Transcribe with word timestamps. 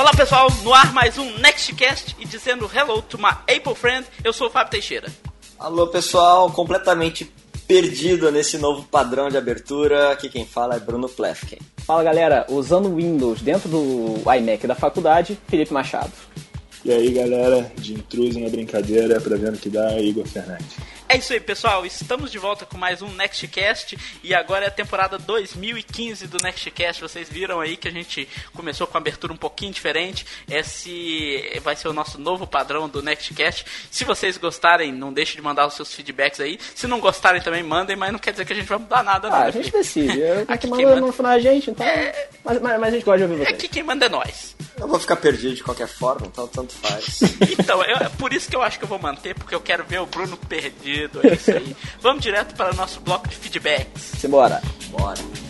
Olá 0.00 0.12
pessoal, 0.12 0.48
no 0.62 0.72
ar 0.72 0.94
mais 0.94 1.18
um 1.18 1.30
Nextcast 1.40 2.16
e 2.18 2.24
dizendo 2.24 2.70
hello 2.74 3.02
to 3.02 3.18
my 3.18 3.32
Apple 3.54 3.74
friend, 3.74 4.06
eu 4.24 4.32
sou 4.32 4.46
o 4.46 4.50
Fábio 4.50 4.70
Teixeira. 4.70 5.06
Alô 5.58 5.86
pessoal, 5.88 6.50
completamente 6.50 7.30
perdido 7.68 8.32
nesse 8.32 8.56
novo 8.56 8.82
padrão 8.84 9.28
de 9.28 9.36
abertura, 9.36 10.12
aqui 10.12 10.30
quem 10.30 10.46
fala 10.46 10.76
é 10.76 10.80
Bruno 10.80 11.06
Plefken. 11.06 11.58
Fala 11.84 12.02
galera, 12.02 12.46
usando 12.48 12.96
Windows 12.96 13.42
dentro 13.42 13.68
do 13.68 14.14
iMac 14.38 14.66
da 14.66 14.74
faculdade, 14.74 15.38
Felipe 15.48 15.70
Machado. 15.70 16.12
E 16.82 16.90
aí 16.90 17.12
galera, 17.12 17.70
de 17.76 17.92
intruso 17.92 18.40
na 18.40 18.48
brincadeira, 18.48 19.20
pra 19.20 19.36
ver 19.36 19.52
no 19.52 19.58
que 19.58 19.68
dá, 19.68 20.00
Igor 20.00 20.26
Fernandes. 20.26 20.78
É 21.10 21.16
isso 21.16 21.32
aí, 21.32 21.40
pessoal. 21.40 21.84
Estamos 21.84 22.30
de 22.30 22.38
volta 22.38 22.64
com 22.64 22.78
mais 22.78 23.02
um 23.02 23.08
Nextcast 23.08 23.98
e 24.22 24.32
agora 24.32 24.66
é 24.66 24.68
a 24.68 24.70
temporada 24.70 25.18
2015 25.18 26.28
do 26.28 26.38
Nextcast. 26.40 27.02
Vocês 27.02 27.28
viram 27.28 27.58
aí 27.58 27.76
que 27.76 27.88
a 27.88 27.90
gente 27.90 28.28
começou 28.54 28.86
com 28.86 28.94
uma 28.94 29.00
abertura 29.00 29.32
um 29.32 29.36
pouquinho 29.36 29.72
diferente. 29.72 30.24
Esse 30.48 31.58
vai 31.64 31.74
ser 31.74 31.88
o 31.88 31.92
nosso 31.92 32.16
novo 32.16 32.46
padrão 32.46 32.88
do 32.88 33.02
Nextcast. 33.02 33.66
Se 33.90 34.04
vocês 34.04 34.38
gostarem, 34.38 34.92
não 34.92 35.12
deixe 35.12 35.34
de 35.34 35.42
mandar 35.42 35.66
os 35.66 35.74
seus 35.74 35.92
feedbacks 35.92 36.38
aí. 36.38 36.60
Se 36.76 36.86
não 36.86 37.00
gostarem 37.00 37.42
também 37.42 37.64
mandem, 37.64 37.96
mas 37.96 38.12
não 38.12 38.18
quer 38.20 38.30
dizer 38.30 38.44
que 38.44 38.52
a 38.52 38.56
gente 38.56 38.68
vai 38.68 38.78
mudar 38.78 39.02
nada, 39.02 39.28
não. 39.28 39.36
Ah, 39.36 39.44
a 39.46 39.50
gente 39.50 39.72
decide. 39.72 40.22
Aqui 40.46 40.68
quem 40.68 40.70
manda, 40.70 40.94
manda 40.94 41.00
no 41.08 41.12
final 41.12 41.32
a 41.32 41.40
gente, 41.40 41.72
então. 41.72 41.84
É... 41.84 42.28
Mas, 42.44 42.62
mas, 42.62 42.78
mas, 42.78 42.88
a 42.88 42.90
gente 42.92 43.04
gosta 43.04 43.18
de 43.18 43.24
ouvir 43.24 43.44
vocês. 43.44 43.56
Aqui 43.56 43.66
quem 43.66 43.82
manda 43.82 44.06
é 44.06 44.08
nós. 44.08 44.54
Eu 44.78 44.86
vou 44.86 45.00
ficar 45.00 45.16
perdido 45.16 45.56
de 45.56 45.64
qualquer 45.64 45.88
forma, 45.88 46.28
então 46.28 46.46
tanto 46.46 46.72
faz. 46.72 47.20
então, 47.58 47.82
eu, 47.82 47.96
é 47.96 48.08
por 48.08 48.32
isso 48.32 48.48
que 48.48 48.54
eu 48.54 48.62
acho 48.62 48.78
que 48.78 48.84
eu 48.84 48.88
vou 48.88 48.98
manter, 48.98 49.34
porque 49.34 49.54
eu 49.54 49.60
quero 49.60 49.84
ver 49.84 49.98
o 49.98 50.06
Bruno 50.06 50.36
perdido 50.36 50.99
é 51.22 51.34
isso 51.34 51.50
aí. 51.50 51.76
Vamos 52.00 52.22
direto 52.22 52.54
para 52.54 52.72
o 52.72 52.76
nosso 52.76 53.00
bloco 53.00 53.28
de 53.28 53.36
feedbacks. 53.36 54.02
Simbora. 54.18 54.60
Bora. 54.90 55.49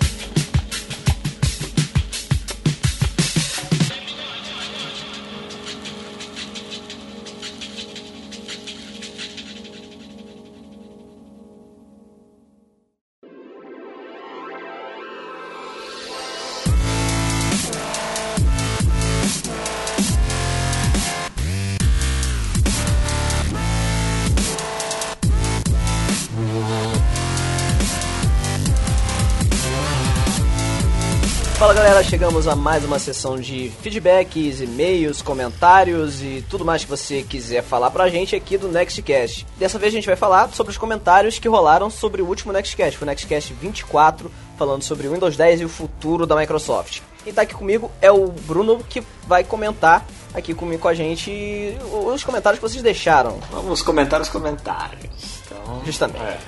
Galera, 32.00 32.04
chegamos 32.04 32.48
a 32.48 32.56
mais 32.56 32.84
uma 32.84 32.98
sessão 32.98 33.38
de 33.38 33.70
feedbacks, 33.82 34.60
e-mails, 34.60 35.22
comentários 35.22 36.22
e 36.22 36.44
tudo 36.48 36.64
mais 36.64 36.84
que 36.84 36.90
você 36.90 37.22
quiser 37.22 37.62
falar 37.62 37.90
pra 37.90 38.08
gente 38.08 38.34
aqui 38.34 38.56
do 38.56 38.68
Nextcast. 38.68 39.46
Dessa 39.58 39.78
vez 39.78 39.92
a 39.92 39.96
gente 39.96 40.06
vai 40.06 40.16
falar 40.16 40.48
sobre 40.50 40.70
os 40.70 40.78
comentários 40.78 41.38
que 41.38 41.48
rolaram 41.48 41.90
sobre 41.90 42.22
o 42.22 42.26
último 42.26 42.52
Nextcast, 42.52 43.02
o 43.02 43.06
Nextcast 43.06 43.52
24, 43.54 44.30
falando 44.56 44.82
sobre 44.82 45.08
o 45.08 45.12
Windows 45.12 45.36
10 45.36 45.60
e 45.60 45.64
o 45.64 45.68
futuro 45.68 46.26
da 46.26 46.36
Microsoft. 46.36 47.00
E 47.26 47.32
tá 47.32 47.42
aqui 47.42 47.54
comigo 47.54 47.90
é 48.00 48.10
o 48.10 48.28
Bruno 48.28 48.82
que 48.88 49.02
vai 49.26 49.44
comentar 49.44 50.06
aqui 50.32 50.54
comigo 50.54 50.82
com 50.82 50.88
a 50.88 50.94
gente 50.94 51.76
os 52.06 52.24
comentários 52.24 52.58
que 52.60 52.68
vocês 52.68 52.82
deixaram. 52.82 53.38
Vamos 53.50 53.82
comentar 53.82 54.20
os 54.20 54.28
comentários. 54.28 55.40
Então, 55.44 55.82
Justamente. 55.84 56.22
É. 56.22 56.38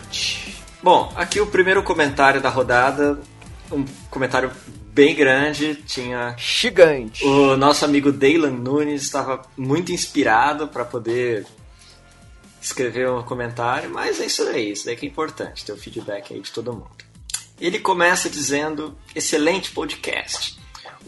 Bom, 0.83 1.13
aqui 1.15 1.41
o 1.41 1.47
primeiro 1.47 1.83
comentário 1.83 2.41
da 2.41 2.49
rodada, 2.49 3.19
um 3.71 3.85
comentário 4.11 4.51
bem 4.93 5.15
grande, 5.15 5.75
tinha 5.75 6.37
gigante. 6.39 7.25
O 7.25 7.57
nosso 7.57 7.85
amigo 7.85 8.13
Daylan 8.13 8.51
Nunes 8.51 9.03
estava 9.03 9.43
muito 9.57 9.91
inspirado 9.91 10.69
para 10.69 10.85
poder 10.85 11.47
escrever 12.61 13.11
um 13.11 13.23
comentário, 13.23 13.91
mas 13.91 14.21
é 14.21 14.27
isso 14.27 14.43
aí, 14.43 14.73
isso 14.73 14.85
daí 14.85 14.95
que 14.95 15.07
é 15.07 15.09
importante, 15.09 15.65
ter 15.65 15.73
o 15.73 15.77
feedback 15.77 16.35
aí 16.35 16.41
de 16.41 16.53
todo 16.53 16.73
mundo. 16.73 16.91
Ele 17.59 17.79
começa 17.79 18.29
dizendo: 18.29 18.97
excelente 19.15 19.73
podcast. 19.73 20.61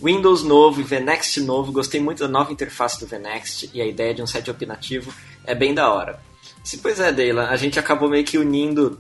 Windows 0.03 0.43
novo 0.43 0.81
e 0.81 0.85
VNext 0.85 1.41
novo, 1.41 1.71
gostei 1.71 2.01
muito 2.01 2.19
da 2.21 2.29
nova 2.29 2.53
interface 2.53 2.99
do 2.99 3.07
VNext 3.07 3.71
e 3.73 3.81
a 3.81 3.87
ideia 3.87 4.13
de 4.13 4.23
um 4.23 4.27
site 4.27 4.51
opinativo 4.51 5.15
é 5.45 5.55
bem 5.55 5.73
da 5.73 5.93
hora. 5.93 6.21
Sim, 6.65 6.79
pois 6.79 6.99
é, 6.99 7.13
Daylan, 7.13 7.47
a 7.47 7.57
gente 7.57 7.79
acabou 7.79 8.09
meio 8.09 8.25
que 8.25 8.39
unindo 8.39 8.99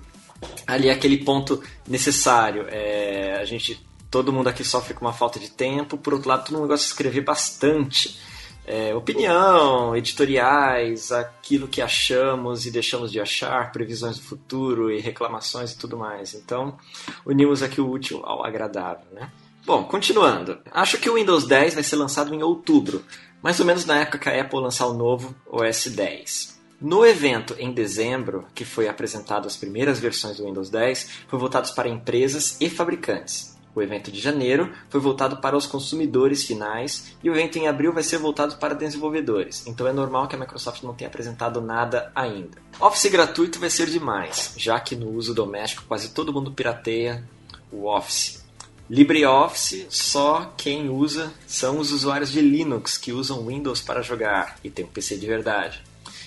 ali 0.67 0.91
aquele 0.91 1.19
ponto 1.19 1.62
necessário. 1.89 2.67
É, 2.69 3.39
a 3.41 3.44
gente 3.44 3.84
todo 4.14 4.32
mundo 4.32 4.47
aqui 4.47 4.62
sofre 4.62 4.94
com 4.94 5.04
uma 5.04 5.12
falta 5.12 5.41
de 5.41 5.50
tempo, 5.50 5.98
por 5.98 6.14
outro 6.14 6.28
lado, 6.28 6.44
todo 6.44 6.54
mundo 6.54 6.69
gosta 6.69 6.84
de 6.84 6.92
escrever 6.92 7.22
bastante. 7.22 8.16
É, 8.64 8.94
opinião, 8.94 9.97
editoriais, 9.97 11.10
aquilo 11.10 11.66
que 11.66 11.82
achamos 11.82 12.64
e 12.64 12.70
deixamos 12.70 13.10
de 13.10 13.20
achar, 13.20 13.72
previsões 13.72 14.16
do 14.16 14.22
futuro 14.22 14.88
e 14.88 15.00
reclamações 15.00 15.72
e 15.72 15.78
tudo 15.78 15.97
mais. 15.97 16.32
Então, 16.32 16.78
unimos 17.26 17.60
aqui 17.60 17.80
o 17.80 17.91
útil 17.91 18.22
ao 18.25 18.47
agradável, 18.47 19.04
né? 19.12 19.32
Bom, 19.66 19.82
continuando. 19.82 20.60
Acho 20.70 20.96
que 20.96 21.10
o 21.10 21.14
Windows 21.14 21.44
10 21.44 21.75
vai 21.75 21.82
ser 21.82 21.96
lançado 21.96 22.32
em 22.32 22.41
outubro, 22.41 23.04
mais 23.42 23.58
ou 23.58 23.66
menos 23.66 23.84
na 23.84 23.98
época 23.98 24.19
que 24.19 24.28
a 24.28 24.41
Apple 24.41 24.60
lançar 24.60 24.86
o 24.86 24.94
novo 24.94 25.34
OS 25.44 25.88
10. 25.88 26.60
No 26.81 27.04
evento 27.04 27.56
em 27.58 27.72
dezembro, 27.72 28.46
que 28.54 28.64
foi 28.64 28.86
apresentado 28.86 29.48
as 29.48 29.56
primeiras 29.56 29.98
versões 29.98 30.36
do 30.36 30.44
Windows 30.44 30.70
10, 30.70 31.10
foi 31.26 31.36
voltado 31.36 31.75
para 31.75 31.88
empresas 31.88 32.56
e 32.60 32.70
fabricantes. 32.70 33.53
O 33.75 33.83
evento 33.83 34.11
de 34.12 34.21
janeiro 34.21 34.73
foi 34.89 35.01
voltado 35.01 35.39
para 35.39 35.57
os 35.57 35.67
consumidores 35.67 36.45
finais 36.45 37.17
e 37.23 37.29
o 37.29 37.33
evento 37.33 37.59
em 37.59 37.67
abril 37.67 37.93
vai 37.93 38.05
ser 38.05 38.19
voltado 38.19 38.57
para 38.57 38.75
desenvolvedores, 38.75 39.67
então 39.67 39.87
é 39.87 39.93
normal 39.93 40.29
que 40.29 40.37
a 40.37 40.39
Microsoft 40.39 40.83
não 40.83 40.95
tenha 40.95 41.09
apresentado 41.09 41.61
nada 41.61 42.12
ainda. 42.15 42.59
Office 42.79 43.11
gratuito 43.11 43.59
vai 43.59 43.71
ser 43.71 43.87
demais, 43.89 44.55
já 44.57 44.79
que 44.79 44.95
no 44.95 45.11
uso 45.11 45.35
doméstico 45.35 45.85
quase 45.89 46.11
todo 46.11 46.33
mundo 46.33 46.53
pirateia 46.53 47.25
o 47.73 47.87
Office. 47.87 48.45
LibreOffice 48.89 49.87
só 49.89 50.53
quem 50.56 50.91
usa 50.91 51.33
são 51.47 51.79
os 51.79 51.91
usuários 51.91 52.31
de 52.31 52.41
Linux 52.41 52.99
que 52.99 53.12
usam 53.12 53.47
Windows 53.47 53.81
para 53.81 54.03
jogar 54.03 54.59
e 54.62 54.71
tem 54.71 54.85
um 54.85 54.89
PC 54.89 55.17
de 55.17 55.27
verdade. 55.27 55.83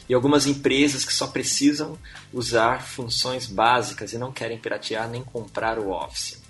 E 0.09 0.14
algumas 0.14 0.47
empresas 0.47 1.06
que 1.06 1.14
só 1.14 1.28
precisam 1.28 1.97
usar 2.34 2.81
funções 2.81 3.46
básicas 3.46 4.12
e 4.12 4.18
não 4.18 4.31
querem 4.31 4.58
piratear 4.58 5.08
nem 5.08 5.24
comprar 5.24 5.78
o 5.78 5.91
Office. 5.91 6.47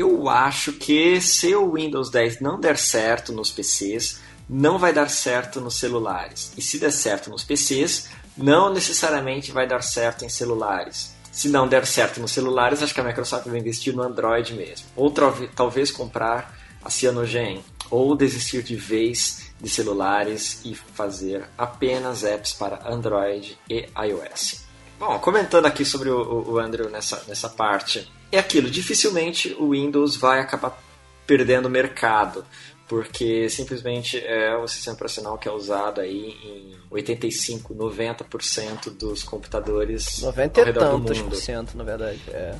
Eu 0.00 0.28
acho 0.28 0.74
que 0.74 1.20
se 1.20 1.56
o 1.56 1.72
Windows 1.72 2.08
10 2.08 2.40
não 2.40 2.60
der 2.60 2.78
certo 2.78 3.32
nos 3.32 3.50
PCs, 3.50 4.20
não 4.48 4.78
vai 4.78 4.92
dar 4.92 5.10
certo 5.10 5.60
nos 5.60 5.74
celulares. 5.74 6.52
E 6.56 6.62
se 6.62 6.78
der 6.78 6.92
certo 6.92 7.28
nos 7.28 7.42
PCs, 7.42 8.08
não 8.36 8.72
necessariamente 8.72 9.50
vai 9.50 9.66
dar 9.66 9.82
certo 9.82 10.24
em 10.24 10.28
celulares. 10.28 11.16
Se 11.32 11.48
não 11.48 11.66
der 11.66 11.84
certo 11.84 12.20
nos 12.20 12.30
celulares, 12.30 12.80
acho 12.80 12.94
que 12.94 13.00
a 13.00 13.02
Microsoft 13.02 13.48
vai 13.48 13.58
investir 13.58 13.92
no 13.92 14.04
Android 14.04 14.54
mesmo. 14.54 14.86
Ou 14.94 15.12
talvez 15.52 15.90
comprar 15.90 16.56
a 16.80 16.88
Cyanogen. 16.88 17.64
Ou 17.90 18.14
desistir 18.14 18.62
de 18.62 18.76
vez 18.76 19.50
de 19.60 19.68
celulares 19.68 20.60
e 20.64 20.76
fazer 20.76 21.44
apenas 21.58 22.22
apps 22.22 22.52
para 22.52 22.88
Android 22.88 23.58
e 23.68 23.88
iOS. 24.06 24.64
Bom, 24.96 25.18
comentando 25.18 25.66
aqui 25.66 25.84
sobre 25.84 26.08
o, 26.08 26.52
o 26.52 26.58
Andrew 26.60 26.88
nessa, 26.88 27.24
nessa 27.26 27.48
parte 27.48 28.08
é 28.30 28.38
aquilo, 28.38 28.70
dificilmente 28.70 29.54
o 29.58 29.70
Windows 29.70 30.16
vai 30.16 30.40
acabar 30.40 30.78
perdendo 31.26 31.68
mercado, 31.68 32.44
porque 32.86 33.48
simplesmente 33.50 34.18
é 34.18 34.56
o 34.56 34.66
sistema 34.66 34.94
operacional 34.94 35.36
que 35.36 35.48
é 35.48 35.52
usado 35.52 36.00
aí 36.00 36.36
em 36.42 36.76
85, 36.90 37.74
90% 37.74 38.90
dos 38.90 39.22
computadores 39.22 40.22
90 40.22 40.60
ao 40.60 40.66
redor 40.66 40.80
tantos 40.80 41.18
do 41.18 41.24
mundo. 41.24 41.34
por 41.34 41.36
cento, 41.36 41.76
na 41.76 41.84
verdade, 41.84 42.20
é. 42.28 42.54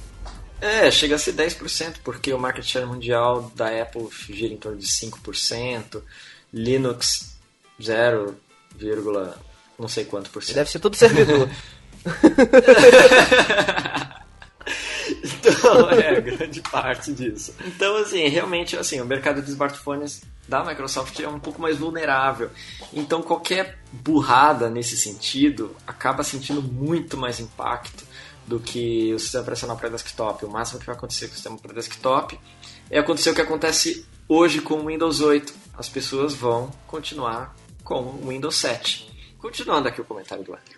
É, 0.60 0.90
chega 0.90 1.14
a 1.14 1.18
ser 1.18 1.34
10%, 1.34 1.98
porque 2.02 2.32
o 2.32 2.38
market 2.38 2.64
share 2.64 2.84
mundial 2.84 3.50
da 3.54 3.68
Apple 3.80 4.08
gira 4.28 4.52
em 4.52 4.56
torno 4.56 4.76
de 4.76 4.86
5%, 4.86 6.02
Linux 6.52 7.36
0, 7.80 8.36
não 9.78 9.88
sei 9.88 10.04
quanto 10.04 10.30
por 10.30 10.42
cento. 10.42 10.56
Deve 10.56 10.70
ser 10.70 10.80
tudo 10.80 10.96
servidor. 10.96 11.48
Então, 15.22 15.90
é, 15.90 16.20
grande 16.20 16.60
parte 16.62 17.12
disso. 17.12 17.54
Então, 17.66 17.96
assim, 17.96 18.26
realmente, 18.28 18.76
assim, 18.76 19.00
o 19.00 19.04
mercado 19.04 19.42
de 19.42 19.50
smartphones 19.50 20.22
da 20.48 20.64
Microsoft 20.64 21.18
é 21.20 21.28
um 21.28 21.38
pouco 21.38 21.60
mais 21.60 21.76
vulnerável. 21.76 22.50
Então, 22.92 23.22
qualquer 23.22 23.78
burrada 23.92 24.70
nesse 24.70 24.96
sentido 24.96 25.74
acaba 25.86 26.22
sentindo 26.22 26.62
muito 26.62 27.16
mais 27.16 27.40
impacto 27.40 28.04
do 28.46 28.58
que 28.58 29.12
o 29.12 29.18
sistema 29.18 29.42
operacional 29.42 29.76
para 29.76 29.90
desktop. 29.90 30.44
O 30.44 30.50
máximo 30.50 30.80
que 30.80 30.86
vai 30.86 30.96
acontecer 30.96 31.26
com 31.26 31.32
o 31.32 31.34
sistema 31.34 31.58
para 31.58 31.74
desktop 31.74 32.38
é 32.90 32.98
acontecer 32.98 33.30
o 33.30 33.34
que 33.34 33.42
acontece 33.42 34.06
hoje 34.26 34.60
com 34.60 34.80
o 34.80 34.86
Windows 34.86 35.20
8. 35.20 35.54
As 35.76 35.88
pessoas 35.88 36.34
vão 36.34 36.70
continuar 36.86 37.54
com 37.84 38.00
o 38.00 38.28
Windows 38.28 38.56
7. 38.56 39.08
Continuando 39.38 39.88
aqui 39.88 40.00
o 40.00 40.04
comentário 40.04 40.42
do 40.42 40.52
Andrew. 40.52 40.77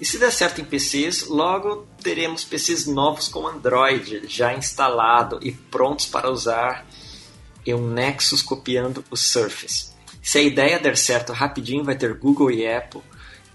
E 0.00 0.04
se 0.04 0.18
der 0.18 0.32
certo 0.32 0.62
em 0.62 0.64
PCs, 0.64 1.26
logo 1.28 1.86
teremos 2.02 2.42
PCs 2.42 2.86
novos 2.86 3.28
com 3.28 3.46
Android 3.46 4.22
já 4.26 4.54
instalado 4.54 5.38
e 5.42 5.52
prontos 5.52 6.06
para 6.06 6.30
usar 6.30 6.86
e 7.66 7.74
um 7.74 7.86
Nexus 7.86 8.40
copiando 8.40 9.04
o 9.10 9.16
Surface. 9.16 9.90
Se 10.22 10.38
a 10.38 10.42
ideia 10.42 10.78
der 10.78 10.96
certo 10.96 11.34
rapidinho, 11.34 11.84
vai 11.84 11.96
ter 11.96 12.14
Google 12.14 12.50
e 12.50 12.66
Apple 12.66 13.02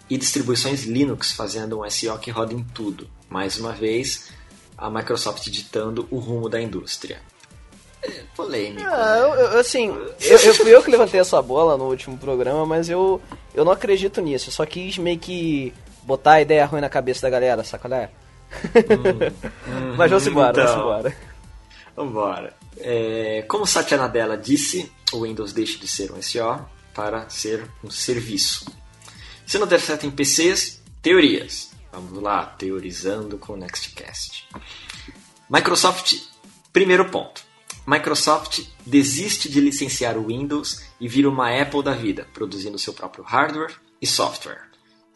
e 0.08 0.18
distribuições 0.18 0.84
Linux 0.84 1.32
fazendo 1.32 1.82
um 1.82 1.90
SEO 1.90 2.20
que 2.20 2.30
roda 2.30 2.54
em 2.54 2.64
tudo. 2.64 3.10
Mais 3.28 3.58
uma 3.60 3.72
vez, 3.72 4.30
a 4.78 4.88
Microsoft 4.88 5.50
ditando 5.50 6.08
o 6.12 6.20
rumo 6.20 6.48
da 6.48 6.62
indústria. 6.62 7.22
É 8.04 8.24
polêmico. 8.36 8.88
Ah, 8.88 9.18
eu, 9.18 9.34
eu, 9.34 9.60
assim, 9.60 9.88
eu, 9.88 10.38
eu 10.38 10.54
fui 10.54 10.76
eu 10.76 10.84
que 10.84 10.92
levantei 10.92 11.20
essa 11.20 11.42
bola 11.42 11.76
no 11.76 11.86
último 11.86 12.20
programa, 12.20 12.64
mas 12.64 12.88
eu, 12.88 13.20
eu 13.52 13.66
não 13.66 13.72
acredito 13.72 14.22
nisso. 14.22 14.50
Eu 14.50 14.54
só 14.54 14.64
quis 14.64 15.00
meio 15.00 15.18
que 15.18 15.74
botar 16.06 16.34
a 16.34 16.42
ideia 16.42 16.66
ruim 16.66 16.82
na 16.82 16.90
cabeça 16.90 17.22
da 17.24 17.30
galera, 17.30 17.64
sacolé? 17.64 18.12
Hum, 19.68 19.96
mas 19.98 20.10
vamos 20.10 20.28
embora, 20.28 20.62
então, 20.62 20.66
vamos 20.66 20.82
embora. 20.82 21.16
Vambora. 21.96 22.54
É, 22.78 23.46
como 23.48 23.66
Satya 23.66 23.98
Nadella 23.98 24.38
disse, 24.38 24.92
o 25.14 25.22
Windows 25.22 25.54
deixa 25.54 25.80
de 25.80 25.88
ser 25.88 26.12
um 26.12 26.22
SEO 26.22 26.68
para 26.94 27.30
ser 27.30 27.70
um 27.84 27.90
serviço. 27.90 28.66
Se 29.46 29.58
não 29.58 29.68
der 29.68 29.80
certo 29.80 30.06
em 30.06 30.12
PCs, 30.12 30.82
teorias. 31.02 31.72
Vamos 31.92 32.22
lá, 32.22 32.46
teorizando 32.46 33.38
com 33.38 33.54
o 33.54 33.58
Nextcast. 33.58 34.48
Microsoft, 35.50 36.16
primeiro 36.74 37.10
ponto. 37.10 37.42
Microsoft 37.88 38.64
desiste 38.86 39.48
de 39.48 39.62
licenciar 39.62 40.18
o 40.18 40.28
Windows 40.28 40.84
e 41.00 41.08
vira 41.08 41.30
uma 41.30 41.50
Apple 41.62 41.84
da 41.84 41.94
vida, 41.94 42.28
produzindo 42.34 42.80
seu 42.80 42.94
próprio 42.94 43.24
hardware 43.24 43.76
e 44.02 44.08
software. 44.08 44.65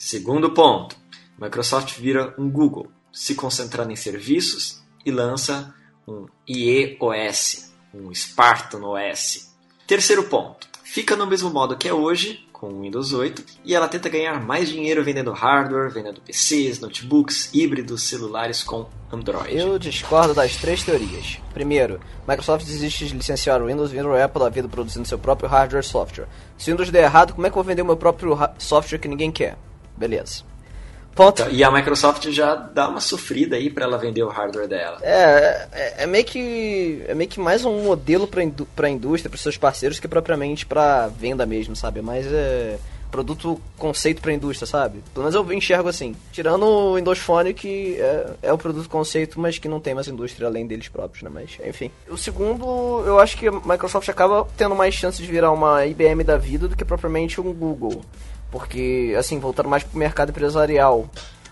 Segundo 0.01 0.51
ponto, 0.51 0.95
Microsoft 1.37 1.99
vira 1.99 2.33
um 2.37 2.49
Google, 2.49 2.89
se 3.11 3.35
concentrando 3.35 3.91
em 3.91 3.97
serviços 3.97 4.81
e 5.05 5.11
lança 5.11 5.75
um 6.07 6.25
IEOS, 6.47 7.73
um 7.93 8.15
Spartan 8.15 8.79
OS. 8.79 9.53
Terceiro 9.85 10.23
ponto, 10.23 10.69
fica 10.85 11.17
no 11.17 11.27
mesmo 11.27 11.49
modo 11.49 11.75
que 11.75 11.85
é 11.85 11.93
hoje, 11.93 12.47
com 12.53 12.67
o 12.67 12.81
Windows 12.81 13.11
8, 13.11 13.43
e 13.65 13.75
ela 13.75 13.89
tenta 13.89 14.07
ganhar 14.07 14.41
mais 14.41 14.69
dinheiro 14.69 15.03
vendendo 15.03 15.33
hardware, 15.33 15.91
vendendo 15.91 16.21
PCs, 16.21 16.79
notebooks, 16.79 17.49
híbridos, 17.53 18.03
celulares 18.03 18.63
com 18.63 18.87
Android. 19.11 19.53
Eu 19.53 19.77
discordo 19.77 20.33
das 20.33 20.55
três 20.55 20.81
teorias. 20.81 21.39
Primeiro, 21.53 21.99
Microsoft 22.25 22.65
desiste 22.65 23.05
de 23.05 23.17
licenciar 23.17 23.61
o 23.61 23.65
Windows, 23.65 23.91
vindo 23.91 24.07
o 24.07 24.15
Apple 24.15 24.41
da 24.41 24.49
vida 24.49 24.69
produzindo 24.69 25.05
seu 25.05 25.19
próprio 25.19 25.49
hardware 25.49 25.83
e 25.83 25.85
software. 25.85 26.29
Se 26.57 26.69
o 26.69 26.73
Windows 26.73 26.89
der 26.89 27.03
errado, 27.03 27.33
como 27.33 27.45
é 27.45 27.49
que 27.49 27.57
eu 27.57 27.61
vou 27.61 27.67
vender 27.69 27.81
o 27.81 27.85
meu 27.85 27.97
próprio 27.97 28.37
software 28.57 28.97
que 28.97 29.09
ninguém 29.09 29.29
quer? 29.29 29.57
Beleza. 29.99 30.43
Ponto. 31.13 31.49
E 31.51 31.61
a 31.63 31.69
Microsoft 31.69 32.29
já 32.29 32.55
dá 32.55 32.87
uma 32.87 33.01
sofrida 33.01 33.57
aí 33.57 33.69
para 33.69 33.83
ela 33.83 33.97
vender 33.97 34.23
o 34.23 34.29
hardware 34.29 34.69
dela. 34.69 34.99
É, 35.01 35.67
é, 35.73 36.03
é, 36.03 36.07
meio 36.07 36.23
que 36.23 37.03
é 37.05 37.13
meio 37.13 37.29
que 37.29 37.41
mais 37.41 37.65
um 37.65 37.83
modelo 37.83 38.25
para 38.25 38.41
indú 38.41 38.65
a 38.77 38.89
indústria, 38.89 39.29
para 39.29 39.37
seus 39.37 39.57
parceiros, 39.57 39.99
que 39.99 40.07
propriamente 40.07 40.65
para 40.65 41.07
venda 41.07 41.45
mesmo, 41.45 41.75
sabe? 41.75 42.01
Mas 42.01 42.25
é 42.25 42.79
produto 43.11 43.59
conceito 43.77 44.21
para 44.21 44.31
indústria, 44.31 44.67
sabe? 44.67 45.03
Pelo 45.13 45.25
menos 45.25 45.35
eu 45.35 45.53
enxergo 45.53 45.89
assim. 45.89 46.15
Tirando 46.31 46.63
o 46.63 46.95
Windows 46.95 47.19
Phone, 47.19 47.53
que 47.53 47.97
é, 47.99 48.33
é 48.43 48.53
o 48.53 48.57
produto 48.57 48.87
conceito, 48.87 49.39
mas 49.39 49.57
que 49.57 49.67
não 49.67 49.79
tem 49.79 49.93
mais 49.93 50.07
indústria 50.07 50.47
além 50.47 50.65
deles 50.65 50.87
próprios, 50.87 51.23
né? 51.23 51.29
Mas, 51.33 51.57
enfim. 51.67 51.91
O 52.07 52.17
segundo, 52.17 53.03
eu 53.05 53.19
acho 53.19 53.37
que 53.37 53.47
a 53.47 53.51
Microsoft 53.51 54.07
acaba 54.09 54.47
tendo 54.55 54.75
mais 54.75 54.93
chance 54.93 55.21
de 55.21 55.29
virar 55.29 55.51
uma 55.51 55.85
IBM 55.85 56.23
da 56.23 56.37
vida 56.37 56.67
do 56.67 56.75
que 56.75 56.85
propriamente 56.85 57.41
um 57.41 57.51
Google. 57.51 58.01
Porque, 58.51 59.15
assim, 59.17 59.39
voltando 59.39 59.69
mais 59.69 59.83
pro 59.83 59.97
mercado 59.97 60.29
empresarial. 60.29 61.09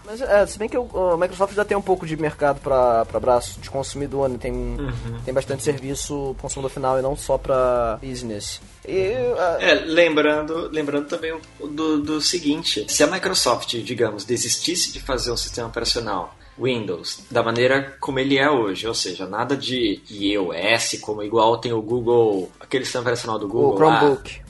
Mas, 0.07 0.21
é, 0.21 0.45
se 0.45 0.57
bem 0.57 0.69
que 0.69 0.77
o, 0.77 0.87
a 1.11 1.17
Microsoft 1.17 1.53
já 1.53 1.65
tem 1.65 1.75
um 1.75 1.81
pouco 1.81 2.07
de 2.07 2.15
mercado 2.15 2.61
para 2.61 3.19
braço 3.19 3.59
de 3.59 3.69
consumidor, 3.69 4.29
né? 4.29 4.37
Tem, 4.39 4.53
uhum. 4.53 5.19
tem 5.25 5.33
bastante 5.33 5.63
serviço 5.63 6.33
consumidor 6.39 6.71
final 6.71 6.97
e 6.97 7.01
não 7.01 7.15
só 7.15 7.37
para 7.37 7.99
business. 8.01 8.61
E, 8.87 9.11
uh... 9.11 9.61
É, 9.61 9.73
lembrando, 9.85 10.69
lembrando 10.71 11.07
também 11.07 11.37
do, 11.59 12.01
do 12.01 12.21
seguinte: 12.21 12.85
se 12.87 13.03
a 13.03 13.07
Microsoft, 13.07 13.75
digamos, 13.83 14.23
desistisse 14.23 14.93
de 14.93 15.01
fazer 15.01 15.29
um 15.29 15.37
sistema 15.37 15.67
operacional 15.67 16.33
Windows 16.57 17.23
da 17.29 17.43
maneira 17.43 17.97
como 17.99 18.17
ele 18.19 18.37
é 18.37 18.49
hoje, 18.49 18.87
ou 18.87 18.93
seja, 18.93 19.27
nada 19.27 19.55
de 19.55 20.01
iOS 20.09 20.99
como 21.01 21.21
igual 21.21 21.57
tem 21.57 21.71
o 21.71 21.81
Google, 21.81 22.49
aquele 22.59 22.85
sistema 22.85 23.01
operacional 23.01 23.37
do 23.37 23.47
Google, 23.47 23.73
o 23.73 23.75
Chromebook, 23.75 24.39
lá, 24.39 24.45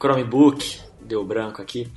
Chromebook, 0.00 0.80
deu 1.08 1.24
branco 1.24 1.60
aqui, 1.60 1.90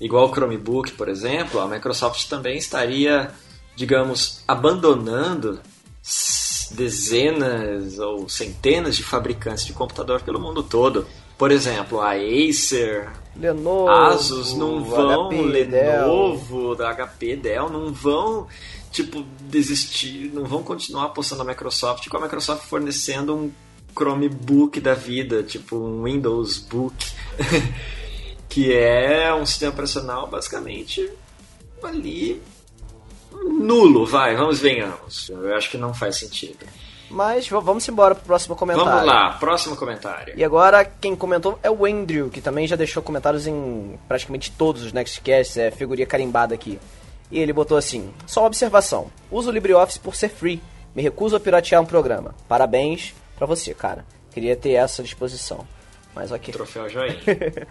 igual 0.00 0.28
o 0.28 0.34
Chromebook, 0.34 0.92
por 0.92 1.08
exemplo, 1.08 1.60
a 1.60 1.66
Microsoft 1.68 2.28
também 2.28 2.58
estaria, 2.58 3.30
digamos, 3.74 4.42
abandonando 4.46 5.60
dezenas 6.72 7.98
ou 7.98 8.28
centenas 8.28 8.96
de 8.96 9.02
fabricantes 9.02 9.64
de 9.64 9.72
computador 9.72 10.22
pelo 10.22 10.40
mundo 10.40 10.62
todo. 10.62 11.06
Por 11.38 11.50
exemplo, 11.50 12.00
a 12.00 12.12
Acer, 12.12 13.10
Lenovo, 13.36 13.90
Asus 13.90 14.54
não 14.54 14.82
vão, 14.82 15.28
HP, 15.28 15.42
Lenovo, 15.42 16.74
Dell. 16.74 16.76
da 16.76 16.94
HP, 16.94 17.36
Dell 17.36 17.68
não 17.68 17.92
vão 17.92 18.46
tipo 18.90 19.22
desistir, 19.42 20.30
não 20.32 20.44
vão 20.44 20.62
continuar 20.62 21.06
apostando 21.06 21.44
na 21.44 21.50
Microsoft 21.50 22.08
com 22.08 22.16
a 22.16 22.20
Microsoft 22.20 22.64
fornecendo 22.64 23.34
um 23.34 23.50
Chromebook 23.94 24.80
da 24.80 24.94
vida, 24.94 25.42
tipo 25.42 25.76
um 25.76 26.04
Windows 26.04 26.58
Book. 26.58 26.96
que 28.56 28.74
é 28.74 29.34
um 29.34 29.44
sistema 29.44 29.70
operacional 29.70 30.26
basicamente 30.28 31.12
ali 31.82 32.40
nulo, 33.30 34.06
vai, 34.06 34.34
vamos 34.34 34.60
venhamos. 34.60 35.28
Eu 35.28 35.54
acho 35.54 35.70
que 35.70 35.76
não 35.76 35.92
faz 35.92 36.16
sentido. 36.16 36.64
Mas 37.10 37.46
vamos 37.50 37.86
embora 37.86 38.14
pro 38.14 38.24
próximo 38.24 38.56
comentário. 38.56 38.90
Vamos 38.90 39.06
lá, 39.06 39.34
próximo 39.34 39.76
comentário. 39.76 40.32
E 40.34 40.42
agora 40.42 40.86
quem 40.86 41.14
comentou 41.14 41.58
é 41.62 41.70
o 41.70 41.84
Andrew, 41.84 42.30
que 42.30 42.40
também 42.40 42.66
já 42.66 42.76
deixou 42.76 43.02
comentários 43.02 43.46
em 43.46 43.98
praticamente 44.08 44.50
todos 44.50 44.82
os 44.82 44.92
Nextcasts, 44.94 45.58
é 45.58 45.70
figurinha 45.70 46.06
carimbada 46.06 46.54
aqui. 46.54 46.78
E 47.30 47.38
ele 47.38 47.52
botou 47.52 47.76
assim: 47.76 48.10
só 48.26 48.40
uma 48.40 48.46
observação. 48.46 49.12
Uso 49.30 49.50
o 49.50 49.52
LibreOffice 49.52 50.00
por 50.00 50.16
ser 50.16 50.30
free. 50.30 50.62
Me 50.94 51.02
recuso 51.02 51.36
a 51.36 51.40
piratear 51.40 51.82
um 51.82 51.86
programa. 51.86 52.34
Parabéns 52.48 53.14
pra 53.36 53.46
você, 53.46 53.74
cara. 53.74 54.06
Queria 54.32 54.56
ter 54.56 54.72
essa 54.72 55.02
disposição. 55.02 55.75
Mas 56.16 56.32
ok. 56.32 56.52
Troféu 56.52 56.88
joinha. 56.88 57.20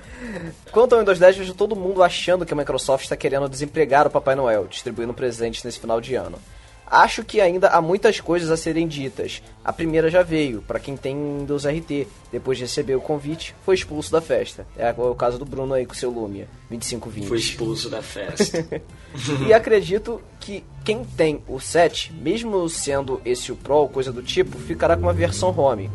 Quanto 0.71 0.93
ao 0.93 0.99
Windows 0.99 1.17
10, 1.17 1.37
vejo 1.37 1.53
todo 1.55 1.75
mundo 1.75 2.03
achando 2.03 2.45
que 2.45 2.53
a 2.53 2.55
Microsoft 2.55 3.03
está 3.03 3.17
querendo 3.17 3.49
desempregar 3.49 4.05
o 4.05 4.11
Papai 4.11 4.35
Noel, 4.35 4.67
distribuindo 4.67 5.15
presentes 5.15 5.63
nesse 5.63 5.79
final 5.79 5.99
de 5.99 6.13
ano. 6.13 6.37
Acho 6.85 7.23
que 7.23 7.41
ainda 7.41 7.69
há 7.69 7.81
muitas 7.81 8.19
coisas 8.19 8.51
a 8.51 8.55
serem 8.55 8.87
ditas. 8.87 9.41
A 9.63 9.73
primeira 9.73 10.11
já 10.11 10.21
veio, 10.21 10.61
para 10.61 10.79
quem 10.79 10.95
tem 10.95 11.15
Windows 11.15 11.65
RT. 11.65 12.07
Depois 12.31 12.59
de 12.59 12.65
receber 12.65 12.93
o 12.95 13.01
convite, 13.01 13.55
foi 13.65 13.73
expulso 13.73 14.11
da 14.11 14.21
festa. 14.21 14.67
É 14.77 14.91
o 14.91 15.15
caso 15.15 15.39
do 15.39 15.45
Bruno 15.45 15.73
aí 15.73 15.83
com 15.83 15.95
seu 15.95 16.11
Lumia 16.11 16.47
2520. 16.69 17.27
Foi 17.27 17.39
expulso 17.39 17.89
da 17.89 18.03
festa. 18.03 18.63
e 19.47 19.51
acredito 19.51 20.21
que 20.39 20.63
quem 20.83 21.03
tem 21.03 21.41
o 21.47 21.59
7, 21.59 22.13
mesmo 22.13 22.69
sendo 22.69 23.19
esse 23.25 23.51
o 23.51 23.55
Pro 23.55 23.77
ou 23.77 23.89
coisa 23.89 24.11
do 24.11 24.21
tipo, 24.21 24.59
ficará 24.59 24.95
com 24.95 25.01
uma 25.01 25.13
versão 25.13 25.49
home. 25.57 25.89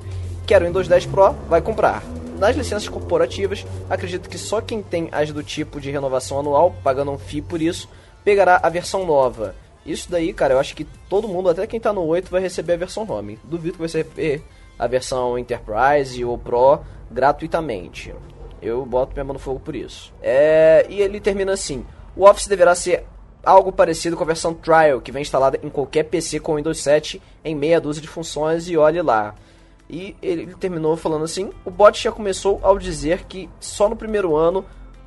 Quer 0.50 0.64
o 0.64 0.66
Windows 0.66 0.88
10 0.88 1.07
Pro? 1.07 1.30
Vai 1.49 1.62
comprar 1.62 2.02
nas 2.37 2.57
licenças 2.57 2.88
corporativas, 2.88 3.64
acredito 3.88 4.28
que 4.28 4.37
só 4.37 4.61
quem 4.61 4.83
tem 4.83 5.09
as 5.12 5.30
do 5.30 5.45
tipo 5.45 5.80
de 5.80 5.92
renovação 5.92 6.40
anual, 6.40 6.75
pagando 6.83 7.12
um 7.12 7.19
FII 7.19 7.40
por 7.40 7.62
isso, 7.62 7.88
pegará 8.25 8.59
a 8.61 8.69
versão 8.69 9.07
nova. 9.07 9.54
Isso 9.87 10.11
daí, 10.11 10.33
cara, 10.33 10.54
eu 10.54 10.59
acho 10.59 10.75
que 10.75 10.83
todo 11.09 11.28
mundo, 11.28 11.50
até 11.50 11.64
quem 11.69 11.78
tá 11.78 11.92
no 11.92 12.04
8, 12.04 12.28
vai 12.28 12.40
receber 12.40 12.73
a 12.73 12.78
versão 12.78 13.09
home. 13.09 13.38
Duvido 13.45 13.75
que 13.75 13.78
vai 13.78 13.87
receber 13.87 14.42
a 14.76 14.88
versão 14.88 15.38
Enterprise 15.38 16.25
ou 16.25 16.37
Pro 16.37 16.80
gratuitamente. 17.09 18.12
Eu 18.61 18.85
boto 18.85 19.12
minha 19.12 19.25
mão 19.25 19.35
no 19.35 19.38
fogo 19.38 19.61
por 19.61 19.76
isso. 19.76 20.12
É, 20.21 20.85
e 20.88 21.00
ele 21.00 21.21
termina 21.21 21.52
assim: 21.52 21.87
o 22.16 22.25
Office 22.25 22.49
deverá 22.49 22.75
ser 22.75 23.04
algo 23.45 23.71
parecido 23.71 24.16
com 24.16 24.25
a 24.25 24.26
versão 24.26 24.52
Trial, 24.52 25.00
que 25.00 25.12
vem 25.12 25.23
instalada 25.23 25.61
em 25.62 25.71
qualquer 25.71 26.07
PC 26.07 26.40
com 26.40 26.57
Windows 26.57 26.83
7 26.83 27.23
em 27.45 27.54
meia 27.54 27.80
dúzia 27.80 28.02
de 28.02 28.09
funções 28.09 28.69
e 28.69 28.76
olhe 28.76 29.00
lá. 29.00 29.37
E 29.91 30.15
ele 30.23 30.55
terminou 30.55 30.97
falando 30.97 31.25
assim: 31.25 31.51
o 31.65 31.71
bot 31.71 32.01
já 32.01 32.13
começou 32.13 32.61
ao 32.63 32.79
dizer 32.79 33.25
que 33.25 33.51
só 33.59 33.89
no 33.89 33.97
primeiro 33.97 34.37
ano 34.37 34.65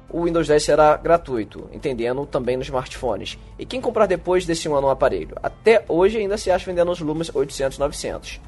o 0.09 0.25
Windows 0.25 0.47
10 0.47 0.63
será 0.63 0.97
gratuito, 0.97 1.67
entendendo 1.71 2.25
também 2.25 2.57
nos 2.57 2.67
smartphones. 2.67 3.39
E 3.57 3.65
quem 3.65 3.81
comprar 3.81 4.05
depois 4.05 4.45
desse 4.45 4.67
ano 4.67 4.87
um 4.87 4.89
aparelho? 4.89 5.35
Até 5.41 5.83
hoje 5.87 6.17
ainda 6.17 6.37
se 6.37 6.51
acha 6.51 6.65
vendendo 6.65 6.91
os 6.91 6.99
Lumens 6.99 7.33
800, 7.33 7.79
900. 7.79 8.41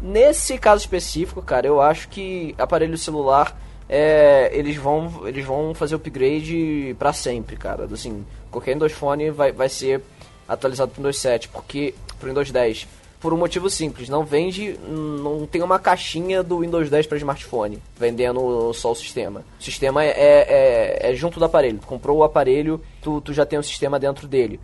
Nesse 0.00 0.58
caso 0.58 0.80
específico, 0.80 1.40
cara, 1.42 1.66
eu 1.66 1.80
acho 1.80 2.08
que 2.08 2.54
aparelho 2.58 2.98
celular 2.98 3.56
é, 3.88 4.50
eles 4.52 4.76
vão 4.76 5.28
eles 5.28 5.44
vão 5.44 5.74
fazer 5.74 5.94
upgrade 5.94 6.96
para 6.98 7.12
sempre, 7.12 7.56
cara. 7.56 7.84
Assim, 7.92 8.24
qualquer 8.50 8.72
Windows 8.72 8.92
Phone 8.92 9.30
vai, 9.30 9.52
vai 9.52 9.68
ser 9.68 10.02
atualizado 10.48 10.90
para 10.90 10.98
o 10.98 11.02
Windows 11.02 11.20
7, 11.20 11.48
porque 11.50 11.94
pro 12.18 12.28
Windows 12.28 12.50
10 12.50 12.88
por 13.22 13.32
um 13.32 13.36
motivo 13.36 13.70
simples. 13.70 14.08
Não 14.08 14.24
vende, 14.24 14.76
não 14.88 15.46
tem 15.46 15.62
uma 15.62 15.78
caixinha 15.78 16.42
do 16.42 16.58
Windows 16.58 16.90
10 16.90 17.06
para 17.06 17.16
smartphone, 17.16 17.80
vendendo 17.96 18.72
só 18.74 18.90
o 18.90 18.96
sistema. 18.96 19.44
O 19.58 19.62
sistema 19.62 20.04
é, 20.04 20.10
é, 20.10 21.10
é, 21.10 21.14
junto 21.14 21.38
do 21.38 21.44
aparelho. 21.44 21.78
Tu 21.78 21.86
comprou 21.86 22.18
o 22.18 22.24
aparelho, 22.24 22.82
tu, 23.00 23.20
tu 23.20 23.32
já 23.32 23.46
tem 23.46 23.58
o 23.58 23.62
sistema 23.62 23.98
dentro 23.98 24.26
dele. 24.26 24.60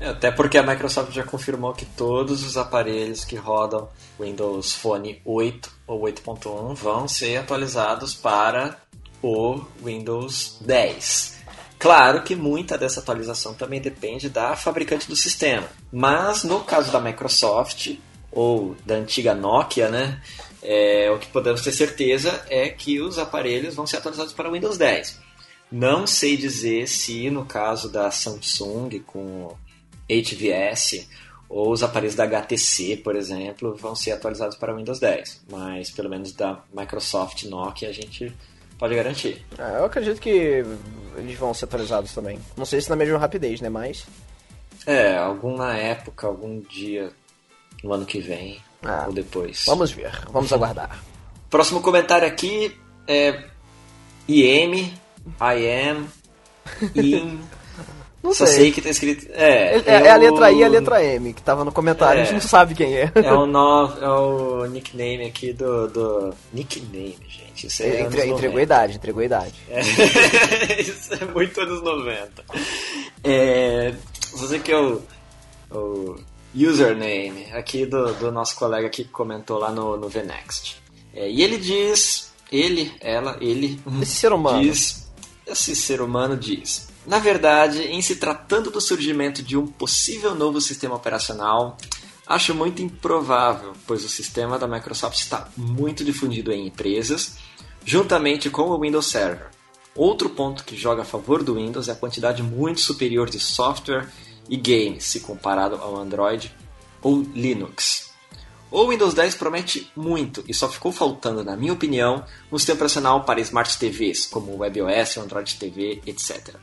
É, 0.00 0.08
até 0.08 0.30
porque 0.30 0.56
a 0.56 0.62
Microsoft 0.62 1.12
já 1.12 1.24
confirmou 1.24 1.74
que 1.74 1.84
todos 1.84 2.44
os 2.46 2.56
aparelhos 2.56 3.24
que 3.24 3.36
rodam 3.36 3.88
Windows 4.18 4.74
Phone 4.74 5.20
8 5.24 5.70
ou 5.86 6.02
8.1 6.02 6.74
vão 6.74 7.08
ser 7.08 7.36
atualizados 7.38 8.14
para 8.14 8.76
o 9.22 9.60
Windows 9.84 10.58
10. 10.62 11.39
Claro 11.80 12.22
que 12.22 12.36
muita 12.36 12.76
dessa 12.76 13.00
atualização 13.00 13.54
também 13.54 13.80
depende 13.80 14.28
da 14.28 14.54
fabricante 14.54 15.08
do 15.08 15.16
sistema, 15.16 15.66
mas 15.90 16.44
no 16.44 16.60
caso 16.60 16.92
da 16.92 17.00
Microsoft 17.00 17.96
ou 18.30 18.76
da 18.84 18.96
antiga 18.96 19.34
Nokia, 19.34 19.88
né, 19.88 20.20
é, 20.62 21.10
o 21.10 21.18
que 21.18 21.28
podemos 21.28 21.62
ter 21.62 21.72
certeza 21.72 22.44
é 22.50 22.68
que 22.68 23.00
os 23.00 23.18
aparelhos 23.18 23.74
vão 23.74 23.86
ser 23.86 23.96
atualizados 23.96 24.34
para 24.34 24.50
Windows 24.50 24.76
10. 24.76 25.20
Não 25.72 26.06
sei 26.06 26.36
dizer 26.36 26.86
se 26.86 27.30
no 27.30 27.46
caso 27.46 27.90
da 27.90 28.10
Samsung 28.10 29.00
com 29.06 29.56
HVS 30.06 31.08
ou 31.48 31.72
os 31.72 31.82
aparelhos 31.82 32.14
da 32.14 32.24
HTC, 32.24 32.98
por 32.98 33.16
exemplo, 33.16 33.74
vão 33.74 33.96
ser 33.96 34.12
atualizados 34.12 34.58
para 34.58 34.74
Windows 34.76 35.00
10, 35.00 35.44
mas 35.50 35.90
pelo 35.90 36.10
menos 36.10 36.32
da 36.32 36.62
Microsoft 36.74 37.44
Nokia 37.44 37.88
a 37.88 37.92
gente 37.92 38.30
pode 38.80 38.96
garantir. 38.96 39.44
Ah, 39.58 39.76
eu 39.78 39.84
acredito 39.84 40.20
que 40.20 40.64
eles 41.16 41.38
vão 41.38 41.52
ser 41.52 41.66
atualizados 41.66 42.12
também. 42.14 42.40
Não 42.56 42.64
sei 42.64 42.80
se 42.80 42.88
na 42.88 42.96
mesma 42.96 43.18
rapidez, 43.18 43.60
né? 43.60 43.68
Mas. 43.68 44.06
É, 44.86 45.18
algum 45.18 45.56
na 45.56 45.76
época, 45.76 46.26
algum 46.26 46.60
dia 46.60 47.12
no 47.84 47.92
ano 47.92 48.06
que 48.06 48.20
vem 48.20 48.60
ah, 48.82 49.04
ou 49.06 49.12
depois. 49.12 49.64
Vamos 49.66 49.92
ver, 49.92 50.10
vamos 50.30 50.50
aguardar. 50.52 50.98
Próximo 51.50 51.82
comentário 51.82 52.26
aqui 52.26 52.74
é 53.06 53.44
IM, 54.26 54.94
I 55.40 55.88
am, 55.90 56.08
in. 56.96 57.40
Não 58.22 58.34
Só 58.34 58.44
sei. 58.44 58.56
sei 58.56 58.72
que 58.72 58.82
tá 58.82 58.90
escrito. 58.90 59.26
É, 59.32 59.76
é, 59.76 59.82
é, 59.86 59.92
é 60.06 60.10
a 60.10 60.16
letra 60.16 60.52
I 60.52 60.58
e 60.58 60.64
a 60.64 60.68
letra 60.68 61.02
M, 61.02 61.32
que 61.32 61.40
tava 61.40 61.64
no 61.64 61.72
comentário, 61.72 62.18
É. 62.18 62.22
a 62.22 62.24
gente 62.24 62.34
não 62.34 62.40
sabe 62.42 62.74
quem 62.74 62.94
é. 62.94 63.10
É 63.14 63.32
o, 63.32 63.46
no, 63.46 63.92
é 63.98 64.08
o 64.10 64.66
nickname 64.66 65.24
aqui 65.24 65.52
do, 65.54 65.88
do. 65.88 66.34
Nickname, 66.52 67.16
gente. 67.26 67.66
Isso 67.66 67.82
é 67.82 68.02
Entre- 68.02 68.04
entregou 68.26 68.38
a 68.38 68.42
90. 68.42 68.62
idade, 68.62 68.96
entregou 68.96 69.22
a 69.22 69.24
idade. 69.24 69.54
É. 69.70 69.80
Isso 70.80 71.14
é 71.14 71.24
muito 71.24 71.60
anos 71.62 71.82
90. 71.82 72.44
É, 73.24 73.94
você 74.32 74.58
que 74.58 74.70
é 74.72 74.78
o, 74.78 75.00
o 75.70 76.16
username 76.54 77.46
aqui 77.52 77.86
do, 77.86 78.12
do 78.14 78.30
nosso 78.30 78.54
colega 78.56 78.88
que 78.90 79.04
comentou 79.04 79.58
lá 79.58 79.70
no, 79.70 79.96
no 79.96 80.08
VNext. 80.08 80.76
É, 81.14 81.28
e 81.30 81.42
ele 81.42 81.56
diz, 81.58 82.32
ele, 82.52 82.92
ela, 83.00 83.36
ele, 83.40 83.80
Esse 84.02 84.16
ser 84.16 84.32
humano. 84.32 84.60
diz, 84.60 85.10
esse 85.46 85.74
ser 85.74 86.00
humano 86.00 86.36
diz, 86.36 86.88
na 87.06 87.18
verdade, 87.18 87.82
em 87.82 88.02
se 88.02 88.16
tratando 88.16 88.70
do 88.70 88.80
surgimento 88.80 89.42
de 89.42 89.56
um 89.56 89.66
possível 89.66 90.34
novo 90.34 90.60
sistema 90.60 90.94
operacional, 90.94 91.76
acho 92.26 92.54
muito 92.54 92.82
improvável, 92.82 93.72
pois 93.86 94.04
o 94.04 94.08
sistema 94.08 94.58
da 94.58 94.68
Microsoft 94.68 95.18
está 95.18 95.48
muito 95.56 96.04
difundido 96.04 96.52
em 96.52 96.66
empresas, 96.66 97.36
juntamente 97.84 98.50
com 98.50 98.62
o 98.62 98.80
Windows 98.80 99.06
Server. 99.06 99.48
Outro 99.96 100.30
ponto 100.30 100.64
que 100.64 100.76
joga 100.76 101.02
a 101.02 101.04
favor 101.04 101.42
do 101.42 101.54
Windows 101.54 101.88
é 101.88 101.92
a 101.92 101.96
quantidade 101.96 102.42
muito 102.42 102.80
superior 102.80 103.28
de 103.28 103.40
software 103.40 104.08
e 104.48 104.56
games 104.56 105.04
se 105.04 105.20
comparado 105.20 105.76
ao 105.76 105.96
Android 105.96 106.54
ou 107.02 107.22
Linux. 107.22 108.10
O 108.70 108.86
Windows 108.88 109.14
10 109.14 109.34
promete 109.34 109.90
muito 109.96 110.44
e 110.46 110.54
só 110.54 110.68
ficou 110.68 110.92
faltando, 110.92 111.42
na 111.42 111.56
minha 111.56 111.72
opinião, 111.72 112.24
um 112.52 112.58
sistema 112.58 112.76
operacional 112.76 113.24
para 113.24 113.40
Smart 113.40 113.76
TVs, 113.76 114.26
como 114.26 114.52
o 114.52 114.58
WebOS, 114.58 115.16
Android 115.16 115.56
TV, 115.56 116.00
etc. 116.06 116.54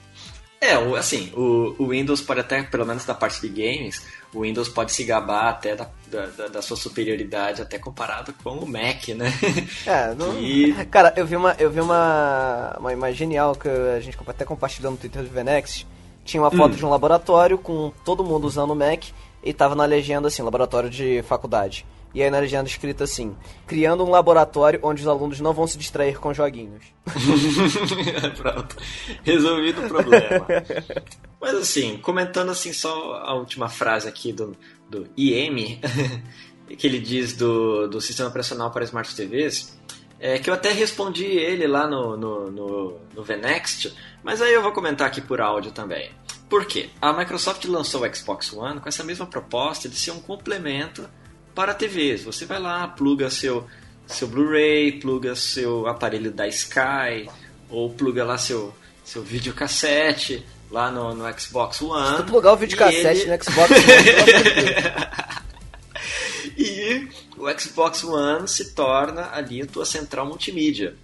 É, 0.60 0.74
assim, 0.98 1.32
o, 1.36 1.76
o 1.78 1.88
Windows 1.90 2.20
pode 2.22 2.40
até, 2.40 2.64
pelo 2.64 2.86
menos 2.86 3.06
da 3.06 3.14
parte 3.14 3.40
de 3.42 3.48
games, 3.48 4.02
o 4.34 4.42
Windows 4.42 4.68
pode 4.68 4.92
se 4.92 5.04
gabar 5.04 5.50
até 5.50 5.76
da, 5.76 5.88
da, 6.08 6.48
da- 6.48 6.62
sua 6.64 6.76
superioridade, 6.76 7.62
até 7.62 7.78
comparado 7.78 8.34
com 8.44 8.52
o 8.58 8.66
Mac, 8.68 9.08
né? 9.10 9.32
É, 9.86 10.14
não... 10.18 10.34
E- 10.40 10.74
Cara, 10.90 11.14
eu 11.16 11.26
vi 11.28 11.36
uma, 11.36 11.56
eu 11.60 11.70
vi 11.70 11.80
uma, 11.80 12.76
uma 12.80 12.92
imagem 12.92 13.16
genial 13.18 13.54
que 13.56 13.70
a 13.70 14.00
gente 14.00 14.18
até 14.26 14.44
compartilhou 14.46 14.92
no 14.92 14.98
Twitter 14.98 15.22
do 15.22 15.30
Venex. 15.30 15.86
Tinha 16.26 16.42
uma 16.42 16.52
foto 16.52 16.76
de 16.76 16.84
um 16.86 16.90
laboratório 16.90 17.58
com 17.58 17.92
todo 18.04 18.24
mundo 18.24 18.46
usando 18.46 18.72
o 18.72 18.76
Mac 18.76 19.04
e 19.44 19.54
tava 19.54 19.76
na 19.76 19.86
legenda 19.86 20.28
assim, 20.28 20.42
laboratório 20.42 20.90
de 20.90 21.22
faculdade. 21.24 21.86
E 22.14 22.24
aí 22.24 22.30
na 22.30 22.40
legenda 22.40 22.68
escrita 22.68 23.04
assim, 23.04 23.36
criando 23.66 24.04
um 24.04 24.10
laboratório 24.10 24.80
onde 24.84 25.02
os 25.02 25.08
alunos 25.08 25.40
não 25.40 25.54
vão 25.54 25.68
se 25.68 25.78
distrair 25.78 26.20
com 26.20 26.34
joguinhos. 26.34 26.84
Pronto, 28.38 28.76
resolvido 29.24 29.86
o 29.86 29.88
problema. 29.88 30.48
Mas 31.40 31.56
assim, 31.56 31.98
comentando 31.98 32.50
assim 32.50 32.74
só 32.74 33.22
a 33.24 33.34
última 33.36 33.70
frase 33.70 34.08
aqui 34.08 34.34
do, 34.34 34.56
do 34.90 35.08
IM, 35.16 35.80
que 36.78 36.88
ele 36.88 37.00
diz 37.00 37.34
do, 37.34 37.88
do 37.88 38.02
sistema 38.02 38.30
operacional 38.30 38.72
para 38.72 38.84
Smart 38.84 39.16
TVs, 39.16 39.78
é 40.20 40.40
que 40.40 40.50
eu 40.50 40.54
até 40.54 40.72
respondi 40.72 41.26
ele 41.26 41.68
lá 41.68 41.88
no, 41.88 42.18
no, 42.18 42.52
no, 42.52 42.98
no 43.14 43.24
VNext, 43.24 43.94
mas 44.24 44.42
aí 44.42 44.54
eu 44.54 44.64
vou 44.64 44.72
comentar 44.72 45.08
aqui 45.08 45.22
por 45.22 45.40
áudio 45.40 45.72
também. 45.72 46.12
Por 46.50 46.66
quê? 46.66 46.90
A 47.02 47.14
Microsoft 47.14 47.64
lançou 47.66 48.04
o 48.04 48.16
Xbox 48.16 48.52
One 48.54 48.80
com 48.80 48.90
essa 48.90 49.04
mesma 49.04 49.26
proposta 49.26 49.88
de 49.88 49.96
ser 49.96 50.12
um 50.12 50.20
complemento 50.20 51.08
para 51.58 51.74
TVs. 51.74 52.24
Você 52.24 52.46
vai 52.46 52.60
lá, 52.60 52.88
pluga 52.88 53.32
seu, 53.32 53.66
seu 54.06 54.28
Blu-ray, 54.28 54.92
pluga 55.00 55.36
seu 55.36 55.88
aparelho 55.88 56.32
da 56.32 56.48
Sky, 56.48 57.28
ou 57.68 57.90
pluga 57.90 58.24
lá 58.24 58.38
seu, 58.38 58.72
seu 59.04 59.24
videocassete 59.24 60.46
lá 60.70 60.92
no, 60.92 61.16
no 61.16 61.40
Xbox 61.40 61.82
One. 61.82 62.18
Tu 62.18 62.24
plugar 62.26 62.54
o 62.54 62.58
videocassete 62.58 63.22
ele- 63.22 63.36
no 63.36 63.44
Xbox 63.44 63.72
One, 63.72 63.82
e 66.56 67.08
o 67.36 67.60
Xbox 67.60 68.04
One 68.04 68.48
se 68.48 68.76
torna 68.76 69.32
ali 69.34 69.64
a 69.64 69.66
tua 69.66 69.84
central 69.86 70.28
multimídia. 70.28 70.96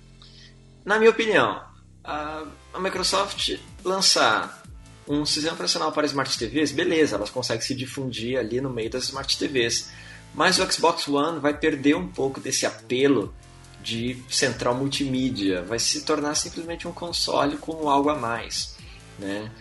Na 0.85 0.99
minha 0.99 1.09
opinião, 1.09 1.63
a, 2.03 2.43
a 2.71 2.79
Microsoft 2.79 3.57
lançar 3.83 4.61
um 5.07 5.25
sistema 5.25 5.53
operacional 5.53 5.91
para 5.91 6.05
Smart 6.05 6.37
TVs, 6.37 6.71
beleza, 6.71 7.15
elas 7.15 7.31
conseguem 7.31 7.63
se 7.65 7.73
difundir 7.73 8.37
ali 8.37 8.61
no 8.61 8.69
meio 8.69 8.91
das 8.91 9.05
Smart 9.05 9.35
TVs. 9.35 9.89
Mas 10.33 10.57
o 10.59 10.71
Xbox 10.71 11.07
One 11.07 11.39
vai 11.39 11.53
perder 11.55 11.95
um 11.95 12.07
pouco 12.07 12.39
desse 12.39 12.65
apelo 12.65 13.33
de 13.81 14.17
central 14.29 14.73
multimídia, 14.73 15.61
vai 15.61 15.77
se 15.77 16.03
tornar 16.05 16.35
simplesmente 16.35 16.87
um 16.87 16.91
console 16.91 17.57
com 17.57 17.89
algo 17.89 18.09
a 18.09 18.15
mais. 18.15 18.75
Né? 19.19 19.51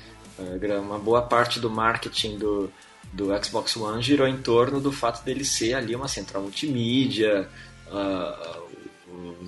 Uma 0.80 0.98
boa 0.98 1.22
parte 1.22 1.60
do 1.60 1.68
marketing 1.68 2.38
do, 2.38 2.72
do 3.12 3.26
Xbox 3.44 3.76
One 3.76 4.02
girou 4.02 4.26
em 4.26 4.36
torno 4.38 4.80
do 4.80 4.90
fato 4.92 5.22
dele 5.24 5.44
ser 5.44 5.74
ali 5.74 5.94
uma 5.94 6.08
central 6.08 6.42
multimídia, 6.42 7.48
o- 7.90 8.62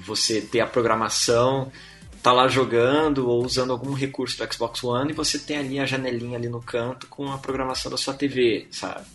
você 0.04 0.40
ter 0.43 0.61
a 0.61 0.66
programação, 0.66 1.73
tá 2.23 2.33
lá 2.33 2.49
jogando 2.49 3.28
ou 3.28 3.45
usando 3.45 3.71
algum 3.73 3.93
recurso 3.93 4.37
do 4.37 4.52
Xbox 4.52 4.83
One 4.85 5.11
e 5.11 5.14
você 5.14 5.38
tem 5.38 5.57
ali 5.57 5.78
a 5.81 5.87
janelinha 5.87 6.37
ali 6.37 6.49
no 6.49 6.61
canto 6.61 7.07
com 7.07 7.31
a 7.33 7.38
programação 7.38 7.90
da 7.90 7.97
sua 7.97 8.12
TV, 8.12 8.66
sabe? 8.71 9.07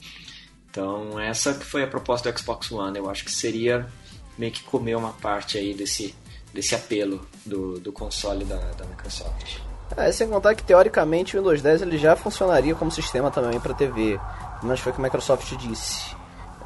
Então 0.70 1.20
essa 1.20 1.54
que 1.54 1.66
foi 1.66 1.84
a 1.84 1.88
proposta 1.88 2.32
do 2.32 2.40
Xbox 2.40 2.72
One, 2.72 2.98
eu 2.98 3.10
acho 3.10 3.26
que 3.26 3.32
seria 3.32 3.88
meio 4.38 4.52
que 4.52 4.64
comer 4.64 4.96
uma 4.96 5.12
parte 5.14 5.58
aí 5.58 5.74
desse, 5.74 6.16
desse 6.54 6.76
apelo 6.76 7.28
do, 7.46 7.80
do 7.80 7.92
console 7.92 8.46
da, 8.46 8.58
da 8.58 8.86
Microsoft. 8.86 9.60
É, 9.98 10.12
sem 10.12 10.30
contar 10.30 10.54
que 10.56 10.64
teoricamente 10.64 11.36
o 11.36 11.40
Windows 11.40 11.62
10 11.62 11.82
ele 11.82 11.98
já 11.98 12.16
funcionaria 12.16 12.76
como 12.76 12.92
sistema 12.92 13.32
também 13.32 13.60
para 13.60 13.74
TV, 13.74 14.20
mas 14.62 14.80
foi 14.80 14.92
o 14.92 14.96
que 14.96 15.02
a 15.02 15.04
Microsoft 15.04 15.56
disse. 15.58 16.16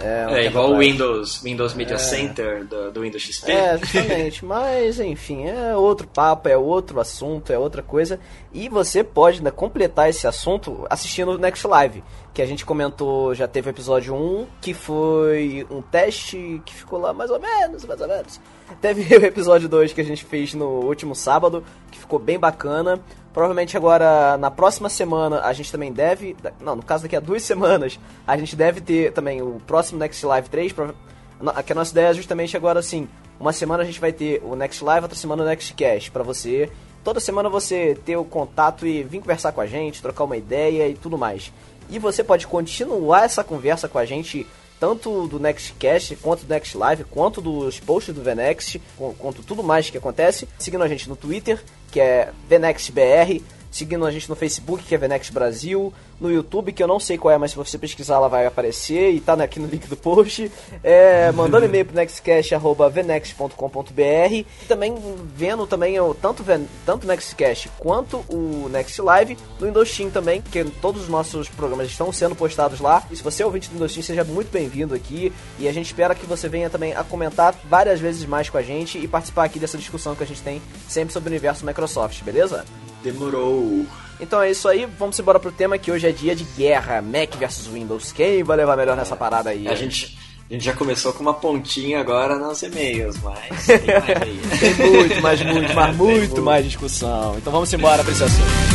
É, 0.03 0.41
É 0.41 0.45
igual 0.47 0.71
o. 0.71 0.77
Windows, 0.77 1.41
Windows 1.41 1.73
Media 1.73 1.97
Center 1.97 2.65
do, 2.65 2.91
do 2.91 3.01
Windows 3.01 3.23
XP. 3.23 3.51
É, 3.51 3.77
justamente. 3.77 4.43
Mas, 4.45 4.99
enfim, 4.99 5.45
é 5.47 5.75
outro 5.75 6.05
papo, 6.07 6.49
é 6.49 6.57
outro 6.57 6.99
assunto, 6.99 7.53
é 7.53 7.57
outra 7.57 7.81
coisa. 7.81 8.19
E 8.53 8.67
você 8.67 9.03
pode 9.03 9.41
né, 9.41 9.49
completar 9.49 10.09
esse 10.09 10.27
assunto 10.27 10.85
assistindo 10.89 11.31
o 11.31 11.37
Next 11.37 11.65
Live, 11.65 12.03
que 12.33 12.41
a 12.41 12.45
gente 12.45 12.65
comentou, 12.65 13.33
já 13.33 13.47
teve 13.47 13.69
o 13.69 13.71
episódio 13.71 14.13
1, 14.13 14.47
que 14.59 14.73
foi 14.73 15.65
um 15.71 15.81
teste 15.81 16.61
que 16.65 16.73
ficou 16.73 16.99
lá 16.99 17.13
mais 17.13 17.31
ou 17.31 17.39
menos, 17.39 17.85
mais 17.85 18.01
ou 18.01 18.07
menos. 18.07 18.41
Teve 18.81 19.03
o 19.15 19.25
episódio 19.25 19.69
2 19.69 19.93
que 19.93 20.01
a 20.01 20.05
gente 20.05 20.25
fez 20.25 20.53
no 20.53 20.65
último 20.65 21.15
sábado, 21.15 21.63
que 21.91 21.99
ficou 21.99 22.19
bem 22.19 22.37
bacana. 22.37 22.99
Provavelmente 23.33 23.75
agora, 23.75 24.37
na 24.37 24.51
próxima 24.51 24.89
semana, 24.89 25.41
a 25.41 25.51
gente 25.53 25.71
também 25.71 25.91
deve... 25.91 26.35
Não, 26.61 26.75
no 26.75 26.83
caso 26.83 27.03
daqui 27.03 27.15
a 27.15 27.19
duas 27.19 27.41
semanas, 27.43 27.99
a 28.27 28.37
gente 28.37 28.55
deve 28.55 28.79
ter 28.79 29.11
também 29.11 29.41
o 29.41 29.59
próximo 29.65 29.97
Next 29.99 30.23
Live 30.25 30.49
3, 30.49 30.71
prova- 30.71 30.95
no- 31.41 31.51
que 31.63 31.71
a 31.71 31.75
nossa 31.75 31.91
ideia 31.91 32.07
é 32.09 32.13
justamente 32.13 32.55
agora 32.55 32.79
assim, 32.79 33.07
uma 33.39 33.51
semana 33.51 33.81
a 33.81 33.85
gente 33.85 33.99
vai 33.99 34.11
ter 34.13 34.39
o 34.45 34.55
Next 34.55 34.83
Live, 34.83 35.03
outra 35.05 35.17
semana 35.17 35.41
o 35.41 35.45
Next 35.47 35.73
Cast, 35.73 36.11
pra 36.11 36.21
você, 36.21 36.69
toda 37.03 37.19
semana 37.19 37.49
você 37.49 37.97
ter 38.05 38.15
o 38.17 38.23
contato 38.23 38.85
e 38.85 39.01
vir 39.01 39.19
conversar 39.19 39.51
com 39.51 39.61
a 39.61 39.65
gente, 39.65 39.99
trocar 40.01 40.25
uma 40.25 40.37
ideia 40.37 40.87
e 40.87 40.93
tudo 40.93 41.17
mais. 41.17 41.51
E 41.89 41.97
você 41.97 42.23
pode 42.23 42.45
continuar 42.45 43.25
essa 43.25 43.43
conversa 43.43 43.87
com 43.89 43.97
a 43.97 44.05
gente, 44.05 44.45
tanto 44.83 45.27
do 45.29 45.39
Next 45.39 45.71
Cast, 45.79 46.13
quanto 46.17 46.43
do 46.43 46.49
Next 46.53 46.77
Live, 46.77 47.05
quanto 47.05 47.39
dos 47.39 47.79
posts 47.79 48.13
do 48.13 48.21
VNext, 48.21 48.81
qu- 48.97 49.15
quanto 49.17 49.41
tudo 49.41 49.63
mais 49.63 49.89
que 49.89 49.97
acontece, 49.97 50.45
seguindo 50.59 50.83
a 50.83 50.89
gente 50.89 51.07
no 51.07 51.15
Twitter, 51.15 51.63
que 51.89 52.01
é 52.01 52.33
VNextBR, 52.49 53.41
seguindo 53.73 54.05
a 54.05 54.11
gente 54.11 54.29
no 54.29 54.35
Facebook, 54.35 54.83
que 54.83 54.93
é 54.93 54.97
Venex 54.97 55.31
Brasil, 55.31 55.91
no 56.21 56.31
YouTube, 56.31 56.71
que 56.71 56.83
eu 56.83 56.87
não 56.87 56.99
sei 56.99 57.17
qual 57.17 57.33
é, 57.33 57.37
mas 57.37 57.51
se 57.51 57.57
você 57.57 57.77
pesquisar 57.77 58.15
ela 58.15 58.29
vai 58.29 58.45
aparecer 58.45 59.11
e 59.11 59.19
tá 59.19 59.33
aqui 59.33 59.59
no 59.59 59.67
link 59.67 59.87
do 59.87 59.97
post. 59.97 60.49
É, 60.83 61.31
mandando 61.31 61.65
e-mail 61.65 61.85
pro 61.85 61.95
nextcast.venex.com.br 61.95 64.31
e 64.31 64.45
também 64.67 64.93
vendo 65.35 65.65
também 65.65 65.99
o, 65.99 66.13
tanto, 66.13 66.45
tanto 66.85 67.05
o 67.05 67.07
Nextcast 67.07 67.71
quanto 67.79 68.17
o 68.29 68.69
Next 68.69 69.01
Live 69.01 69.35
no 69.59 69.67
Indosteam 69.67 70.11
também, 70.11 70.39
que 70.41 70.63
todos 70.81 71.01
os 71.01 71.09
nossos 71.09 71.49
programas 71.49 71.87
estão 71.87 72.11
sendo 72.11 72.35
postados 72.35 72.79
lá. 72.79 73.01
E 73.09 73.15
se 73.15 73.23
você 73.23 73.41
é 73.41 73.45
ouvinte 73.45 73.69
do 73.69 73.75
Indosteam, 73.75 74.03
seja 74.03 74.23
muito 74.23 74.51
bem-vindo 74.51 74.93
aqui 74.93 75.33
e 75.57 75.67
a 75.67 75.73
gente 75.73 75.87
espera 75.87 76.13
que 76.13 76.27
você 76.27 76.47
venha 76.47 76.69
também 76.69 76.93
a 76.93 77.03
comentar 77.03 77.55
várias 77.67 77.99
vezes 77.99 78.23
mais 78.25 78.47
com 78.49 78.59
a 78.59 78.61
gente 78.61 78.99
e 78.99 79.07
participar 79.07 79.45
aqui 79.45 79.57
dessa 79.57 79.79
discussão 79.79 80.13
que 80.15 80.23
a 80.23 80.27
gente 80.27 80.41
tem 80.41 80.61
sempre 80.87 81.11
sobre 81.11 81.29
o 81.29 81.31
universo 81.31 81.65
Microsoft, 81.65 82.21
beleza? 82.23 82.63
Demorou. 83.03 83.85
Então 84.19 84.41
é 84.41 84.51
isso 84.51 84.67
aí, 84.67 84.87
vamos 84.97 85.19
embora 85.19 85.39
pro 85.39 85.51
tema 85.51 85.77
que 85.77 85.91
hoje 85.91 86.07
é 86.07 86.11
dia 86.11 86.35
de 86.35 86.43
guerra, 86.43 87.01
Mac 87.01 87.35
versus 87.37 87.67
Windows. 87.67 88.11
Quem 88.11 88.43
vai 88.43 88.55
levar 88.57 88.77
melhor 88.77 88.95
nessa 88.95 89.15
parada 89.15 89.49
aí? 89.49 89.67
A 89.67 89.75
gente, 89.75 90.17
a 90.49 90.53
gente 90.53 90.63
já 90.63 90.73
começou 90.73 91.11
com 91.13 91.21
uma 91.21 91.33
pontinha 91.33 91.99
agora 91.99 92.37
nos 92.37 92.61
e-mails, 92.63 93.17
mas 93.21 93.65
tem 93.67 93.99
mais 93.99 94.21
aí. 94.21 94.41
tem 94.59 94.89
muito, 94.89 95.21
mas 95.21 95.41
muito, 95.41 95.73
mas 95.73 95.95
muito 95.97 96.41
mais 96.41 96.65
discussão. 96.65 97.35
Então 97.37 97.51
vamos 97.51 97.73
embora 97.73 98.03
pra 98.03 98.13
esse 98.13 98.23
assunto. 98.23 98.72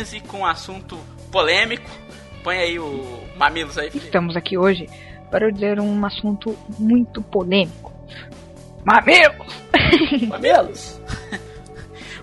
2015 0.00 0.20
com 0.20 0.38
um 0.38 0.46
assunto 0.46 0.98
polêmico. 1.30 1.88
Põe 2.42 2.58
aí 2.58 2.78
o 2.78 3.22
Mamilos 3.36 3.76
aí. 3.76 3.90
Felipe. 3.90 4.06
Estamos 4.06 4.36
aqui 4.36 4.56
hoje 4.56 4.88
para 5.30 5.50
dizer 5.50 5.78
um 5.78 6.04
assunto 6.04 6.56
muito 6.78 7.22
polêmico. 7.22 7.92
Mamilos! 8.84 9.54
Mamilos! 10.26 11.00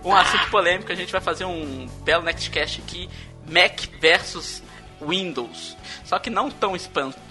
um 0.03 0.13
assunto 0.13 0.49
polêmico, 0.49 0.91
a 0.91 0.95
gente 0.95 1.11
vai 1.11 1.21
fazer 1.21 1.45
um 1.45 1.87
belo 2.03 2.23
NextCast 2.23 2.81
aqui, 2.81 3.07
Mac 3.47 3.79
versus 4.01 4.63
Windows. 4.99 5.77
Só 6.03 6.17
que 6.17 6.29
não 6.29 6.49
tão 6.49 6.75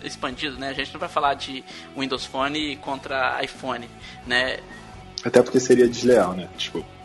expandido, 0.02 0.58
né? 0.58 0.68
A 0.68 0.72
gente 0.72 0.92
não 0.92 1.00
vai 1.00 1.08
falar 1.08 1.34
de 1.34 1.64
Windows 1.96 2.24
Phone 2.24 2.76
contra 2.76 3.42
iPhone, 3.42 3.88
né? 4.26 4.58
Até 5.24 5.42
porque 5.42 5.58
seria 5.58 5.88
desleal, 5.88 6.34
né? 6.34 6.48
Desculpa. 6.56 6.95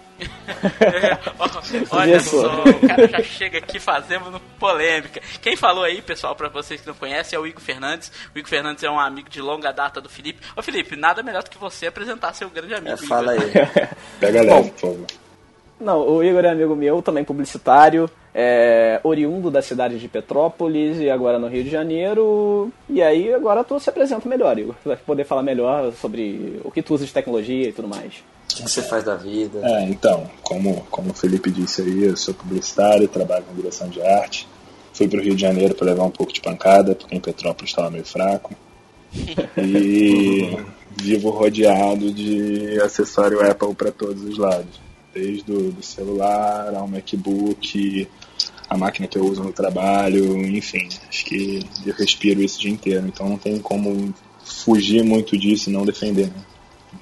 Olha 1.92 2.20
só, 2.20 2.64
o 2.64 2.88
cara 2.88 3.08
já 3.08 3.24
chega 3.24 3.58
aqui 3.58 3.80
fazendo 3.80 4.40
polêmica. 4.60 5.22
Quem 5.42 5.56
falou 5.56 5.84
aí, 5.84 6.02
pessoal, 6.02 6.36
para 6.36 6.50
vocês 6.50 6.82
que 6.82 6.88
não 6.88 6.94
conhecem, 6.94 7.38
é 7.38 7.40
o 7.40 7.48
Igor 7.48 7.62
Fernandes. 7.62 8.12
O 8.34 8.38
Igor 8.38 8.50
Fernandes 8.50 8.84
é 8.84 8.90
um 8.90 9.00
amigo 9.00 9.30
de 9.30 9.42
longa 9.42 9.72
data 9.72 10.02
do 10.02 10.10
Felipe. 10.10 10.40
Ô 10.56 10.62
Felipe, 10.62 10.96
nada 10.96 11.24
melhor 11.24 11.44
do 11.44 11.50
que 11.50 11.58
você 11.58 11.88
apresentar 11.88 12.34
seu 12.34 12.50
grande 12.50 12.74
amigo. 12.74 12.94
É, 12.94 12.98
fala 12.98 13.36
Igor. 13.36 13.48
aí. 13.48 13.88
Pega 14.20 14.42
leve, 14.42 14.72
por 14.72 14.80
favor. 14.80 15.08
Não, 15.82 16.08
o 16.08 16.24
Igor 16.24 16.46
é 16.46 16.50
amigo 16.50 16.76
meu, 16.76 17.02
também 17.02 17.24
publicitário, 17.24 18.08
é 18.36 19.00
oriundo 19.04 19.50
da 19.50 19.64
cidade 19.64 19.98
de 19.98 20.08
Petrópolis 20.08 21.00
e 21.00 21.10
agora 21.10 21.40
no 21.40 21.48
Rio 21.48 21.64
de 21.64 21.72
Janeiro. 21.72 22.72
E 22.88 23.02
aí 23.02 23.34
agora 23.34 23.64
tu 23.64 23.80
se 23.80 23.90
apresenta 23.90 24.30
melhor, 24.30 24.58
Igor. 24.60 24.76
Tu 24.84 24.90
vai 24.90 24.98
poder 24.98 25.24
falar 25.24 25.42
melhor 25.42 25.92
sobre 25.94 26.62
o 26.64 26.70
que 26.70 26.84
tu 26.84 26.94
usa 26.94 27.06
de 27.06 27.12
tecnologia 27.12 27.68
e 27.68 27.72
tudo 27.72 27.88
mais. 27.88 28.24
O 28.54 28.56
que 28.58 28.70
você 28.70 28.82
faz 28.82 29.04
da 29.04 29.16
vida? 29.16 29.60
É, 29.64 29.84
então, 29.84 30.30
como, 30.44 30.86
como 30.90 31.12
o 31.12 31.14
Felipe 31.14 31.52
disse 31.52 31.82
aí, 31.82 32.04
eu 32.06 32.18
sou 32.18 32.34
publicitário, 32.34 33.08
trabalho 33.08 33.46
com 33.46 33.56
direção 33.56 33.90
de 33.90 34.02
arte. 34.02 34.48
Fui 34.94 35.08
para 35.08 35.20
o 35.20 35.24
Rio 35.24 35.36
de 35.36 35.42
Janeiro 35.42 35.74
para 35.74 35.88
levar 35.88 36.04
um 36.04 36.12
pouco 36.12 36.34
de 36.34 36.42
pancada, 36.42 36.94
porque 36.94 37.16
em 37.16 37.20
Petrópolis 37.20 37.72
estava 37.72 37.90
meio 37.90 38.06
fraco. 38.06 38.54
E 39.58 40.58
vivo 41.02 41.30
rodeado 41.30 42.12
de 42.12 42.80
acessório 42.82 43.46
Apple 43.50 43.74
para 43.74 43.92
todos 43.92 44.24
os 44.24 44.38
lados. 44.38 44.80
Desde 45.14 45.52
o 45.52 45.72
do 45.72 45.84
celular 45.84 46.74
ao 46.76 46.88
MacBook, 46.88 48.08
a 48.70 48.78
máquina 48.78 49.08
que 49.08 49.18
eu 49.18 49.26
uso 49.26 49.44
no 49.44 49.52
trabalho, 49.52 50.38
enfim. 50.46 50.88
Acho 51.10 51.26
que 51.26 51.66
eu 51.86 51.94
respiro 51.94 52.42
isso 52.42 52.58
o 52.58 52.62
dia 52.62 52.72
inteiro, 52.72 53.08
então 53.08 53.28
não 53.28 53.38
tem 53.38 53.60
como 53.60 54.14
fugir 54.44 55.04
muito 55.04 55.38
disso 55.38 55.70
e 55.70 55.74
não 55.74 55.86
defender. 55.86 56.28
Né? 56.28 56.44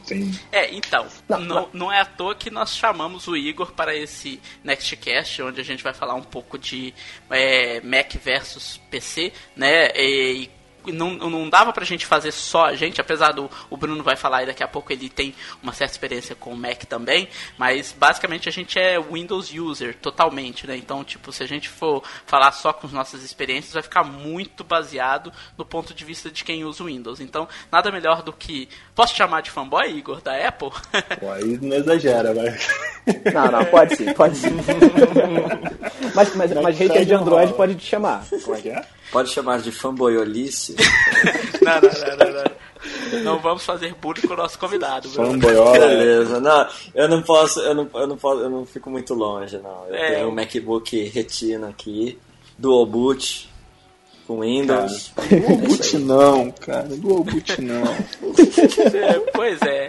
Tem... 0.10 0.32
É, 0.52 0.74
então, 0.74 1.08
não, 1.30 1.40
não, 1.40 1.70
não, 1.72 1.92
é 1.92 2.02
à 2.02 2.06
toa 2.06 2.34
que 2.34 2.50
nós 2.50 2.76
chamamos 2.76 3.28
o 3.28 3.38
Igor 3.38 3.74
para 3.74 3.96
esse 3.96 4.42
Nextcast, 4.64 5.44
onde 5.44 5.62
a 5.62 5.64
gente 5.64 5.84
vai 5.84 5.94
falar 5.94 6.16
um 6.16 6.24
pouco 6.24 6.58
de 6.58 6.92
é, 7.30 7.80
Mac 7.82 8.16
versus 8.16 8.82
PC, 8.90 9.32
né? 9.56 9.90
E 9.96 10.50
não, 10.88 11.12
não 11.16 11.50
dava 11.50 11.72
pra 11.74 11.86
gente 11.86 12.06
fazer 12.06 12.32
só 12.32 12.66
a 12.66 12.76
gente, 12.76 13.00
apesar 13.02 13.32
do 13.32 13.50
o 13.70 13.78
Bruno 13.78 14.04
vai 14.04 14.16
falar 14.16 14.44
e 14.44 14.48
daqui 14.48 14.64
a 14.64 14.68
pouco 14.68 14.92
ele 14.92 15.10
tem 15.10 15.34
uma 15.62 15.74
certa 15.74 15.94
experiência 15.94 16.36
com 16.36 16.52
o 16.52 16.58
Mac 16.58 16.84
também, 16.86 17.28
mas 17.58 17.96
basicamente 17.98 18.48
a 18.48 18.52
gente 18.52 18.80
é 18.80 19.00
Windows 19.00 19.54
user 19.54 19.96
totalmente, 19.96 20.66
né? 20.66 20.76
Então, 20.78 21.04
tipo, 21.04 21.32
se 21.32 21.44
a 21.44 21.48
gente 21.48 21.70
for 21.70 22.04
falar 22.26 22.52
só 22.52 22.74
com 22.74 22.88
as 22.88 22.94
nossas 22.94 23.24
experiências, 23.24 23.74
vai 23.74 23.84
ficar 23.84 24.04
muito 24.04 24.64
baseado 24.64 25.32
no 25.58 25.66
ponto 25.66 25.94
de 25.94 26.06
vista 26.06 26.30
de 26.30 26.44
quem 26.44 26.64
usa 26.64 26.84
o 26.84 26.88
Windows. 26.88 27.20
Então, 27.20 27.48
nada 27.72 27.92
melhor 27.92 28.22
do 28.24 28.34
que. 28.34 28.70
Posso 28.96 29.16
chamar 29.16 29.42
de 29.42 29.52
fanboy, 29.52 29.90
Igor, 29.90 30.22
da 30.22 30.36
Apple? 30.48 30.70
Pô, 31.20 31.32
aí 31.32 31.58
não 31.62 31.78
exagera, 31.78 32.34
vai. 32.34 32.58
Não, 33.34 33.52
não, 33.52 33.66
pode 33.66 33.96
sim, 33.96 34.14
pode 34.14 34.36
sim. 34.36 34.50
mas, 36.14 36.36
mas, 36.36 36.52
mas 36.54 36.78
hater 36.78 37.06
de 37.06 37.14
Android 37.14 37.54
pode 37.54 37.76
te 37.76 37.86
chamar. 37.86 38.26
Como 38.44 38.56
é 38.56 38.62
que 38.62 38.70
é? 38.70 38.86
Pode 39.12 39.30
chamar 39.30 39.62
de 39.62 39.72
fanboyolice? 39.72 40.76
não, 41.62 41.82
não, 41.82 41.82
não, 41.82 42.34
não, 42.34 42.44
não. 42.44 42.60
Não 43.24 43.40
vamos 43.40 43.66
fazer 43.66 43.94
bullying 43.96 44.22
com 44.22 44.34
o 44.34 44.38
nosso 44.38 44.58
convidado. 44.58 45.10
Fanboyola. 45.10 45.78
Beleza. 45.80 46.40
Não, 46.40 46.68
eu 46.96 47.08
não 47.10 47.22
posso, 47.22 47.60
eu 47.60 47.74
não, 47.74 47.90
eu 47.94 48.08
não 48.08 48.18
posso, 48.18 48.42
eu 48.42 48.50
não 48.50 48.66
fico 48.66 48.90
muito 48.90 49.14
longe, 49.14 49.58
não. 49.58 49.86
Eu 49.88 49.96
é, 49.96 50.16
tenho 50.16 50.30
um 50.30 50.32
MacBook 50.32 51.04
Retina 51.10 51.70
aqui, 51.70 52.18
Dual 52.58 52.86
Boot, 52.86 53.50
com 54.26 54.42
Windows. 54.42 55.12
Dual 55.16 55.58
Boot 55.58 55.98
não, 55.98 56.52
cara. 56.52 56.88
Dual 56.88 57.24
Boot 57.24 57.62
não. 57.62 57.84
É, 57.84 59.20
pois 59.34 59.62
é. 59.64 59.88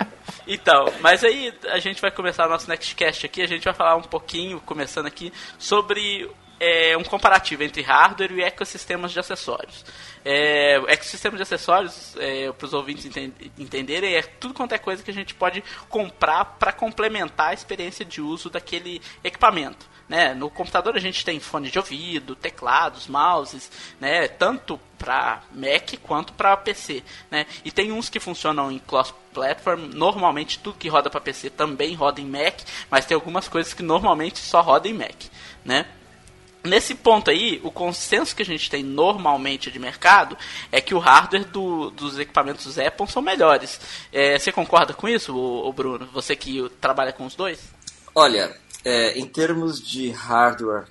Então, 0.48 0.87
mas 1.00 1.22
aí 1.22 1.52
a 1.68 1.78
gente 1.78 2.00
vai 2.00 2.11
começar 2.11 2.46
o 2.46 2.50
nosso 2.50 2.68
Nextcast 2.68 3.26
aqui, 3.26 3.42
a 3.42 3.46
gente 3.46 3.64
vai 3.64 3.74
falar 3.74 3.96
um 3.96 4.02
pouquinho, 4.02 4.61
começando 4.66 5.06
aqui, 5.06 5.33
sobre 5.59 6.28
é, 6.61 6.94
um 6.96 7.03
comparativo 7.03 7.62
entre 7.64 7.81
hardware 7.81 8.33
e 8.33 8.42
ecossistemas 8.42 9.11
de 9.11 9.18
acessórios. 9.18 9.85
É, 10.23 10.77
ecossistema 10.88 11.37
de 11.37 11.42
acessórios, 11.42 12.14
é, 12.18 12.53
para 12.53 12.66
os 12.66 12.75
ouvintes 12.75 13.11
entenderem, 13.59 14.14
é 14.14 14.23
tudo 14.23 14.53
quanto 14.53 14.75
é 14.75 14.79
coisa 14.79 15.03
que 15.03 15.11
a 15.11 15.14
gente 15.14 15.35
pode 15.35 15.64
comprar 15.88 16.44
para 16.44 16.70
complementar 16.73 17.49
a 17.49 17.55
experiência 17.55 18.05
de 18.05 18.20
uso 18.20 18.51
daquele 18.51 19.01
equipamento. 19.25 19.88
Né? 20.07 20.35
No 20.35 20.51
computador 20.51 20.96
a 20.96 21.01
gente 21.01 21.25
tem 21.25 21.40
fone 21.40 21.70
de 21.70 21.79
ouvido, 21.79 22.35
teclados, 22.35 23.07
mouses, 23.07 23.70
né? 23.99 24.29
tanto 24.29 24.79
para 24.99 25.40
Mac 25.53 25.94
quanto 26.03 26.33
para 26.35 26.57
PC. 26.57 27.03
Né? 27.31 27.46
E 27.64 27.70
tem 27.70 27.92
uns 27.92 28.11
que 28.11 28.20
funcionam 28.20 28.70
em 28.70 28.79
cross 28.81 29.14
platform. 29.33 29.92
Normalmente 29.94 30.59
tudo 30.59 30.77
que 30.77 30.88
roda 30.88 31.09
para 31.09 31.20
PC 31.20 31.49
também 31.49 31.94
roda 31.94 32.20
em 32.20 32.27
Mac, 32.27 32.61
mas 32.90 33.07
tem 33.07 33.14
algumas 33.14 33.49
coisas 33.49 33.73
que 33.73 33.85
normalmente 33.85 34.40
só 34.40 34.61
roda 34.61 34.88
em 34.88 34.92
Mac. 34.92 35.16
Né? 35.64 35.87
Nesse 36.62 36.94
ponto 36.94 37.31
aí, 37.31 37.59
o 37.64 37.70
consenso 37.70 38.37
que 38.37 38.42
a 38.42 38.46
gente 38.46 38.70
tem 38.70 38.83
normalmente 38.83 39.70
de 39.70 39.79
mercado 39.79 40.37
é 40.70 40.79
que 40.79 40.94
o 40.94 40.99
hardware 40.99 41.46
do, 41.46 41.90
dos 41.90 42.18
equipamentos 42.18 42.79
Apple 42.79 43.09
são 43.09 43.23
melhores. 43.23 43.81
É, 44.12 44.38
você 44.38 44.53
concorda 44.53 44.92
com 44.92 45.09
isso, 45.09 45.35
o, 45.35 45.73
Bruno? 45.73 46.07
Você 46.12 46.37
que 46.37 46.68
trabalha 46.79 47.14
com 47.14 47.25
os 47.25 47.35
dois? 47.35 47.61
Olha, 48.14 48.55
é, 48.85 49.18
em 49.18 49.27
termos 49.27 49.81
de 49.81 50.11
hardware, 50.11 50.85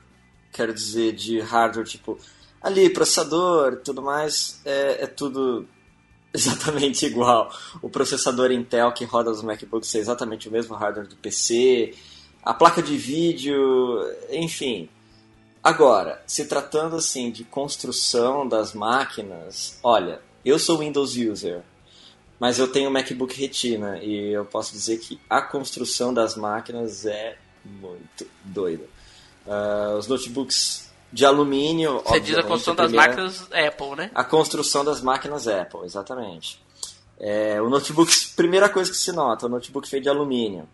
quero 0.51 0.73
dizer 0.73 1.13
de 1.13 1.39
hardware 1.39 1.85
tipo 1.85 2.17
ali, 2.59 2.89
processador 2.89 3.73
e 3.73 3.83
tudo 3.83 4.01
mais, 4.01 4.61
é, 4.65 5.03
é 5.03 5.07
tudo 5.07 5.67
exatamente 6.33 7.05
igual. 7.05 7.53
O 7.79 7.91
processador 7.91 8.51
Intel 8.51 8.91
que 8.91 9.05
roda 9.05 9.29
os 9.29 9.43
MacBooks 9.43 9.93
é 9.93 9.99
exatamente 9.99 10.49
o 10.49 10.51
mesmo 10.51 10.75
hardware 10.75 11.07
do 11.07 11.15
PC, 11.15 11.93
a 12.41 12.55
placa 12.55 12.81
de 12.81 12.97
vídeo, 12.97 13.57
enfim 14.31 14.89
Agora, 15.63 16.21
se 16.25 16.45
tratando 16.45 16.95
assim 16.95 17.31
de 17.31 17.43
construção 17.43 18.47
das 18.47 18.73
máquinas, 18.73 19.77
olha, 19.83 20.21
eu 20.43 20.57
sou 20.57 20.79
Windows 20.79 21.17
user, 21.17 21.61
mas 22.39 22.57
eu 22.59 22.67
tenho 22.71 22.89
MacBook 22.89 23.37
Retina 23.39 23.97
e 24.01 24.31
eu 24.31 24.45
posso 24.45 24.71
dizer 24.71 24.97
que 24.99 25.19
a 25.29 25.41
construção 25.41 26.13
das 26.13 26.35
máquinas 26.35 27.05
é 27.05 27.37
muito 27.65 28.25
doido. 28.43 28.87
Uh, 29.45 29.97
os 29.97 30.07
notebooks 30.07 30.89
de 31.11 31.25
alumínio. 31.25 32.01
Você 32.05 32.19
diz 32.19 32.37
a 32.37 32.43
construção 32.43 32.75
das 32.75 32.87
primeira... 32.87 33.09
máquinas 33.09 33.47
Apple, 33.51 33.95
né? 33.97 34.11
A 34.13 34.23
construção 34.23 34.85
das 34.85 35.01
máquinas 35.01 35.47
Apple, 35.47 35.81
exatamente. 35.83 36.61
É, 37.19 37.61
o 37.61 37.69
notebook, 37.69 38.11
primeira 38.35 38.69
coisa 38.69 38.89
que 38.89 38.97
se 38.97 39.11
nota, 39.11 39.47
o 39.47 39.49
notebook 39.49 39.89
feito 39.89 40.03
de 40.03 40.09
alumínio. 40.09 40.67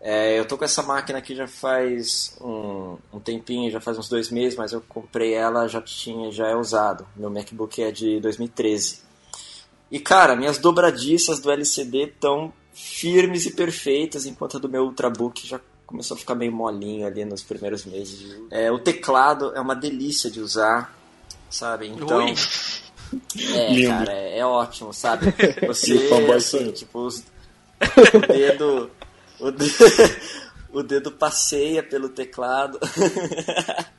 É, 0.00 0.38
eu 0.38 0.44
tô 0.46 0.56
com 0.56 0.64
essa 0.64 0.82
máquina 0.82 1.18
aqui 1.18 1.34
já 1.34 1.48
faz 1.48 2.36
um, 2.40 2.96
um, 3.12 3.18
tempinho, 3.18 3.70
já 3.70 3.80
faz 3.80 3.98
uns 3.98 4.08
dois 4.08 4.30
meses, 4.30 4.56
mas 4.56 4.72
eu 4.72 4.80
comprei 4.88 5.34
ela, 5.34 5.66
já 5.66 5.82
tinha, 5.82 6.30
já 6.30 6.46
é 6.46 6.54
usado. 6.54 7.06
Meu 7.16 7.30
MacBook 7.30 7.82
é 7.82 7.90
de 7.90 8.20
2013. 8.20 9.02
E 9.90 9.98
cara, 9.98 10.36
minhas 10.36 10.58
dobradiças 10.58 11.40
do 11.40 11.50
LCD 11.50 12.04
estão 12.04 12.52
firmes 12.72 13.46
e 13.46 13.50
perfeitas, 13.52 14.24
enquanto 14.24 14.56
a 14.56 14.60
do 14.60 14.68
meu 14.68 14.84
Ultrabook 14.84 15.44
já 15.46 15.60
começou 15.84 16.14
a 16.14 16.18
ficar 16.18 16.34
meio 16.34 16.52
molinho 16.52 17.06
ali 17.06 17.24
nos 17.24 17.42
primeiros 17.42 17.84
meses. 17.84 18.36
É, 18.50 18.70
o 18.70 18.78
teclado 18.78 19.52
é 19.56 19.60
uma 19.60 19.74
delícia 19.74 20.30
de 20.30 20.40
usar, 20.40 20.94
sabe? 21.50 21.88
Então. 21.88 22.24
Ui. 22.24 22.34
É, 23.54 23.72
Lindo. 23.72 23.88
cara, 23.88 24.12
é, 24.12 24.38
é, 24.38 24.44
ótimo, 24.44 24.92
sabe? 24.92 25.32
Você, 25.66 26.10
assim, 26.36 26.70
tipo, 26.72 26.98
os, 26.98 27.24
o 28.12 28.18
dedo 28.30 28.90
o 29.40 29.50
dedo, 29.50 29.84
o 30.72 30.82
dedo 30.82 31.12
passeia 31.12 31.82
pelo 31.82 32.08
teclado. 32.08 32.78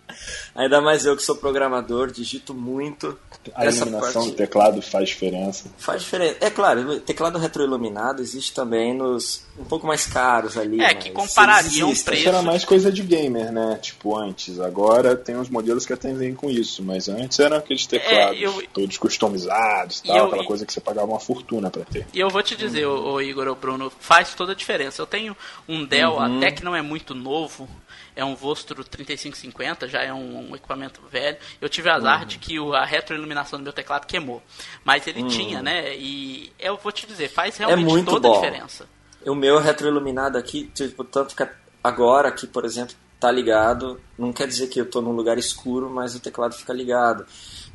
Ainda 0.56 0.82
mais 0.82 1.06
eu 1.06 1.16
que 1.16 1.24
sou 1.24 1.36
programador, 1.36 2.12
digito 2.12 2.54
muito. 2.54 3.18
A 3.54 3.66
Essa 3.66 3.80
iluminação 3.80 4.22
parte... 4.22 4.32
do 4.32 4.38
teclado 4.38 4.82
faz 4.82 5.10
diferença. 5.10 5.72
Faz 5.78 6.02
diferença. 6.02 6.38
É 6.42 6.50
claro, 6.50 6.82
o 6.92 7.00
teclado 7.00 7.38
retroiluminado 7.38 8.22
existe 8.22 8.54
também 8.54 8.94
nos 8.94 9.44
um 9.58 9.66
pouco 9.66 9.86
mais 9.86 10.06
caros 10.06 10.58
ali. 10.58 10.82
É, 10.82 10.94
que 10.94 11.12
comparariam 11.12 11.90
preço. 11.90 12.14
Isso 12.14 12.30
era 12.30 12.42
mais 12.42 12.64
coisa 12.64 12.92
de 12.92 13.02
gamer, 13.04 13.52
né? 13.52 13.78
Tipo, 13.82 14.18
antes. 14.18 14.60
Agora 14.60 15.16
tem 15.16 15.36
uns 15.36 15.50
modelos 15.50 15.86
que 15.86 15.94
atendem 15.94 16.34
com 16.34 16.50
isso, 16.50 16.82
mas 16.82 17.10
antes 17.10 17.40
eram 17.40 17.58
aqueles 17.58 17.86
é, 17.86 17.90
teclados 17.90 18.40
é, 18.40 18.46
eu... 18.46 18.64
todos 18.74 18.98
customizados 18.98 20.02
tal, 20.02 20.18
eu... 20.18 20.26
aquela 20.26 20.46
coisa 20.46 20.66
que 20.66 20.74
você 20.74 20.80
pagava 20.80 21.08
uma 21.08 21.20
fortuna 21.20 21.70
para 21.70 21.84
ter. 21.84 22.08
E 22.14 22.20
eu 22.20 22.30
vou 22.30 22.42
te 22.42 22.56
dizer, 22.56 22.88
hum. 22.88 23.14
o, 23.14 23.22
Igor, 23.22 23.48
o 23.48 23.56
Bruno, 23.56 23.92
faz 24.00 24.34
toda 24.34 24.54
a 24.54 24.56
diferença. 24.56 25.02
Eu 25.02 25.08
tenho 25.08 25.36
um 25.68 25.86
Dell, 25.86 26.14
uhum. 26.14 26.38
até 26.38 26.52
que 26.52 26.64
não 26.64 26.76
é 26.76 26.82
muito 26.82 27.14
novo, 27.14 27.68
é 28.15 28.23
um 28.23 28.36
Vostro 28.36 28.84
3550, 28.84 29.88
já 29.88 30.02
é 30.02 30.13
um, 30.13 30.52
um 30.52 30.56
equipamento 30.56 31.02
velho. 31.10 31.38
Eu 31.60 31.69
tive 31.69 31.89
azar 31.89 32.21
uhum. 32.21 32.28
de 32.28 32.38
que 32.38 32.60
o, 32.60 32.73
a 32.73 32.86
retroiluminação 32.86 33.60
do 33.60 33.63
meu 33.63 33.73
teclado 33.73 34.06
queimou. 34.06 34.41
Mas 34.84 35.08
ele 35.08 35.21
uhum. 35.21 35.28
tinha, 35.28 35.62
né? 35.62 35.95
E 35.95 36.52
eu 36.60 36.78
vou 36.78 36.91
te 36.91 37.06
dizer, 37.06 37.30
faz 37.30 37.60
é 37.60 37.65
realmente 37.65 37.99
é 37.99 38.04
toda 38.04 38.28
bom. 38.28 38.34
a 38.34 38.38
diferença. 38.39 38.88
O 39.25 39.36
meu 39.36 39.60
retroiluminado 39.60 40.38
aqui, 40.38 40.71
tipo, 40.73 41.04
tanto 41.04 41.36
que 41.36 41.47
agora 41.84 42.30
aqui, 42.30 42.47
por 42.47 42.65
exemplo, 42.65 42.95
tá 43.19 43.32
ligado. 43.32 43.99
Não 44.17 44.32
quer 44.32 44.47
dizer 44.47 44.67
que 44.67 44.80
eu 44.80 44.89
tô 44.89 45.02
num 45.02 45.12
lugar 45.12 45.38
escuro, 45.38 45.89
mas 45.89 46.15
o 46.15 46.19
teclado 46.19 46.56
fica 46.56 46.73
ligado. 46.73 47.25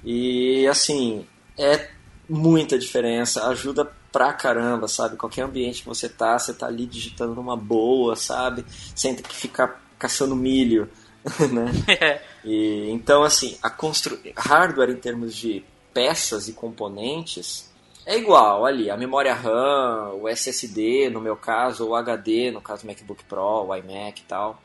E 0.03 0.67
assim, 0.67 1.27
é 1.59 1.91
muita 2.29 2.79
diferença, 2.79 3.47
ajuda 3.49 3.91
pra 4.11 4.33
caramba, 4.33 4.87
sabe? 4.87 5.17
Qualquer 5.17 5.43
ambiente 5.43 5.83
que 5.83 5.89
você 5.89 6.09
tá, 6.09 6.39
você 6.39 6.55
tá 6.55 6.67
ali 6.67 6.87
digitando 6.87 7.35
numa 7.35 7.57
boa, 7.57 8.15
sabe? 8.17 8.65
Sem 8.95 9.15
ter 9.15 9.23
que 9.23 9.35
ficar 9.35 9.83
caçando 9.99 10.37
milho, 10.37 10.91
né? 11.53 11.71
É. 12.01 12.21
E, 12.45 12.91
então, 12.91 13.23
assim, 13.23 13.57
a 13.63 13.71
constru... 13.71 14.19
hardware 14.37 14.91
em 14.91 14.97
termos 14.97 15.35
de 15.35 15.65
peças 15.93 16.49
e 16.49 16.53
componentes 16.53 17.73
é 18.07 18.19
igual 18.19 18.67
ali, 18.67 18.91
a 18.91 18.97
memória 18.97 19.33
RAM, 19.33 20.13
o 20.21 20.29
SSD, 20.29 21.09
no 21.09 21.23
meu 21.23 21.37
caso, 21.37 21.89
o 21.89 21.95
HD, 21.95 22.51
no 22.51 22.61
caso 22.61 22.83
do 22.83 22.89
MacBook 22.89 23.25
Pro, 23.25 23.67
o 23.67 23.75
iMac 23.75 24.21
e 24.21 24.25
tal. 24.25 24.61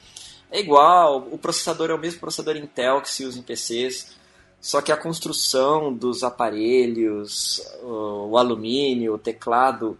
É 0.51 0.59
igual, 0.59 1.25
o 1.31 1.37
processador 1.37 1.89
é 1.89 1.93
o 1.93 1.97
mesmo 1.97 2.19
processador 2.19 2.57
Intel 2.57 3.01
que 3.01 3.09
se 3.09 3.23
usa 3.23 3.39
em 3.39 3.43
PCs, 3.43 4.17
só 4.59 4.81
que 4.81 4.91
a 4.91 4.97
construção 4.97 5.93
dos 5.93 6.21
aparelhos, 6.21 7.61
o 7.81 8.37
alumínio, 8.37 9.13
o 9.13 9.17
teclado 9.17 9.97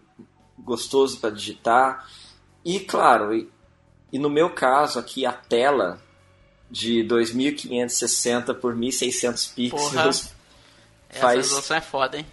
gostoso 0.58 1.18
para 1.18 1.30
digitar, 1.30 2.06
e 2.62 2.80
claro, 2.80 3.48
e 4.12 4.18
no 4.18 4.30
meu 4.30 4.50
caso 4.50 4.98
aqui, 4.98 5.24
a 5.24 5.32
tela 5.32 6.00
de 6.70 7.02
2560 7.02 8.54
por 8.54 8.74
1600 8.74 9.46
pixels 9.48 9.90
Porra, 9.90 10.02
faz 10.02 10.30
essa 11.08 11.32
resolução 11.32 11.76
é 11.76 11.80
foda, 11.80 12.18
hein? 12.18 12.26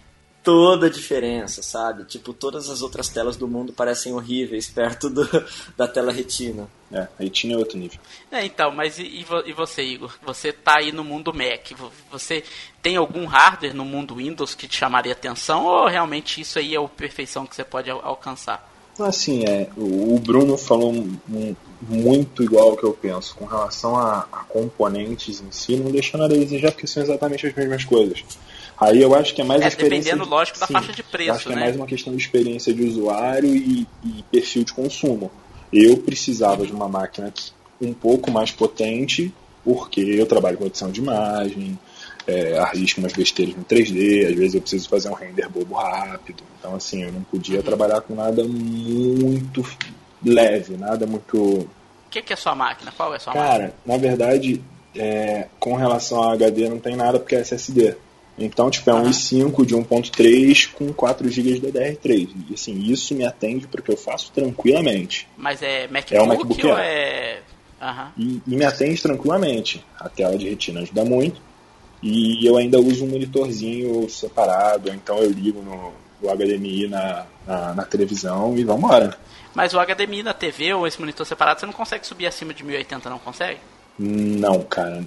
toda 0.48 0.86
a 0.86 0.90
diferença, 0.90 1.62
sabe? 1.62 2.04
Tipo, 2.04 2.32
todas 2.32 2.70
as 2.70 2.80
outras 2.80 3.10
telas 3.10 3.36
do 3.36 3.46
mundo 3.46 3.70
parecem 3.70 4.14
horríveis 4.14 4.66
perto 4.72 5.10
do, 5.10 5.28
da 5.76 5.86
tela 5.86 6.10
retina. 6.10 6.66
É, 6.90 7.00
a 7.00 7.22
retina 7.22 7.52
é 7.52 7.56
outro 7.58 7.76
nível. 7.76 8.00
É, 8.30 8.46
então, 8.46 8.70
mas 8.70 8.98
e, 8.98 9.26
e 9.44 9.52
você, 9.52 9.82
Igor? 9.82 10.16
Você 10.24 10.50
tá 10.50 10.78
aí 10.78 10.90
no 10.90 11.04
mundo 11.04 11.34
Mac. 11.34 11.72
Você 12.10 12.42
tem 12.80 12.96
algum 12.96 13.26
hardware 13.26 13.74
no 13.74 13.84
mundo 13.84 14.14
Windows 14.14 14.54
que 14.54 14.66
te 14.66 14.76
chamaria 14.76 15.12
atenção 15.12 15.66
ou 15.66 15.86
realmente 15.86 16.40
isso 16.40 16.58
aí 16.58 16.74
é 16.74 16.78
a 16.78 16.88
perfeição 16.88 17.46
que 17.46 17.54
você 17.54 17.62
pode 17.64 17.90
alcançar? 17.90 18.66
Assim, 18.98 19.44
é, 19.44 19.68
o 19.76 20.18
Bruno 20.18 20.56
falou 20.56 20.94
um, 20.94 21.54
muito 21.80 22.42
igual 22.42 22.70
ao 22.70 22.76
que 22.76 22.84
eu 22.84 22.92
penso. 22.92 23.34
Com 23.36 23.44
relação 23.44 23.96
a, 23.96 24.26
a, 24.32 24.44
componentes 24.44 25.40
em 25.40 25.50
si, 25.50 25.76
não 25.76 25.90
deixa 25.90 26.16
nada 26.18 26.34
a 26.34 26.38
desejar, 26.38 26.72
porque 26.72 26.86
são 26.86 27.02
exatamente 27.02 27.46
as 27.46 27.54
mesmas 27.54 27.84
coisas. 27.84 28.24
Aí 28.80 29.02
eu 29.02 29.14
acho 29.14 29.34
que 29.34 29.40
é 29.40 29.44
mais 29.44 29.62
é, 29.62 29.68
experiência. 29.68 30.12
Dependendo, 30.12 30.30
lógico, 30.30 30.58
da 30.58 30.66
sim, 30.66 30.72
faixa 30.72 30.92
de 30.92 31.02
preço. 31.02 31.32
Acho 31.32 31.46
que 31.46 31.52
é 31.52 31.56
né? 31.56 31.62
é 31.62 31.64
mais 31.64 31.76
uma 31.76 31.86
questão 31.86 32.14
de 32.14 32.22
experiência 32.22 32.72
de 32.72 32.84
usuário 32.84 33.54
e, 33.54 33.86
e 34.04 34.22
perfil 34.30 34.64
de 34.64 34.72
consumo. 34.72 35.30
Eu 35.72 35.98
precisava 35.98 36.64
de 36.66 36.72
uma 36.72 36.88
máquina 36.88 37.32
um 37.80 37.92
pouco 37.92 38.30
mais 38.30 38.50
potente, 38.50 39.32
porque 39.64 40.00
eu 40.00 40.26
trabalho 40.26 40.56
com 40.56 40.66
edição 40.66 40.90
de 40.90 41.00
imagem, 41.00 41.78
é, 42.26 42.58
arrisco 42.58 43.00
umas 43.00 43.12
besteiras 43.12 43.56
no 43.56 43.64
3D, 43.64 44.28
às 44.28 44.34
vezes 44.34 44.54
eu 44.54 44.60
preciso 44.60 44.88
fazer 44.88 45.08
um 45.08 45.14
render 45.14 45.48
bobo 45.48 45.74
rápido. 45.74 46.42
Então, 46.58 46.74
assim, 46.74 47.02
eu 47.02 47.12
não 47.12 47.22
podia 47.22 47.62
trabalhar 47.62 48.00
com 48.02 48.14
nada 48.14 48.44
muito 48.44 49.64
leve, 50.24 50.76
nada 50.76 51.06
muito. 51.06 51.36
O 51.36 51.68
que, 52.10 52.22
que, 52.22 52.32
é 52.32 52.36
sua 52.36 52.54
máquina? 52.54 52.92
Qual 52.96 53.12
é 53.12 53.16
a 53.16 53.20
sua 53.20 53.32
Cara, 53.32 53.46
máquina? 53.46 53.68
Cara, 53.68 53.74
na 53.86 53.96
verdade, 53.96 54.62
é, 54.96 55.46
com 55.58 55.76
relação 55.76 56.22
a 56.22 56.32
HD 56.32 56.68
não 56.68 56.78
tem 56.78 56.96
nada 56.96 57.18
porque 57.18 57.36
é 57.36 57.40
SSD. 57.40 57.96
Então, 58.38 58.70
tipo, 58.70 58.88
é 58.88 58.94
um 58.94 59.02
i5 59.02 59.66
de 59.66 59.74
1.3 59.74 60.72
com 60.72 60.92
4 60.92 61.28
GB 61.28 61.58
de 61.58 61.60
DDR3. 61.66 62.28
E 62.48 62.54
assim, 62.54 62.78
isso 62.84 63.14
me 63.14 63.26
atende 63.26 63.66
para 63.66 63.80
o 63.80 63.82
que 63.82 63.90
eu 63.90 63.96
faço 63.96 64.30
tranquilamente. 64.32 65.28
Mas 65.36 65.60
é 65.60 65.88
MacBook, 65.88 66.16
é 66.16 66.22
um 66.22 66.26
MacBook 66.26 66.66
ou 66.66 66.78
é... 66.78 67.40
Uhum. 67.80 68.08
E, 68.16 68.42
e, 68.46 68.56
me 68.56 68.64
atende 68.64 69.00
tranquilamente. 69.02 69.84
A 69.98 70.08
tela 70.08 70.38
de 70.38 70.48
retina 70.48 70.80
ajuda 70.80 71.04
muito. 71.04 71.40
E 72.00 72.46
eu 72.46 72.56
ainda 72.56 72.78
uso 72.78 73.04
um 73.04 73.08
monitorzinho 73.08 74.08
separado, 74.08 74.88
então 74.88 75.18
eu 75.18 75.30
ligo 75.30 75.60
no, 75.62 75.92
o 76.22 76.30
HDMI 76.30 76.88
na, 76.88 77.26
na, 77.44 77.74
na 77.74 77.84
televisão 77.84 78.56
e 78.56 78.62
vamos 78.62 78.84
embora. 78.84 79.18
Mas 79.58 79.74
o 79.74 79.80
HDMI 79.80 80.22
na 80.22 80.32
TV 80.32 80.72
ou 80.72 80.86
esse 80.86 81.00
monitor 81.00 81.26
separado, 81.26 81.58
você 81.58 81.66
não 81.66 81.72
consegue 81.72 82.06
subir 82.06 82.28
acima 82.28 82.54
de 82.54 82.62
1080, 82.62 83.10
não 83.10 83.18
consegue? 83.18 83.58
Não, 83.98 84.62
cara. 84.62 85.04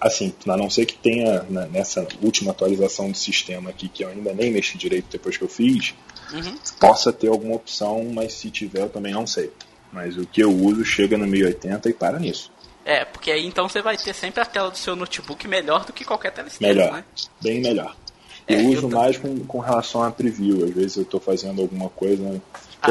Assim, 0.00 0.32
a 0.46 0.56
não 0.56 0.70
ser 0.70 0.86
que 0.86 0.94
tenha 0.94 1.42
né, 1.50 1.68
nessa 1.72 2.06
última 2.22 2.52
atualização 2.52 3.10
do 3.10 3.16
sistema 3.16 3.70
aqui, 3.70 3.88
que 3.88 4.04
eu 4.04 4.10
ainda 4.10 4.32
nem 4.32 4.52
mexi 4.52 4.78
direito 4.78 5.08
depois 5.10 5.36
que 5.36 5.42
eu 5.42 5.48
fiz, 5.48 5.92
uhum. 6.32 6.56
possa 6.78 7.12
ter 7.12 7.26
alguma 7.26 7.56
opção, 7.56 8.08
mas 8.14 8.34
se 8.34 8.48
tiver 8.48 8.82
eu 8.82 8.88
também 8.88 9.12
não 9.12 9.26
sei. 9.26 9.50
Mas 9.92 10.16
o 10.16 10.24
que 10.24 10.40
eu 10.40 10.52
uso 10.52 10.84
chega 10.84 11.18
no 11.18 11.26
1080 11.26 11.88
e 11.88 11.92
para 11.92 12.20
nisso. 12.20 12.52
É, 12.84 13.04
porque 13.04 13.32
aí 13.32 13.44
então 13.44 13.68
você 13.68 13.82
vai 13.82 13.96
ter 13.96 14.14
sempre 14.14 14.40
a 14.40 14.46
tela 14.46 14.70
do 14.70 14.78
seu 14.78 14.94
notebook 14.94 15.48
melhor 15.48 15.84
do 15.84 15.92
que 15.92 16.04
qualquer 16.04 16.30
tela 16.30 16.46
externa, 16.46 16.74
melhor, 16.74 16.92
né? 16.92 17.04
Bem 17.42 17.60
melhor. 17.60 17.96
Eu 18.46 18.60
é, 18.60 18.62
uso 18.62 18.86
eu 18.86 18.90
mais 18.90 19.16
com, 19.16 19.40
com 19.40 19.58
relação 19.58 20.02
a 20.04 20.12
preview. 20.12 20.64
Às 20.64 20.70
vezes 20.70 20.96
eu 20.96 21.02
estou 21.02 21.18
fazendo 21.18 21.60
alguma 21.60 21.88
coisa. 21.88 22.40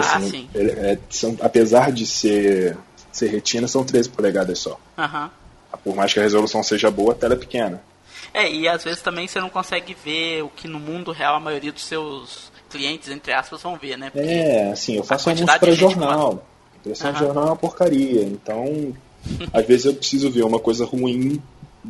Ah, 0.02 0.18
assim, 0.18 0.30
sim. 0.30 0.50
É, 0.56 0.98
são, 1.10 1.38
apesar 1.42 1.92
de 1.92 2.06
ser, 2.06 2.78
ser 3.12 3.28
retina, 3.28 3.68
são 3.68 3.84
13 3.84 4.10
polegadas 4.10 4.60
só. 4.60 4.80
Uhum. 4.98 5.30
Por 5.84 5.96
mais 5.96 6.14
que 6.14 6.20
a 6.20 6.24
resolução 6.24 6.64
seja 6.64 6.90
boa, 6.90 7.14
a 7.14 7.16
tela 7.16 7.34
é 7.34 7.38
pequena. 7.38 7.82
É, 8.34 8.52
e 8.52 8.68
às 8.68 8.84
vezes 8.84 9.02
também 9.02 9.28
você 9.28 9.40
não 9.40 9.50
consegue 9.50 9.96
ver 10.04 10.44
o 10.44 10.50
que 10.50 10.68
no 10.68 10.80
mundo 10.80 11.12
real 11.12 11.36
a 11.36 11.40
maioria 11.40 11.72
dos 11.72 11.86
seus 11.86 12.52
clientes, 12.70 13.10
entre 13.10 13.32
aspas, 13.32 13.62
vão 13.62 13.78
ver, 13.78 13.98
né? 13.98 14.10
Porque 14.10 14.28
é, 14.28 14.72
assim, 14.72 14.96
eu 14.96 15.04
faço 15.04 15.30
anúncio 15.30 15.60
para 15.60 15.72
jornal. 15.72 16.46
Impressão 16.78 17.08
uhum. 17.08 17.14
de 17.14 17.20
jornal 17.20 17.44
é 17.44 17.48
uma 17.48 17.56
porcaria. 17.56 18.24
Então, 18.24 18.94
às 19.54 19.66
vezes 19.66 19.86
eu 19.86 19.94
preciso 19.94 20.32
ver 20.32 20.44
uma 20.44 20.60
coisa 20.60 20.86
ruim 20.86 21.42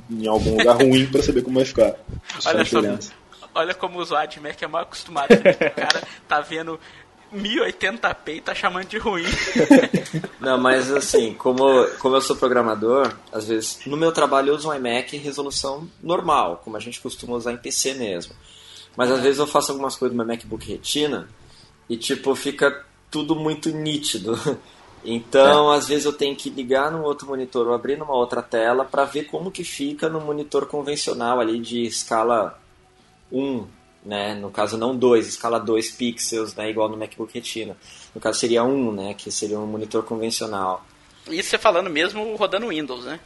em 0.09 0.27
algum 0.27 0.57
lugar 0.57 0.77
ruim 0.77 1.05
para 1.05 1.23
saber 1.23 1.43
como 1.43 1.55
vai 1.55 1.65
ficar. 1.65 1.95
Olha, 2.45 2.65
só, 2.65 2.79
olha 3.55 3.73
como 3.73 3.99
o 3.99 4.01
usuário 4.01 4.29
de 4.29 4.39
Mac 4.39 4.61
é 4.61 4.67
mal 4.67 4.81
acostumado. 4.81 5.29
Né? 5.29 5.51
o 5.51 5.71
cara 5.71 6.03
tá 6.27 6.41
vendo 6.41 6.79
1080p 7.33 8.35
e 8.35 8.41
tá 8.41 8.53
chamando 8.53 8.87
de 8.87 8.97
ruim. 8.97 9.25
Não, 10.39 10.57
mas 10.57 10.91
assim, 10.91 11.33
como, 11.33 11.85
como 11.99 12.15
eu 12.15 12.21
sou 12.21 12.35
programador, 12.35 13.13
às 13.31 13.47
vezes 13.47 13.79
no 13.85 13.97
meu 13.97 14.11
trabalho 14.11 14.49
eu 14.49 14.55
uso 14.55 14.69
um 14.69 14.73
iMac 14.73 15.15
em 15.15 15.19
resolução 15.19 15.87
normal, 16.01 16.61
como 16.63 16.77
a 16.77 16.79
gente 16.79 17.01
costuma 17.01 17.35
usar 17.35 17.53
em 17.53 17.57
PC 17.57 17.95
mesmo. 17.95 18.33
Mas 18.95 19.11
às 19.11 19.21
vezes 19.21 19.39
eu 19.39 19.47
faço 19.47 19.71
algumas 19.71 19.95
coisas 19.95 20.15
no 20.15 20.23
meu 20.23 20.35
MacBook 20.35 20.67
Retina 20.67 21.27
e 21.89 21.97
tipo, 21.97 22.33
fica 22.35 22.85
tudo 23.09 23.35
muito 23.35 23.69
nítido. 23.69 24.37
Então, 25.05 25.69
às 25.69 25.89
vezes 25.89 26.05
eu 26.05 26.13
tenho 26.13 26.33
que 26.33 26.49
ligar 26.49 26.89
num 26.89 27.03
outro 27.03 27.27
monitor 27.27 27.67
ou 27.67 27.73
abrir 27.73 27.97
numa 27.97 28.15
outra 28.15 28.41
tela 28.41 28.85
para 28.85 29.03
ver 29.03 29.25
como 29.25 29.51
que 29.51 29.63
fica 29.63 30.07
no 30.07 30.21
monitor 30.21 30.65
convencional 30.65 31.41
ali 31.41 31.59
de 31.59 31.83
escala 31.83 32.57
1, 33.29 33.67
né? 34.05 34.33
No 34.33 34.49
caso 34.49 34.77
não 34.77 34.95
2, 34.95 35.27
escala 35.27 35.59
2 35.59 35.91
pixels, 35.91 36.55
né? 36.55 36.69
igual 36.69 36.89
no 36.89 36.97
MacBook 36.97 37.33
Retina. 37.33 37.77
No 38.13 38.21
caso 38.21 38.39
seria 38.39 38.63
1, 38.63 38.91
né? 38.91 39.13
Que 39.13 39.31
seria 39.31 39.59
um 39.59 39.65
monitor 39.65 40.03
convencional. 40.03 40.85
Isso 41.27 41.49
você 41.49 41.57
falando 41.57 41.89
mesmo 41.89 42.35
rodando 42.35 42.67
Windows, 42.67 43.05
né? 43.05 43.19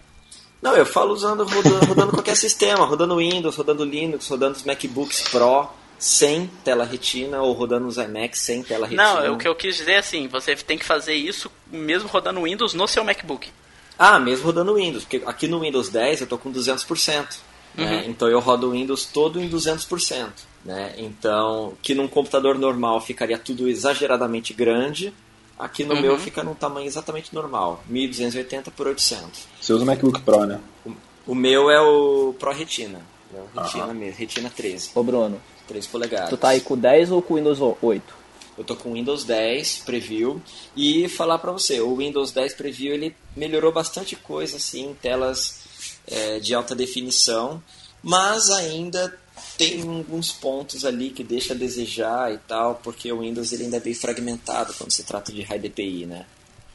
Não, 0.62 0.76
eu 0.76 0.86
falo 0.86 1.14
usando 1.14 1.44
rodando, 1.44 1.86
rodando 1.86 2.12
qualquer 2.12 2.36
sistema, 2.36 2.86
rodando 2.86 3.18
Windows, 3.18 3.56
rodando 3.56 3.86
Linux, 3.86 4.28
rodando 4.28 4.56
os 4.56 4.64
MacBooks 4.64 5.30
Pro 5.30 5.70
sem 6.00 6.48
tela 6.64 6.84
retina 6.84 7.42
ou 7.42 7.54
rodando 7.54 7.88
os 7.88 7.98
iMacs 7.98 8.40
sem 8.40 8.64
tela 8.64 8.88
retina. 8.88 9.22
Não, 9.22 9.34
o 9.34 9.38
que 9.38 9.48
eu 9.48 9.56
quis 9.56 9.78
dizer 9.78 9.94
é 9.94 9.98
assim, 9.98 10.28
você 10.28 10.56
tem 10.56 10.78
que 10.78 10.86
fazer 10.86 11.14
isso 11.14 11.52
mesmo 11.72 12.08
rodando 12.08 12.42
Windows 12.44 12.74
no 12.74 12.88
seu 12.88 13.04
MacBook. 13.04 13.50
Ah, 13.98 14.20
mesmo 14.20 14.46
rodando 14.46 14.76
Windows, 14.76 15.04
porque 15.04 15.24
aqui 15.26 15.48
no 15.48 15.60
Windows 15.60 15.90
10 15.90 16.22
eu 16.22 16.28
tô 16.28 16.38
com 16.38 16.52
200%. 16.52 17.38
Né? 17.76 17.84
Uhum. 17.84 17.86
Né? 17.86 18.04
Então 18.08 18.28
eu 18.28 18.40
rodo 18.40 18.68
o 18.68 18.72
Windows 18.72 19.06
todo 19.06 19.40
em 19.40 19.50
200%. 19.50 20.30
Né? 20.68 20.96
Então, 20.98 21.76
que 21.82 21.96
num 21.96 22.10
computador 22.10 22.60
normal 22.60 23.00
ficaria 23.00 23.38
tudo 23.38 23.70
exageradamente 23.70 24.54
grande, 24.54 25.14
aqui 25.58 25.86
no 25.86 25.94
uhum. 25.94 26.02
meu 26.02 26.20
fica 26.20 26.44
num 26.44 26.54
tamanho 26.54 26.86
exatamente 26.86 27.34
normal, 27.34 27.82
1280 27.88 28.70
por 28.72 28.86
800. 28.86 29.48
Você 29.62 29.72
usa 29.72 29.86
o 29.86 29.88
MacBook 29.88 30.20
Pro, 30.24 30.46
né? 30.46 30.60
O, 30.86 30.92
o 31.28 31.34
meu 31.34 31.72
é 31.72 31.80
o 31.80 32.36
Pro 32.38 32.52
Retina. 32.52 33.00
É 33.34 33.62
Retina 33.62 33.94
mesmo, 33.94 34.20
Retina 34.20 34.50
13. 34.50 34.90
Ô 34.94 35.04
Bruno, 35.04 35.40
3 35.70 35.88
polegadas. 35.88 36.30
Tu 36.30 36.36
tá 36.36 36.50
aí 36.50 36.60
com 36.60 36.78
10 36.78 37.12
ou 37.12 37.22
com 37.22 37.36
Windows 37.36 37.60
8? 37.82 38.14
Eu 38.58 38.66
tô 38.66 38.76
com 38.76 38.92
Windows 38.92 39.24
10 39.24 39.84
Preview 39.86 40.42
e 40.76 41.08
falar 41.08 41.38
para 41.38 41.54
você, 41.54 41.80
o 41.80 41.96
Windows 41.96 42.34
10 42.34 42.56
Preview 42.56 42.94
ele 42.94 43.16
melhorou 43.38 43.72
bastante 43.72 44.18
coisa 44.18 44.58
assim, 44.58 44.94
telas 45.02 45.62
é, 46.06 46.40
de 46.40 46.54
alta 46.54 46.76
definição, 46.76 47.64
mas 48.04 48.50
ainda 48.50 49.18
tem 49.58 49.82
alguns 49.82 50.32
pontos 50.32 50.86
ali 50.86 51.10
que 51.10 51.24
deixa 51.24 51.54
a 51.54 51.58
desejar 51.58 52.34
e 52.34 52.38
tal, 52.40 52.76
porque 52.76 53.12
o 53.12 53.20
Windows 53.20 53.52
ele 53.52 53.66
ainda 53.66 53.78
é 53.78 53.80
bem 53.80 53.94
fragmentado 53.94 54.74
quando 54.74 54.92
se 54.92 55.04
trata 55.04 55.32
de 55.32 55.42
High 55.42 55.60
DPI, 55.60 56.06
né? 56.06 56.26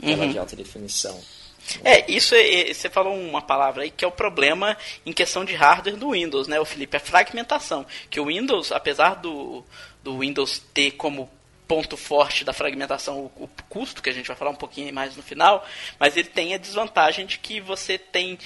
Tela 0.01 0.25
uhum. 0.25 0.33
de 0.33 0.39
alta 0.39 0.57
definição. 0.57 1.21
É, 1.85 2.11
isso 2.11 2.35
é, 2.35 2.71
é, 2.71 2.75
você 2.75 2.91
falou 2.91 3.15
uma 3.15 3.41
palavra 3.41 3.85
aí 3.85 3.91
que 3.91 4.05
é 4.05 4.09
o 4.09 4.13
problema 4.13 4.77
em 5.07 5.13
questão 5.13 5.45
de 5.45 5.55
hardware 5.55 5.97
do 5.97 6.11
Windows, 6.11 6.49
né, 6.49 6.59
o 6.59 6.65
Felipe? 6.65 6.97
A 6.97 7.01
fragmentação. 7.01 7.87
Que 8.11 8.21
o 8.21 8.27
Windows, 8.27 8.73
apesar 8.73 9.17
do, 9.17 9.65
do 10.03 10.19
Windows 10.19 10.61
ter 10.75 10.93
como 10.93 11.31
ponto 11.67 11.97
forte 11.97 12.45
da 12.45 12.53
fragmentação 12.53 13.31
o, 13.37 13.45
o, 13.45 13.49
custo, 13.69 14.03
que 14.03 14.11
a 14.11 14.13
gente 14.13 14.27
vai 14.27 14.37
falar 14.37 14.51
um 14.51 14.57
pouquinho 14.57 14.93
mais 14.93 15.17
no 15.17 15.23
final, 15.23 15.65
mas 15.99 16.17
ele 16.17 16.29
tem 16.29 16.53
a 16.53 16.59
desvantagem 16.59 17.25
de 17.25 17.39
que 17.39 17.61
você 17.61 17.97
tem 17.97 18.39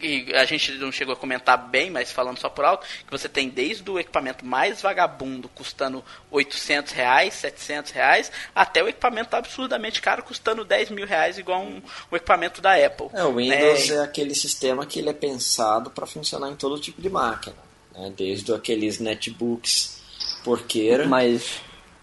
e 0.00 0.34
a 0.34 0.44
gente 0.44 0.72
não 0.72 0.92
chegou 0.92 1.14
a 1.14 1.16
comentar 1.16 1.68
bem, 1.68 1.90
mas 1.90 2.12
falando 2.12 2.38
só 2.38 2.48
por 2.48 2.64
alto, 2.64 2.86
que 2.86 3.10
você 3.10 3.28
tem 3.28 3.48
desde 3.48 3.88
o 3.90 3.98
equipamento 3.98 4.44
mais 4.44 4.82
vagabundo 4.82 5.48
custando 5.48 6.04
800 6.30 6.92
reais, 6.92 7.34
700 7.34 7.92
reais, 7.92 8.32
até 8.54 8.82
o 8.82 8.88
equipamento 8.88 9.34
absurdamente 9.34 10.00
caro 10.00 10.22
custando 10.22 10.64
10 10.64 10.90
mil 10.90 11.06
reais, 11.06 11.38
igual 11.38 11.62
um, 11.62 11.82
um 12.10 12.16
equipamento 12.16 12.60
da 12.60 12.74
Apple. 12.74 13.08
É, 13.12 13.24
o 13.24 13.34
Windows 13.36 13.90
é, 13.90 13.94
é 13.94 14.00
aquele 14.00 14.34
sistema 14.34 14.86
que 14.86 14.98
ele 14.98 15.10
é 15.10 15.14
pensado 15.14 15.90
para 15.90 16.06
funcionar 16.06 16.50
em 16.50 16.56
todo 16.56 16.80
tipo 16.80 17.00
de 17.00 17.08
máquina, 17.10 17.56
né? 17.94 18.12
desde 18.16 18.52
aqueles 18.52 18.98
netbooks 18.98 20.00
porqueira. 20.44 21.06
Mas, 21.06 21.60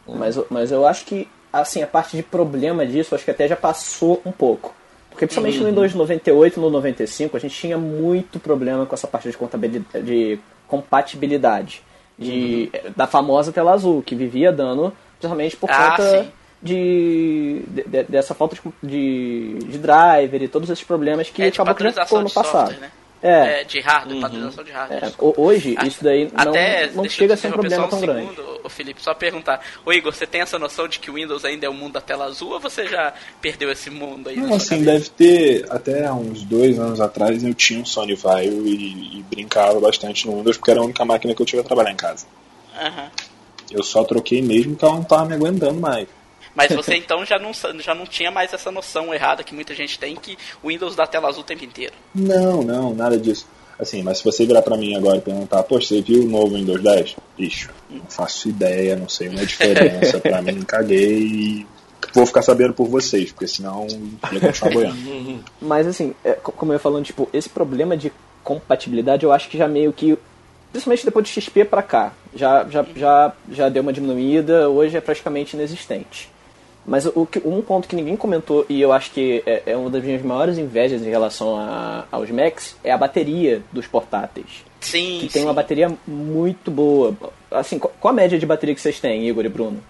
mas, 0.07 0.35
mas 0.49 0.71
eu 0.71 0.85
acho 0.85 1.05
que 1.05 1.27
assim, 1.51 1.81
a 1.81 1.87
parte 1.87 2.17
de 2.17 2.23
problema 2.23 2.85
disso, 2.85 3.15
acho 3.15 3.23
que 3.23 3.31
até 3.31 3.47
já 3.47 3.55
passou 3.55 4.21
um 4.25 4.31
pouco 4.31 4.75
porque 5.15 5.25
principalmente 5.25 5.57
uhum. 5.59 5.63
no 5.63 5.69
Windows 5.69 5.93
98 5.95 6.59
e 6.59 6.61
no 6.61 6.69
95 6.69 7.37
a 7.37 7.39
gente 7.39 7.55
tinha 7.55 7.77
muito 7.77 8.37
problema 8.37 8.85
com 8.85 8.93
essa 8.93 9.07
parte 9.07 9.31
de, 9.31 9.37
contabilidade, 9.37 10.05
de 10.05 10.37
compatibilidade. 10.67 11.81
De, 12.19 12.69
uhum. 12.73 12.91
Da 12.95 13.07
famosa 13.07 13.51
tela 13.51 13.71
azul, 13.71 14.03
que 14.03 14.13
vivia 14.13 14.51
dando, 14.51 14.93
principalmente 15.17 15.55
por 15.55 15.69
ah, 15.71 15.91
conta 15.91 16.27
de, 16.61 17.61
de, 17.67 18.03
dessa 18.03 18.33
falta 18.33 18.57
de, 18.83 19.57
de, 19.59 19.77
driver 19.77 20.43
e 20.43 20.47
todos 20.49 20.69
esses 20.69 20.83
problemas 20.83 21.29
que 21.29 21.43
é, 21.43 21.47
acabou 21.47 21.73
que 21.75 21.91
ficou 21.91 22.21
no 22.21 22.29
passado. 22.29 22.67
Software, 22.67 22.81
né? 22.81 22.91
É. 23.21 23.61
é. 23.61 23.63
de 23.63 23.79
hardware, 23.79 24.15
uhum. 24.15 24.21
padronização 24.21 24.63
de 24.63 24.71
hardware. 24.71 25.03
É. 25.03 25.13
Hoje, 25.19 25.75
isso 25.85 26.03
daí 26.03 26.31
não, 26.31 26.51
Até, 26.51 26.91
não 26.91 27.09
chega 27.09 27.33
a 27.33 27.37
ser 27.37 27.47
um 27.47 27.51
problema 27.51 27.87
tão 27.87 27.97
um 27.97 28.01
grande. 28.01 28.29
Segundo, 28.29 28.61
o 28.63 28.69
Felipe, 28.69 29.01
só 29.01 29.13
perguntar. 29.13 29.61
Ô 29.85 29.91
Igor, 29.91 30.13
você 30.13 30.27
tem 30.27 30.41
essa 30.41 30.59
noção 30.59 30.87
de 30.87 30.99
que 30.99 31.09
o 31.09 31.15
Windows 31.15 31.43
ainda 31.45 31.65
é 31.65 31.69
o 31.69 31.73
mundo 31.73 31.93
da 31.93 32.01
tela 32.01 32.25
azul 32.25 32.51
ou 32.51 32.59
você 32.59 32.87
já 32.87 33.13
perdeu 33.41 33.71
esse 33.71 33.89
mundo 33.89 34.29
aí? 34.29 34.37
Não, 34.37 34.55
assim, 34.55 34.83
deve 34.83 35.09
ter, 35.09 35.65
até 35.69 36.11
uns 36.11 36.43
dois 36.43 36.79
anos 36.79 37.01
atrás 37.01 37.43
eu 37.43 37.53
tinha 37.53 37.79
um 37.79 37.85
Sony 37.85 38.15
Vaio 38.15 38.65
e, 38.67 39.19
e, 39.19 39.23
brincava 39.23 39.79
bastante 39.79 40.27
no 40.27 40.37
Windows 40.37 40.57
porque 40.57 40.71
era 40.71 40.79
a 40.79 40.83
única 40.83 41.03
máquina 41.05 41.33
que 41.33 41.41
eu 41.41 41.45
tive 41.45 41.61
a 41.61 41.65
trabalhar 41.65 41.91
em 41.91 41.95
casa. 41.95 42.25
Uhum. 42.79 43.09
Eu 43.71 43.83
só 43.83 44.03
troquei 44.03 44.41
mesmo 44.41 44.73
porque 44.73 44.85
ela 44.85 44.95
não 44.95 45.03
tava 45.03 45.25
me 45.25 45.33
aguentando 45.33 45.79
mais. 45.79 46.07
Mas 46.55 46.71
você 46.73 46.95
então 46.95 47.25
já 47.25 47.37
não, 47.37 47.51
já 47.79 47.93
não 47.93 48.05
tinha 48.05 48.31
mais 48.31 48.53
essa 48.53 48.71
noção 48.71 49.13
errada 49.13 49.43
que 49.43 49.53
muita 49.53 49.75
gente 49.75 49.99
tem 49.99 50.15
que 50.15 50.37
o 50.63 50.69
Windows 50.69 50.95
dá 50.95 51.05
tela 51.05 51.27
azul 51.27 51.41
o 51.41 51.45
tempo 51.45 51.65
inteiro. 51.65 51.93
Não, 52.13 52.61
não, 52.61 52.93
nada 52.93 53.17
disso. 53.17 53.45
Assim, 53.77 54.01
mas 54.01 54.19
se 54.19 54.23
você 54.23 54.45
virar 54.45 54.61
para 54.61 54.77
mim 54.77 54.95
agora 54.95 55.17
e 55.17 55.21
perguntar, 55.21 55.61
poxa, 55.63 55.87
você 55.89 56.01
viu 56.01 56.23
o 56.23 56.29
novo 56.29 56.55
Windows 56.55 56.81
10? 56.81 57.15
Bicho, 57.37 57.71
não 57.89 58.05
faço 58.07 58.47
ideia, 58.47 58.95
não 58.95 59.09
sei 59.09 59.27
uma 59.27 59.45
diferença, 59.45 60.17
para 60.19 60.41
mim 60.41 60.61
caguei 60.61 61.19
e 61.19 61.67
vou 62.13 62.25
ficar 62.25 62.41
sabendo 62.41 62.73
por 62.73 62.87
vocês, 62.87 63.33
porque 63.33 63.47
senão 63.47 63.85
ia 64.31 64.39
continuar 64.39 64.73
boiando. 64.73 65.43
Mas 65.61 65.87
assim, 65.87 66.15
é, 66.23 66.33
como 66.33 66.71
eu 66.71 66.75
ia 66.75 66.79
falando, 66.79 67.03
tipo, 67.03 67.27
esse 67.33 67.49
problema 67.49 67.97
de 67.97 68.13
compatibilidade 68.45 69.25
eu 69.25 69.33
acho 69.33 69.49
que 69.49 69.57
já 69.57 69.67
meio 69.67 69.91
que 69.91 70.17
principalmente 70.71 71.05
depois 71.05 71.25
de 71.27 71.41
XP 71.41 71.65
para 71.65 71.81
cá, 71.81 72.13
já, 72.33 72.65
já, 72.69 72.85
já, 72.95 73.33
já 73.49 73.69
deu 73.69 73.81
uma 73.81 73.93
diminuída, 73.93 74.69
hoje 74.69 74.95
é 74.95 75.01
praticamente 75.01 75.55
inexistente. 75.55 76.29
Mas 76.87 77.05
o, 77.07 77.27
um 77.43 77.61
ponto 77.61 77.87
que 77.87 77.95
ninguém 77.95 78.15
comentou, 78.15 78.65
e 78.69 78.79
eu 78.79 78.91
acho 78.91 79.11
que 79.11 79.41
é, 79.45 79.63
é 79.65 79.77
uma 79.77 79.89
das 79.89 80.03
minhas 80.03 80.21
maiores 80.21 80.57
invejas 80.57 81.01
em 81.01 81.09
relação 81.09 81.57
a, 81.57 82.05
aos 82.11 82.29
Macs, 82.29 82.75
é 82.83 82.91
a 82.91 82.97
bateria 82.97 83.63
dos 83.71 83.87
portáteis. 83.87 84.63
Sim. 84.81 85.17
Que 85.19 85.27
tem 85.27 85.43
uma 85.43 85.53
bateria 85.53 85.97
muito 86.05 86.69
boa. 86.69 87.17
Assim, 87.49 87.79
qual 87.79 88.11
a 88.11 88.13
média 88.13 88.37
de 88.37 88.45
bateria 88.45 88.75
que 88.75 88.81
vocês 88.81 88.99
têm, 88.99 89.27
Igor 89.27 89.43
e 89.45 89.49
Bruno? 89.49 89.83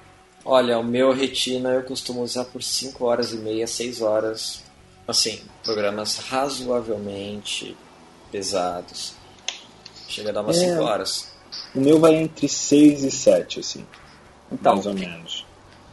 Olha, 0.46 0.80
o 0.80 0.84
meu 0.84 1.12
Retina 1.12 1.72
eu 1.72 1.84
costumo 1.84 2.22
usar 2.22 2.46
por 2.46 2.64
5 2.64 3.04
horas 3.04 3.34
e 3.34 3.38
meia, 3.38 3.68
6 3.68 4.02
horas. 4.02 4.64
Assim, 5.06 5.42
programas 5.64 6.18
razoavelmente 6.18 7.76
pesados. 8.32 9.16
Chega 10.08 10.30
a 10.30 10.34
dar 10.34 10.42
umas 10.42 10.56
5 10.56 10.72
é, 10.72 10.80
horas. 10.80 11.36
O 11.76 11.80
meu 11.82 12.00
vai 12.00 12.16
entre 12.16 12.48
6 12.48 13.04
e 13.04 13.12
7, 13.12 13.60
assim. 13.60 13.86
Então, 14.50 14.76
mais 14.76 14.86
ou 14.86 14.94
menos 14.94 15.46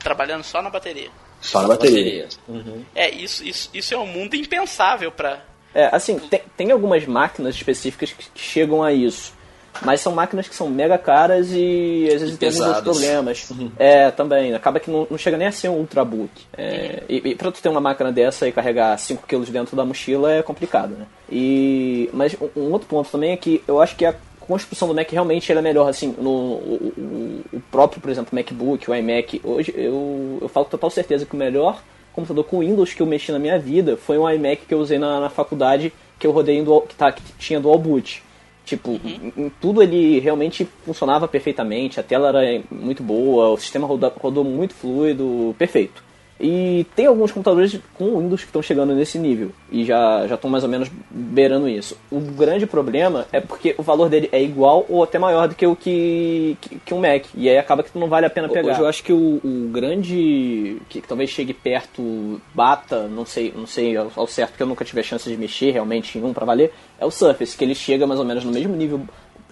trabalhando 0.03 0.45
só 0.45 0.61
na 0.61 0.71
bateria. 0.71 1.11
Só 1.41 1.63
na 1.63 1.69
bateria. 1.69 2.29
Uhum. 2.49 2.85
É, 2.95 3.11
isso, 3.11 3.45
isso, 3.45 3.71
isso 3.73 3.95
é 3.95 3.99
um 3.99 4.07
mundo 4.07 4.35
impensável 4.35 5.11
para. 5.11 5.41
É, 5.75 5.89
assim, 5.95 6.19
tem, 6.19 6.43
tem 6.57 6.71
algumas 6.71 7.07
máquinas 7.07 7.55
específicas 7.55 8.13
que 8.13 8.25
chegam 8.35 8.83
a 8.83 8.93
isso. 8.93 9.33
Mas 9.81 10.01
são 10.01 10.13
máquinas 10.13 10.47
que 10.47 10.55
são 10.55 10.69
mega 10.69 10.99
caras 10.99 11.49
e 11.51 12.07
às 12.13 12.21
vezes 12.21 12.35
e 12.35 12.39
tem 12.39 12.49
alguns 12.51 12.81
problemas. 12.83 13.51
Uhum. 13.51 13.73
É, 13.79 14.11
também. 14.11 14.55
Acaba 14.55 14.79
que 14.79 14.91
não, 14.91 15.07
não, 15.11 15.17
chega 15.17 15.39
nem 15.39 15.49
a 15.49 15.53
ser 15.53 15.71
um 15.71 15.79
ultrabook. 15.79 16.31
É, 16.53 17.03
uhum. 17.09 17.17
e, 17.17 17.31
e 17.31 17.35
pra 17.35 17.51
tu 17.51 17.61
ter 17.63 17.71
uma 17.71 17.81
máquina 17.81 18.13
dessa 18.13 18.47
e 18.47 18.53
carregar 18.53 18.97
5kg 18.97 19.51
dentro 19.51 19.75
da 19.75 19.85
mochila 19.85 20.33
é 20.33 20.43
complicado, 20.43 20.91
né? 20.91 21.07
E, 21.31 22.11
mas 22.13 22.37
um, 22.41 22.61
um 22.61 22.73
outro 22.73 22.87
ponto 22.87 23.11
também 23.11 23.33
é 23.33 23.37
que 23.37 23.65
eu 23.67 23.81
acho 23.81 23.97
que 23.97 24.05
a 24.05 24.15
construção 24.43 24.89
do 24.89 24.95
Mac 24.95 25.11
realmente 25.11 25.51
era 25.51 25.63
melhor, 25.63 25.89
assim, 25.89 26.15
no 26.19 26.31
o, 26.31 26.93
o, 26.97 27.57
o, 27.57 27.61
próprio, 27.71 28.01
por 28.01 28.11
exemplo, 28.11 28.35
MacBook, 28.35 28.91
o 28.91 28.95
iMac, 28.95 29.41
hoje 29.43 29.73
eu, 29.77 30.39
eu 30.41 30.49
falo 30.49 30.67
com 30.67 30.71
total 30.73 30.91
certeza 30.91 31.25
que 31.25 31.35
o 31.35 31.39
melhor 31.39 31.83
computador 32.13 32.45
com 32.45 32.61
Windows 32.61 32.93
que 32.93 33.01
eu 33.01 33.07
mexi 33.07 33.33
na 33.33 33.39
minha 33.39 33.59
vida 33.59 33.97
foi 33.97 34.19
um 34.19 34.29
iMac 34.29 34.67
que 34.67 34.75
eu 34.75 34.79
usei 34.79 34.99
na, 34.99 35.21
na 35.21 35.31
faculdade, 35.31 35.93
que 36.19 36.27
eu 36.27 36.31
rodei 36.31 36.59
em 36.59 36.65
dual, 36.65 36.83
que, 36.83 36.95
tá, 36.95 37.11
que 37.11 37.23
tinha 37.39 37.59
dual 37.59 37.79
boot. 37.79 38.23
Tipo, 38.65 38.91
uhum. 38.91 39.33
em, 39.37 39.45
em, 39.45 39.53
tudo 39.61 39.83
ele 39.83 40.21
realmente 40.21 40.69
funcionava 40.85 41.27
perfeitamente, 41.27 41.99
a 41.99 42.03
tela 42.03 42.29
era 42.29 42.63
muito 42.71 43.03
boa, 43.03 43.49
o 43.49 43.57
sistema 43.57 43.87
rodou, 43.87 44.13
rodou 44.21 44.45
muito 44.45 44.75
fluido, 44.75 45.55
perfeito. 45.59 46.03
E 46.45 46.85
tem 46.97 47.07
alguns 47.07 47.31
computadores 47.31 47.79
com 47.95 48.19
Windows 48.19 48.41
que 48.41 48.49
estão 48.49 48.61
chegando 48.61 48.93
nesse 48.97 49.17
nível 49.17 49.53
e 49.71 49.85
já 49.85 50.27
já 50.27 50.35
estão 50.35 50.51
mais 50.51 50.65
ou 50.65 50.69
menos 50.69 50.91
beirando 51.09 51.69
isso. 51.69 51.97
O 52.11 52.19
grande 52.19 52.67
problema 52.67 53.27
é 53.31 53.41
porque 53.41 53.77
o 53.79 53.83
valor 53.83 54.09
dele 54.09 54.29
é 54.33 54.43
igual 54.43 54.85
ou 54.89 55.05
até 55.05 55.21
maior 55.21 55.47
do 55.47 55.55
que 55.55 55.65
o 55.65 55.77
que, 55.77 56.57
que, 56.61 56.81
que 56.81 56.93
um 56.93 56.99
Mac. 56.99 57.27
E 57.37 57.49
aí 57.49 57.57
acaba 57.57 57.85
que 57.85 57.97
não 57.97 58.09
vale 58.09 58.27
a 58.27 58.31
pena 58.31 58.49
pegar. 58.49 58.73
Hoje 58.73 58.81
eu 58.81 58.89
acho 58.89 59.05
que 59.05 59.13
o, 59.13 59.41
o 59.45 59.71
grande 59.71 60.83
que, 60.89 61.01
que, 61.01 61.07
talvez 61.07 61.31
chegue 61.31 61.55
perto, 61.55 62.41
bata, 62.53 63.07
não 63.07 63.25
sei, 63.25 63.55
não 63.57 63.67
sei 63.67 63.97
ao, 63.97 64.11
ao 64.17 64.27
certo, 64.27 64.51
porque 64.51 64.65
eu 64.65 64.67
nunca 64.67 64.85
tive 64.85 64.99
a 64.99 65.05
chance 65.05 65.31
de 65.31 65.37
mexer 65.37 65.71
realmente 65.71 66.19
em 66.19 66.25
um 66.25 66.33
para 66.33 66.45
valer, 66.45 66.73
é 66.99 67.07
o 67.07 67.11
Surface, 67.13 67.57
que 67.57 67.63
ele 67.63 67.77
chega 67.77 68.05
mais 68.05 68.19
ou 68.19 68.27
menos 68.27 68.45
no 68.45 68.51
mesmo 68.51 68.75
nível. 68.75 69.01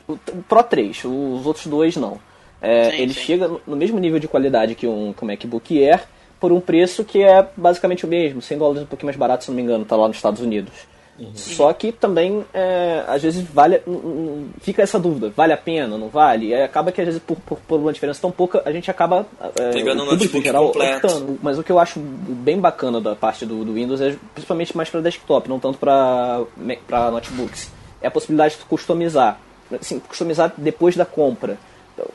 O 0.08 0.18
Pro 0.48 0.64
3, 0.64 1.04
os 1.04 1.46
outros 1.46 1.68
dois 1.68 1.96
não. 1.96 2.18
É, 2.60 2.90
sim, 2.90 2.96
ele 2.96 3.14
sim. 3.14 3.20
chega 3.20 3.48
no 3.64 3.76
mesmo 3.76 4.00
nível 4.00 4.18
de 4.18 4.26
qualidade 4.26 4.74
que 4.74 4.88
um, 4.88 5.12
que 5.12 5.24
um 5.24 5.28
MacBook 5.28 5.84
Air 5.84 6.02
por 6.40 6.50
um 6.50 6.60
preço 6.60 7.04
que 7.04 7.22
é 7.22 7.46
basicamente 7.56 8.04
o 8.04 8.08
mesmo, 8.08 8.40
100 8.40 8.58
dólares 8.58 8.82
um 8.82 8.86
pouquinho 8.86 9.06
mais 9.06 9.16
barato, 9.16 9.44
se 9.44 9.50
não 9.50 9.56
me 9.56 9.62
engano, 9.62 9.84
tá 9.84 9.94
lá 9.94 10.08
nos 10.08 10.16
Estados 10.16 10.40
Unidos. 10.40 10.72
Uhum. 11.20 11.32
Só 11.34 11.70
que 11.74 11.92
também, 11.92 12.42
é, 12.54 13.04
às 13.06 13.22
vezes, 13.22 13.44
vale. 13.52 13.82
Fica 14.62 14.80
essa 14.80 14.98
dúvida: 14.98 15.30
vale 15.36 15.52
a 15.52 15.56
pena, 15.56 15.98
não 15.98 16.08
vale? 16.08 16.46
E 16.48 16.54
acaba 16.54 16.90
que, 16.90 17.00
às 17.00 17.06
vezes, 17.06 17.20
por, 17.20 17.36
por, 17.36 17.58
por 17.58 17.78
uma 17.78 17.92
diferença 17.92 18.22
tão 18.22 18.30
pouca, 18.30 18.62
a 18.64 18.72
gente 18.72 18.90
acaba. 18.90 19.26
É, 19.56 19.70
Pegando 19.70 20.02
o 20.02 20.06
notebook 20.06 20.42
geral, 20.42 20.68
completo. 20.68 21.06
Optando. 21.06 21.38
Mas 21.42 21.58
o 21.58 21.62
que 21.62 21.70
eu 21.70 21.78
acho 21.78 22.00
bem 22.00 22.58
bacana 22.58 23.02
da 23.02 23.14
parte 23.14 23.44
do, 23.44 23.62
do 23.66 23.74
Windows 23.74 24.00
é 24.00 24.16
principalmente 24.32 24.74
mais 24.74 24.88
para 24.88 25.02
desktop, 25.02 25.46
não 25.46 25.60
tanto 25.60 25.78
para 25.78 26.46
notebooks. 27.10 27.70
É 28.00 28.06
a 28.06 28.10
possibilidade 28.10 28.56
de 28.56 28.64
customizar. 28.64 29.38
Assim, 29.78 30.00
customizar 30.00 30.54
depois 30.56 30.96
da 30.96 31.04
compra. 31.04 31.58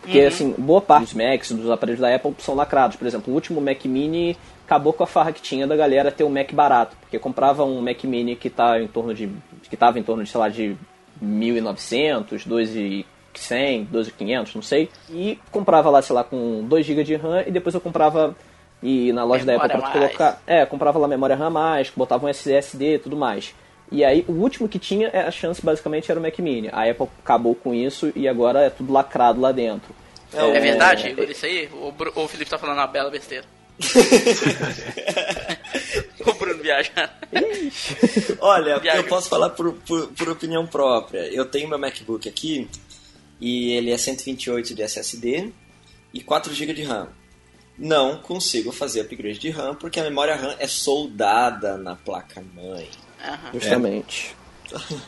Porque, 0.01 0.21
uhum. 0.21 0.27
assim, 0.27 0.55
boa 0.57 0.81
parte 0.81 1.03
dos 1.05 1.13
Macs, 1.13 1.51
dos 1.51 1.69
aparelhos 1.69 2.01
da 2.01 2.13
Apple 2.13 2.33
são 2.39 2.55
lacrados. 2.55 2.97
Por 2.97 3.07
exemplo, 3.07 3.31
o 3.31 3.35
último 3.35 3.61
Mac 3.61 3.83
Mini 3.85 4.37
acabou 4.65 4.93
com 4.93 5.03
a 5.03 5.07
farra 5.07 5.31
que 5.31 5.41
tinha 5.41 5.67
da 5.67 5.75
galera 5.75 6.11
ter 6.11 6.23
um 6.23 6.29
Mac 6.29 6.51
barato. 6.53 6.95
Porque 6.99 7.19
comprava 7.19 7.63
um 7.63 7.81
Mac 7.81 8.03
Mini 8.03 8.35
que 8.35 8.49
tá 8.49 8.81
em 8.81 8.87
torno 8.87 9.13
de. 9.13 9.29
que 9.69 9.77
tava 9.77 9.99
em 9.99 10.03
torno 10.03 10.23
de, 10.23 10.29
sei 10.29 10.39
lá, 10.39 10.49
de 10.49 10.75
1.900, 11.23 12.47
2.100, 12.47 13.87
2.500, 13.91 14.55
não 14.55 14.61
sei. 14.61 14.89
E 15.09 15.39
comprava 15.51 15.89
lá, 15.89 16.01
sei 16.01 16.15
lá, 16.15 16.23
com 16.23 16.63
2 16.67 16.85
GB 16.85 17.03
de 17.03 17.15
RAM 17.15 17.43
e 17.45 17.51
depois 17.51 17.73
eu 17.73 17.81
comprava 17.81 18.35
e 18.83 19.11
na 19.13 19.23
loja 19.23 19.45
memória 19.45 19.67
da 19.67 19.75
Apple 19.75 19.91
para 19.91 19.99
colocar, 19.99 20.41
é, 20.45 20.65
comprava 20.65 20.99
lá 20.99 21.07
memória 21.07 21.35
RAM 21.35 21.49
mais, 21.49 21.91
botava 21.95 22.25
um 22.25 22.29
SSD 22.29 22.95
e 22.95 22.99
tudo 22.99 23.17
mais. 23.17 23.55
E 23.91 24.03
aí, 24.03 24.25
o 24.27 24.33
último 24.33 24.67
que 24.67 24.79
tinha, 24.79 25.09
é, 25.09 25.21
a 25.21 25.31
chance 25.31 25.63
basicamente 25.63 26.09
era 26.09 26.19
o 26.19 26.23
Mac 26.23 26.37
Mini. 26.39 26.69
A 26.71 26.89
Apple 26.89 27.07
acabou 27.23 27.55
com 27.55 27.73
isso 27.73 28.11
e 28.15 28.27
agora 28.27 28.61
é 28.61 28.69
tudo 28.69 28.91
lacrado 28.91 29.39
lá 29.39 29.51
dentro. 29.51 29.93
É, 30.33 30.57
é 30.57 30.59
verdade, 30.59 31.07
Igor, 31.07 31.29
isso 31.29 31.45
aí? 31.45 31.69
O, 31.71 31.93
o 32.15 32.27
Felipe 32.27 32.49
tá 32.49 32.57
falando 32.57 32.79
uma 32.79 32.87
bela 32.87 33.11
besteira. 33.11 33.45
o 36.25 36.33
Bruno 36.33 36.63
viaja. 36.63 37.11
Olha, 38.39 38.79
viaja. 38.79 38.99
eu 38.99 39.03
posso 39.03 39.29
falar 39.29 39.51
por, 39.51 39.73
por, 39.73 40.07
por, 40.07 40.29
opinião 40.29 40.65
própria. 40.65 41.27
Eu 41.27 41.45
tenho 41.45 41.67
meu 41.67 41.77
MacBook 41.77 42.27
aqui 42.27 42.67
e 43.39 43.73
ele 43.73 43.91
é 43.91 43.97
128 43.97 44.73
de 44.73 44.81
SSD 44.81 45.51
e 46.13 46.21
4 46.21 46.53
GB 46.53 46.73
de 46.73 46.83
RAM. 46.83 47.09
Não 47.77 48.17
consigo 48.17 48.71
fazer 48.71 49.01
upgrade 49.01 49.39
de 49.39 49.49
RAM 49.49 49.75
porque 49.75 49.99
a 49.99 50.03
memória 50.03 50.35
RAM 50.35 50.55
é 50.57 50.67
soldada 50.67 51.77
na 51.77 51.95
placa-mãe. 51.95 52.87
Uhum. 53.23 53.59
Justamente. 53.59 54.35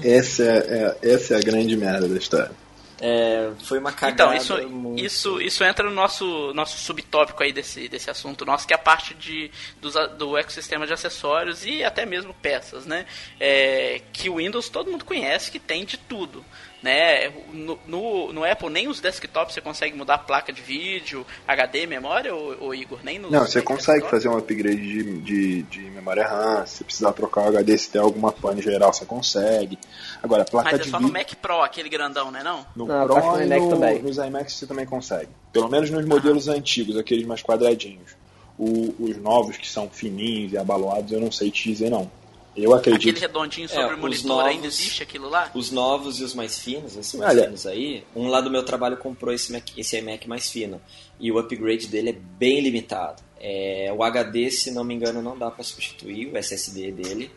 É. 0.04 0.18
Essa, 0.18 0.44
é, 0.44 0.98
é, 1.02 1.10
essa 1.14 1.34
é 1.34 1.38
a 1.38 1.42
grande 1.42 1.76
merda 1.76 2.08
da 2.08 2.18
história. 2.18 2.52
É, 3.00 3.52
foi 3.64 3.78
uma 3.78 3.92
cagada. 3.92 4.36
Então, 4.36 4.58
isso, 4.58 4.70
muito... 4.70 5.04
isso, 5.04 5.42
isso 5.42 5.64
entra 5.64 5.88
no 5.88 5.94
nosso, 5.94 6.52
nosso 6.54 6.78
subtópico 6.80 7.44
aí 7.44 7.54
desse, 7.54 7.88
desse 7.88 8.10
assunto 8.10 8.44
nosso, 8.44 8.66
que 8.66 8.74
é 8.74 8.76
a 8.76 8.80
parte 8.80 9.14
de, 9.14 9.52
do, 9.80 9.92
do 10.16 10.38
ecossistema 10.38 10.88
de 10.88 10.94
acessórios 10.94 11.64
e 11.66 11.84
até 11.84 12.06
mesmo 12.06 12.34
peças, 12.34 12.86
né? 12.86 13.06
É, 13.40 14.02
que 14.12 14.30
o 14.30 14.38
Windows 14.38 14.70
todo 14.70 14.90
mundo 14.90 15.06
conhece 15.06 15.52
que 15.52 15.60
tem 15.60 15.86
de 15.86 15.98
tudo 15.98 16.44
né? 16.82 17.30
No, 17.52 17.80
no, 17.88 18.34
no, 18.34 18.44
Apple 18.44 18.70
nem 18.70 18.88
os 18.88 19.00
desktops 19.00 19.54
você 19.54 19.62
consegue 19.62 19.96
mudar 19.96 20.16
a 20.16 20.20
placa 20.20 20.54
de 20.54 20.62
vídeo, 20.62 21.26
HD, 21.48 21.88
memória, 21.88 22.34
ou, 22.34 22.56
ou 22.60 22.76
Igor? 22.76 23.00
Nem 23.04 23.20
nos 23.20 23.32
Não, 23.32 23.42
você 23.46 23.62
consegue 23.62 24.02
desktop? 24.02 24.12
fazer 24.12 24.30
um 24.30 24.38
upgrade 24.38 24.78
de, 24.78 25.22
de, 25.22 25.64
de, 25.64 25.82
memória 25.92 26.26
RAM, 26.28 26.66
se 26.66 26.84
precisar 26.84 27.14
trocar 27.14 27.46
o 27.46 27.48
HD, 27.50 27.78
se 27.78 27.90
tem 27.90 28.02
alguma 28.02 28.32
pane 28.32 28.62
geral, 28.62 28.94
você 28.94 29.06
consegue. 29.06 29.78
Agora, 30.22 30.44
a 30.44 30.46
placa 30.46 30.72
Mas 30.72 30.82
é 30.82 30.84
de 30.84 30.90
só 30.90 30.98
vídeo... 30.98 31.12
no 31.12 31.20
Mac 31.20 31.34
Pro, 31.36 31.62
aquele 31.62 31.90
grandão, 31.90 32.32
né 32.32 32.44
não? 32.44 32.66
No 32.76 32.86
não, 32.86 33.08
Pro 33.08 33.16
no 33.16 33.42
e 33.42 33.46
no, 33.46 33.70
também. 33.70 34.02
nos 34.02 34.18
iMacs 34.18 34.54
você 34.54 34.68
também 34.68 34.86
consegue. 34.86 35.30
Pelo 35.52 35.70
menos 35.70 35.90
nos 35.90 36.06
modelos 36.06 36.48
ah. 36.48 36.54
antigos, 36.54 36.98
aqueles 36.98 37.26
mais 37.26 37.42
quadradinhos. 37.42 38.16
O, 38.58 38.96
os 39.00 39.18
novos 39.18 39.56
que 39.56 39.70
são 39.70 39.88
fininhos 39.88 40.54
e 40.54 40.58
abaloados, 40.58 41.12
eu 41.12 41.20
não 41.20 41.32
sei 41.32 41.52
te 41.52 41.70
dizer 41.70 41.90
não. 41.90 42.10
Eu 42.58 42.74
acredito. 42.74 43.10
Aquele 43.10 43.20
redondinho 43.20 43.70
sobre 43.70 43.94
é, 43.94 43.96
o 43.96 43.98
monitor 44.00 44.28
novos, 44.28 44.46
ainda 44.46 44.68
existe 44.68 45.04
aquilo 45.04 45.30
lá? 45.30 45.52
Os 45.54 45.70
novos 45.72 46.20
e 46.20 46.24
os 46.24 46.34
mais 46.34 46.58
finos, 46.58 46.98
esses 46.98 47.14
mais 47.14 47.32
Olha. 47.32 47.44
finos 47.46 47.68
aí. 47.68 48.04
Um 48.16 48.28
lá 48.28 48.42
do 48.42 48.50
meu 48.50 48.64
trabalho 48.64 48.98
comprou 48.98 49.34
esse, 49.34 49.52
Mac, 49.52 49.64
esse 49.78 49.98
iMac 49.98 50.28
mais 50.28 50.50
fino. 50.50 50.82
E 51.20 51.32
o 51.32 51.38
upgrade 51.38 51.88
dele 51.88 52.10
é 52.10 52.14
bem 52.14 52.60
limitado. 52.60 53.22
É, 53.40 53.94
o 53.96 54.04
HD, 54.04 54.50
se 54.50 54.72
não 54.72 54.84
me 54.84 54.96
engano, 54.96 55.22
não 55.22 55.38
dá 55.38 55.52
para 55.52 55.64
substituir 55.64 56.34
o 56.34 56.38
SSD 56.38 56.92
dele. 56.92 57.32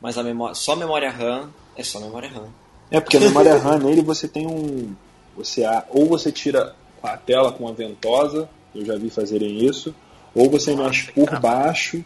Mas 0.00 0.16
a 0.16 0.22
memória, 0.22 0.54
só 0.54 0.74
memória 0.74 1.10
RAM 1.10 1.50
é 1.76 1.82
só 1.84 2.00
memória 2.00 2.28
RAM. 2.28 2.48
É, 2.90 2.98
porque 3.00 3.18
a 3.18 3.20
memória 3.20 3.56
RAM 3.56 3.78
nele 3.78 4.02
você 4.02 4.26
tem 4.26 4.46
um. 4.46 4.94
Você, 5.36 5.62
ou 5.90 6.06
você 6.06 6.32
tira 6.32 6.74
a 7.02 7.16
tela 7.16 7.52
com 7.52 7.64
uma 7.64 7.72
ventosa, 7.72 8.48
eu 8.74 8.84
já 8.84 8.96
vi 8.96 9.10
fazerem 9.10 9.64
isso, 9.64 9.94
ou 10.34 10.50
você 10.50 10.74
Nossa, 10.74 10.88
mexe 10.88 11.12
por 11.12 11.40
baixo, 11.40 12.04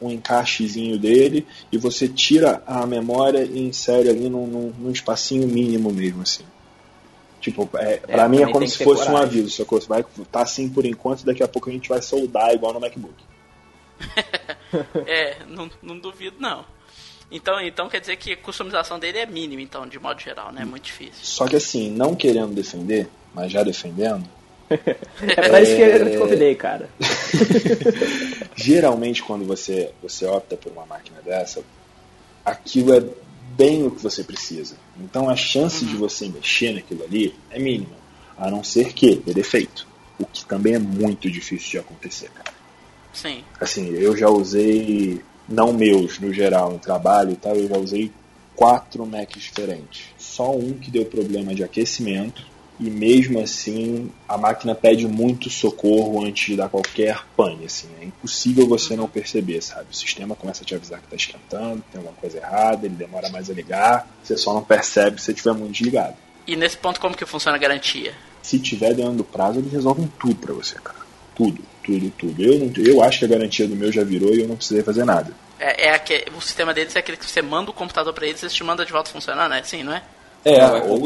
um 0.00 0.10
encaixezinho 0.10 0.98
dele 0.98 1.46
e 1.70 1.78
você 1.78 2.08
tira 2.08 2.62
a 2.66 2.86
memória 2.86 3.44
e 3.44 3.58
insere 3.58 4.08
ali 4.08 4.28
num, 4.28 4.46
num, 4.46 4.72
num 4.78 4.90
espacinho 4.90 5.46
mínimo 5.46 5.92
mesmo, 5.92 6.22
assim. 6.22 6.44
Tipo, 7.40 7.68
é, 7.74 7.98
pra 7.98 8.24
é, 8.24 8.28
mim 8.28 8.42
é 8.42 8.50
como 8.50 8.66
se 8.66 8.82
fosse 8.82 9.06
coragem. 9.06 9.14
um 9.14 9.16
aviso, 9.16 9.50
sacou? 9.50 9.80
Você 9.80 9.86
vai 9.86 10.04
tá 10.32 10.42
assim 10.42 10.68
por 10.68 10.84
enquanto, 10.84 11.24
daqui 11.24 11.42
a 11.42 11.48
pouco 11.48 11.70
a 11.70 11.72
gente 11.72 11.88
vai 11.88 12.02
soldar 12.02 12.52
igual 12.52 12.72
no 12.72 12.80
MacBook. 12.80 13.14
é, 15.06 15.36
não, 15.46 15.70
não 15.82 15.98
duvido 15.98 16.36
não. 16.40 16.64
Então, 17.30 17.60
então 17.60 17.88
quer 17.88 18.00
dizer 18.00 18.16
que 18.16 18.32
a 18.32 18.36
customização 18.36 18.98
dele 18.98 19.18
é 19.18 19.26
mínima, 19.26 19.62
então, 19.62 19.86
de 19.86 19.98
modo 19.98 20.20
geral, 20.20 20.52
né? 20.52 20.62
É 20.62 20.64
muito 20.64 20.84
difícil. 20.84 21.14
Só 21.22 21.46
que 21.46 21.56
assim, 21.56 21.90
não 21.90 22.14
querendo 22.14 22.54
defender, 22.54 23.08
mas 23.34 23.50
já 23.50 23.62
defendendo, 23.62 24.28
é 24.68 25.48
pra 25.48 25.60
isso 25.60 25.76
que 25.76 25.82
eu 25.82 26.10
te 26.10 26.18
convidei, 26.18 26.54
cara. 26.54 26.88
Geralmente, 28.56 29.22
quando 29.22 29.44
você, 29.44 29.90
você 30.02 30.26
opta 30.26 30.56
por 30.56 30.72
uma 30.72 30.86
máquina 30.86 31.20
dessa, 31.24 31.62
aquilo 32.44 32.94
é 32.94 33.04
bem 33.56 33.86
o 33.86 33.90
que 33.90 34.02
você 34.02 34.24
precisa. 34.24 34.76
Então, 34.98 35.28
a 35.28 35.36
chance 35.36 35.84
uhum. 35.84 35.90
de 35.90 35.96
você 35.96 36.28
mexer 36.28 36.72
naquilo 36.72 37.04
ali 37.04 37.34
é 37.50 37.58
mínima, 37.58 37.96
a 38.36 38.50
não 38.50 38.64
ser 38.64 38.92
que 38.92 39.16
dê 39.16 39.32
defeito. 39.32 39.86
O 40.18 40.26
que 40.26 40.44
também 40.44 40.74
é 40.74 40.78
muito 40.78 41.30
difícil 41.30 41.70
de 41.70 41.78
acontecer, 41.78 42.30
cara. 42.30 42.54
Sim. 43.12 43.44
Assim, 43.60 43.90
eu 43.94 44.16
já 44.16 44.28
usei, 44.28 45.22
não 45.48 45.72
meus, 45.72 46.18
no 46.18 46.32
geral, 46.32 46.72
no 46.72 46.78
trabalho 46.78 47.32
e 47.32 47.36
tal, 47.36 47.54
eu 47.54 47.68
já 47.68 47.76
usei 47.76 48.10
quatro 48.54 49.06
Macs 49.06 49.42
diferentes. 49.42 50.06
Só 50.18 50.54
um 50.54 50.74
que 50.74 50.90
deu 50.90 51.04
problema 51.04 51.54
de 51.54 51.62
aquecimento 51.62 52.46
e 52.78 52.90
mesmo 52.90 53.40
assim 53.40 54.10
a 54.28 54.36
máquina 54.36 54.74
pede 54.74 55.06
muito 55.06 55.48
socorro 55.48 56.24
antes 56.24 56.46
de 56.46 56.56
dar 56.56 56.68
qualquer 56.68 57.24
pane, 57.36 57.64
assim, 57.64 57.88
é 58.00 58.04
impossível 58.04 58.66
você 58.68 58.96
não 58.96 59.08
perceber, 59.08 59.62
sabe? 59.62 59.86
O 59.90 59.96
sistema 59.96 60.34
começa 60.34 60.62
a 60.62 60.66
te 60.66 60.74
avisar 60.74 60.98
que 61.00 61.06
está 61.06 61.16
esquentando, 61.16 61.82
tem 61.90 61.98
alguma 61.98 62.16
coisa 62.16 62.38
errada, 62.38 62.86
ele 62.86 62.94
demora 62.94 63.28
mais 63.30 63.48
a 63.50 63.54
ligar, 63.54 64.08
você 64.22 64.36
só 64.36 64.52
não 64.52 64.62
percebe 64.62 65.20
se 65.20 65.32
estiver 65.32 65.54
muito 65.54 65.72
desligado. 65.72 66.16
E 66.46 66.54
nesse 66.54 66.76
ponto 66.76 67.00
como 67.00 67.16
que 67.16 67.26
funciona 67.26 67.56
a 67.56 67.60
garantia? 67.60 68.12
Se 68.42 68.58
tiver 68.58 68.94
dentro 68.94 69.14
do 69.14 69.24
prazo, 69.24 69.58
eles 69.58 69.72
resolvem 69.72 70.10
tudo 70.20 70.36
para 70.36 70.54
você, 70.54 70.76
cara. 70.76 70.98
Tudo, 71.34 71.60
tudo, 71.82 72.10
tudo. 72.10 72.42
Eu, 72.42 72.58
não, 72.58 72.72
eu 72.84 73.02
acho 73.02 73.18
que 73.18 73.24
a 73.24 73.28
garantia 73.28 73.66
do 73.66 73.74
meu 73.74 73.90
já 73.90 74.04
virou 74.04 74.32
e 74.34 74.40
eu 74.40 74.48
não 74.48 74.56
precisei 74.56 74.82
fazer 74.82 75.04
nada. 75.04 75.32
É, 75.58 75.86
é 75.88 75.94
aquele, 75.94 76.26
o 76.36 76.40
sistema 76.40 76.72
deles 76.72 76.94
é 76.94 76.98
aquele 76.98 77.16
que 77.16 77.26
você 77.26 77.42
manda 77.42 77.70
o 77.70 77.74
computador 77.74 78.12
para 78.12 78.26
eles 78.26 78.40
e 78.42 78.44
eles 78.44 78.54
te 78.54 78.62
mandam 78.62 78.86
de 78.86 78.92
volta 78.92 79.10
funcionando, 79.10 79.54
é 79.54 79.60
assim, 79.60 79.82
não 79.82 79.92
é? 79.92 80.02
É, 80.44 80.60
não, 80.60 80.76
é 80.76 80.82
ou, 80.82 81.00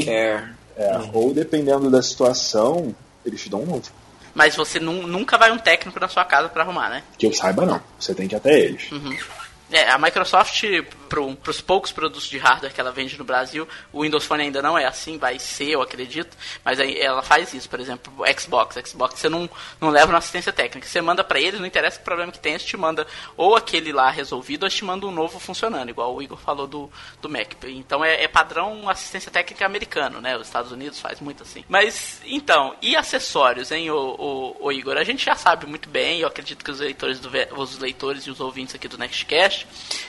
é, 0.81 0.97
uhum. 0.97 1.11
Ou 1.13 1.35
dependendo 1.35 1.91
da 1.91 2.01
situação, 2.01 2.95
eles 3.25 3.43
te 3.43 3.51
dão 3.51 3.63
um 3.63 3.67
novo. 3.67 3.91
Mas 4.35 4.57
você 4.57 4.81
nunca 4.81 5.37
vai 5.37 5.51
um 5.51 5.59
técnico 5.59 6.01
na 6.01 6.09
sua 6.09 6.25
casa 6.25 6.49
para 6.49 6.63
arrumar, 6.63 6.89
né? 6.89 7.03
Que 7.19 7.27
eu 7.27 7.35
saiba, 7.35 7.67
não. 7.67 7.83
Você 7.99 8.15
tem 8.15 8.27
que 8.27 8.35
ir 8.35 8.39
até 8.39 8.59
eles. 8.59 8.91
Uhum. 8.91 9.15
É, 9.71 9.89
a 9.89 9.99
Microsoft, 9.99 10.65
para 11.09 11.21
os 11.21 11.61
poucos 11.61 11.93
produtos 11.93 12.29
de 12.29 12.39
hardware 12.39 12.73
que 12.73 12.81
ela 12.81 12.91
vende 12.91 13.17
no 13.17 13.25
Brasil, 13.25 13.69
o 13.93 14.03
Windows 14.03 14.25
Phone 14.25 14.43
ainda 14.43 14.61
não 14.61 14.77
é 14.77 14.85
assim, 14.85 15.17
vai 15.17 15.39
ser, 15.39 15.71
eu 15.71 15.83
acredito, 15.83 16.37
mas 16.65 16.81
aí 16.81 16.99
ela 16.99 17.23
faz 17.23 17.55
isso, 17.55 17.69
por 17.69 17.79
exemplo, 17.79 18.13
Xbox. 18.39 18.77
Xbox 18.89 19.21
você 19.21 19.29
não, 19.29 19.49
não 19.81 19.91
leva 19.91 20.11
uma 20.11 20.19
assistência 20.19 20.53
técnica, 20.53 20.89
você 20.89 21.01
manda 21.01 21.23
para 21.23 21.41
eles, 21.41 21.61
não 21.61 21.67
interessa 21.67 22.01
o 22.01 22.05
problema 22.05 22.33
que 22.33 22.39
tem, 22.39 22.53
eles 22.53 22.65
te 22.65 22.77
manda 22.77 23.07
ou 23.37 23.55
aquele 23.55 23.93
lá 23.93 24.11
resolvido, 24.11 24.65
ou 24.65 24.71
te 24.71 24.85
manda 24.85 25.07
um 25.07 25.13
novo 25.13 25.39
funcionando, 25.39 25.89
igual 25.89 26.15
o 26.15 26.23
Igor 26.23 26.39
falou 26.39 26.67
do, 26.67 26.91
do 27.23 27.29
Mac. 27.29 27.53
Então 27.65 28.05
é, 28.05 28.25
é 28.25 28.29
padrão 28.29 28.89
assistência 28.89 29.31
técnica 29.31 29.65
americano, 29.65 30.21
né? 30.21 30.37
Os 30.37 30.47
Estados 30.47 30.73
Unidos 30.73 30.99
faz 30.99 31.21
muito 31.21 31.43
assim. 31.45 31.65
Mas, 31.69 32.21
então, 32.25 32.75
e 32.83 32.97
acessórios, 32.97 33.71
hein, 33.71 33.91
o, 33.91 33.97
o, 33.97 34.67
o 34.67 34.73
Igor? 34.73 34.97
A 34.97 35.05
gente 35.05 35.25
já 35.25 35.37
sabe 35.37 35.67
muito 35.67 35.89
bem, 35.89 36.21
eu 36.21 36.29
acredito 36.29 36.65
que 36.65 36.71
os 36.71 36.81
leitores, 36.81 37.21
do, 37.21 37.31
os 37.57 37.79
leitores 37.79 38.25
e 38.25 38.31
os 38.31 38.41
ouvintes 38.41 38.75
aqui 38.75 38.89
do 38.89 38.99
Nextcast 38.99 39.60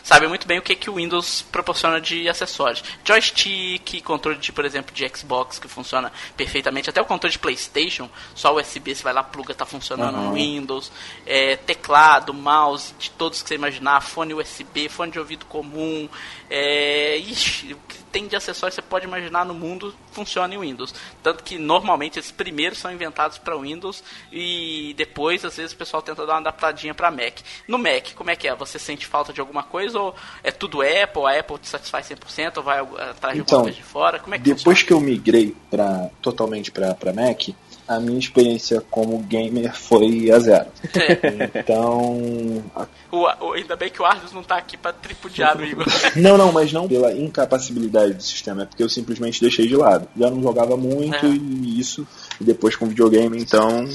Sabem 0.04 0.28
muito 0.28 0.47
bem 0.47 0.60
o 0.60 0.62
que, 0.62 0.76
que 0.76 0.89
o 0.89 0.95
Windows 0.95 1.41
proporciona 1.52 2.02
de 2.02 2.28
acessórios. 2.28 2.84
Joystick, 3.04 4.02
controle 4.04 4.38
de, 4.38 4.52
por 4.52 4.66
exemplo, 4.66 4.93
de 4.93 5.08
Xbox 5.08 5.60
que 5.60 5.68
funciona 5.68 6.12
perfeitamente, 6.36 6.89
até 6.89 7.02
o 7.02 7.06
controle 7.06 7.32
de 7.32 7.39
Playstation, 7.39 8.10
só 8.36 8.56
USB, 8.56 8.95
você 8.95 9.04
vai 9.04 9.14
lá, 9.14 9.24
pluga, 9.24 9.54
tá 9.54 9.66
funcionando 9.66 10.18
uhum. 10.18 10.26
no 10.30 10.34
Windows, 10.34 10.91
é, 11.26 11.56
teclado, 11.56 12.34
mouse, 12.34 12.93
de 12.97 13.10
todos 13.12 13.41
que 13.41 13.49
você 13.49 13.56
imaginar, 13.56 14.02
fone 14.02 14.34
USB, 14.34 14.89
fone 14.89 15.12
de 15.12 15.20
ouvido 15.20 15.45
comum, 15.45 16.10
é, 16.49 17.18
ixi, 17.18 17.76
tem 18.12 18.28
de 18.28 18.36
acessórios 18.36 18.76
você 18.76 18.82
pode 18.82 19.05
imaginar 19.05 19.45
no 19.45 19.53
mundo 19.53 19.93
funciona 20.12 20.53
em 20.53 20.57
Windows. 20.57 20.93
Tanto 21.24 21.43
que 21.43 21.57
normalmente 21.57 22.20
esses 22.20 22.32
primeiros 22.32 22.78
são 22.78 22.91
inventados 22.91 23.38
para 23.38 23.55
Windows 23.55 24.03
e 24.32 24.93
depois 24.97 25.43
às 25.45 25.57
vezes 25.57 25.74
o 25.74 25.78
pessoal 25.78 26.01
tenta 26.01 26.26
dar 26.26 26.34
uma 26.34 26.39
adaptadinha 26.39 26.93
para 26.93 27.09
Mac. 27.09 27.39
No 27.68 27.78
Mac, 27.78 28.14
como 28.16 28.30
é 28.30 28.36
que 28.36 28.47
é? 28.47 28.55
Você 28.55 28.78
sente 28.78 29.05
falta 29.05 29.32
de 29.32 29.39
alguma 29.39 29.64
coisa 29.64 29.99
ou 29.99 30.16
é 30.43 30.51
tudo 30.51 30.82
Apple? 30.82 31.26
A 31.26 31.39
Apple 31.39 31.57
te 31.57 31.68
satisfaz 31.68 32.09
100% 32.09 32.57
ou 32.57 32.64
vai 32.64 32.80
atrás 32.80 33.36
de 33.36 33.41
então, 33.41 33.59
alguma 33.59 33.64
coisa 33.64 33.78
de 33.78 33.84
fora? 33.84 34.20
Como 34.20 34.36
é 34.36 34.38
que 34.38 34.43
depois 34.43 34.80
funciona? 34.80 34.88
que 34.88 34.93
eu 34.93 34.99
migrei 34.99 35.55
pra, 35.70 36.09
totalmente 36.22 36.72
para 36.72 37.14
Mac, 37.14 37.49
a 37.96 38.00
minha 38.00 38.18
experiência 38.18 38.82
como 38.89 39.18
gamer 39.20 39.76
foi 39.76 40.32
a 40.32 40.39
zero. 40.39 40.68
É. 40.96 41.62
Então. 41.62 42.64
O, 43.12 43.18
o, 43.18 43.54
ainda 43.54 43.76
bem 43.76 43.89
que 43.89 44.02
o 44.02 44.06
Ardos 44.06 44.32
não 44.32 44.42
tá 44.42 44.56
aqui 44.56 44.78
pra 44.78 44.94
tripudiar 44.94 45.58
no 45.58 45.66
Igor. 45.66 45.86
não, 46.16 46.38
não, 46.38 46.52
mas 46.52 46.72
não 46.72 46.88
pela 46.88 47.14
incapacidade 47.14 48.14
do 48.14 48.24
sistema, 48.24 48.64
é 48.64 48.66
porque 48.66 48.82
eu 48.82 48.89
simplesmente 48.89 49.42
deixei 49.42 49.68
de 49.68 49.76
lado. 49.76 50.08
Já 50.18 50.30
não 50.30 50.42
jogava 50.42 50.78
muito 50.78 51.26
é. 51.26 51.30
e 51.30 51.80
isso, 51.80 52.08
e 52.39 52.44
depois 52.44 52.76
com 52.76 52.88
videogame, 52.88 53.38
então. 53.38 53.88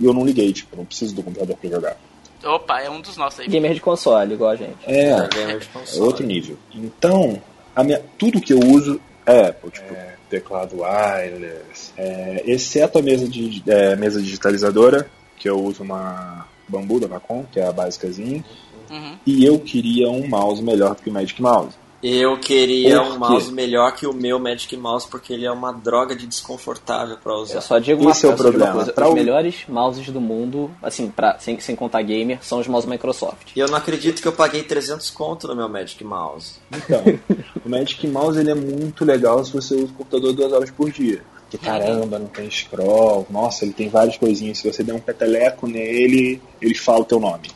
eu 0.00 0.12
não 0.12 0.24
liguei, 0.24 0.52
tipo, 0.52 0.76
não 0.76 0.84
preciso 0.84 1.14
do 1.14 1.22
computador 1.22 1.56
pra 1.56 1.70
jogar. 1.70 1.96
Opa, 2.44 2.80
é 2.80 2.90
um 2.90 3.00
dos 3.00 3.16
nossos 3.16 3.40
aí. 3.40 3.48
Gamer 3.48 3.74
de 3.74 3.80
console, 3.80 4.34
igual 4.34 4.50
a 4.50 4.56
gente. 4.56 4.76
É, 4.86 5.10
é, 5.10 5.96
é 5.96 6.00
outro 6.00 6.24
nível. 6.24 6.56
Então, 6.74 7.42
a 7.74 7.82
minha, 7.82 8.02
tudo 8.18 8.40
que 8.40 8.52
eu 8.52 8.60
uso 8.60 9.00
é 9.24 9.48
Apple, 9.48 9.70
tipo. 9.70 9.94
É 9.94 10.15
teclado 10.28 10.80
wireless, 10.80 11.92
é, 11.96 12.42
exceto 12.46 12.98
a 12.98 13.02
mesa, 13.02 13.28
de, 13.28 13.62
é, 13.66 13.96
mesa 13.96 14.20
digitalizadora, 14.20 15.08
que 15.36 15.48
eu 15.48 15.62
uso 15.62 15.82
uma 15.82 16.46
Bambu 16.68 16.98
da 16.98 17.06
Vacom, 17.06 17.44
que 17.50 17.60
é 17.60 17.66
a 17.66 17.72
básicazinha, 17.72 18.44
uhum. 18.90 19.18
e 19.24 19.44
eu 19.44 19.58
queria 19.58 20.10
um 20.10 20.26
mouse 20.28 20.62
melhor 20.62 20.96
que 20.96 21.08
o 21.08 21.12
Magic 21.12 21.40
Mouse. 21.40 21.76
Eu 22.08 22.38
queria 22.38 23.02
um 23.02 23.18
mouse 23.18 23.52
melhor 23.52 23.92
que 23.92 24.06
o 24.06 24.12
meu 24.12 24.38
Magic 24.38 24.76
Mouse 24.76 25.08
porque 25.08 25.32
ele 25.32 25.44
é 25.44 25.50
uma 25.50 25.72
droga 25.72 26.14
de 26.14 26.24
desconfortável 26.24 27.16
para 27.16 27.34
usar. 27.34 27.56
Eu 27.56 27.62
só 27.62 27.78
digo 27.80 28.00
uma, 28.00 28.12
Esse 28.12 28.26
é 28.26 28.28
o 28.28 28.36
problema. 28.36 28.72
Coisa, 28.74 29.08
os 29.08 29.14
melhores 29.14 29.64
mouses 29.68 30.06
do 30.10 30.20
mundo, 30.20 30.70
assim, 30.80 31.10
pra, 31.10 31.36
sem, 31.40 31.58
sem 31.58 31.74
contar 31.74 32.02
gamer, 32.02 32.38
são 32.42 32.60
os 32.60 32.68
mouses 32.68 32.88
Microsoft. 32.88 33.48
E 33.56 33.58
eu 33.58 33.66
não 33.66 33.76
acredito 33.76 34.22
que 34.22 34.28
eu 34.28 34.32
paguei 34.32 34.62
300 34.62 35.10
conto 35.10 35.48
no 35.48 35.56
meu 35.56 35.68
Magic 35.68 36.02
Mouse. 36.04 36.60
Então, 36.70 37.02
o 37.66 37.68
Magic 37.68 38.06
Mouse 38.06 38.38
ele 38.38 38.52
é 38.52 38.54
muito 38.54 39.04
legal 39.04 39.44
se 39.44 39.52
você 39.52 39.74
usa 39.74 39.86
o 39.86 39.94
computador 39.94 40.32
duas 40.32 40.52
horas 40.52 40.70
por 40.70 40.88
dia. 40.92 41.24
Que 41.50 41.58
caramba, 41.58 42.18
não 42.18 42.26
tem 42.26 42.50
scroll. 42.50 43.26
Nossa, 43.30 43.64
ele 43.64 43.72
tem 43.72 43.88
várias 43.88 44.16
coisinhas. 44.16 44.58
Se 44.58 44.70
você 44.70 44.82
der 44.82 44.94
um 44.94 44.98
peteleco 44.98 45.66
nele, 45.66 46.40
ele 46.60 46.74
fala 46.74 47.00
o 47.00 47.04
teu 47.04 47.20
nome. 47.20 47.48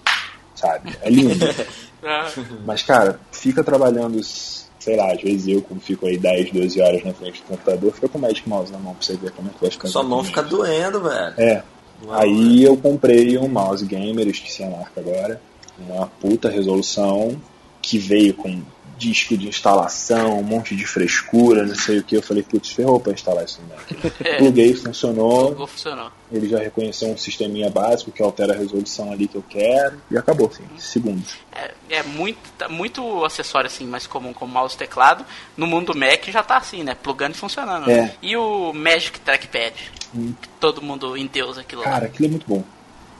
Sabe? 0.60 0.96
É 1.00 1.10
lindo. 1.10 1.34
Ah. 2.02 2.32
Mas, 2.64 2.82
cara, 2.82 3.20
fica 3.30 3.62
trabalhando, 3.62 4.18
sei 4.22 4.96
lá, 4.96 5.12
às 5.12 5.20
vezes 5.20 5.48
eu, 5.48 5.60
como 5.60 5.78
fico 5.82 6.06
aí 6.06 6.16
10, 6.16 6.50
12 6.50 6.80
horas 6.80 7.04
na 7.04 7.12
frente 7.12 7.42
do 7.42 7.48
computador, 7.48 7.92
fica 7.92 8.08
com 8.08 8.16
o 8.16 8.20
Magic 8.22 8.48
Mouse 8.48 8.72
na 8.72 8.78
mão 8.78 8.94
pra 8.94 9.02
você 9.02 9.18
ver 9.18 9.30
como 9.32 9.50
é 9.50 9.52
que 9.52 9.60
vai 9.60 9.70
ficar. 9.70 9.88
Sua 9.88 10.02
mão 10.02 10.24
fica 10.24 10.42
doendo, 10.42 11.02
velho. 11.02 11.34
É. 11.36 11.62
Uau, 12.02 12.18
aí 12.18 12.64
eu 12.64 12.74
comprei 12.78 13.36
um 13.36 13.48
mouse 13.48 13.84
gamer, 13.84 14.28
esqueci 14.28 14.64
a 14.64 14.70
marca 14.70 14.98
agora, 14.98 15.42
uma 15.78 16.06
puta 16.06 16.48
resolução, 16.48 17.38
que 17.82 17.98
veio 17.98 18.32
com 18.32 18.62
disco 19.00 19.34
de 19.34 19.48
instalação, 19.48 20.38
um 20.38 20.42
monte 20.42 20.76
de 20.76 20.86
frescura, 20.86 21.64
não 21.64 21.74
sei 21.74 22.00
o 22.00 22.04
que. 22.04 22.16
Eu 22.16 22.22
falei, 22.22 22.42
putz, 22.42 22.70
ferrou 22.70 23.00
pra 23.00 23.14
instalar 23.14 23.44
isso 23.44 23.58
no 23.62 23.68
Mac. 23.74 24.14
É. 24.20 24.36
Pluguei, 24.36 24.74
funcionou. 24.74 25.66
Funcionou. 25.66 26.12
Ele 26.30 26.48
já 26.48 26.58
reconheceu 26.58 27.08
um 27.08 27.16
sisteminha 27.16 27.70
básico 27.70 28.12
que 28.12 28.22
altera 28.22 28.52
a 28.52 28.56
resolução 28.56 29.10
ali 29.10 29.26
que 29.26 29.36
eu 29.36 29.44
quero. 29.48 30.00
E 30.10 30.18
acabou, 30.18 30.48
assim, 30.48 30.62
segundos. 30.78 31.34
É, 31.50 31.72
é 31.88 32.02
muito, 32.02 32.38
tá 32.58 32.68
muito 32.68 33.24
acessório 33.24 33.66
assim, 33.66 33.86
mais 33.86 34.06
comum 34.06 34.34
como 34.34 34.52
mouse 34.52 34.74
e 34.74 34.78
teclado. 34.78 35.24
No 35.56 35.66
mundo 35.66 35.96
Mac 35.96 36.26
já 36.28 36.42
tá 36.42 36.58
assim, 36.58 36.84
né? 36.84 36.94
Plugando 36.94 37.34
e 37.34 37.38
funcionando. 37.38 37.90
É. 37.90 38.14
E 38.20 38.36
o 38.36 38.72
Magic 38.74 39.18
Trackpad? 39.20 39.74
Hum. 40.14 40.34
Todo 40.60 40.82
mundo 40.82 41.16
em 41.16 41.26
Deus 41.26 41.56
aquilo 41.56 41.82
Cara, 41.82 42.00
lá. 42.00 42.04
aquilo 42.04 42.28
é 42.28 42.30
muito 42.30 42.46
bom. 42.46 42.62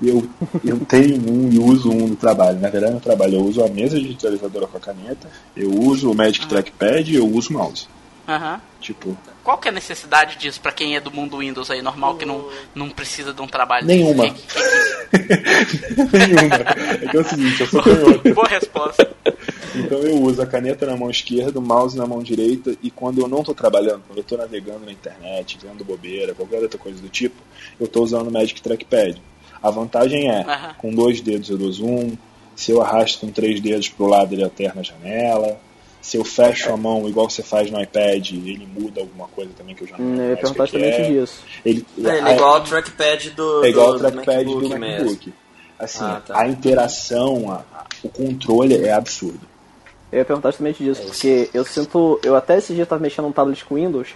Eu, 0.03 0.29
eu 0.65 0.81
tenho 0.81 1.17
um 1.31 1.51
e 1.53 1.59
uso 1.59 1.91
um 1.91 2.09
no 2.09 2.17
trabalho. 2.17 2.59
Na 2.59 2.71
verdade, 2.71 2.95
no 2.95 3.01
trabalho 3.01 3.35
eu 3.35 3.45
uso 3.45 3.63
a 3.63 3.69
mesa 3.69 4.01
digitalizadora 4.01 4.67
com 4.67 4.77
a 4.77 4.81
caneta, 4.81 5.29
eu 5.57 5.71
uso 5.71 6.11
o 6.11 6.15
Magic 6.15 6.43
uhum. 6.45 6.49
Trackpad 6.49 7.13
e 7.13 7.17
eu 7.17 7.27
uso 7.27 7.51
o 7.51 7.53
mouse. 7.53 7.87
Uhum. 8.27 8.61
Tipo. 8.81 9.17
Qual 9.43 9.59
que 9.59 9.69
é 9.69 9.71
a 9.71 9.75
necessidade 9.75 10.37
disso 10.39 10.61
para 10.61 10.71
quem 10.73 10.95
é 10.95 11.01
do 11.01 11.11
mundo 11.11 11.39
Windows 11.39 11.71
aí, 11.71 11.83
normal, 11.83 12.17
que 12.17 12.25
não, 12.25 12.49
não 12.75 12.89
precisa 12.89 13.33
de 13.33 13.43
um 13.43 13.47
trabalho 13.47 13.87
Nenhuma. 13.87 14.25
Nenhuma. 16.13 16.55
É 17.03 17.09
que 17.09 17.17
é 17.17 17.21
o 17.21 17.25
seguinte, 17.25 17.61
eu 17.61 17.67
sou 17.67 17.83
canhoto. 17.83 18.35
Boa 18.35 18.47
resposta. 18.47 19.11
Então 19.75 19.99
eu 19.99 20.21
uso 20.23 20.41
a 20.43 20.47
caneta 20.47 20.87
na 20.87 20.97
mão 20.97 21.11
esquerda, 21.11 21.59
o 21.59 21.63
mouse 21.63 21.97
na 21.97 22.07
mão 22.07 22.23
direita, 22.23 22.77
e 22.83 22.91
quando 22.91 23.21
eu 23.21 23.29
não 23.29 23.41
estou 23.41 23.55
trabalhando, 23.55 24.03
quando 24.07 24.19
eu 24.19 24.23
estou 24.23 24.39
navegando 24.39 24.85
na 24.85 24.93
internet, 24.93 25.59
vendo 25.63 25.85
bobeira, 25.85 26.35
qualquer 26.35 26.61
outra 26.61 26.79
coisa 26.79 27.01
do 27.01 27.09
tipo, 27.09 27.37
eu 27.79 27.87
estou 27.87 28.05
usando 28.05 28.29
o 28.29 28.33
Magic 28.33 28.61
Trackpad. 28.61 29.21
A 29.63 29.71
vantagem 29.71 30.31
é, 30.31 30.39
uhum. 30.39 30.75
com 30.79 30.95
dois 30.95 31.21
dedos 31.21 31.51
eu 31.51 31.59
dou 31.59 31.71
zoom, 31.71 32.17
se 32.57 32.73
eu 32.73 32.83
arrasto 32.83 33.21
com 33.27 33.33
três 33.33 33.61
dedos 33.61 33.89
para 33.89 34.05
o 34.05 34.09
lado 34.09 34.35
ele 34.35 34.45
alterna 34.45 34.81
a 34.81 34.85
janela, 34.85 35.61
se 36.01 36.17
eu 36.17 36.25
fecho 36.25 36.73
a 36.73 36.77
mão 36.77 37.07
igual 37.09 37.29
você 37.29 37.43
faz 37.43 37.71
no 37.71 37.81
iPad, 37.81 38.33
ele 38.33 38.67
muda 38.67 39.01
alguma 39.01 39.29
coisa 39.29 39.51
também 39.57 39.75
que 39.75 39.83
eu 39.83 39.89
já 39.89 39.99
não 39.99 40.05
hum, 40.05 40.17
Eu 40.17 40.31
ia 40.31 40.37
perguntar 40.37 40.65
justamente 40.65 41.01
é. 41.01 41.09
disso. 41.09 41.43
Ele, 41.65 41.87
é, 41.99 42.01
ele 42.01 42.29
é 42.29 42.35
igual 42.35 42.55
ao 42.55 42.61
trackpad 42.63 43.31
do, 43.31 43.65
é 43.65 43.69
igual 43.69 43.93
do, 43.93 43.99
trackpad 43.99 44.45
do 44.45 44.51
MacBook. 44.51 44.69
Do 44.69 44.79
MacBook. 44.79 45.35
Assim, 45.79 46.05
ah, 46.05 46.23
tá. 46.27 46.41
a 46.41 46.49
interação, 46.49 47.51
a, 47.51 47.57
a, 47.75 47.87
o 48.03 48.09
controle 48.09 48.77
é 48.77 48.93
absurdo. 48.93 49.41
Eu 50.11 50.19
ia 50.19 50.25
perguntar 50.25 50.51
justamente 50.51 50.83
disso, 50.83 51.03
é 51.03 51.05
porque 51.05 51.51
eu 51.55 51.65
sinto. 51.65 52.21
Eu 52.23 52.35
até 52.35 52.59
esse 52.59 52.75
dia 52.75 52.83
estava 52.83 53.01
mexendo 53.01 53.27
no 53.27 53.33
tablet 53.33 53.65
com 53.65 53.77
Windows 53.77 54.09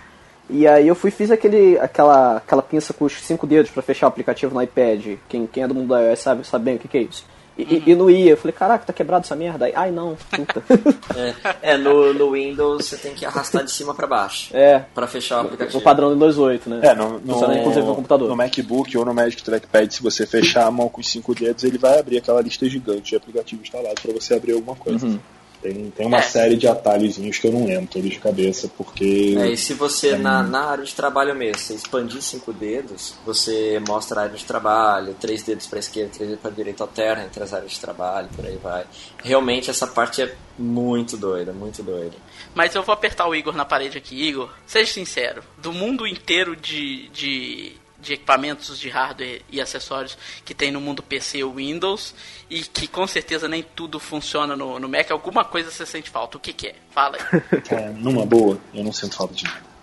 e 0.49 0.67
aí 0.67 0.87
eu 0.87 0.95
fui 0.95 1.11
fiz 1.11 1.31
aquele, 1.31 1.79
aquela, 1.79 2.37
aquela 2.37 2.63
pinça 2.63 2.93
com 2.93 3.05
os 3.05 3.15
cinco 3.15 3.47
dedos 3.47 3.71
para 3.71 3.83
fechar 3.83 4.07
o 4.07 4.09
aplicativo 4.09 4.55
no 4.55 4.63
iPad. 4.63 5.17
Quem, 5.29 5.47
quem 5.47 5.63
é 5.63 5.69
do 5.69 5.75
mundo 5.75 5.89
da 5.89 6.01
iOS 6.01 6.19
sabe, 6.21 6.47
sabe 6.47 6.65
bem 6.67 6.77
o 6.77 6.79
que, 6.79 6.89
que 6.89 6.99
é 6.99 7.03
isso. 7.03 7.25
E, 7.57 7.63
uhum. 7.63 7.83
e, 7.87 7.95
não 7.95 8.11
ia. 8.11 8.33
Eu 8.33 8.37
falei, 8.37 8.53
caraca, 8.53 8.85
tá 8.85 8.93
quebrado 8.93 9.25
essa 9.25 9.37
merda. 9.37 9.65
Aí, 9.65 9.73
ai 9.75 9.91
não, 9.91 10.17
puta. 10.31 10.63
é, 11.63 11.75
é 11.75 11.77
no, 11.77 12.13
no, 12.13 12.33
Windows 12.33 12.85
você 12.85 12.97
tem 12.97 13.15
que 13.15 13.25
arrastar 13.25 13.65
de 13.65 13.71
cima 13.71 13.95
para 13.95 14.07
baixo. 14.07 14.55
É. 14.55 14.85
Pra 14.93 15.07
fechar 15.07 15.39
o 15.39 15.47
aplicativo. 15.47 15.79
O 15.79 15.81
padrão 15.81 16.17
do 16.17 16.27
2.8, 16.27 16.67
né? 16.67 16.81
É, 16.83 16.95
no, 16.95 17.21
no, 17.21 17.33
Funciona 17.33 17.59
inclusive 17.59 17.87
no 17.87 17.95
computador. 17.95 18.29
No 18.29 18.37
MacBook 18.37 18.99
ou 18.99 19.05
no 19.05 19.15
Magic 19.15 19.43
Trackpad, 19.43 19.95
se 19.95 20.03
você 20.03 20.27
fechar 20.27 20.67
a 20.67 20.71
mão 20.71 20.89
com 20.89 21.01
os 21.01 21.09
cinco 21.09 21.35
dedos, 21.35 21.63
ele 21.63 21.79
vai 21.79 21.99
abrir 21.99 22.19
aquela 22.19 22.43
lista 22.43 22.69
gigante 22.69 23.11
de 23.11 23.17
aplicativos 23.17 23.67
instalados 23.67 24.03
para 24.03 24.13
você 24.13 24.35
abrir 24.35 24.53
alguma 24.53 24.77
coisa. 24.77 25.07
Uhum. 25.07 25.19
Tem, 25.65 25.91
tem 25.91 26.07
uma 26.07 26.19
é. 26.19 26.23
série 26.23 26.57
de 26.57 26.69
atalhozinhos 26.69 27.39
que 27.39 27.47
eu 27.47 27.53
não 27.53 27.65
lembro 27.65 27.87
todos 27.87 28.11
de 28.11 28.19
cabeça, 28.19 28.71
porque. 28.77 29.35
É, 29.39 29.49
e 29.49 29.57
se 29.57 29.73
você, 29.73 30.11
é 30.11 30.19
na, 30.19 30.43
na 30.43 30.67
área 30.67 30.85
de 30.85 30.95
trabalho 30.95 31.35
mesmo, 31.35 31.59
você 31.59 31.73
expandir 31.73 32.21
cinco 32.21 32.53
dedos, 32.53 33.15
você 33.25 33.83
mostra 33.89 34.21
a 34.21 34.23
área 34.25 34.37
de 34.37 34.45
trabalho, 34.45 35.17
três 35.19 35.43
dedos 35.43 35.67
para 35.67 35.79
esquerda, 35.79 36.11
três 36.13 36.29
dedos 36.29 36.43
para 36.43 36.51
direita, 36.51 36.85
alterna 36.85 37.25
entre 37.25 37.43
as 37.43 37.55
áreas 37.55 37.71
de 37.73 37.81
trabalho, 37.81 38.29
por 38.37 38.45
aí 38.45 38.59
vai. 38.63 38.85
Realmente 39.23 39.71
essa 39.71 39.87
parte 39.87 40.21
é 40.21 40.35
muito 40.59 41.17
doida, 41.17 41.51
muito 41.55 41.83
doida. 41.83 42.17
Mas 42.55 42.75
eu 42.75 42.83
vou 42.83 42.93
apertar 42.93 43.27
o 43.27 43.35
Igor 43.35 43.57
na 43.57 43.65
parede 43.65 43.97
aqui, 43.97 44.23
Igor. 44.23 44.51
Seja 44.67 44.93
sincero, 44.93 45.43
do 45.57 45.73
mundo 45.73 46.07
inteiro 46.07 46.55
de, 46.55 47.09
de 47.09 47.73
de 48.05 48.13
equipamentos 48.13 48.79
de 48.79 48.89
hardware 48.89 49.43
e 49.51 49.61
acessórios 49.61 50.17
que 50.45 50.55
tem 50.55 50.71
no 50.71 50.81
mundo 50.81 51.03
PC 51.03 51.43
ou 51.43 51.55
Windows 51.55 52.15
e 52.49 52.61
que 52.61 52.87
com 52.87 53.07
certeza 53.07 53.49
nem 53.49 53.63
tudo 53.63 53.99
funciona 53.99 54.55
no, 54.55 54.79
no 54.79 54.89
Mac. 54.89 55.11
Alguma 55.11 55.45
coisa 55.45 55.71
você 55.71 55.87
sente 55.87 56.11
falta. 56.11 56.37
O 56.37 56.41
que, 56.41 56.53
que 56.53 56.69
é? 56.69 56.75
Fala 56.91 57.17
aí. 57.17 57.61
Cara, 57.63 57.91
numa 57.97 58.25
boa, 58.25 58.59
eu 58.73 58.85
não 58.85 58.93
sinto 58.93 59.17
falta 59.17 59.35
de 59.35 59.45
nada. 59.45 59.75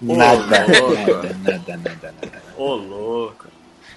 Nada, 0.00 0.46
nada, 0.46 1.36
nada, 1.42 1.76
nada, 1.76 2.14
nada. 2.22 2.42
Ô, 2.56 2.74
louco. 2.74 3.46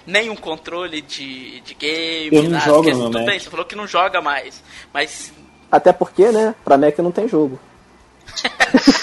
Nem 0.06 0.30
um 0.30 0.36
controle 0.36 1.02
de, 1.02 1.60
de 1.60 1.74
game, 1.74 2.30
eu 2.32 2.42
não 2.44 2.50
nada. 2.50 2.64
Jogo 2.64 2.82
Porque, 2.82 2.96
no 2.96 3.04
tudo 3.04 3.18
Mac. 3.18 3.26
bem, 3.26 3.38
você 3.38 3.50
falou 3.50 3.66
que 3.66 3.76
não 3.76 3.86
joga 3.86 4.22
mais. 4.22 4.62
Mas. 4.92 5.32
Até 5.70 5.92
porque, 5.92 6.32
né? 6.32 6.54
Pra 6.64 6.78
Mac 6.78 6.98
não 6.98 7.12
tem 7.12 7.28
jogo. 7.28 7.60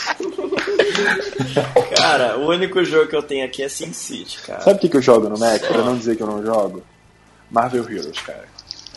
cara, 1.95 2.37
o 2.37 2.47
único 2.47 2.83
jogo 2.83 3.07
que 3.07 3.15
eu 3.15 3.23
tenho 3.23 3.45
aqui 3.45 3.63
é 3.63 3.69
SimCity, 3.69 4.41
cara. 4.41 4.61
Sabe 4.61 4.77
o 4.77 4.79
que, 4.79 4.89
que 4.89 4.97
eu 4.97 5.01
jogo 5.01 5.29
no 5.29 5.37
Mac? 5.37 5.61
Só. 5.61 5.67
Pra 5.67 5.83
não 5.83 5.97
dizer 5.97 6.15
que 6.15 6.23
eu 6.23 6.27
não 6.27 6.43
jogo? 6.43 6.83
Marvel 7.49 7.89
Heroes, 7.89 8.19
cara. 8.19 8.45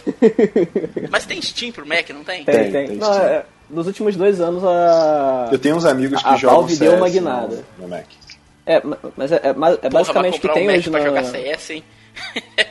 Mas 1.11 1.27
tem 1.27 1.41
Steam 1.43 1.73
pro 1.73 1.87
Mac, 1.87 2.09
não 2.11 2.25
tem? 2.25 2.45
Tem, 2.45 2.71
tem. 2.71 2.87
tem. 2.89 2.97
não, 2.97 3.13
é, 3.13 3.45
nos 3.69 3.87
últimos 3.87 4.17
dois 4.17 4.41
anos 4.41 4.65
a. 4.65 5.49
Eu 5.53 5.59
tenho 5.59 5.77
uns 5.77 5.85
amigos 5.85 6.23
que 6.23 6.29
a 6.29 6.37
jogam 6.37 6.59
Valve 6.61 6.77
deu 6.77 6.95
uma 6.95 7.09
guinada. 7.09 7.65
No, 7.79 7.85
no 7.85 7.89
Mac. 7.89 8.07
É, 8.67 8.83
mas 9.17 9.33
é, 9.33 9.37
é, 9.37 9.55
é 9.83 9.91
basicamente 9.91 10.39
o 10.39 10.41
que 10.41 10.49
tem 10.49 10.69
um 10.69 10.73
hoje 10.73 10.91
pra 10.91 11.01
na... 11.01 11.07
jogar 11.07 11.25
CS, 11.25 11.71
hein? 11.71 11.85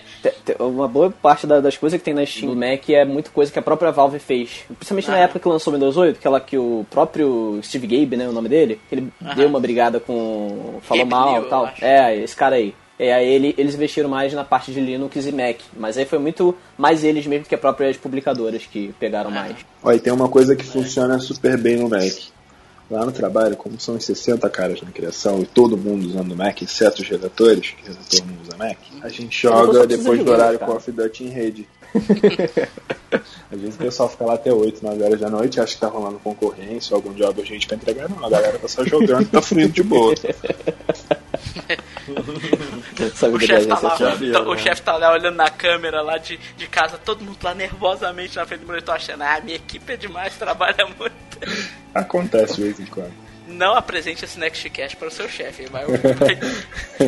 Uma 0.60 0.88
boa 0.88 1.10
parte 1.12 1.48
da- 1.48 1.60
das 1.62 1.78
coisas 1.78 1.98
que 2.00 2.04
tem 2.06 2.14
na 2.14 2.26
Steam 2.26 2.52
do 2.54 2.56
Mac 2.58 2.90
é 2.90 3.06
muita 3.06 3.30
coisa 3.30 3.52
que 3.52 3.60
a 3.60 3.62
própria 3.62 3.92
Valve 3.92 4.20
fez. 4.20 4.66
Principalmente 4.68 5.10
na 5.10 5.16
Ah. 5.16 5.20
época 5.20 5.40
que 5.40 5.48
lançou 5.48 5.72
o 5.72 5.76
Windows 5.76 5.96
8, 5.98 6.18
aquela 6.18 6.40
que 6.40 6.58
o 6.58 6.86
próprio 6.90 7.60
Steve 7.64 7.88
Gabe, 7.88 8.18
né, 8.18 8.28
o 8.28 8.32
nome 8.34 8.50
dele, 8.50 8.80
ele 8.92 9.08
deu 9.36 9.48
uma 9.48 9.60
brigada 9.60 10.00
com... 10.00 10.80
falou 10.82 11.06
Gabe 11.06 11.10
mal 11.10 11.44
e 11.44 11.46
tal. 11.50 11.66
acho. 11.66 11.84
É, 11.86 12.18
esse 12.18 12.36
cara 12.36 12.56
aí. 12.58 12.74
E 13.00 13.10
aí 13.10 13.30
ele, 13.30 13.56
eles 13.58 13.76
investiram 13.76 14.10
mais 14.10 14.34
na 14.34 14.44
parte 14.44 14.74
de 14.74 14.82
Linux 14.82 15.26
e 15.26 15.32
Mac. 15.32 15.56
Mas 15.78 15.98
aí 15.98 16.04
foi 16.06 16.20
muito 16.20 16.54
mais 16.78 17.02
eles 17.06 17.26
mesmo 17.26 17.46
que 17.46 17.56
as 17.56 17.62
próprias 17.62 17.96
publicadoras 17.96 18.64
que 18.66 18.94
pegaram 19.00 19.32
mais. 19.32 19.56
Olha, 19.82 19.96
e 19.96 20.00
tem 20.02 20.12
uma 20.12 20.28
coisa 20.28 20.54
que 20.54 20.66
funciona 20.66 21.18
super 21.20 21.58
bem 21.58 21.78
no 21.78 21.88
Mac. 21.88 22.12
Lá 22.90 23.06
no 23.06 23.12
trabalho, 23.12 23.56
como 23.56 23.80
são 23.80 23.96
os 23.96 24.04
60 24.06 24.50
caras 24.50 24.82
na 24.82 24.90
criação 24.92 25.42
e 25.42 25.46
todo 25.46 25.78
mundo 25.78 26.08
usando 26.08 26.36
Mac, 26.36 26.62
exceto 26.64 27.04
os 27.04 27.08
redatores, 27.08 27.70
que 27.72 27.84
o 27.84 27.94
redator 27.94 28.26
não 28.26 28.42
usa 28.42 28.58
Mac, 28.58 28.78
a 29.04 29.10
gente 29.10 29.42
joga 29.44 29.86
depois 29.86 30.18
de 30.20 30.26
do 30.26 30.32
horário. 30.32 30.58
Call 30.58 30.78
of 30.78 30.92
Duty 30.92 31.24
em 31.26 31.30
rede. 31.30 31.70
Às 33.52 33.60
vezes 33.60 33.76
o 33.76 33.78
pessoal 33.80 34.10
fica 34.10 34.26
lá 34.26 34.34
até 34.36 34.52
8, 34.54 34.84
9 34.84 35.04
horas 35.04 35.20
da 35.20 35.30
noite, 35.30 35.60
acha 35.60 35.74
que 35.74 35.82
tá 35.82 35.88
rolando 35.88 36.20
concorrência, 36.20 36.96
algum 36.96 37.14
job 37.14 37.40
urgente 37.40 37.68
pra 37.68 37.76
entregar. 37.78 38.08
Não, 38.10 38.26
a 38.26 38.30
galera 38.30 38.58
tá 38.60 38.68
só 38.68 38.84
jogando 38.84 39.28
tá 39.30 39.42
fluindo 39.42 39.74
de 39.74 39.84
boa. 39.84 40.14
Sabe 43.16 43.36
O 43.36 43.40
que 43.40 43.48
chefe 43.48 43.68
tá 43.68 43.80
lá, 43.80 43.94
assim. 43.94 44.32
tá- 44.32 44.42
o 44.42 44.58
chefe 44.58 44.82
tá 44.82 44.98
lá 44.98 45.14
olhando 45.14 45.36
na 45.36 45.50
câmera 45.50 46.02
lá 46.02 46.18
de, 46.18 46.40
de 46.58 46.68
casa, 46.68 46.98
todo 46.98 47.24
mundo 47.24 47.38
lá 47.44 47.54
nervosamente 47.54 48.36
na 48.36 48.46
frente 48.46 48.62
do 48.62 48.68
monitor 48.68 48.96
achando, 48.96 49.22
ah, 49.24 49.40
minha 49.44 49.58
equipe 49.58 49.94
é 49.94 49.98
demais, 49.98 50.36
trabalha 50.38 50.86
muito. 50.98 51.14
Acontece 51.94 52.56
de 52.56 52.64
vez 52.64 52.80
em 52.80 52.86
quando. 52.86 53.12
Não 53.48 53.74
apresente 53.76 54.24
esse 54.24 54.38
Nextcast 54.40 54.96
para 54.96 55.08
o 55.08 55.12
seu 55.12 55.28
chefe, 55.28 55.66
vai, 55.66 55.84
vai- 55.86 56.40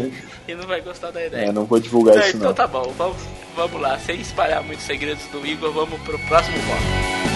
e 0.47 0.55
não 0.55 0.65
vai 0.65 0.81
gostar 0.81 1.11
da 1.11 1.23
ideia. 1.23 1.49
É, 1.49 1.51
não 1.51 1.65
vou 1.65 1.79
divulgar 1.79 2.17
isso 2.17 2.29
então 2.37 2.47
não. 2.49 2.53
tá 2.55 2.65
bom, 2.65 2.91
vamos, 2.97 3.17
vamos 3.55 3.79
lá, 3.79 3.99
sem 3.99 4.19
espalhar 4.19 4.63
muitos 4.63 4.85
segredos 4.85 5.23
do 5.25 5.45
Igor, 5.45 5.71
vamos 5.71 6.01
pro 6.01 6.17
próximo 6.27 6.57
bloco. 6.63 7.30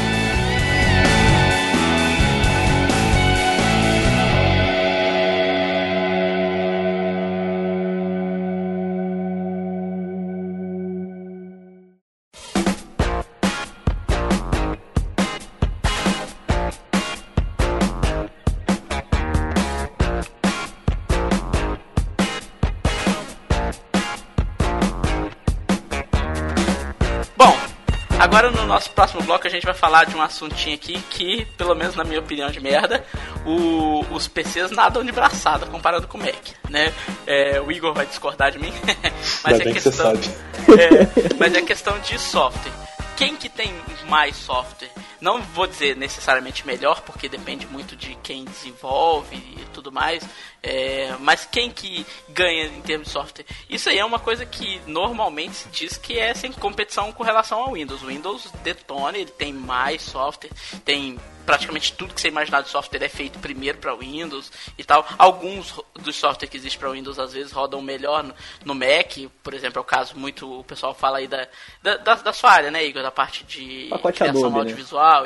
Falar 29.86 30.05
de 30.05 30.15
um 30.15 30.21
assuntinho 30.21 30.73
aqui 30.73 30.99
que, 31.11 31.45
pelo 31.57 31.75
menos 31.75 31.95
na 31.95 32.03
minha 32.03 32.19
opinião 32.19 32.49
de 32.49 32.59
merda, 32.59 33.05
o- 33.45 34.03
os 34.11 34.27
PCs 34.27 34.71
nadam 34.71 35.03
de 35.05 35.11
braçada 35.11 35.67
comparado 35.67 36.07
com 36.07 36.17
o 36.17 36.21
Mac, 36.21 36.33
né? 36.67 36.91
É, 37.27 37.61
o 37.61 37.71
Igor 37.71 37.93
vai 37.93 38.03
discordar 38.07 38.51
de 38.51 38.57
mim, 38.57 38.73
mas 39.45 39.59
é 39.59 39.63
que 39.63 39.73
questão, 39.73 39.93
sabe. 39.93 40.27
é, 40.81 41.36
mas 41.38 41.53
é 41.53 41.61
questão 41.61 41.99
de 41.99 42.17
software. 42.17 42.71
Quem 43.15 43.36
que 43.36 43.47
tem 43.47 43.71
mais 44.09 44.36
software? 44.36 44.89
Não 45.26 45.41
vou 45.41 45.65
dizer 45.65 45.97
necessariamente 45.97 46.67
melhor, 46.67 47.01
porque 47.01 47.28
depende 47.28 47.65
muito 47.65 47.95
de 47.95 48.13
quem 48.21 48.45
desenvolve 48.45 49.36
e 49.36 49.65
tudo 49.73 49.91
mais. 49.91 50.23
é, 50.61 51.15
mas 51.19 51.47
quem 51.51 51.71
que 51.71 52.05
ganha 52.30 52.65
em 52.65 52.82
termos 52.82 53.07
de 53.07 53.13
software? 53.13 53.45
Isso 53.67 53.89
aí 53.89 53.97
é 53.97 54.05
uma 54.05 54.19
coisa 54.19 54.45
que 54.45 54.80
normalmente 54.86 55.55
se 55.55 55.69
diz 55.69 55.97
que 55.97 56.19
é 56.19 56.32
sem 56.36 56.51
competição 56.51 57.11
com 57.11 57.23
relação 57.23 57.59
ao 57.59 57.73
Windows. 57.73 58.03
O 58.03 58.05
Windows 58.05 58.51
detona, 58.63 59.17
ele 59.17 59.32
tem 59.32 59.51
mais 59.51 60.03
software, 60.03 60.51
tem 60.86 61.17
praticamente 61.45 61.93
tudo 61.93 62.13
que 62.13 62.19
você 62.19 62.28
imaginar 62.28 62.61
de 62.61 62.69
software 62.69 63.03
é 63.03 63.09
feito 63.09 63.39
primeiro 63.39 63.78
para 63.78 63.95
Windows 63.95 64.51
e 64.78 64.84
tal. 64.84 65.05
Alguns 65.17 65.80
dos 65.93 66.15
softwares 66.15 66.49
que 66.49 66.57
existem 66.57 66.80
para 66.80 66.89
Windows 66.89 67.19
às 67.19 67.34
vezes 67.34 67.51
rodam 67.51 67.82
melhor 67.82 68.23
no, 68.23 68.34
no 68.65 68.76
Mac, 68.76 69.15
por 69.43 69.53
exemplo, 69.53 69.78
é 69.80 69.82
o 69.82 69.86
caso 69.86 70.17
muito 70.17 70.59
o 70.59 70.63
pessoal 70.63 70.93
fala 70.93 71.19
aí 71.19 71.28
da, 71.28 71.47
da, 71.82 71.97
da, 71.97 72.15
da 72.15 72.34
sua 72.34 72.51
área, 72.51 72.71
né, 72.71 72.84
Igor, 72.84 73.03
da 73.03 73.11
parte 73.11 73.43
de 73.43 73.88
Pacote 73.89 74.17
criação 74.17 74.47
Adobe, 74.47 74.71
né? 74.71 74.78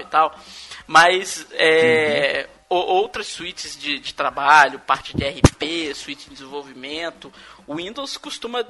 E 0.02 0.06
tal. 0.06 0.36
Mas 0.86 1.48
é, 1.54 2.48
o- 2.70 2.76
outras 2.76 3.28
suítes 3.28 3.78
de, 3.80 4.00
de 4.00 4.14
trabalho, 4.14 4.80
parte 4.80 5.16
de 5.16 5.24
RP, 5.24 5.94
suíte 5.96 6.26
de 6.30 6.36
desenvolvimento, 6.36 7.32
o 7.66 7.76
Windows 7.76 8.18
costuma 8.18 8.66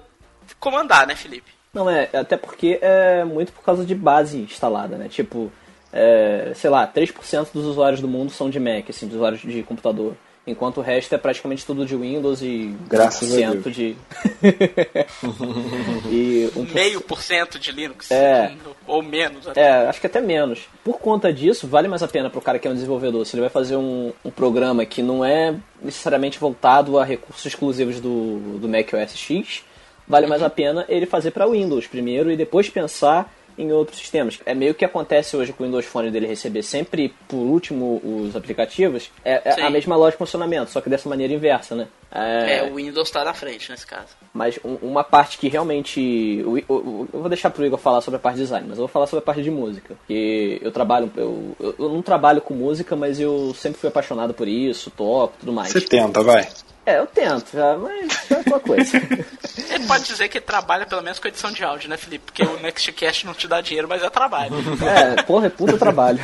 comandar, 0.59 1.07
né, 1.07 1.15
Felipe? 1.15 1.51
Não, 1.73 1.89
é, 1.89 2.09
até 2.13 2.37
porque 2.37 2.77
é 2.81 3.23
muito 3.23 3.51
por 3.53 3.63
causa 3.63 3.85
de 3.85 3.95
base 3.95 4.37
instalada, 4.37 4.97
né? 4.97 5.07
Tipo, 5.07 5.51
é, 5.93 6.51
sei 6.55 6.69
lá, 6.69 6.87
3% 6.87 7.51
dos 7.53 7.65
usuários 7.65 8.01
do 8.01 8.07
mundo 8.07 8.31
são 8.31 8.49
de 8.49 8.59
Mac, 8.59 8.89
assim, 8.89 9.05
dos 9.07 9.15
usuários 9.15 9.41
de 9.41 9.63
computador. 9.63 10.15
Enquanto 10.47 10.77
o 10.77 10.81
resto 10.81 11.13
é 11.13 11.17
praticamente 11.17 11.63
tudo 11.65 11.85
de 11.85 11.95
Windows 11.95 12.41
e 12.41 12.75
Graças 12.87 13.31
a 13.33 13.37
1% 13.37 13.61
Deus. 13.61 13.75
de. 13.75 13.95
e 16.09 16.49
um 16.55 16.63
Meio 16.73 17.01
por 17.01 17.21
cento 17.21 17.59
de 17.59 17.71
Linux, 17.71 18.09
É. 18.11 18.53
ou 18.87 19.01
menos 19.01 19.47
até. 19.47 19.61
É, 19.61 19.87
acho 19.87 19.99
que 20.01 20.07
até 20.07 20.19
menos. 20.21 20.61
Por 20.83 20.99
conta 20.99 21.31
disso, 21.31 21.67
vale 21.67 21.87
mais 21.87 22.01
a 22.01 22.07
pena 22.07 22.29
pro 22.29 22.41
cara 22.41 22.57
que 22.57 22.67
é 22.67 22.71
um 22.71 22.73
desenvolvedor. 22.73 23.25
Se 23.25 23.35
ele 23.35 23.41
vai 23.41 23.49
fazer 23.49 23.75
um, 23.75 24.11
um 24.23 24.31
programa 24.31 24.85
que 24.85 25.01
não 25.01 25.23
é 25.23 25.55
necessariamente 25.81 26.39
voltado 26.39 26.97
a 26.97 27.03
recursos 27.05 27.45
exclusivos 27.45 27.99
do, 27.99 28.57
do 28.59 28.67
Mac 28.67 28.91
OS 28.93 29.15
X, 29.17 29.63
vale 30.07 30.25
mais 30.27 30.41
a 30.41 30.49
pena 30.49 30.85
ele 30.89 31.05
fazer 31.05 31.31
para 31.31 31.47
Windows 31.47 31.85
primeiro 31.87 32.31
e 32.31 32.37
depois 32.37 32.69
pensar 32.69 33.31
em 33.59 33.71
outros 33.71 33.97
sistemas. 33.99 34.39
É 34.45 34.53
meio 34.53 34.73
que 34.73 34.85
acontece 34.85 35.35
hoje 35.35 35.51
com 35.53 35.63
o 35.63 35.65
Windows 35.65 35.85
Phone 35.85 36.09
dele 36.09 36.25
receber 36.27 36.63
sempre 36.63 37.13
por 37.27 37.37
último 37.37 38.01
os 38.03 38.35
aplicativos. 38.35 39.11
É, 39.23 39.41
é 39.43 39.51
Sim. 39.51 39.61
a 39.61 39.69
mesma 39.69 39.95
lógica 39.95 40.23
de 40.23 40.29
funcionamento, 40.29 40.71
só 40.71 40.81
que 40.81 40.89
dessa 40.89 41.07
maneira 41.09 41.33
inversa, 41.33 41.75
né? 41.75 41.87
É, 42.11 42.63
o 42.63 42.75
Windows 42.75 43.11
tá 43.11 43.23
na 43.23 43.35
frente 43.35 43.69
nesse 43.69 43.85
caso. 43.85 44.07
Mas 44.33 44.59
um- 44.65 44.77
uma 44.81 45.03
parte 45.03 45.37
que 45.37 45.47
realmente. 45.47 46.43
o- 46.43 46.57
o- 46.73 47.07
Eu 47.13 47.19
vou 47.19 47.29
deixar 47.29 47.49
pro 47.51 47.63
Igor 47.65 47.77
falar 47.77 48.01
sobre 48.01 48.17
a 48.17 48.19
parte 48.19 48.37
de 48.37 48.41
design, 48.43 48.65
mas 48.67 48.77
eu 48.77 48.83
vou 48.83 48.87
falar 48.87 49.05
sobre 49.05 49.21
a 49.21 49.25
parte 49.25 49.43
de 49.43 49.51
música. 49.51 49.93
Porque 49.95 50.59
eu 50.61 50.71
trabalho. 50.71 51.11
Eu, 51.15 51.55
eu- 51.59 51.75
eu 51.77 51.89
não 51.89 52.01
trabalho 52.01 52.41
com 52.41 52.53
música, 52.55 52.95
mas 52.95 53.19
eu 53.19 53.53
sempre 53.53 53.79
fui 53.79 53.89
apaixonado 53.89 54.33
por 54.33 54.47
isso, 54.47 54.89
toco 54.89 55.33
tudo 55.39 55.53
mais. 55.53 55.69
Você 55.71 55.81
tenta, 55.81 56.23
vai. 56.23 56.47
É, 56.89 56.97
eu 56.97 57.05
tento, 57.05 57.55
mas 57.81 58.31
é 58.31 58.33
aquela 58.33 58.59
coisa. 58.59 58.97
Ele 59.71 59.85
pode 59.85 60.05
dizer 60.05 60.27
que 60.27 60.41
trabalha 60.41 60.87
pelo 60.87 61.03
menos 61.03 61.19
com 61.19 61.27
edição 61.27 61.51
de 61.51 61.63
áudio, 61.63 61.87
né, 61.87 61.97
Felipe? 61.97 62.25
Porque 62.25 62.43
o 62.43 62.59
Nextcast 62.59 63.27
não 63.27 63.33
te 63.35 63.47
dá 63.47 63.61
dinheiro, 63.61 63.87
mas 63.87 64.01
é 64.01 64.09
trabalho. 64.09 64.55
É, 64.89 65.21
porra, 65.21 65.47
é 65.47 65.49
puta 65.49 65.77
trabalho. 65.77 66.19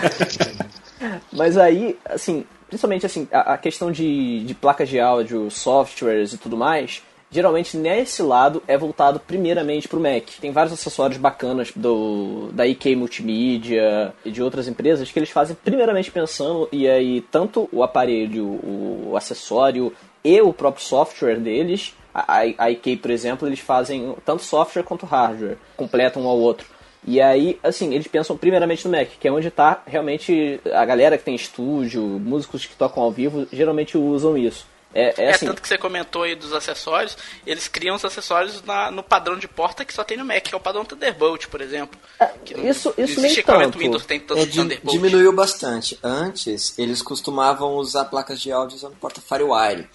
Mas 1.31 1.57
aí, 1.57 1.97
assim, 2.05 2.45
principalmente 2.67 3.05
assim, 3.05 3.27
a, 3.31 3.53
a 3.53 3.57
questão 3.57 3.91
de, 3.91 4.43
de 4.43 4.53
placas 4.55 4.89
de 4.89 4.99
áudio, 4.99 5.51
softwares 5.51 6.33
e 6.33 6.37
tudo 6.37 6.57
mais, 6.57 7.03
geralmente 7.29 7.77
nesse 7.77 8.23
lado 8.23 8.63
é 8.67 8.77
voltado 8.77 9.19
primeiramente 9.19 9.87
pro 9.87 9.99
Mac. 9.99 10.23
Tem 10.39 10.51
vários 10.51 10.73
acessórios 10.73 11.19
bacanas 11.19 11.71
do 11.75 12.49
da 12.53 12.65
IK 12.65 12.95
Multimídia 12.95 14.13
e 14.23 14.31
de 14.31 14.41
outras 14.41 14.67
empresas 14.67 15.11
que 15.11 15.19
eles 15.19 15.29
fazem 15.29 15.55
primeiramente 15.63 16.09
pensando 16.09 16.67
e 16.71 16.87
aí 16.87 17.21
tanto 17.29 17.69
o 17.71 17.83
aparelho, 17.83 18.45
o 18.45 19.13
acessório 19.15 19.93
e 20.25 20.41
o 20.41 20.51
próprio 20.51 20.83
software 20.83 21.39
deles, 21.39 21.93
a, 22.13 22.45
IK, 22.69 22.97
por 22.97 23.11
exemplo, 23.11 23.47
eles 23.47 23.59
fazem 23.59 24.15
tanto 24.25 24.43
software 24.43 24.83
quanto 24.83 25.05
hardware, 25.05 25.57
completam 25.77 26.23
um 26.23 26.27
ao 26.27 26.37
outro. 26.37 26.65
E 27.07 27.21
aí, 27.21 27.59
assim, 27.61 27.93
eles 27.93 28.07
pensam 28.07 28.35
primeiramente 28.35 28.83
no 28.87 28.97
Mac, 28.97 29.07
que 29.19 29.27
é 29.27 29.31
onde 29.31 29.51
tá 29.51 29.83
realmente 29.85 30.59
a 30.73 30.83
galera 30.85 31.17
que 31.17 31.23
tem 31.23 31.35
estúdio, 31.35 32.01
músicos 32.01 32.65
que 32.65 32.75
tocam 32.75 33.03
ao 33.03 33.11
vivo, 33.11 33.47
geralmente 33.53 33.95
usam 33.97 34.35
isso. 34.35 34.65
É, 34.91 35.13
é 35.21 35.25
É, 35.25 35.29
assim, 35.31 35.45
tanto 35.45 35.61
que 35.61 35.67
você 35.67 35.77
comentou 35.77 36.23
aí 36.23 36.35
dos 36.35 36.53
acessórios, 36.53 37.17
eles 37.45 37.67
criam 37.67 37.97
os 37.97 38.05
acessórios 38.05 38.63
na- 38.63 38.89
no 38.89 39.03
padrão 39.03 39.37
de 39.37 39.45
porta 39.45 39.83
que 39.83 39.93
só 39.93 40.05
tem 40.05 40.15
no 40.17 40.23
Mac, 40.23 40.41
que 40.41 40.55
é 40.55 40.57
o 40.57 40.59
padrão 40.61 40.85
Thunderbolt, 40.85 41.47
por 41.47 41.59
exemplo. 41.61 41.99
Que 42.45 42.55
não- 42.55 42.63
É, 42.63 42.69
isso- 42.69 42.93
isso 42.97 43.19
nem 43.21 43.35
tanto. 43.43 43.77
Windows 43.77 44.05
tem 44.05 44.21
tanto 44.21 44.39
É, 44.41 44.45
Thunderbolt. 44.45 44.91
diminuiu 44.95 45.33
bastante. 45.33 45.99
Antes, 46.01 46.79
eles 46.79 47.01
costumavam 47.01 47.75
usar 47.75 48.05
placas 48.05 48.39
de 48.39 48.51
áudio 48.53 48.77
usando 48.77 48.95
porta 48.95 49.19
FireWire. 49.19 49.85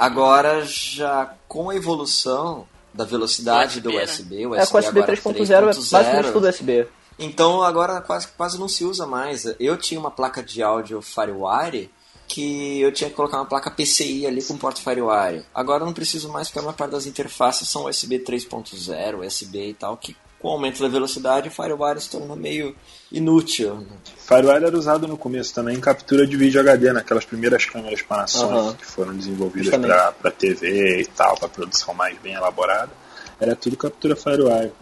Agora, 0.00 0.64
já 0.64 1.34
com 1.46 1.68
a 1.68 1.76
evolução 1.76 2.66
da 2.94 3.04
velocidade 3.04 3.82
do 3.82 3.90
USB, 3.90 3.98
né? 3.98 4.04
USB, 4.04 4.46
o 4.46 4.54
é 4.54 4.66
com 4.66 4.76
o 4.78 4.80
USB 4.80 5.00
agora 5.00 5.16
3.0 5.16 5.52
é 5.52 5.64
basicamente 5.66 6.32
tudo 6.32 6.48
USB. 6.48 6.88
Então 7.18 7.62
agora 7.62 8.00
quase, 8.00 8.28
quase 8.28 8.58
não 8.58 8.66
se 8.66 8.82
usa 8.82 9.06
mais. 9.06 9.44
Eu 9.60 9.76
tinha 9.76 10.00
uma 10.00 10.10
placa 10.10 10.42
de 10.42 10.62
áudio 10.62 11.02
FireWire 11.02 11.90
que 12.26 12.80
eu 12.80 12.90
tinha 12.92 13.10
que 13.10 13.16
colocar 13.16 13.36
uma 13.36 13.44
placa 13.44 13.70
PCI 13.70 14.26
ali 14.26 14.42
com 14.42 14.56
porta 14.56 14.80
FireWire. 14.80 15.44
Agora 15.54 15.82
eu 15.82 15.86
não 15.86 15.92
preciso 15.92 16.30
mais 16.30 16.48
porque 16.48 16.60
a 16.60 16.62
maior 16.62 16.76
parte 16.76 16.92
das 16.92 17.04
interfaces 17.04 17.68
são 17.68 17.84
USB 17.84 18.20
3.0, 18.20 19.26
USB 19.26 19.68
e 19.68 19.74
tal, 19.74 19.98
que 19.98 20.16
com 20.40 20.48
o 20.48 20.50
aumento 20.52 20.80
da 20.80 20.88
velocidade 20.88 21.48
o 21.48 21.50
FireWire 21.50 22.00
se 22.00 22.10
tornou 22.10 22.36
meio 22.36 22.74
inútil. 23.12 23.86
Firewire 24.16 24.64
era 24.64 24.76
usado 24.76 25.06
no 25.06 25.16
começo 25.16 25.54
também 25.54 25.76
em 25.76 25.80
captura 25.80 26.26
de 26.26 26.36
vídeo 26.36 26.60
HD, 26.60 26.92
naquelas 26.92 27.24
primeiras 27.24 27.64
câmeras 27.66 28.02
Panasonic 28.02 28.58
Aham. 28.58 28.74
que 28.74 28.86
foram 28.86 29.14
desenvolvidas 29.14 29.74
para 30.20 30.30
TV 30.30 31.02
e 31.02 31.06
tal, 31.06 31.36
para 31.36 31.48
produção 31.48 31.92
mais 31.92 32.18
bem 32.18 32.34
elaborada. 32.34 32.90
Era 33.38 33.54
tudo 33.54 33.76
captura 33.76 34.16
Firewire. 34.16 34.72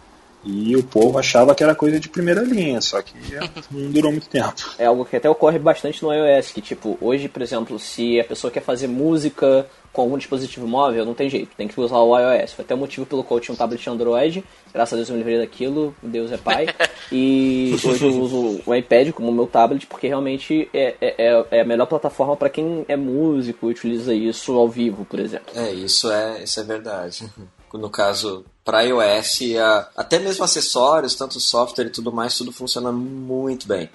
E 0.43 0.75
o 0.75 0.83
povo 0.83 1.17
achava 1.17 1.53
que 1.53 1.63
era 1.63 1.75
coisa 1.75 1.99
de 1.99 2.07
primeira 2.07 2.41
linha, 2.41 2.79
só 2.81 3.01
que 3.01 3.13
não 3.71 3.91
durou 3.91 4.11
muito 4.11 4.29
tempo. 4.29 4.53
É 4.77 4.85
algo 4.85 5.05
que 5.05 5.15
até 5.15 5.29
ocorre 5.29 5.59
bastante 5.59 6.01
no 6.01 6.13
iOS, 6.13 6.51
que 6.51 6.61
tipo, 6.61 6.97
hoje, 7.01 7.27
por 7.27 7.41
exemplo, 7.41 7.77
se 7.77 8.19
a 8.19 8.23
pessoa 8.23 8.51
quer 8.51 8.61
fazer 8.61 8.87
música 8.87 9.67
com 9.91 10.03
algum 10.03 10.17
dispositivo 10.17 10.67
móvel, 10.67 11.03
não 11.03 11.13
tem 11.13 11.29
jeito, 11.29 11.55
tem 11.57 11.67
que 11.67 11.79
usar 11.79 11.97
o 11.97 12.17
iOS. 12.17 12.53
Foi 12.53 12.63
até 12.63 12.75
o 12.75 12.77
motivo 12.77 13.05
pelo 13.05 13.23
qual 13.23 13.37
eu 13.39 13.41
tinha 13.41 13.53
um 13.53 13.57
tablet 13.57 13.89
Android, 13.89 14.43
graças 14.73 14.93
a 14.93 14.95
Deus 14.97 15.09
eu 15.09 15.15
me 15.15 15.19
livrei 15.19 15.39
daquilo, 15.39 15.95
Deus 16.01 16.31
é 16.31 16.37
pai. 16.37 16.67
E 17.11 17.75
hoje 17.83 18.05
eu 18.05 18.21
uso 18.21 18.61
o 18.67 18.75
iPad 18.75 19.11
como 19.13 19.31
meu 19.31 19.47
tablet, 19.47 19.87
porque 19.87 20.07
realmente 20.07 20.69
é, 20.71 20.95
é, 21.01 21.45
é 21.49 21.61
a 21.61 21.65
melhor 21.65 21.87
plataforma 21.87 22.37
para 22.37 22.51
quem 22.51 22.85
é 22.87 22.95
músico 22.95 23.67
e 23.67 23.71
utiliza 23.71 24.13
isso 24.13 24.53
ao 24.53 24.69
vivo, 24.69 25.05
por 25.05 25.19
exemplo. 25.19 25.47
É, 25.55 25.71
isso 25.71 26.11
é, 26.11 26.43
isso 26.43 26.59
é 26.59 26.63
verdade. 26.63 27.27
No 27.73 27.89
caso, 27.89 28.45
para 28.63 28.83
iOS, 28.83 29.39
a, 29.61 29.89
até 29.95 30.19
mesmo 30.19 30.43
acessórios, 30.43 31.15
tanto 31.15 31.39
software 31.39 31.87
e 31.87 31.91
tudo 31.91 32.11
mais, 32.11 32.37
tudo 32.37 32.51
funciona 32.51 32.91
muito 32.91 33.67
bem. 33.67 33.89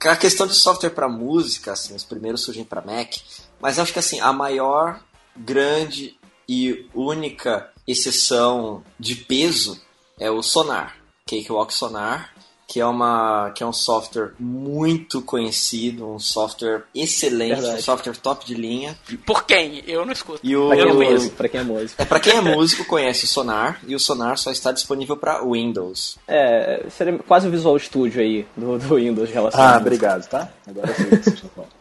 A 0.00 0.16
questão 0.16 0.46
de 0.46 0.54
software 0.54 0.90
para 0.90 1.08
música, 1.08 1.72
assim, 1.72 1.94
os 1.94 2.04
primeiros 2.04 2.42
surgem 2.42 2.64
para 2.64 2.82
Mac, 2.82 3.14
mas 3.60 3.78
acho 3.78 3.92
que 3.92 3.98
assim, 3.98 4.20
a 4.20 4.32
maior, 4.32 5.00
grande 5.36 6.16
e 6.48 6.88
única 6.94 7.70
exceção 7.86 8.82
de 8.98 9.16
peso 9.16 9.80
é 10.18 10.30
o 10.30 10.42
Sonar, 10.42 10.96
Cakewalk 11.26 11.72
Sonar, 11.74 12.32
que 12.70 12.78
é 12.80 12.84
uma 12.86 13.50
que 13.54 13.62
é 13.62 13.66
um 13.66 13.72
software 13.72 14.32
muito 14.38 15.22
conhecido, 15.22 16.06
um 16.06 16.18
software 16.18 16.82
excelente, 16.94 17.54
Verdade. 17.54 17.78
um 17.78 17.82
software 17.82 18.16
top 18.16 18.44
de 18.44 18.52
linha. 18.54 18.94
Por 19.24 19.44
quem? 19.44 19.82
Eu 19.86 20.04
não 20.04 20.12
escuto. 20.12 20.38
E 20.42 20.54
o 20.54 20.68
Pra 20.68 20.76
quem, 20.76 20.84
Eu 20.86 21.02
é 21.02 21.10
músico, 21.10 21.36
pra 21.36 21.48
quem 21.48 21.60
é 21.60 21.64
músico. 21.64 22.02
é 22.02 22.04
para 22.04 22.20
quem 22.20 22.36
é 22.36 22.40
músico 22.42 22.84
conhece 22.84 23.24
o 23.24 23.28
Sonar 23.28 23.80
e 23.88 23.94
o 23.94 23.98
Sonar 23.98 24.36
só 24.36 24.50
está 24.50 24.70
disponível 24.70 25.16
para 25.16 25.42
Windows. 25.42 26.18
É, 26.28 26.84
seria 26.90 27.18
quase 27.20 27.48
o 27.48 27.50
Visual 27.50 27.78
Studio 27.78 28.20
aí 28.20 28.46
do, 28.54 28.78
do 28.78 28.96
Windows 28.96 29.30
relacionado. 29.30 29.74
Ah, 29.74 29.78
obrigado, 29.78 30.28
tá? 30.28 30.50
Agora 30.66 30.88
eu 30.90 30.94
que 30.94 31.02
vocês 31.04 31.26
estão 31.28 31.50
falando. 31.56 31.78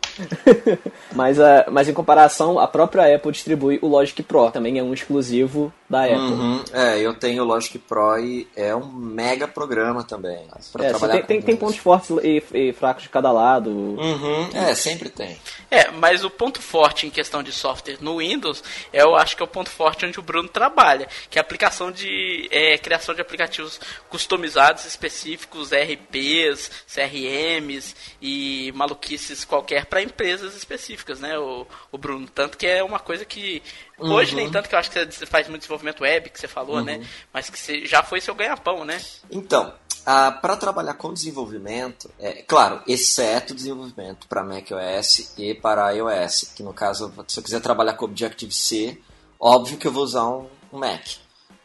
Mas, 1.14 1.40
a, 1.40 1.66
mas 1.70 1.88
em 1.88 1.94
comparação, 1.94 2.58
a 2.58 2.68
própria 2.68 3.14
Apple 3.16 3.32
distribui 3.32 3.78
o 3.82 3.88
Logic 3.88 4.24
Pro, 4.24 4.50
também 4.50 4.80
é 4.80 4.84
um 4.84 4.94
exclusivo 4.94 5.72
da 5.90 6.04
Apple. 6.04 6.18
Uhum. 6.18 6.64
É, 6.74 7.00
eu 7.00 7.14
tenho 7.14 7.44
o 7.44 7.46
Logic 7.46 7.80
Pro 7.80 8.20
e 8.20 8.48
é 8.56 8.76
um 8.76 8.86
mega 8.92 9.48
programa 9.48 10.04
também. 10.04 10.46
Pra 10.72 10.86
É, 10.86 10.90
trabalhar 10.90 11.14
tem, 11.14 11.22
com 11.22 11.28
tem, 11.28 11.42
tem 11.42 11.56
pontos 11.56 11.78
fortes 11.78 12.10
e, 12.24 12.44
e 12.54 12.74
fracos 12.74 13.04
de 13.04 13.10
cada 13.10 13.32
lado. 13.32 13.70
Uhum. 13.70 14.50
É, 14.54 14.76
sempre 14.76 15.10
tem. 15.10 15.40
É, 15.72 15.90
mas 15.92 16.24
o 16.24 16.30
ponto 16.30 16.62
forte 16.62 17.08
em 17.08 17.10
questão 17.10 17.42
de 17.42 17.52
software 17.52 17.98
no 18.02 18.18
Windows, 18.18 18.64
eu 18.92 19.16
acho 19.16 19.36
que 19.36 19.42
é 19.42 19.46
o 19.46 19.48
ponto 19.48 19.70
forte 19.70 20.06
onde 20.06 20.20
o 20.20 20.24
Bruno 20.24 20.50
trabalha, 20.50 21.08
que 21.30 21.38
é 21.38 21.42
a 21.42 21.44
aplicação 21.44 21.92
de 21.92 22.48
é, 22.52 22.78
criação 22.78 23.16
de 23.16 23.22
aplicativos 23.22 23.80
customizados 24.10 24.86
específicos, 24.86 25.72
RPs, 25.72 26.70
CRMs 26.94 27.96
e 28.22 28.72
maluquices 28.76 29.46
qualquer 29.46 29.86
para 29.86 30.02
empresas 30.02 30.56
específicas, 30.56 31.20
né, 31.20 31.38
o, 31.38 31.66
o 31.92 31.98
Bruno? 31.98 32.28
Tanto 32.28 32.58
que 32.58 32.68
é 32.68 32.84
uma 32.84 33.00
coisa 33.00 33.24
que 33.24 33.62
hoje 33.98 34.36
nem 34.36 34.50
tanto 34.50 34.70
que 34.70 34.76
eu 34.76 34.80
acho 34.80 34.92
que 34.92 35.06
você 35.06 35.26
faz 35.26 35.48
muito 35.48 35.62
desenvolvimento 35.62 36.02
web, 36.02 36.30
que 36.30 36.40
você 36.40 36.48
falou, 36.48 36.84
né, 36.84 37.06
mas 37.34 37.50
que 37.50 37.58
você, 37.58 37.86
já 37.86 38.04
foi 38.04 38.22
seu 38.22 38.36
ganha-pão, 38.36 38.86
né? 38.86 39.02
Então, 39.32 39.74
para 40.06 40.56
trabalhar 40.56 40.94
com 40.94 41.14
desenvolvimento, 41.14 42.10
é 42.18 42.42
claro, 42.44 42.82
exceto 42.88 43.54
desenvolvimento 43.54 44.28
para 44.28 44.44
macOS 44.44 45.34
e 45.38 45.54
para 45.54 45.92
iOS, 45.92 46.54
que 46.56 46.64
no 46.64 46.74
caso, 46.74 47.14
se 47.28 47.40
eu 47.40 47.44
quiser 47.44 47.60
trabalhar 47.60 47.94
com 47.94 48.06
Objective-C, 48.06 49.02
óbvio 49.40 49.78
que 49.78 49.88
eu 49.88 49.92
vou 49.92 50.04
usar 50.04 50.28
um, 50.28 50.48
um 50.72 50.80
Mac, 50.80 51.06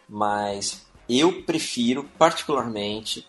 mas 0.08 0.84
eu 1.08 1.42
prefiro 1.42 2.04
particularmente 2.18 3.28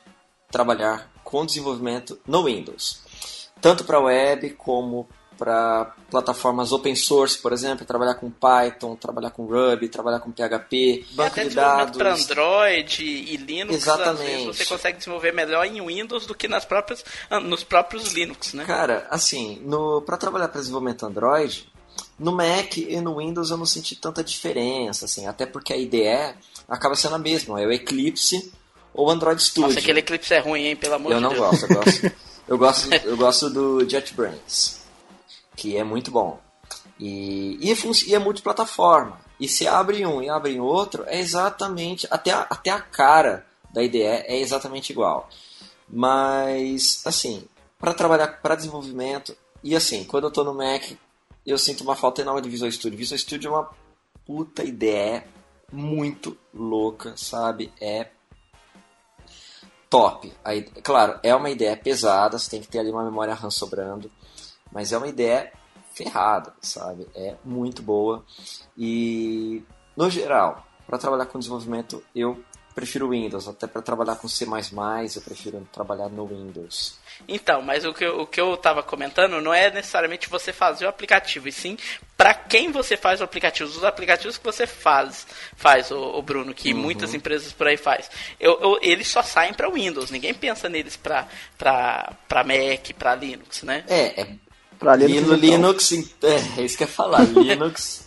trabalhar 0.50 1.12
com 1.24 1.46
desenvolvimento 1.46 2.20
no 2.26 2.46
Windows, 2.46 3.02
tanto 3.62 3.84
para 3.84 4.00
web 4.00 4.50
como 4.52 5.08
para 5.44 5.94
plataformas 6.10 6.72
open 6.72 6.96
source, 6.96 7.38
por 7.38 7.52
exemplo, 7.52 7.86
trabalhar 7.86 8.16
com 8.16 8.32
Python, 8.32 8.96
trabalhar 8.96 9.30
com 9.32 9.46
Ruby, 9.46 9.90
trabalhar 9.90 10.22
com 10.22 10.32
PHP, 10.32 11.06
banco 11.12 11.32
até 11.32 11.50
de 11.50 11.56
dados. 11.56 11.98
para 11.98 12.14
Android 12.14 13.04
e 13.04 13.36
Linux, 13.36 13.76
às 13.76 14.00
Exatamente. 14.00 14.26
vezes 14.26 14.46
você 14.46 14.66
consegue 14.66 14.98
desenvolver 15.00 15.34
melhor 15.34 15.66
em 15.66 15.86
Windows 15.86 16.26
do 16.26 16.34
que 16.34 16.48
nas 16.48 16.64
próprias, 16.64 17.04
ah, 17.30 17.42
nos 17.42 17.62
próprios 17.62 18.14
Linux, 18.14 18.54
né? 18.54 18.64
Cara, 18.64 19.06
assim, 19.12 19.60
no, 19.66 20.02
para 20.04 20.16
trabalhar 20.16 20.48
para 20.48 20.62
desenvolvimento 20.62 21.06
Android, 21.06 21.70
no 22.18 22.32
Mac 22.32 22.78
e 22.78 23.02
no 23.02 23.18
Windows 23.18 23.52
eu 23.52 23.58
não 23.58 23.66
senti 23.66 23.98
tanta 23.98 24.24
diferença, 24.24 25.04
assim, 25.04 25.28
até 25.28 25.46
porque 25.46 25.74
a 25.74 25.78
IDE 25.78 26.36
acaba 26.70 26.96
sendo 26.96 27.16
a 27.16 27.20
mesma, 27.20 27.62
é 27.62 27.68
o 27.68 27.72
Eclipse 27.74 28.50
ou 28.94 29.10
Android 29.10 29.44
Studio. 29.44 29.68
Nossa, 29.68 29.80
aquele 29.80 30.00
Eclipse 30.00 30.34
é 30.34 30.40
ruim, 30.40 30.68
hein? 30.68 30.76
Pelo 30.78 30.94
amor 30.94 31.12
eu 31.12 31.18
de 31.18 31.24
não 31.24 31.32
Deus. 31.34 31.42
gosto, 31.42 31.66
eu 31.66 31.76
gosto, 31.76 32.12
eu 32.48 32.58
gosto, 32.58 32.94
eu 33.04 33.18
gosto 33.18 33.50
do 33.50 33.90
JetBrains, 33.90 34.83
que 35.56 35.78
é 35.78 35.84
muito 35.84 36.12
bom. 36.12 36.40
E, 37.00 37.58
e, 37.62 37.74
e 38.08 38.16
é 38.16 38.20
multiplataforma. 38.20 39.20
E 39.40 39.48
se 39.48 39.68
abre 39.68 40.06
um 40.06 40.22
e 40.22 40.30
abre 40.30 40.60
outro, 40.60 41.04
é 41.08 41.20
exatamente, 41.20 42.08
até 42.10 42.32
a, 42.32 42.42
até 42.50 42.70
a 42.70 42.80
cara 42.80 43.46
da 43.74 43.84
IDE 43.84 44.02
é 44.02 44.40
exatamente 44.40 44.92
igual. 44.92 45.28
Mas, 45.90 47.02
assim, 47.06 47.46
para 47.80 47.94
trabalhar 47.94 48.40
para 48.42 48.56
desenvolvimento, 48.56 49.36
e 49.64 49.76
assim, 49.76 50.04
quando 50.04 50.26
eu 50.26 50.32
tô 50.32 50.44
no 50.44 50.54
Mac, 50.54 50.84
eu 51.46 51.58
sinto 51.58 51.82
uma 51.82 51.96
falta 51.96 52.22
enorme 52.22 52.42
de 52.42 52.50
Visual 52.50 52.72
Studio. 52.72 52.98
Visual 52.98 53.18
Studio 53.18 53.48
é 53.50 53.52
uma 53.52 53.70
puta 54.26 54.64
ideia 54.64 55.26
muito 55.72 56.38
louca, 56.54 57.14
sabe? 57.18 57.72
É 57.82 58.08
top. 59.90 60.32
A 60.44 60.56
ide- 60.56 60.82
claro, 60.82 61.20
é 61.22 61.36
uma 61.36 61.50
ideia 61.50 61.76
pesada, 61.76 62.40
você 62.40 62.50
tem 62.50 62.62
que 62.62 62.68
ter 62.68 62.80
ali 62.80 62.92
uma 62.92 63.04
memória 63.04 63.34
RAM 63.34 63.52
sobrando, 63.52 64.10
mas 64.74 64.92
é 64.92 64.98
uma 64.98 65.08
ideia 65.08 65.52
ferrada, 65.94 66.54
sabe? 66.62 67.08
É 67.16 67.36
muito 67.46 67.82
boa. 67.82 68.26
E, 68.78 69.62
no 69.96 70.10
geral, 70.10 70.66
para 70.88 70.98
trabalhar 70.98 71.28
com 71.28 71.38
desenvolvimento, 71.40 72.04
eu 72.16 72.44
prefiro 72.74 73.10
Windows. 73.10 73.48
Até 73.48 73.68
para 73.68 73.84
trabalhar 73.84 74.16
com 74.16 74.28
C++, 74.28 74.46
eu 74.46 75.22
prefiro 75.22 75.68
trabalhar 75.72 76.10
no 76.10 76.26
Windows. 76.26 76.98
Então, 77.28 77.62
mas 77.62 77.86
o 77.86 77.94
que, 77.94 78.04
eu- 78.04 78.22
o 78.22 78.26
que 78.28 78.42
eu 78.42 78.58
tava 78.58 78.82
comentando 78.82 79.40
não 79.40 79.54
é 79.54 79.70
necessariamente 79.70 80.28
você 80.28 80.52
fazer 80.52 80.86
o 80.86 80.90
aplicativo, 80.90 81.48
e 81.48 81.52
sim 81.52 81.78
para 82.18 82.34
quem 82.34 82.72
você 82.72 82.98
faz 82.98 83.22
o 83.22 83.24
aplicativo. 83.24 83.70
Os 83.70 83.84
aplicativos 83.84 84.38
que 84.40 84.44
você 84.44 84.66
faz, 84.66 85.28
faz 85.56 85.92
o, 85.92 86.00
o 86.00 86.22
Bruno, 86.24 86.52
que 86.54 86.74
muitas 86.74 87.14
empresas 87.14 87.54
por 87.54 87.68
aí 87.68 87.78
faz. 87.78 88.10
Eu, 88.40 88.60
eu- 88.60 88.80
eles 88.82 89.08
só 89.08 89.22
saem 89.22 89.54
para 89.54 89.70
Windows, 89.70 90.10
ninguém 90.10 90.34
pensa 90.34 90.68
neles 90.68 90.98
para 90.98 91.28
Mac, 92.30 92.94
para 92.98 93.14
Linux, 93.16 93.62
né? 93.62 93.84
É, 93.88 94.22
é 94.22 94.28
Pra 94.84 94.96
Linux, 94.96 95.40
Linux, 95.42 95.92
então. 95.92 96.30
Linux, 96.30 96.56
é, 96.58 96.62
é 96.62 96.66
isso 96.66 96.78
que 96.78 96.84
eu 96.84 96.88
ia 96.88 96.94
falar. 96.94 97.22
Linux, 97.26 98.06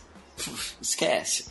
esquece. 0.81 1.47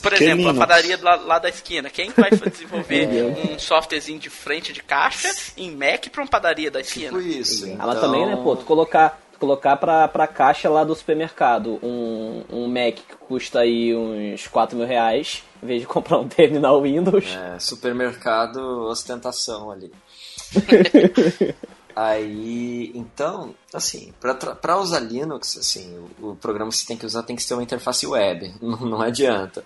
Por 0.00 0.12
Que 0.14 0.22
exemplo, 0.22 0.48
a 0.48 0.52
Linux? 0.52 0.58
padaria 0.58 0.98
lá, 1.02 1.16
lá 1.16 1.38
da 1.38 1.48
esquina. 1.48 1.90
Quem 1.90 2.10
vai 2.10 2.30
desenvolver 2.30 3.08
um 3.54 3.58
softwarezinho 3.58 4.18
de 4.20 4.30
frente 4.30 4.72
de 4.72 4.80
caixa 4.82 5.28
em 5.56 5.70
Mac 5.74 6.06
para 6.10 6.22
uma 6.22 6.28
padaria 6.28 6.70
da 6.70 6.80
esquina? 6.80 7.08
Tipo 7.08 7.20
isso. 7.20 7.66
Ela 7.66 7.92
então- 7.94 8.00
também, 8.00 8.24
né, 8.24 8.36
pô, 8.36 8.54
tu 8.54 8.64
colocar, 8.64 9.20
colocar 9.38 9.76
pra, 9.76 10.06
pra 10.06 10.28
caixa 10.28 10.70
lá 10.70 10.84
do 10.84 10.94
supermercado 10.94 11.80
um, 11.82 12.44
um 12.50 12.68
Mac 12.68 12.94
que 12.94 13.16
custa 13.26 13.60
aí 13.60 13.92
uns 13.94 14.46
4 14.46 14.76
mil 14.78 14.86
reais, 14.86 15.42
em 15.60 15.66
vez 15.66 15.80
de 15.80 15.86
comprar 15.88 16.18
um 16.18 16.28
terminal 16.28 16.80
Windows. 16.80 17.24
É, 17.34 17.58
supermercado, 17.58 18.58
ostentação 18.86 19.72
ali. 19.72 19.90
Aí, 21.94 22.90
então, 22.94 23.54
assim, 23.72 24.12
para 24.60 24.78
usar 24.78 25.00
Linux, 25.00 25.56
assim, 25.56 25.96
o, 26.20 26.30
o 26.30 26.36
programa 26.36 26.70
que 26.70 26.76
você 26.76 26.86
tem 26.86 26.96
que 26.96 27.06
usar 27.06 27.22
tem 27.22 27.36
que 27.36 27.46
ter 27.46 27.54
uma 27.54 27.62
interface 27.62 28.06
web, 28.06 28.52
não, 28.60 28.78
não 28.78 29.00
adianta. 29.00 29.64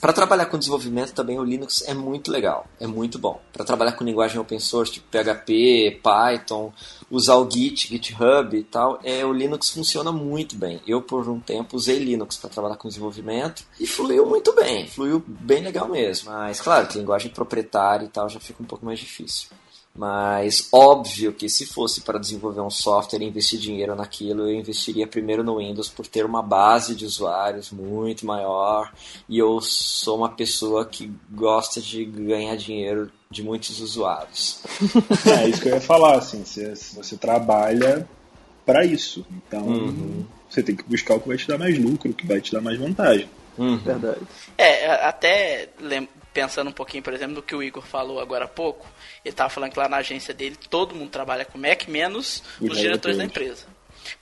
Para 0.00 0.12
trabalhar 0.12 0.46
com 0.46 0.58
desenvolvimento 0.58 1.14
também 1.14 1.38
o 1.38 1.44
Linux 1.44 1.82
é 1.86 1.94
muito 1.94 2.30
legal, 2.30 2.66
é 2.78 2.86
muito 2.86 3.18
bom. 3.18 3.40
Para 3.52 3.64
trabalhar 3.64 3.92
com 3.92 4.04
linguagem 4.04 4.38
open 4.38 4.58
source, 4.58 4.92
tipo 4.92 5.06
PHP, 5.10 6.00
Python, 6.02 6.72
usar 7.10 7.36
o 7.36 7.50
Git, 7.50 7.88
GitHub 7.88 8.56
e 8.56 8.64
tal, 8.64 9.00
é, 9.02 9.24
o 9.24 9.32
Linux 9.32 9.70
funciona 9.70 10.12
muito 10.12 10.56
bem. 10.56 10.80
Eu, 10.86 11.00
por 11.00 11.28
um 11.28 11.40
tempo, 11.40 11.76
usei 11.76 11.98
Linux 11.98 12.36
para 12.36 12.50
trabalhar 12.50 12.76
com 12.76 12.88
desenvolvimento 12.88 13.64
e 13.80 13.86
fluiu 13.86 14.26
muito 14.26 14.52
bem, 14.52 14.86
fluiu 14.86 15.24
bem 15.26 15.62
legal 15.62 15.88
mesmo. 15.88 16.30
Mas, 16.30 16.60
claro, 16.60 16.86
que 16.86 16.98
linguagem 16.98 17.30
proprietária 17.30 18.04
e 18.04 18.08
tal 18.08 18.28
já 18.28 18.40
fica 18.40 18.62
um 18.62 18.66
pouco 18.66 18.84
mais 18.84 18.98
difícil. 18.98 19.48
Mas 19.96 20.68
óbvio 20.72 21.32
que 21.32 21.48
se 21.48 21.64
fosse 21.66 22.00
para 22.00 22.18
desenvolver 22.18 22.60
um 22.60 22.70
software 22.70 23.20
e 23.22 23.26
investir 23.26 23.60
dinheiro 23.60 23.94
naquilo, 23.94 24.42
eu 24.48 24.54
investiria 24.54 25.06
primeiro 25.06 25.44
no 25.44 25.58
Windows 25.58 25.88
por 25.88 26.04
ter 26.06 26.24
uma 26.24 26.42
base 26.42 26.96
de 26.96 27.04
usuários 27.04 27.70
muito 27.70 28.26
maior 28.26 28.92
e 29.28 29.38
eu 29.38 29.60
sou 29.60 30.16
uma 30.18 30.28
pessoa 30.30 30.84
que 30.84 31.12
gosta 31.30 31.80
de 31.80 32.04
ganhar 32.04 32.56
dinheiro 32.56 33.08
de 33.30 33.42
muitos 33.44 33.80
usuários. 33.80 34.60
É 35.44 35.48
isso 35.48 35.60
que 35.62 35.68
eu 35.68 35.74
ia 35.74 35.80
falar, 35.80 36.18
assim, 36.18 36.44
você, 36.44 36.74
você 36.94 37.16
trabalha 37.16 38.06
para 38.66 38.84
isso. 38.84 39.24
Então, 39.30 39.64
Uhum. 39.66 40.24
você 40.50 40.62
tem 40.62 40.74
que 40.74 40.82
buscar 40.84 41.14
o 41.14 41.20
que 41.20 41.28
vai 41.28 41.36
te 41.36 41.46
dar 41.46 41.58
mais 41.58 41.78
lucro, 41.78 42.10
o 42.10 42.14
que 42.14 42.26
vai 42.26 42.40
te 42.40 42.50
dar 42.52 42.60
mais 42.60 42.78
vantagem. 42.78 43.28
Verdade. 43.56 44.20
É, 44.58 45.06
até 45.06 45.68
pensando 46.34 46.68
um 46.68 46.72
pouquinho, 46.72 47.02
por 47.02 47.14
exemplo, 47.14 47.36
no 47.36 47.42
que 47.42 47.54
o 47.54 47.62
Igor 47.62 47.82
falou 47.84 48.20
agora 48.20 48.44
há 48.44 48.48
pouco, 48.48 48.86
ele 49.24 49.32
estava 49.32 49.48
falando 49.48 49.72
que 49.72 49.78
lá 49.78 49.88
na 49.88 49.98
agência 49.98 50.34
dele 50.34 50.56
todo 50.68 50.94
mundo 50.94 51.08
trabalha 51.10 51.44
com 51.44 51.56
Mac, 51.56 51.86
menos 51.88 52.42
Os 52.60 52.72
os 52.72 52.78
diretores 52.78 53.16
da 53.16 53.24
empresa. 53.24 53.72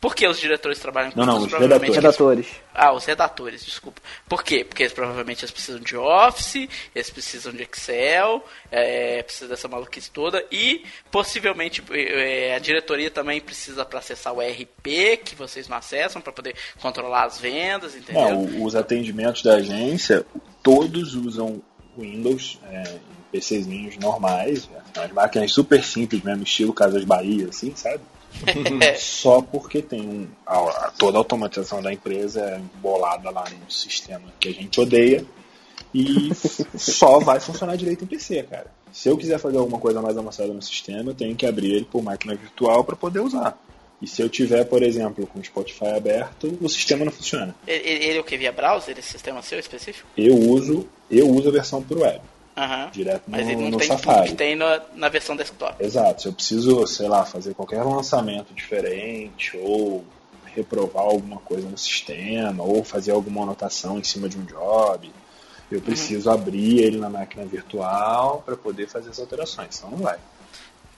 Por 0.01 0.15
que 0.15 0.25
os 0.29 0.39
diretores 0.39 0.79
trabalham 0.79 1.11
com 1.11 1.19
Não, 1.19 1.27
não, 1.27 1.39
os 1.39 1.49
Provavelmente 1.49 1.87
eles- 1.91 1.97
Redatores. 1.97 2.47
Ah, 2.73 2.93
os 2.93 3.05
redatores, 3.05 3.65
desculpa. 3.65 4.01
Por 4.29 4.45
quê? 4.45 4.63
Porque 4.65 4.85
eles 4.85 4.93
provavelmente 4.93 5.41
eles 5.45 5.51
precisam 5.51 5.81
de 5.81 5.97
Office, 5.97 6.69
eles 6.95 7.11
precisam 7.11 7.53
de 7.53 7.65
Excel, 7.65 8.45
é, 8.71 9.25
precisa 9.25 9.49
dessa 9.49 9.67
maluquice 9.67 10.09
toda 10.11 10.45
e 10.53 10.85
possivelmente 11.11 11.83
é, 11.91 12.55
a 12.55 12.61
diretoria 12.61 13.11
também 13.11 13.41
precisa 13.41 13.85
para 13.85 13.99
acessar 13.99 14.33
o 14.33 14.41
ERP 14.41 15.17
que 15.25 15.35
vocês 15.35 15.67
não 15.67 15.77
acessam 15.77 16.23
para 16.23 16.33
poder 16.33 16.55
controlar 16.81 17.25
as 17.25 17.41
vendas, 17.41 17.97
entendeu? 17.97 18.23
Não, 18.23 18.65
os 18.65 18.77
atendimentos 18.77 19.43
da 19.43 19.55
agência, 19.55 20.25
todos 20.63 21.17
usam 21.17 21.61
Windows 21.99 22.59
é, 22.70 22.82
em 22.82 23.01
PCzinhos 23.30 23.97
normais, 23.99 24.68
né, 24.68 24.80
as 24.97 25.12
máquinas 25.12 25.53
super 25.53 25.82
simples 25.84 26.22
mesmo, 26.22 26.43
estilo 26.43 26.72
Casas 26.72 27.05
Bahia, 27.05 27.49
assim, 27.49 27.72
sabe? 27.76 28.01
Só 28.97 29.43
porque 29.43 29.82
tem 29.82 30.01
um, 30.01 30.26
a- 30.47 30.90
toda 30.99 31.18
a 31.18 31.20
automatização 31.20 31.82
da 31.82 31.93
empresa 31.93 32.40
é 32.40 32.61
bolada 32.80 33.30
lá 33.30 33.45
no 33.62 33.70
sistema 33.70 34.22
que 34.40 34.49
a 34.49 34.53
gente 34.53 34.80
odeia 34.80 35.24
e 35.95 36.30
só 36.78 37.18
vai 37.18 37.38
funcionar 37.40 37.76
direito 37.76 38.05
em 38.05 38.07
PC, 38.07 38.43
cara. 38.45 38.66
Se 38.90 39.09
eu 39.09 39.16
quiser 39.16 39.38
fazer 39.38 39.59
alguma 39.59 39.78
coisa 39.78 40.01
mais 40.01 40.16
avançada 40.16 40.53
no 40.53 40.62
sistema, 40.62 41.11
eu 41.11 41.14
tenho 41.14 41.34
que 41.36 41.47
abrir 41.47 41.72
ele 41.72 41.84
por 41.84 42.03
máquina 42.03 42.34
virtual 42.34 42.82
para 42.84 42.97
poder 42.97 43.20
usar. 43.20 43.59
E 44.03 44.07
se 44.09 44.21
eu 44.21 44.29
tiver, 44.29 44.65
por 44.65 44.83
exemplo, 44.83 45.25
com 45.29 45.39
o 45.39 45.45
Spotify 45.45 45.87
aberto, 45.97 46.59
o 46.61 46.69
sistema 46.69 47.05
não 47.05 47.13
funciona. 47.13 47.55
Ele, 47.67 47.89
ele 48.05 48.19
é 48.19 48.21
o 48.21 48.25
que? 48.25 48.37
Via 48.37 48.51
browser, 48.51 48.99
esse 48.99 49.11
sistema 49.13 49.41
seu 49.43 49.61
específico? 49.61 50.09
Eu 50.17 50.35
uso, 50.37 50.89
eu 51.09 51.29
uso 51.31 51.49
a 51.49 51.53
versão 51.53 51.81
por 51.81 51.99
web, 51.99 52.21
Aham. 52.57 52.91
direto 52.93 53.23
no, 53.29 53.37
Mas 53.37 53.47
ele 53.49 53.63
não 53.63 53.71
no 53.71 53.79
tem 53.79 53.87
Safari. 53.87 54.31
que 54.31 54.35
tem 54.37 54.57
na, 54.57 54.83
na 54.97 55.09
versão 55.09 55.37
desktop. 55.37 55.77
Exato. 55.83 56.23
Se 56.23 56.29
eu 56.29 56.33
preciso, 56.33 56.85
sei 56.89 57.07
lá, 57.09 57.25
fazer 57.25 57.55
qualquer 57.55 57.85
lançamento 57.85 58.53
diferente 58.53 59.57
ou 59.63 60.05
reprovar 60.47 61.05
alguma 61.05 61.37
coisa 61.39 61.69
no 61.69 61.79
sistema 61.79 62.63
ou 62.65 62.83
fazer 62.85 63.13
alguma 63.13 63.43
anotação 63.45 63.99
em 63.99 64.05
cima 64.05 64.29
de 64.29 64.37
um 64.37 64.45
job, 64.45 65.11
eu 65.71 65.79
Uhum. 65.79 65.85
preciso 65.85 66.29
abrir 66.29 66.81
ele 66.81 66.99
na 66.99 67.09
máquina 67.09 67.45
virtual 67.47 68.43
para 68.45 68.57
poder 68.57 68.89
fazer 68.89 69.11
as 69.11 69.19
alterações. 69.21 69.77
Senão 69.77 69.93
não 69.93 69.99
vai. 69.99 70.19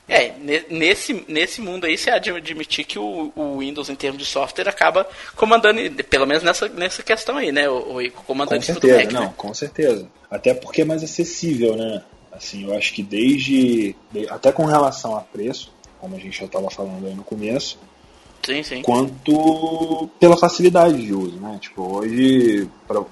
É, 0.06 0.32
ne- 0.38 0.64
nesse, 0.68 1.24
nesse 1.26 1.60
mundo 1.62 1.86
aí 1.86 1.96
você 1.96 2.10
há 2.10 2.18
de 2.18 2.30
admitir 2.30 2.84
que 2.84 2.98
o, 2.98 3.32
o 3.34 3.58
Windows 3.58 3.88
em 3.88 3.94
termos 3.94 4.20
de 4.22 4.28
software 4.28 4.68
acaba 4.68 5.06
comandando, 5.34 5.78
pelo 6.04 6.26
menos 6.26 6.42
nessa, 6.42 6.68
nessa 6.68 7.02
questão 7.02 7.38
aí, 7.38 7.50
né? 7.50 7.68
O, 7.70 7.98
o 7.98 8.10
Com 8.10 8.22
comandando 8.24 8.60
tudo 8.60 8.80
certeza, 8.80 8.98
Mac, 9.04 9.12
não, 9.12 9.20
né? 9.22 9.34
com 9.36 9.54
certeza. 9.54 10.06
Até 10.30 10.52
porque 10.52 10.82
é 10.82 10.84
mais 10.84 11.02
acessível, 11.02 11.74
né? 11.76 12.02
Assim, 12.30 12.64
eu 12.64 12.76
acho 12.76 12.92
que 12.92 13.02
desde. 13.02 13.94
de- 14.12 14.28
Até 14.28 14.52
com 14.52 14.66
relação 14.66 15.16
a 15.16 15.20
preço, 15.22 15.72
como 16.00 16.16
a 16.16 16.18
gente 16.18 16.38
já 16.38 16.44
estava 16.44 16.68
falando 16.70 17.06
aí 17.06 17.14
no 17.14 17.24
começo, 17.24 17.78
Sim, 18.44 18.62
sim. 18.62 18.82
quanto 18.82 20.10
pela 20.20 20.36
facilidade 20.36 21.00
de 21.02 21.14
uso, 21.14 21.36
né? 21.36 21.56
Tipo, 21.60 21.96
hoje, 21.96 22.68
pra, 22.86 23.02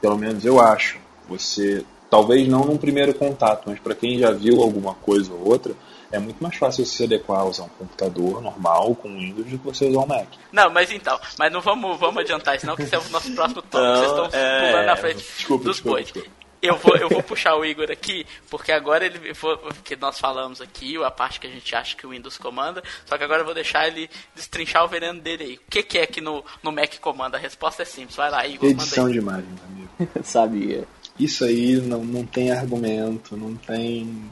pelo 0.00 0.16
menos 0.18 0.44
eu 0.44 0.60
acho, 0.60 0.98
você, 1.28 1.84
talvez 2.10 2.48
não 2.48 2.64
num 2.64 2.76
primeiro 2.76 3.14
contato, 3.14 3.64
mas 3.70 3.78
para 3.78 3.94
quem 3.94 4.18
já 4.18 4.32
viu 4.32 4.60
alguma 4.62 4.94
coisa 4.94 5.32
ou 5.32 5.46
outra, 5.46 5.74
é 6.12 6.18
muito 6.18 6.42
mais 6.42 6.56
fácil 6.56 6.84
você 6.84 6.96
se 6.96 7.04
adequar 7.04 7.40
a 7.40 7.44
usar 7.44 7.64
um 7.64 7.68
computador 7.68 8.42
normal 8.42 8.94
com 8.96 9.08
Windows 9.08 9.48
do 9.48 9.58
que 9.58 9.64
você 9.64 9.86
usar 9.86 10.00
um 10.00 10.06
Mac. 10.06 10.26
Não, 10.52 10.70
mas 10.70 10.90
então, 10.90 11.18
mas 11.38 11.52
não 11.52 11.60
vamos, 11.60 11.98
vamos 11.98 12.18
adiantar 12.18 12.56
isso 12.56 12.66
não, 12.66 12.76
que 12.76 12.82
esse 12.82 12.94
é 12.94 12.98
o 12.98 13.08
nosso 13.10 13.32
próximo 13.32 13.62
tópico. 13.62 13.78
Não, 13.78 13.96
Vocês 13.96 14.10
estão 14.10 14.40
é, 14.40 14.70
pulando 14.70 14.86
na 14.86 14.96
frente 14.96 15.16
desculpa, 15.16 15.64
dos 15.64 15.76
desculpa, 15.76 15.96
bois. 15.96 16.12
desculpa. 16.12 16.40
Eu 16.62 16.76
vou, 16.76 16.94
eu 16.96 17.08
vou 17.08 17.22
puxar 17.22 17.56
o 17.56 17.64
Igor 17.64 17.90
aqui, 17.90 18.26
porque 18.50 18.70
agora 18.70 19.06
ele 19.06 19.32
for, 19.32 19.58
que 19.82 19.96
nós 19.96 20.18
falamos 20.18 20.60
aqui, 20.60 21.02
a 21.02 21.10
parte 21.10 21.40
que 21.40 21.46
a 21.46 21.50
gente 21.50 21.74
acha 21.74 21.96
que 21.96 22.06
o 22.06 22.10
Windows 22.10 22.36
comanda, 22.36 22.82
só 23.06 23.16
que 23.16 23.24
agora 23.24 23.40
eu 23.40 23.46
vou 23.46 23.54
deixar 23.54 23.88
ele 23.88 24.10
destrinchar 24.34 24.84
o 24.84 24.88
veneno 24.88 25.20
dele 25.20 25.44
aí. 25.44 25.54
O 25.54 25.70
que, 25.70 25.82
que 25.82 25.98
é 25.98 26.06
que 26.06 26.20
no, 26.20 26.44
no 26.62 26.70
Mac 26.70 26.98
comanda? 27.00 27.38
A 27.38 27.40
resposta 27.40 27.82
é 27.82 27.86
simples. 27.86 28.16
Vai 28.16 28.30
lá, 28.30 28.46
Igor, 28.46 28.68
manda 28.68 28.82
Edição 28.82 29.06
aí. 29.06 29.12
de 29.12 29.18
imagens, 29.18 29.60
amigo. 29.64 29.90
Sabia. 30.22 30.86
Isso 31.18 31.44
aí 31.44 31.76
não, 31.76 32.04
não 32.04 32.26
tem 32.26 32.50
argumento, 32.52 33.36
não 33.38 33.54
tem 33.56 34.30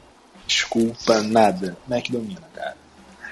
desculpa, 0.49 1.21
nada. 1.21 1.77
Mac 1.87 2.09
domina, 2.09 2.41
cara. 2.53 2.75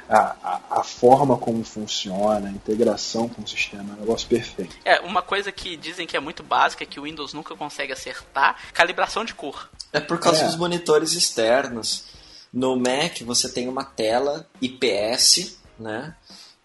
A, 0.09 0.17
a, 0.41 0.79
a 0.79 0.83
forma 0.83 1.35
como 1.37 1.65
funciona, 1.65 2.47
a 2.47 2.51
integração 2.51 3.27
com 3.27 3.41
o 3.41 3.47
sistema 3.47 3.91
é 3.91 3.95
um 3.97 3.99
negócio 3.99 4.25
perfeito. 4.29 4.77
É, 4.85 5.01
uma 5.01 5.21
coisa 5.21 5.51
que 5.51 5.75
dizem 5.75 6.07
que 6.07 6.15
é 6.15 6.19
muito 6.19 6.43
básica, 6.43 6.85
que 6.85 6.97
o 6.97 7.03
Windows 7.03 7.33
nunca 7.33 7.55
consegue 7.57 7.91
acertar, 7.91 8.55
calibração 8.73 9.25
de 9.25 9.33
cor. 9.33 9.69
É 9.91 9.99
por 9.99 10.17
causa 10.19 10.43
É. 10.43 10.45
dos 10.45 10.55
monitores 10.55 11.11
externos. 11.11 12.05
No 12.53 12.77
Mac 12.77 13.19
você 13.25 13.49
tem 13.49 13.67
uma 13.67 13.83
tela 13.83 14.47
IPS, 14.61 15.57
né? 15.77 16.15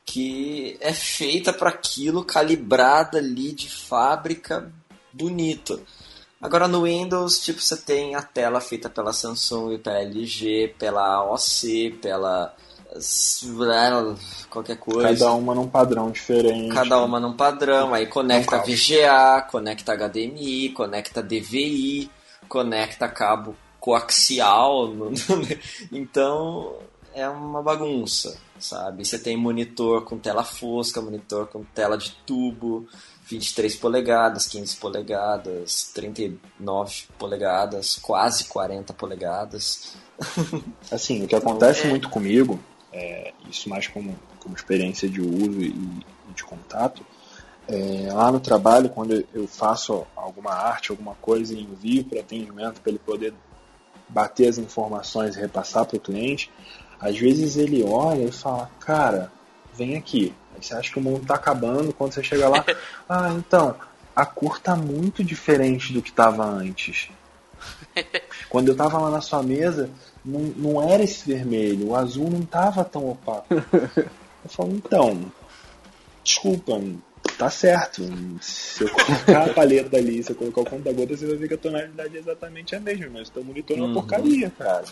Que 0.04 0.76
é 0.80 0.92
feita 0.92 1.52
para 1.52 1.70
aquilo, 1.70 2.24
calibrada 2.24 3.18
ali 3.18 3.52
de 3.52 3.68
fábrica, 3.68 4.70
bonito. 5.12 5.82
Agora 6.42 6.66
no 6.66 6.82
Windows, 6.82 7.38
tipo, 7.38 7.60
você 7.60 7.76
tem 7.76 8.16
a 8.16 8.22
tela 8.22 8.60
feita 8.60 8.90
pela 8.90 9.12
Samsung, 9.12 9.78
pela 9.78 10.00
LG, 10.00 10.74
pela 10.76 11.24
OC, 11.32 11.98
pela 12.02 12.52
qualquer 14.50 14.76
coisa. 14.76 15.08
Cada 15.08 15.32
uma 15.32 15.54
num 15.54 15.68
padrão 15.68 16.10
diferente. 16.10 16.74
Cada 16.74 17.02
uma 17.02 17.20
num 17.20 17.32
padrão, 17.32 17.94
aí 17.94 18.06
conecta 18.06 18.58
VGA, 18.58 19.40
conecta 19.50 19.94
HDMI, 19.94 20.70
conecta 20.70 21.22
DVI, 21.22 22.10
conecta 22.48 23.08
cabo 23.08 23.54
coaxial. 23.80 24.92
então 25.90 26.76
é 27.14 27.28
uma 27.28 27.62
bagunça, 27.62 28.36
sabe? 28.58 29.04
Você 29.04 29.18
tem 29.18 29.36
monitor 29.36 30.02
com 30.02 30.18
tela 30.18 30.44
fosca, 30.44 31.00
monitor 31.00 31.46
com 31.46 31.64
tela 31.64 31.96
de 31.96 32.10
tubo, 32.26 32.86
23 33.32 33.74
polegadas, 33.76 34.46
15 34.46 34.76
polegadas, 34.76 35.90
39 35.94 37.04
polegadas, 37.18 37.96
quase 37.96 38.44
40 38.44 38.92
polegadas. 38.92 39.94
Assim, 40.90 41.24
o 41.24 41.26
que 41.28 41.34
acontece 41.34 41.86
É. 41.86 41.90
muito 41.90 42.08
comigo, 42.08 42.58
é, 42.92 43.32
isso 43.50 43.68
mais 43.68 43.88
como, 43.88 44.16
como 44.38 44.54
experiência 44.54 45.08
de 45.08 45.20
uso 45.20 45.60
e, 45.60 45.72
de 46.34 46.44
contato, 46.44 47.04
é, 47.68 48.08
lá 48.12 48.30
no 48.32 48.40
trabalho, 48.40 48.88
quando 48.88 49.24
eu 49.34 49.46
faço 49.46 50.06
alguma 50.16 50.52
arte, 50.52 50.90
alguma 50.90 51.14
coisa 51.14 51.54
e 51.54 51.62
envio 51.62 52.04
para 52.04 52.20
atendimento 52.20 52.80
para 52.80 52.90
ele 52.90 52.98
poder 52.98 53.34
bater 54.08 54.48
as 54.48 54.58
informações 54.58 55.36
e 55.36 55.40
repassar 55.40 55.84
para 55.86 55.96
o 55.96 56.00
cliente, 56.00 56.50
às 57.00 57.16
vezes 57.18 57.56
ele 57.56 57.82
olha 57.82 58.24
e 58.24 58.32
fala, 58.32 58.70
cara, 58.80 59.32
vem 59.74 59.96
aqui. 59.96 60.34
Você 60.62 60.74
acha 60.74 60.90
que 60.92 60.98
o 60.98 61.02
mundo 61.02 61.26
tá 61.26 61.34
acabando, 61.34 61.92
quando 61.92 62.12
você 62.12 62.22
chega 62.22 62.48
lá, 62.48 62.64
ah, 63.08 63.32
então, 63.36 63.74
a 64.14 64.24
cor 64.24 64.60
tá 64.60 64.76
muito 64.76 65.22
diferente 65.24 65.92
do 65.92 66.00
que 66.02 66.10
estava 66.10 66.44
antes. 66.44 67.08
Quando 68.48 68.68
eu 68.68 68.76
tava 68.76 68.98
lá 68.98 69.10
na 69.10 69.20
sua 69.20 69.42
mesa, 69.42 69.90
não, 70.24 70.40
não 70.40 70.82
era 70.82 71.02
esse 71.02 71.26
vermelho, 71.26 71.88
o 71.88 71.96
azul 71.96 72.30
não 72.30 72.42
tava 72.42 72.84
tão 72.84 73.08
opaco. 73.10 73.46
Eu 73.54 74.48
falo, 74.48 74.72
então, 74.72 75.32
desculpa, 76.24 76.80
tá 77.38 77.48
certo. 77.48 78.02
Se 78.40 78.84
eu 78.84 78.90
colocar 78.90 79.44
a 79.50 79.54
paleta 79.54 79.96
ali, 79.96 80.22
se 80.22 80.30
eu 80.30 80.36
colocar 80.36 80.60
o 80.62 80.64
conta-gota, 80.64 81.16
você 81.16 81.26
vai 81.26 81.36
ver 81.36 81.48
que 81.48 81.54
a 81.54 81.58
tonalidade 81.58 82.16
é 82.16 82.20
exatamente 82.20 82.74
a 82.74 82.80
mesma, 82.80 83.08
mas 83.12 83.28
o 83.28 83.32
teu 83.32 83.44
monitor 83.44 83.76
é 83.76 83.80
uma 83.80 83.88
Uhum. 83.88 83.94
porcaria, 83.94 84.50
cara. 84.50 84.84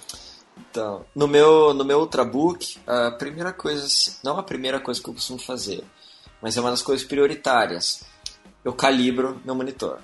Então, 0.60 1.06
no 1.14 1.26
meu, 1.26 1.72
no 1.72 1.84
meu 1.84 2.00
Ultrabook, 2.00 2.78
a 2.86 3.10
primeira 3.12 3.52
coisa, 3.52 3.86
não 4.22 4.38
a 4.38 4.42
primeira 4.42 4.78
coisa 4.78 5.00
que 5.02 5.08
eu 5.08 5.14
costumo 5.14 5.38
fazer, 5.38 5.82
mas 6.40 6.56
é 6.56 6.60
uma 6.60 6.70
das 6.70 6.82
coisas 6.82 7.06
prioritárias. 7.06 8.02
Eu 8.64 8.72
calibro 8.74 9.40
meu 9.44 9.54
monitor. 9.54 10.00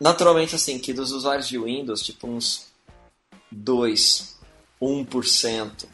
Naturalmente, 0.00 0.54
assim, 0.54 0.78
que 0.78 0.92
dos 0.92 1.10
usuários 1.12 1.48
de 1.48 1.58
Windows, 1.58 2.02
tipo 2.02 2.28
uns 2.28 2.66
2, 3.50 4.38
1% 4.80 5.86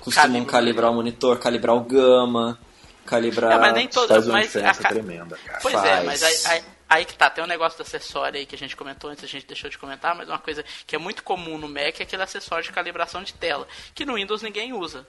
costumam 0.00 0.12
Calibra. 0.12 0.50
calibrar 0.50 0.90
o 0.90 0.94
monitor, 0.94 1.38
calibrar 1.38 1.76
o 1.76 1.80
gama, 1.80 2.58
calibrar. 3.04 3.52
É, 3.52 3.58
mas 3.58 3.74
nem 3.74 3.84
Isso 3.88 3.94
todo, 4.00 4.08
faz 4.08 4.26
uma 4.26 4.34
mas 4.34 4.46
diferença 4.46 4.86
a 4.86 4.88
tremenda, 4.88 5.36
cara. 5.44 5.58
Pois 5.62 5.74
é, 5.74 5.78
Faz. 5.78 6.04
mas 6.04 6.22
aí, 6.22 6.64
aí, 6.94 7.04
que 7.04 7.14
tá, 7.14 7.28
tem 7.30 7.42
um 7.44 7.46
negócio 7.46 7.76
do 7.78 7.82
acessório 7.82 8.38
aí 8.38 8.46
que 8.46 8.54
a 8.54 8.58
gente 8.58 8.76
comentou 8.76 9.10
antes, 9.10 9.24
a 9.24 9.28
gente 9.28 9.46
deixou 9.46 9.68
de 9.70 9.78
comentar, 9.78 10.14
mas 10.14 10.28
uma 10.28 10.38
coisa 10.38 10.64
que 10.86 10.94
é 10.94 10.98
muito 10.98 11.22
comum 11.22 11.58
no 11.58 11.68
Mac 11.68 12.00
é 12.00 12.02
aquele 12.02 12.22
acessório 12.22 12.64
de 12.64 12.72
calibração 12.72 13.22
de 13.22 13.32
tela, 13.34 13.66
que 13.94 14.04
no 14.06 14.14
Windows 14.14 14.42
ninguém 14.42 14.72
usa. 14.72 15.06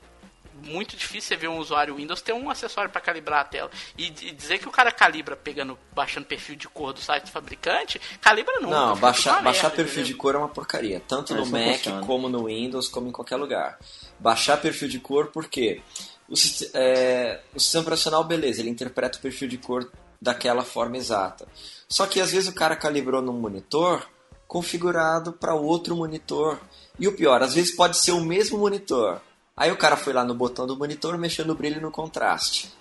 Muito 0.63 0.95
difícil 0.95 1.27
você 1.27 1.35
ver 1.35 1.49
um 1.49 1.57
usuário 1.57 1.95
Windows 1.97 2.21
ter 2.21 2.31
um 2.31 2.49
acessório 2.49 2.89
para 2.89 3.01
calibrar 3.01 3.41
a 3.41 3.43
tela. 3.43 3.69
E, 3.97 4.05
e 4.05 4.31
dizer 4.31 4.57
que 4.57 4.67
o 4.69 4.71
cara 4.71 4.89
calibra 4.89 5.35
pegando, 5.35 5.77
baixando 5.93 6.25
perfil 6.25 6.55
de 6.55 6.69
cor 6.69 6.93
do 6.93 7.01
site 7.01 7.25
do 7.25 7.29
fabricante, 7.29 7.99
calibra 8.21 8.55
nunca. 8.61 8.69
Não, 8.73 8.95
fica 8.95 9.01
baixar, 9.07 9.43
baixar 9.43 9.63
merda, 9.63 9.75
perfil 9.75 9.95
de 10.03 10.11
entendeu? 10.11 10.17
cor 10.17 10.35
é 10.35 10.37
uma 10.37 10.47
porcaria. 10.47 11.01
Tanto 11.05 11.33
É, 11.33 11.35
no 11.35 11.45
Mac, 11.45 11.75
funciona. 11.79 12.05
como 12.05 12.29
no 12.29 12.45
Windows, 12.45 12.87
como 12.87 13.09
em 13.09 13.11
qualquer 13.11 13.35
lugar. 13.35 13.77
Baixar 14.17 14.55
perfil 14.61 14.87
de 14.87 14.97
cor 14.97 15.27
porque 15.27 15.81
o, 16.29 16.37
sist- 16.37 16.71
é, 16.73 17.41
o 17.53 17.59
sistema 17.59 17.81
operacional, 17.81 18.23
beleza, 18.23 18.61
ele 18.61 18.69
interpreta 18.69 19.17
o 19.17 19.21
perfil 19.21 19.49
de 19.49 19.57
cor 19.57 19.91
daquela 20.21 20.63
forma 20.63 20.95
exata. 20.95 21.45
Só 21.87 22.05
que 22.07 22.19
às 22.19 22.31
vezes 22.31 22.49
o 22.49 22.55
cara 22.55 22.75
calibrou 22.75 23.21
num 23.21 23.33
monitor 23.33 24.05
configurado 24.47 25.33
para 25.33 25.53
outro 25.53 25.95
monitor. 25.95 26.59
E 26.99 27.07
o 27.07 27.15
pior, 27.15 27.41
às 27.41 27.53
vezes 27.53 27.75
pode 27.75 27.97
ser 27.97 28.11
o 28.11 28.21
mesmo 28.21 28.57
monitor. 28.57 29.21
Aí 29.55 29.71
o 29.71 29.77
cara 29.77 29.95
foi 29.95 30.13
lá 30.13 30.23
no 30.23 30.33
botão 30.33 30.67
do 30.67 30.77
monitor, 30.77 31.17
mexendo 31.17 31.47
no 31.47 31.55
brilho 31.55 31.81
no 31.81 31.91
contraste. 31.91 32.73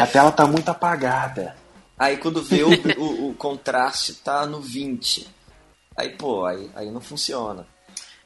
A 0.00 0.06
tela 0.06 0.30
tá 0.30 0.46
muito 0.46 0.68
apagada. 0.68 1.56
Aí 1.98 2.16
quando 2.16 2.42
vê 2.42 2.62
o, 2.62 2.70
o, 2.98 3.30
o 3.30 3.34
contraste 3.34 4.14
tá 4.14 4.46
no 4.46 4.60
20. 4.60 5.28
Aí, 5.96 6.10
pô, 6.10 6.44
aí, 6.44 6.70
aí 6.74 6.90
não 6.90 7.00
funciona. 7.00 7.66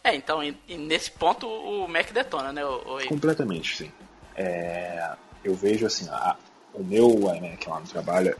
É, 0.02 0.14
então, 0.14 0.42
e, 0.42 0.56
e 0.66 0.76
nesse 0.76 1.10
ponto 1.10 1.46
o 1.46 1.86
Mac 1.86 2.10
detona, 2.12 2.52
né? 2.52 2.64
O, 2.64 2.96
o... 2.96 3.06
Completamente, 3.08 3.76
sim. 3.76 3.92
É, 4.34 5.12
eu 5.44 5.54
vejo 5.54 5.86
assim, 5.86 6.08
a, 6.08 6.36
o 6.72 6.82
meu 6.82 7.10
iMac 7.34 7.68
lá 7.68 7.80
no 7.80 7.86
trabalho 7.86 8.36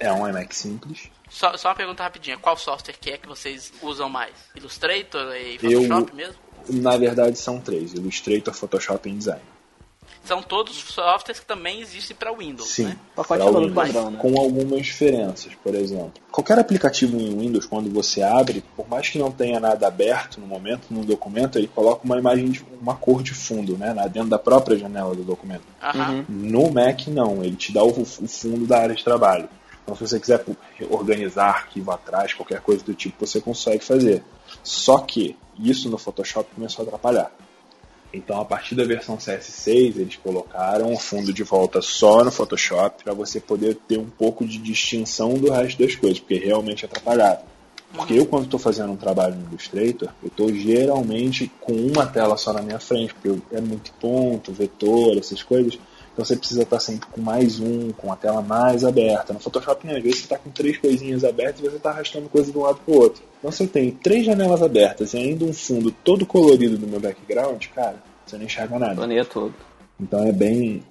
é 0.00 0.12
um 0.12 0.26
iMac 0.26 0.56
simples. 0.56 1.10
Só, 1.28 1.56
só 1.56 1.68
uma 1.68 1.74
pergunta 1.74 2.02
rapidinha, 2.02 2.36
qual 2.38 2.56
software 2.56 2.96
que 3.00 3.10
é 3.10 3.18
que 3.18 3.28
vocês 3.28 3.72
usam 3.82 4.08
mais? 4.08 4.32
Illustrator 4.56 5.36
e 5.36 5.58
Photoshop 5.58 6.10
eu, 6.10 6.16
mesmo? 6.16 6.34
Na 6.68 6.96
verdade 6.96 7.38
são 7.38 7.60
três, 7.60 7.92
Illustrator, 7.92 8.52
Photoshop 8.52 9.08
e 9.08 9.12
InDesign. 9.12 9.40
São 10.24 10.42
todos 10.42 10.76
softwares 10.76 11.40
que 11.40 11.46
também 11.46 11.80
existem 11.80 12.14
para 12.14 12.32
Windows, 12.32 12.68
Sim, 12.68 12.84
né? 12.84 12.96
Pacote 13.16 13.42
pra 13.42 13.52
todo 13.52 13.68
Windows, 13.68 13.74
padrão, 13.74 14.10
né? 14.10 14.18
com 14.20 14.38
algumas 14.38 14.82
diferenças, 14.82 15.52
por 15.62 15.74
exemplo. 15.74 16.12
Qualquer 16.30 16.58
aplicativo 16.58 17.16
em 17.18 17.38
Windows, 17.38 17.64
quando 17.64 17.90
você 17.90 18.22
abre, 18.22 18.62
por 18.76 18.86
mais 18.88 19.08
que 19.08 19.18
não 19.18 19.32
tenha 19.32 19.58
nada 19.58 19.86
aberto 19.86 20.38
no 20.38 20.46
momento, 20.46 20.82
no 20.90 21.04
documento, 21.04 21.58
ele 21.58 21.68
coloca 21.68 22.04
uma 22.04 22.18
imagem, 22.18 22.50
de, 22.50 22.64
uma 22.82 22.94
cor 22.94 23.22
de 23.22 23.32
fundo, 23.32 23.78
né, 23.78 23.94
dentro 24.12 24.28
da 24.28 24.38
própria 24.38 24.76
janela 24.76 25.14
do 25.14 25.22
documento. 25.22 25.64
Aham. 25.82 26.26
No 26.28 26.70
Mac, 26.70 27.06
não, 27.08 27.42
ele 27.42 27.56
te 27.56 27.72
dá 27.72 27.82
o, 27.82 27.88
o 27.88 28.04
fundo 28.04 28.66
da 28.66 28.78
área 28.78 28.94
de 28.94 29.02
trabalho. 29.02 29.48
Então, 29.90 29.96
se 29.96 30.08
você 30.08 30.20
quiser 30.20 30.44
organizar 30.88 31.48
arquivo 31.48 31.90
atrás, 31.90 32.32
qualquer 32.32 32.60
coisa 32.60 32.84
do 32.84 32.94
tipo, 32.94 33.26
você 33.26 33.40
consegue 33.40 33.84
fazer. 33.84 34.22
Só 34.62 34.98
que 34.98 35.36
isso 35.58 35.90
no 35.90 35.98
Photoshop 35.98 36.48
começou 36.54 36.84
a 36.84 36.86
atrapalhar. 36.86 37.32
Então, 38.14 38.40
a 38.40 38.44
partir 38.44 38.76
da 38.76 38.84
versão 38.84 39.16
CS6, 39.16 39.96
eles 39.96 40.16
colocaram 40.16 40.92
o 40.92 40.98
fundo 40.98 41.32
de 41.32 41.42
volta 41.42 41.82
só 41.82 42.24
no 42.24 42.30
Photoshop 42.30 43.02
para 43.02 43.12
você 43.12 43.40
poder 43.40 43.78
ter 43.88 43.98
um 43.98 44.08
pouco 44.08 44.46
de 44.46 44.58
distinção 44.58 45.34
do 45.34 45.50
resto 45.50 45.82
das 45.82 45.96
coisas, 45.96 46.20
porque 46.20 46.38
realmente 46.38 46.84
atrapalhava. 46.84 47.42
Porque 47.92 48.14
eu, 48.14 48.26
quando 48.26 48.44
estou 48.44 48.60
fazendo 48.60 48.92
um 48.92 48.96
trabalho 48.96 49.34
no 49.34 49.48
Illustrator, 49.48 50.10
eu 50.22 50.28
estou 50.28 50.54
geralmente 50.54 51.50
com 51.60 51.72
uma 51.72 52.06
tela 52.06 52.36
só 52.36 52.52
na 52.52 52.62
minha 52.62 52.78
frente, 52.78 53.12
porque 53.14 53.40
é 53.52 53.60
muito 53.60 53.92
ponto, 53.94 54.52
vetor, 54.52 55.18
essas 55.18 55.42
coisas. 55.42 55.76
Então 56.20 56.26
você 56.26 56.36
precisa 56.36 56.64
estar 56.64 56.78
sempre 56.78 57.08
com 57.10 57.18
mais 57.18 57.58
um, 57.60 57.92
com 57.92 58.12
a 58.12 58.16
tela 58.16 58.42
mais 58.42 58.84
aberta. 58.84 59.32
No 59.32 59.40
Photoshop, 59.40 59.88
às 59.88 60.02
vezes, 60.02 60.18
você 60.18 60.24
está 60.24 60.36
com 60.36 60.50
três 60.50 60.76
coisinhas 60.76 61.24
abertas 61.24 61.60
e 61.60 61.62
você 61.62 61.76
está 61.76 61.88
arrastando 61.88 62.28
coisa 62.28 62.52
de 62.52 62.58
um 62.58 62.60
lado 62.60 62.78
para 62.84 62.94
o 62.94 62.98
outro. 62.98 63.22
Então 63.38 63.50
se 63.50 63.62
eu 63.62 63.68
tenho 63.68 63.92
três 63.92 64.26
janelas 64.26 64.62
abertas 64.62 65.14
e 65.14 65.16
ainda 65.16 65.46
um 65.46 65.52
fundo 65.54 65.90
todo 66.04 66.26
colorido 66.26 66.78
no 66.78 66.86
meu 66.86 67.00
background, 67.00 67.64
cara, 67.74 68.02
você 68.26 68.36
não 68.36 68.44
enxerga 68.44 68.78
nada. 68.78 68.96
Planeia 68.96 69.24
todo. 69.24 69.54
Então 69.98 70.22
é 70.22 70.30
bem 70.30 70.82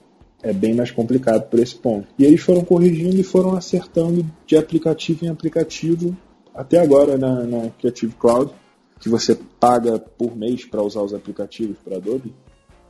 é 0.42 0.52
bem 0.52 0.74
mais 0.74 0.90
complicado 0.90 1.48
por 1.48 1.60
esse 1.60 1.76
ponto. 1.76 2.08
E 2.18 2.26
eles 2.26 2.42
foram 2.42 2.64
corrigindo 2.64 3.18
e 3.18 3.24
foram 3.24 3.56
acertando 3.56 4.26
de 4.48 4.58
aplicativo 4.58 5.26
em 5.26 5.30
aplicativo 5.30 6.18
até 6.56 6.80
agora 6.80 7.20
na, 7.20 7.44
na 7.44 7.70
Creative 7.70 8.16
Cloud, 8.16 8.52
que 9.00 9.08
você 9.10 9.38
paga 9.60 10.00
por 10.00 10.36
mês 10.36 10.66
para 10.66 10.82
usar 10.82 11.02
os 11.04 11.14
aplicativos 11.14 11.78
para 11.86 11.98
Adobe, 11.98 12.34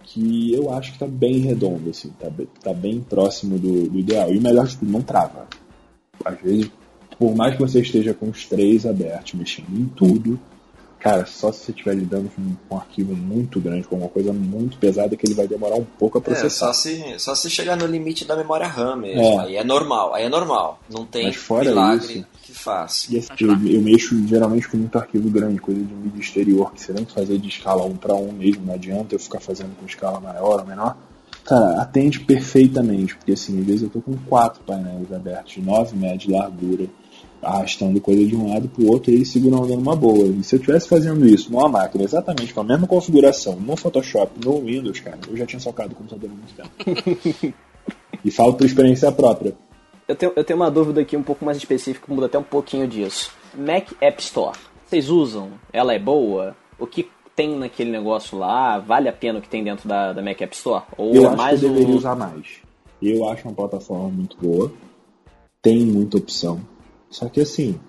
que 0.04 0.54
eu 0.54 0.72
acho 0.74 0.90
que 0.92 0.96
está 0.96 1.08
bem 1.08 1.40
redondo, 1.40 1.90
assim, 1.90 2.10
tá, 2.20 2.30
bem- 2.30 2.48
tá 2.64 2.74
bem 2.74 3.00
próximo 3.02 3.58
do, 3.60 3.90
do 3.90 4.00
ideal. 4.00 4.32
E 4.34 4.38
o 4.38 4.42
melhor 4.42 4.66
de 4.68 4.78
tudo, 4.78 4.92
não 4.92 5.02
trava. 5.02 5.48
Às 6.26 6.40
vezes, 6.42 6.70
por 7.18 7.36
mais 7.36 7.56
que 7.56 7.62
você 7.62 7.80
esteja 7.82 8.14
com 8.14 8.30
os 8.30 8.46
três 8.46 8.86
abertos, 8.86 9.34
mexendo 9.34 9.70
em 9.80 9.86
tudo, 9.86 10.40
Cara, 11.02 11.26
só 11.26 11.50
se 11.50 11.60
você 11.64 11.72
estiver 11.72 11.94
lidando 11.96 12.30
com 12.36 12.76
um 12.76 12.78
arquivo 12.78 13.16
muito 13.16 13.58
grande, 13.62 13.88
com 13.88 13.96
uma 13.96 14.10
coisa 14.10 14.34
muito 14.34 14.78
pesada, 14.78 15.16
que 15.16 15.26
ele 15.26 15.34
vai 15.34 15.48
demorar 15.48 15.78
um 15.78 15.86
pouco 15.86 16.18
a 16.18 16.20
É, 16.20 16.24
processar. 16.26 16.50
só 16.50 16.74
se, 16.74 17.18
só 17.18 17.34
se 17.36 17.50
chegar 17.50 17.78
no 17.78 17.86
limite 17.86 18.26
da 18.26 18.36
memória 18.36 18.68
RAM 18.68 18.98
mesmo. 18.98 19.22
É. 19.22 19.38
Aí 19.46 19.56
é 19.56 19.64
normal, 19.64 20.14
aí 20.14 20.26
é 20.26 20.30
normal. 20.30 20.78
Não 20.90 21.06
tem 21.06 21.28
Mas 21.28 21.38
fora 21.38 21.70
milagre 21.70 22.14
isso- 22.16 22.26
que. 22.54 23.16
E 23.16 23.20
assim, 23.20 23.30
eu, 23.42 23.76
eu 23.76 23.82
mexo 23.82 24.28
geralmente 24.28 24.68
com 24.68 24.78
muito 24.78 24.98
arquivo 24.98 25.30
grande, 25.30 25.60
coisa 25.60 25.82
de 25.82 25.94
mídia 25.94 26.20
exterior, 26.20 26.74
que 26.74 26.82
você 26.82 26.94
tem 26.94 27.06
que 27.06 27.14
fazer 27.14 27.38
de 27.38 27.48
escala 27.48 27.86
1 27.86 27.98
para 27.98 28.14
1 28.14 28.32
mesmo, 28.34 28.66
não 28.66 28.74
adianta 28.74 29.16
eu 29.16 29.20
ficar 29.20 29.40
fazendo 29.40 29.76
com 29.78 29.86
escala 29.86 30.20
maior 30.20 30.60
ou 30.60 30.66
menor. 30.66 30.98
Cara, 31.46 31.82
atende 31.82 32.20
perfeitamente, 32.20 33.16
porque 33.16 33.32
assim, 33.32 33.60
às 33.60 33.66
vezes 33.66 33.82
eu 33.84 33.90
tô 33.90 34.02
com 34.02 34.16
quatro 34.28 34.62
painéis 34.64 35.12
abertos 35.12 35.54
de 35.54 35.62
9 35.62 35.98
metros 35.98 36.24
de 36.24 36.32
largura, 36.32 36.88
arrastando 37.42 38.00
coisa 38.02 38.26
de 38.26 38.36
um 38.36 38.54
lado 38.54 38.68
pro 38.68 38.86
outro 38.86 39.12
e 39.12 39.16
eles 39.16 39.32
seguram 39.32 39.62
dando 39.62 39.82
uma 39.82 39.96
boa. 39.96 40.28
E 40.28 40.44
se 40.44 40.56
eu 40.56 40.60
estivesse 40.60 40.88
fazendo 40.88 41.26
isso 41.26 41.52
numa 41.52 41.70
máquina 41.70 42.04
exatamente 42.04 42.54
com 42.54 42.62
a 42.62 42.64
mesma 42.64 42.86
configuração, 42.86 43.56
no 43.56 43.76
Photoshop, 43.76 44.46
no 44.46 44.62
Windows, 44.62 45.00
cara, 45.00 45.20
eu 45.28 45.38
já 45.38 45.46
tinha 45.46 45.60
socado 45.60 45.94
o 45.94 45.96
computador 45.96 46.30
há 46.30 46.34
muito 46.34 46.54
tempo. 46.54 47.56
e 48.24 48.30
falo 48.30 48.54
por 48.54 48.66
experiência 48.66 49.12
própria. 49.12 49.56
Eu 50.10 50.16
tenho, 50.16 50.34
eu 50.36 50.44
tenho 50.44 50.58
uma 50.58 50.72
dúvida 50.72 51.02
aqui 51.02 51.16
um 51.16 51.22
pouco 51.22 51.46
mais 51.46 51.56
específica, 51.56 52.08
que 52.08 52.12
muda 52.12 52.26
até 52.26 52.40
um 52.40 52.44
pouquinho 52.44 52.88
disso. 52.88 53.32
Mac 53.54 53.92
App 54.02 54.20
Store. 54.20 54.58
Vocês 54.84 55.08
usam? 55.08 55.52
Ela 55.72 55.94
é 55.94 56.00
boa? 56.00 56.58
O 56.80 56.88
que 56.88 57.08
tem 57.36 57.56
naquele 57.56 57.92
negócio 57.92 58.36
lá? 58.36 58.80
Vale 58.80 59.08
a 59.08 59.14
pena 59.14 59.38
o 59.38 59.42
que 59.42 59.48
tem 59.48 59.64
dentro 59.64 59.88
da, 59.88 60.12
da 60.12 60.20
Mac 60.20 60.42
App 60.42 60.56
Store? 60.56 60.84
Ou 60.98 61.14
Eu 61.14 61.26
é 61.26 61.28
acho 61.28 61.38
mais 61.38 61.60
que 61.60 61.66
eu 61.68 61.70
deveria 61.70 61.94
o... 61.94 61.98
usar 61.98 62.16
mais. 62.16 62.48
Eu 63.00 63.30
acho 63.30 63.48
uma 63.48 63.54
plataforma 63.54 64.10
muito 64.10 64.36
boa. 64.36 64.74
Tem 65.62 65.86
muita 65.86 66.18
opção. 66.18 66.60
Só 67.08 67.30
que 67.30 67.42
assim, 67.42 67.80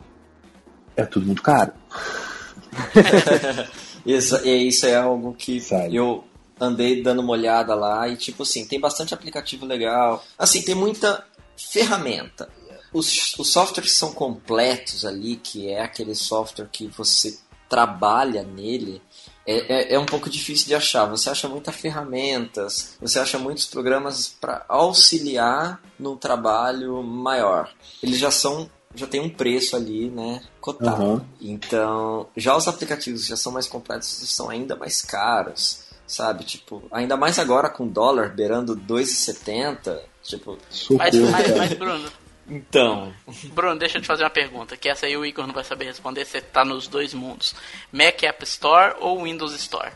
é 0.95 1.07
tudo 1.07 1.25
muito 1.25 1.43
caro. 1.43 1.73
E 4.05 4.16
isso 4.66 4.87
é 4.87 4.97
algo 4.97 5.35
que 5.35 5.61
Sabe. 5.61 5.95
eu 5.95 6.25
andei 6.61 7.03
dando 7.03 7.21
uma 7.21 7.33
olhada 7.33 7.75
lá 7.75 8.07
e 8.09 8.16
tipo 8.16 8.43
assim, 8.43 8.66
tem 8.66 8.79
bastante 8.79 9.14
aplicativo 9.14 9.64
legal. 9.64 10.23
Assim, 10.39 10.62
tem 10.62 10.75
muita 10.75 11.25
ferramenta. 11.69 12.49
Os, 12.93 13.39
os 13.39 13.49
softwares 13.53 13.93
são 13.93 14.13
completos 14.13 15.05
ali, 15.05 15.37
que 15.37 15.69
é 15.69 15.83
aquele 15.83 16.15
software 16.15 16.69
que 16.71 16.89
você 16.89 17.39
trabalha 17.69 18.43
nele, 18.43 19.01
é, 19.47 19.93
é, 19.93 19.95
é 19.95 19.99
um 19.99 20.05
pouco 20.05 20.29
difícil 20.29 20.67
de 20.67 20.75
achar. 20.75 21.07
Você 21.07 21.31
acha 21.31 21.49
muitas 21.49 21.75
ferramentas, 21.77 22.97
você 23.01 23.19
acha 23.19 23.39
muitos 23.39 23.67
programas 23.67 24.29
para 24.29 24.65
auxiliar 24.69 25.81
no 25.99 26.17
trabalho 26.17 27.03
maior. 27.03 27.73
Eles 28.03 28.19
já 28.19 28.31
são 28.31 28.69
já 28.93 29.07
tem 29.07 29.21
um 29.21 29.31
preço 29.31 29.77
ali, 29.77 30.11
né, 30.11 30.43
cotado. 30.61 31.01
Aham. 31.01 31.27
Então, 31.41 32.27
já 32.37 32.57
os 32.57 32.67
aplicativos 32.67 33.25
já 33.25 33.37
são 33.37 33.53
mais 33.53 33.69
completos, 33.69 34.09
são 34.09 34.51
ainda 34.51 34.75
mais 34.75 35.01
caros, 35.01 35.85
sabe? 36.09 36.43
Tipo, 36.43 36.83
ainda 36.91 37.17
mais 37.17 37.39
agora 37.39 37.71
com 37.71 37.87
dólar 37.87 38.35
beirando 38.35 38.77
2,70, 38.77 39.97
tipo, 40.23 40.59
Socorro, 40.71 40.99
Mas, 40.99 41.14
mas, 41.14 41.57
mas, 41.57 41.73
Bruno, 41.75 42.11
então, 42.49 43.12
Bruno, 43.53 43.79
deixa 43.79 43.99
eu 43.99 44.03
te 44.03 44.07
fazer 44.09 44.25
uma 44.25 44.31
pergunta, 44.31 44.77
que 44.77 44.89
essa 44.89 45.07
aí 45.07 45.16
o 45.16 45.25
Igor 45.25 45.47
não 45.47 45.55
vai 45.55 45.62
saber 45.64 45.85
responder, 45.87 46.25
você 46.25 46.41
tá 46.41 46.64
nos 46.64 46.89
dois 46.89 47.14
mundos. 47.14 47.55
Mac 47.93 48.23
App 48.25 48.43
Store 48.45 48.97
ou 49.01 49.23
Windows 49.23 49.55
Store? 49.55 49.91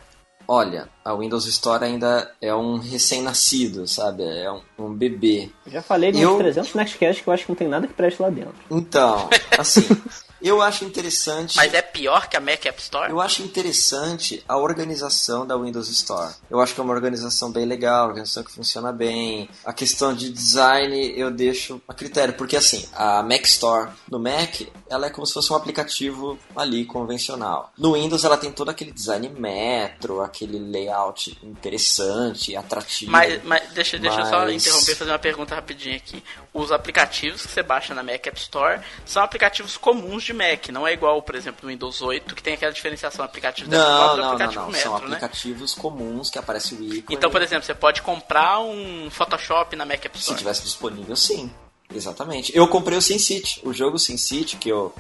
olha, 0.47 0.91
a 1.03 1.15
Windows 1.15 1.47
Store 1.47 1.83
ainda 1.83 2.31
é 2.39 2.55
um 2.55 2.77
recém-nascido, 2.77 3.87
sabe? 3.89 4.23
É 4.25 4.53
um, 4.53 4.61
um 4.79 4.93
bebê. 4.93 5.49
Já 5.67 5.81
falei 5.81 6.13
de 6.13 6.19
uns 6.19 6.23
Eu- 6.33 6.37
300 6.37 6.75
Nextcast 6.75 7.23
que 7.23 7.29
eu 7.31 7.33
acho 7.33 7.45
que 7.45 7.51
não 7.51 7.57
tem 7.57 7.67
nada 7.67 7.87
que 7.87 7.95
preste 7.95 8.21
lá 8.21 8.29
dentro. 8.29 8.55
Então, 8.71 9.31
assim, 9.59 9.87
eu 10.49 10.61
acho 10.63 10.85
interessante. 10.85 11.57
Mas 11.57 11.73
é 11.75 11.83
pior 11.83 12.29
que 12.29 12.37
a 12.37 12.41
Mac 12.41 12.65
App 12.67 12.81
Store? 12.81 13.11
Eu 13.11 13.21
acho 13.21 13.43
interessante 13.43 14.45
a 14.49 14.57
organização 14.57 15.47
da 15.47 15.57
Windows 15.57 15.89
Store. 15.89 16.35
Eu 16.51 16.61
acho 16.61 16.75
que 16.75 16.81
é 16.81 16.85
uma 16.85 16.93
organização 16.93 17.51
bem 17.51 17.65
legal, 17.65 18.03
uma 18.05 18.09
organização 18.11 18.43
que 18.45 18.53
funciona 18.53 18.93
bem. 18.93 19.49
A 19.65 19.73
questão 19.73 20.15
de 20.15 20.31
design 20.31 21.15
eu 21.19 21.31
deixo 21.31 21.81
a 21.89 21.95
critério, 21.95 22.35
porque 22.35 22.57
assim, 22.57 22.87
a 22.95 23.23
Mac 23.23 23.45
Store 23.45 23.91
no 24.11 24.19
Mac, 24.19 24.61
ela 24.89 25.07
é 25.07 25.11
como 25.11 25.27
se 25.27 25.33
fosse 25.33 25.53
um 25.53 25.57
aplicativo 25.57 26.39
ali 26.55 26.85
convencional. 26.85 27.73
No 27.79 27.95
Windows 27.95 28.25
ela 28.25 28.37
tem 28.37 28.53
todo 28.53 28.69
aquele 28.71 28.93
design 28.93 29.29
metro, 29.31 30.21
aquele 30.21 30.59
layout 30.59 31.39
interessante, 31.43 32.55
atrativo. 32.57 33.11
Mas, 33.11 33.43
mas 33.45 33.71
deixa, 33.73 33.99
deixa 33.99 34.21
eu 34.21 34.27
só 34.27 34.41
Mas- 34.41 34.55
interromper 34.67 34.93
e 34.93 34.95
fazer 34.95 35.11
uma 35.11 35.19
pergunta 35.19 35.55
rapidinho 35.55 35.97
aqui. 35.97 36.23
Os 36.53 36.71
aplicativos 36.71 37.47
que 37.47 37.53
você 37.53 37.63
baixa 37.63 37.95
na 37.95 38.03
Mac 38.03 38.27
App 38.27 38.39
Store 38.39 38.81
são 39.07 39.23
aplicativos 39.23 39.77
comuns 39.77 40.23
de 40.23 40.34
Mac, 40.35 40.69
não 40.69 40.87
é 40.87 40.93
igual, 40.93 41.21
por 41.23 41.35
exemplo, 41.35 41.61
no 41.63 41.69
Windows 41.71 42.03
8, 42.03 42.35
que 42.35 42.43
tem 42.43 42.55
aquela 42.55 42.73
diferenciação 42.73 43.25
aplicativo 43.25 43.71
desktop 43.71 43.91
Não, 43.93 44.11
do 44.11 44.17
não, 44.17 44.25
não, 44.25 44.33
aplicativo 44.33 44.63
não. 44.63 44.71
Metro, 44.71 44.83
São 44.83 44.99
né? 44.99 45.05
aplicativos 45.07 45.75
comuns 45.75 46.31
que 46.31 46.39
aparece 46.39 46.75
o 46.75 46.83
ícone. 46.83 47.17
Então, 47.17 47.31
por 47.31 47.41
exemplo, 47.43 47.65
você 47.65 47.75
pode 47.75 48.03
comprar 48.03 48.61
um 48.61 49.09
Photoshop 49.11 49.75
na 49.77 49.85
Mac 49.87 50.05
App 50.05 50.17
Se 50.17 50.23
Store. 50.23 50.39
tivesse 50.39 50.63
disponível, 50.63 51.17
sim. 51.17 51.51
Exatamente. 51.95 52.57
Eu 52.57 52.67
comprei 52.69 52.97
o 52.99 53.03
SimCity, 53.03 53.61
o 53.63 53.73
jogo 53.73 53.99
SimCity 53.99 54.57
que 54.57 54.69
eu, 54.69 54.95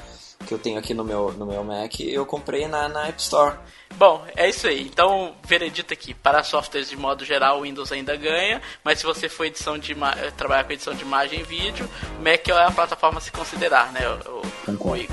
que 0.46 0.52
eu 0.52 0.58
tenho 0.58 0.78
aqui 0.78 0.92
no 0.94 1.04
meu, 1.04 1.32
no 1.32 1.46
meu 1.46 1.64
Mac, 1.64 1.98
eu 2.00 2.24
comprei 2.26 2.66
na, 2.68 2.88
na 2.88 3.08
App 3.08 3.20
Store. 3.20 3.56
Bom, 3.96 4.24
é 4.36 4.48
isso 4.48 4.66
aí. 4.66 4.82
Então, 4.82 5.34
veredito 5.46 5.92
aqui. 5.92 6.12
Para 6.14 6.42
softwares 6.42 6.88
de 6.90 6.96
modo 6.96 7.24
geral, 7.24 7.58
o 7.58 7.62
Windows 7.62 7.92
ainda 7.92 8.16
ganha, 8.16 8.60
mas 8.82 8.98
se 8.98 9.04
você 9.06 9.28
for 9.28 9.44
edição 9.46 9.78
de 9.78 9.92
eh, 9.92 10.30
trabalhar 10.36 10.64
com 10.64 10.72
edição 10.72 10.94
de 10.94 11.02
imagem 11.02 11.40
e 11.40 11.42
vídeo, 11.44 11.88
o 12.18 12.22
Mac 12.22 12.46
é 12.48 12.52
a 12.52 12.70
plataforma 12.70 13.18
a 13.18 13.20
se 13.20 13.30
considerar, 13.30 13.92
né? 13.92 14.00
O, 14.08 14.38
o- 14.40 14.42
Concordo. 14.66 15.08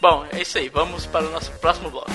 Bom, 0.00 0.24
é 0.32 0.40
isso 0.40 0.56
aí. 0.58 0.68
Vamos 0.68 1.04
para 1.06 1.26
o 1.26 1.30
nosso 1.30 1.50
próximo 1.58 1.90
bloco. 1.90 2.10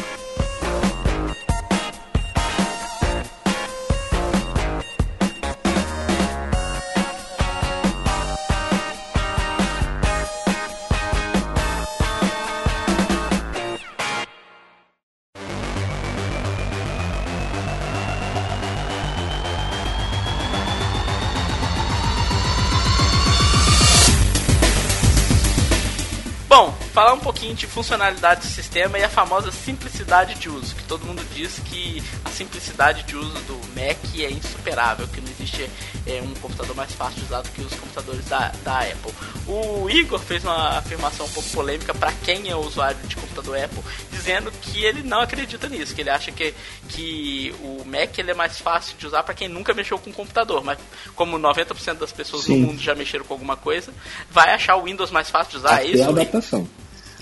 Falar 27.04 27.16
um 27.16 27.20
pouquinho 27.20 27.54
de 27.54 27.68
funcionalidade 27.68 28.48
do 28.48 28.48
sistema 28.48 28.98
e 28.98 29.04
a 29.04 29.10
famosa 29.10 29.52
simplicidade 29.52 30.36
de 30.36 30.48
uso, 30.48 30.74
que 30.74 30.84
todo 30.84 31.06
mundo 31.06 31.22
diz 31.36 31.60
que 31.66 32.02
a 32.24 32.30
simplicidade 32.30 33.04
de 33.04 33.18
uso 33.18 33.34
do 33.42 33.56
Mac 33.76 33.98
é 34.18 34.32
insuperável, 34.32 35.06
que 35.10 35.20
não 35.20 35.30
existe 35.30 35.70
é, 36.08 36.22
um 36.22 36.34
computador 36.36 36.74
mais 36.74 36.94
fácil 36.94 37.20
de 37.20 37.26
usar 37.26 37.42
do 37.42 37.50
que 37.50 37.62
os 37.62 37.74
computadores 37.74 38.26
da, 38.30 38.54
da 38.64 38.80
Apple. 38.80 39.12
O 39.46 39.90
Igor 39.90 40.18
fez 40.18 40.46
uma 40.46 40.78
afirmação 40.78 41.26
um 41.26 41.30
pouco 41.30 41.50
polêmica 41.50 41.94
para 41.94 42.14
quem 42.24 42.50
é 42.50 42.56
usuário 42.56 42.98
de 43.06 43.18
computador 43.18 43.62
Apple, 43.62 43.84
dizendo 44.10 44.50
que 44.62 44.86
ele 44.86 45.04
não 45.04 45.20
acredita 45.20 45.68
nisso, 45.68 45.94
que 45.94 46.00
ele 46.00 46.10
acha 46.10 46.32
que, 46.32 46.54
que 46.88 47.54
o 47.60 47.84
Mac 47.86 48.18
ele 48.18 48.32
é 48.32 48.34
mais 48.34 48.60
fácil 48.60 48.96
de 48.98 49.06
usar 49.06 49.24
para 49.24 49.34
quem 49.34 49.50
nunca 49.50 49.74
mexeu 49.74 50.00
com 50.00 50.10
computador, 50.14 50.64
mas 50.64 50.80
como 51.18 51.38
90% 51.38 51.96
das 51.96 52.14
pessoas 52.14 52.46
Sim. 52.46 52.62
no 52.62 52.68
mundo 52.68 52.82
já 52.82 52.96
mexeram 52.96 53.26
com 53.26 53.34
alguma 53.34 53.58
coisa, 53.58 53.94
vai 54.32 54.54
achar 54.54 54.78
o 54.78 54.84
Windows 54.84 55.12
mais 55.12 55.30
fácil 55.30 55.52
de 55.52 55.58
usar. 55.58 55.74
Até 55.74 55.84
é 55.84 55.88
isso? 55.88 56.04
a 56.04 56.08
adaptação. 56.08 56.66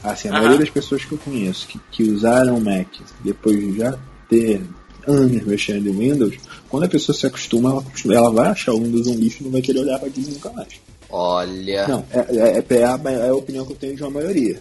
Assim, 0.04 0.30
a 0.30 0.34
maioria 0.34 0.58
das 0.58 0.70
pessoas 0.70 1.06
que 1.06 1.12
eu 1.12 1.18
conheço 1.18 1.68
que, 1.68 1.80
que 1.92 2.04
usaram 2.04 2.58
o 2.58 2.62
Mac 2.62 2.88
depois 3.24 3.60
de 3.60 3.78
já 3.78 3.98
ter 4.28 4.62
anos 5.08 5.44
mexendo 5.44 5.88
em 5.88 5.98
Windows, 5.98 6.36
quando 6.70 6.84
a 6.84 6.90
pessoa 6.90 7.16
se 7.16 7.26
acostuma, 7.26 7.70
ela, 7.70 7.86
ela 8.16 8.32
vai 8.32 8.50
achar 8.50 8.74
o 8.74 8.82
Windows 8.82 9.08
um 9.08 9.16
lixo 9.16 9.38
e 9.42 9.44
não 9.44 9.52
vai 9.52 9.62
querer 9.62 9.80
olhar 9.80 10.00
para 10.00 10.08
aquilo 10.08 10.32
nunca 10.32 10.52
mais. 10.52 10.70
Olha. 11.10 11.88
Não, 11.88 12.06
é, 12.12 12.20
é, 12.20 12.66
é 12.78 12.84
a, 12.84 13.00
é 13.06 13.30
a 13.30 13.36
opinião 13.36 13.66
que 13.66 13.74
eu 13.74 13.78
tenho 13.78 13.96
de 13.96 14.04
uma 14.04 14.12
maioria. 14.12 14.60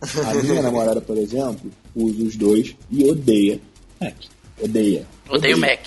A 0.00 0.34
minha 0.42 0.62
namorada, 0.62 1.00
por 1.00 1.16
exemplo, 1.16 1.70
usa 1.94 2.24
os 2.24 2.36
dois 2.36 2.74
e 2.90 3.04
odeia 3.04 3.60
Mac. 4.00 4.14
Odeia. 4.60 5.06
Odeio 5.28 5.56
o 5.56 5.60
Mac. 5.60 5.80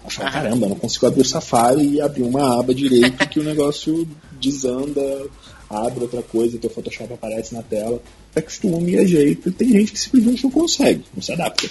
Ela 0.00 0.10
fala, 0.10 0.30
caramba, 0.30 0.66
eu 0.66 0.70
não 0.70 0.76
consigo 0.76 1.06
abrir 1.06 1.20
o 1.20 1.24
Safari 1.24 1.86
e 1.86 2.00
abrir 2.00 2.22
uma 2.22 2.58
aba 2.58 2.74
direito 2.74 3.28
que 3.28 3.38
o 3.38 3.44
negócio 3.44 4.08
desanda, 4.40 5.26
abre 5.68 6.02
outra 6.02 6.22
coisa, 6.22 6.58
teu 6.58 6.70
Photoshop 6.70 7.12
aparece 7.12 7.54
na 7.54 7.62
tela. 7.62 8.00
É 8.34 8.40
costume 8.40 8.96
é 8.96 9.04
jeito. 9.04 9.50
Tem 9.52 9.68
gente 9.68 9.92
que 9.92 10.00
simplesmente 10.00 10.44
não 10.44 10.50
consegue, 10.50 11.04
não 11.14 11.22
se 11.22 11.32
adapta. 11.32 11.68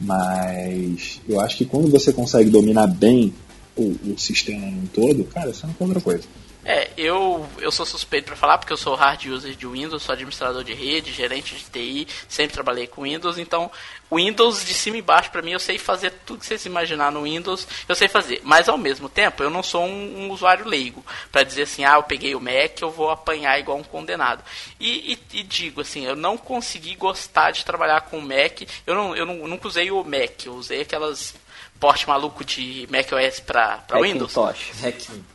Mas 0.00 1.20
eu 1.28 1.40
acho 1.40 1.58
que 1.58 1.64
quando 1.64 1.90
você 1.90 2.12
consegue 2.12 2.50
dominar 2.50 2.86
bem 2.86 3.32
o, 3.76 3.94
o 4.12 4.18
sistema 4.18 4.72
todo, 4.92 5.24
cara, 5.24 5.50
isso 5.50 5.64
é 5.64 5.68
uma 5.68 5.76
outra 5.80 6.00
coisa. 6.00 6.24
É, 6.62 6.90
eu, 6.96 7.48
eu 7.58 7.72
sou 7.72 7.86
suspeito 7.86 8.26
pra 8.26 8.36
falar 8.36 8.58
porque 8.58 8.72
eu 8.72 8.76
sou 8.76 8.94
hard 8.94 9.24
user 9.26 9.54
de 9.54 9.66
Windows, 9.66 10.02
sou 10.02 10.12
administrador 10.12 10.62
de 10.62 10.74
rede, 10.74 11.10
gerente 11.10 11.54
de 11.54 11.64
TI, 11.64 12.06
sempre 12.28 12.52
trabalhei 12.52 12.86
com 12.86 13.02
Windows, 13.04 13.38
então 13.38 13.70
Windows 14.12 14.64
de 14.66 14.74
cima 14.74 14.98
e 14.98 15.02
baixo 15.02 15.30
pra 15.30 15.40
mim 15.40 15.52
eu 15.52 15.58
sei 15.58 15.78
fazer 15.78 16.10
tudo 16.26 16.40
que 16.40 16.46
vocês 16.46 16.66
imaginar 16.66 17.10
no 17.10 17.22
Windows, 17.22 17.66
eu 17.88 17.94
sei 17.94 18.08
fazer. 18.08 18.40
Mas 18.44 18.68
ao 18.68 18.76
mesmo 18.76 19.08
tempo 19.08 19.42
eu 19.42 19.48
não 19.48 19.62
sou 19.62 19.84
um, 19.86 20.24
um 20.26 20.30
usuário 20.30 20.66
leigo 20.68 21.02
pra 21.32 21.42
dizer 21.42 21.62
assim, 21.62 21.82
ah, 21.84 21.94
eu 21.94 22.02
peguei 22.02 22.34
o 22.34 22.40
Mac, 22.40 22.78
eu 22.82 22.90
vou 22.90 23.08
apanhar 23.10 23.58
igual 23.58 23.78
um 23.78 23.82
condenado. 23.82 24.44
E, 24.78 25.14
e- 25.14 25.38
e 25.38 25.42
digo 25.42 25.80
assim, 25.80 26.04
eu 26.04 26.14
não 26.14 26.36
consegui 26.36 26.94
gostar 26.94 27.52
de 27.52 27.64
trabalhar 27.64 28.02
com 28.02 28.18
o 28.18 28.22
Mac, 28.22 28.62
eu 28.86 28.94
não, 28.94 29.16
eu 29.16 29.24
não, 29.24 29.34
nunca 29.48 29.66
usei 29.66 29.90
o 29.90 30.04
Mac, 30.04 30.44
eu 30.44 30.52
usei 30.54 30.82
aquelas 30.82 31.34
porte 31.78 32.06
maluco 32.06 32.44
de 32.44 32.86
macOS 32.90 33.40
pra 33.40 33.82
Windows. 34.02 34.32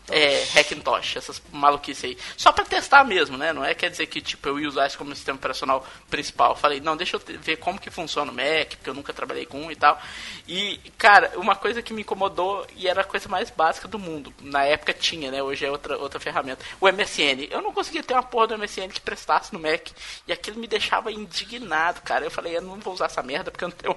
Hackintosh. 0.06 0.12
É, 0.12 0.60
Hackintosh, 0.60 1.16
essas 1.18 1.42
maluquices 1.52 2.04
aí. 2.04 2.18
Só 2.38 2.52
pra 2.52 2.66
testar 2.66 3.04
mesmo, 3.04 3.38
né? 3.38 3.52
Não 3.54 3.64
é 3.64 3.74
quer 3.74 3.90
dizer 3.90 4.08
que 4.08 4.22
tipo 4.22 4.48
eu 4.48 4.60
ia 4.60 4.68
usar 4.68 4.88
isso 4.88 4.98
como 4.98 5.16
sistema 5.16 5.38
operacional 5.38 5.86
principal. 6.10 6.52
Eu 6.52 6.56
falei, 6.56 6.80
não, 6.80 6.96
deixa 6.96 7.18
eu 7.18 7.22
ver 7.42 7.58
como 7.58 7.80
que 7.80 7.90
funciona 7.90 8.32
o 8.32 8.36
Mac, 8.36 8.76
porque 8.76 8.90
eu 8.90 8.94
nunca 8.94 9.14
trabalhei 9.14 9.46
com 9.46 9.62
um 9.62 9.72
e 9.72 9.76
tal. 9.76 10.00
E, 10.48 10.80
cara, 10.98 11.32
uma 11.38 11.56
coisa 11.56 11.82
que 11.82 11.94
me 11.94 12.02
incomodou 12.02 12.66
e 12.76 12.88
era 12.88 13.02
a 13.02 13.04
coisa 13.04 13.28
mais 13.28 13.50
básica 13.50 13.88
do 13.88 13.98
mundo. 13.98 14.34
Na 14.42 14.64
época 14.64 14.94
tinha, 14.94 15.32
né? 15.32 15.42
Hoje 15.42 15.66
é 15.66 15.72
outra, 15.72 15.98
outra 15.98 16.20
ferramenta. 16.20 16.64
O 16.80 16.88
MSN. 16.88 17.48
Eu 17.50 17.62
não 17.62 17.72
conseguia 17.72 18.04
ter 18.04 18.14
uma 18.14 18.24
porra 18.24 18.48
do 18.48 18.58
MSN 18.58 18.90
que 18.90 19.02
prestasse 19.02 19.54
no 19.54 19.60
Mac. 19.60 19.88
E 20.28 20.32
aquilo 20.32 20.60
me 20.60 20.68
deixava 20.68 21.12
indignado, 21.12 22.02
cara. 22.02 22.26
Eu 22.26 22.32
falei, 22.32 22.58
eu 22.58 22.62
não 22.62 22.80
vou 22.80 22.94
usar 22.94 23.06
essa 23.06 23.24
merda 23.24 23.52
porque 23.52 23.64
eu 23.64 23.70
não 23.70 23.76
tenho 23.76 23.96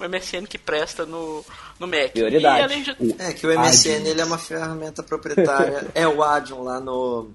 um 0.00 0.08
MSN 0.08 0.46
que 0.46 0.58
presta 0.58 1.06
no, 1.06 1.44
no 1.78 1.86
Mac. 1.86 2.12
Prioridade. 2.12 2.58
E 2.58 2.62
além 2.62 2.82
de, 2.82 2.90
É 3.18 3.32
que 3.32 3.46
o 3.46 3.60
MSN 3.60 4.08
ele 4.08 4.20
é 4.20 4.24
uma 4.24 4.38
ferramenta 4.38 5.02
proprietária. 5.02 5.43
É 5.94 6.06
o 6.08 6.22
Adium 6.22 6.62
lá 6.62 6.80
no, 6.80 7.30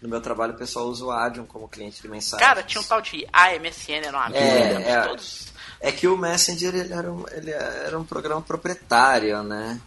no 0.00 0.08
meu 0.08 0.20
trabalho, 0.20 0.54
o 0.54 0.56
pessoal 0.56 0.86
usa 0.86 1.04
o 1.04 1.10
Adium 1.10 1.44
como 1.46 1.68
cliente 1.68 2.00
de 2.02 2.08
mensagem. 2.08 2.44
Cara, 2.46 2.62
tinha 2.62 2.80
um 2.80 2.84
tal 2.84 3.00
de 3.00 3.26
AMSN, 3.32 4.04
era 4.06 4.16
uma 4.16 4.26
É, 4.36 4.40
merda. 4.74 4.80
é. 4.80 5.02
Todos. 5.08 5.50
É 5.82 5.90
que 5.90 6.06
o 6.06 6.16
Messenger 6.16 6.74
ele 6.74 6.92
era, 6.92 7.10
um, 7.10 7.24
ele 7.32 7.50
era 7.50 7.98
um 7.98 8.04
programa 8.04 8.42
proprietário, 8.42 9.42
né? 9.42 9.80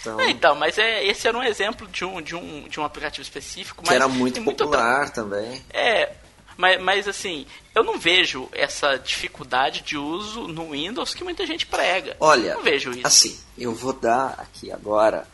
Então, 0.00 0.18
É, 0.20 0.30
então, 0.30 0.54
mas 0.54 0.78
é, 0.78 1.04
esse 1.04 1.28
era 1.28 1.36
um 1.36 1.42
exemplo 1.42 1.86
de 1.88 2.04
um, 2.06 2.22
de 2.22 2.34
um, 2.34 2.66
de 2.68 2.80
um 2.80 2.84
aplicativo 2.84 3.22
específico. 3.22 3.82
que 3.84 3.92
era 3.92 4.08
muito 4.08 4.42
popular 4.42 5.10
também. 5.10 5.62
É, 5.70 6.12
mas, 6.56 6.80
mas 6.80 7.06
assim, 7.08 7.46
eu 7.74 7.84
não 7.84 7.98
vejo 7.98 8.48
essa 8.52 8.96
dificuldade 8.96 9.82
de 9.82 9.98
uso 9.98 10.48
no 10.48 10.70
Windows 10.70 11.12
que 11.14 11.22
muita 11.22 11.46
gente 11.46 11.66
prega. 11.66 12.16
Olha, 12.18 12.54
não 12.54 12.62
vejo 12.62 12.92
isso. 12.92 13.06
assim, 13.06 13.38
eu 13.58 13.74
vou 13.74 13.92
dar 13.92 14.34
aqui 14.38 14.72
agora 14.72 15.26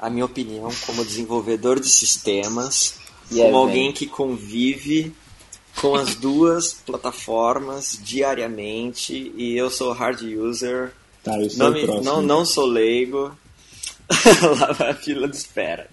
a 0.00 0.08
minha 0.10 0.24
opinião 0.24 0.70
como 0.86 1.04
desenvolvedor 1.04 1.78
de 1.78 1.88
sistemas, 1.88 2.94
Yeah, 3.30 3.52
como 3.52 3.64
man. 3.64 3.68
alguém 3.70 3.92
que 3.92 4.06
convive 4.06 5.14
com 5.80 5.94
as 5.94 6.16
duas 6.16 6.72
plataformas 6.84 7.96
diariamente 8.02 9.32
e 9.36 9.56
eu 9.56 9.70
sou 9.70 9.92
hard 9.92 10.20
user, 10.22 10.92
Tá, 11.22 11.32
não, 11.56 11.70
me- 11.70 11.86
não, 12.02 12.22
não 12.22 12.44
sou 12.46 12.64
leigo. 12.66 13.36
Lá 14.58 14.72
vai 14.72 14.90
a 14.90 14.94
fila 14.94 15.28
de 15.28 15.36
espera. 15.36 15.88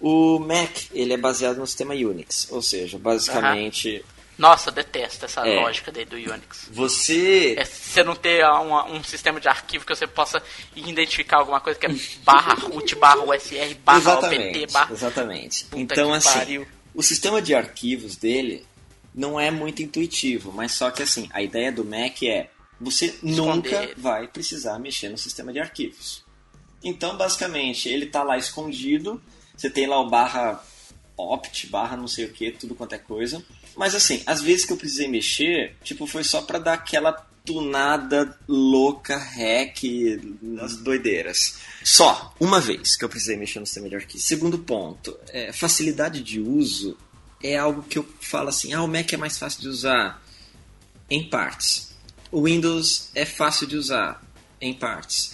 O 0.00 0.38
Mac, 0.38 0.70
ele 0.94 1.12
é 1.12 1.16
baseado 1.16 1.58
no 1.58 1.66
sistema 1.66 1.92
Unix, 1.92 2.46
ou 2.50 2.62
seja, 2.62 2.98
basicamente 2.98 4.02
Nossa, 4.40 4.70
detesto 4.70 5.26
essa 5.26 5.46
É. 5.46 5.60
lógica 5.60 5.92
do 5.92 6.16
Unix. 6.16 6.66
você 6.72 7.54
É 7.58 7.64
você 7.64 8.02
não 8.02 8.16
ter 8.16 8.42
uma- 8.46 8.86
um 8.86 9.04
sistema 9.04 9.38
de 9.38 9.46
arquivo 9.48 9.84
que 9.84 9.94
você 9.94 10.06
possa 10.06 10.42
identificar 10.74 11.36
alguma 11.40 11.60
coisa 11.60 11.78
que 11.78 11.84
é 11.86 11.90
barra 12.24 12.54
root, 12.54 12.94
barra 12.96 13.22
USR, 13.22 13.74
barra 13.84 13.98
exatamente, 13.98 14.58
OPT, 14.58 14.72
barra... 14.72 14.92
exatamente. 14.94 15.64
Puta 15.66 15.82
Então 15.82 16.14
assim, 16.14 16.30
pariu. 16.38 16.66
o 16.94 17.02
sistema 17.02 17.42
de 17.42 17.54
arquivos 17.54 18.16
dele 18.16 18.66
não 19.14 19.38
é 19.38 19.50
muito 19.50 19.82
intuitivo, 19.82 20.50
mas 20.52 20.72
só 20.72 20.90
que 20.90 21.02
assim, 21.02 21.28
a 21.34 21.42
ideia 21.42 21.70
do 21.70 21.84
Mac 21.84 22.22
é 22.22 22.48
você 22.80 23.14
nunca 23.22 23.82
ele. 23.82 23.94
vai 23.98 24.26
precisar 24.26 24.78
mexer 24.78 25.10
no 25.10 25.18
sistema 25.18 25.52
de 25.52 25.60
arquivos. 25.60 26.24
Então, 26.82 27.14
basicamente, 27.14 27.90
ele 27.90 28.06
tá 28.06 28.22
lá 28.22 28.38
escondido, 28.38 29.20
você 29.54 29.68
tem 29.68 29.86
lá 29.86 30.00
o 30.00 30.08
barra 30.08 30.64
opt, 31.14 31.66
barra 31.66 31.94
não 31.94 32.08
sei 32.08 32.24
o 32.24 32.32
que, 32.32 32.50
tudo 32.52 32.74
quanto 32.74 32.94
é 32.94 32.98
coisa. 32.98 33.44
Mas 33.76 33.94
assim, 33.94 34.22
às 34.26 34.40
vezes 34.40 34.64
que 34.64 34.72
eu 34.72 34.76
precisei 34.76 35.08
mexer, 35.08 35.76
tipo, 35.82 36.06
foi 36.06 36.24
só 36.24 36.42
pra 36.42 36.58
dar 36.58 36.74
aquela 36.74 37.12
tunada 37.44 38.38
louca, 38.46 39.16
hack, 39.16 39.82
nas 40.42 40.76
doideiras. 40.76 41.58
Só, 41.82 42.34
uma 42.38 42.60
vez 42.60 42.96
que 42.96 43.04
eu 43.04 43.08
precisei 43.08 43.36
mexer 43.36 43.60
no 43.60 43.66
sistema 43.66 43.88
de 43.88 43.96
arquivos. 43.96 44.24
Segundo 44.24 44.58
ponto, 44.58 45.16
é, 45.28 45.52
facilidade 45.52 46.22
de 46.22 46.40
uso 46.40 46.96
é 47.42 47.56
algo 47.56 47.82
que 47.82 47.98
eu 47.98 48.06
falo 48.20 48.50
assim, 48.50 48.72
ah, 48.72 48.82
o 48.82 48.88
Mac 48.88 49.12
é 49.12 49.16
mais 49.16 49.38
fácil 49.38 49.62
de 49.62 49.68
usar 49.68 50.22
em 51.08 51.28
partes. 51.28 51.90
O 52.30 52.44
Windows 52.44 53.10
é 53.14 53.24
fácil 53.24 53.66
de 53.66 53.76
usar 53.76 54.22
em 54.60 54.74
partes. 54.74 55.32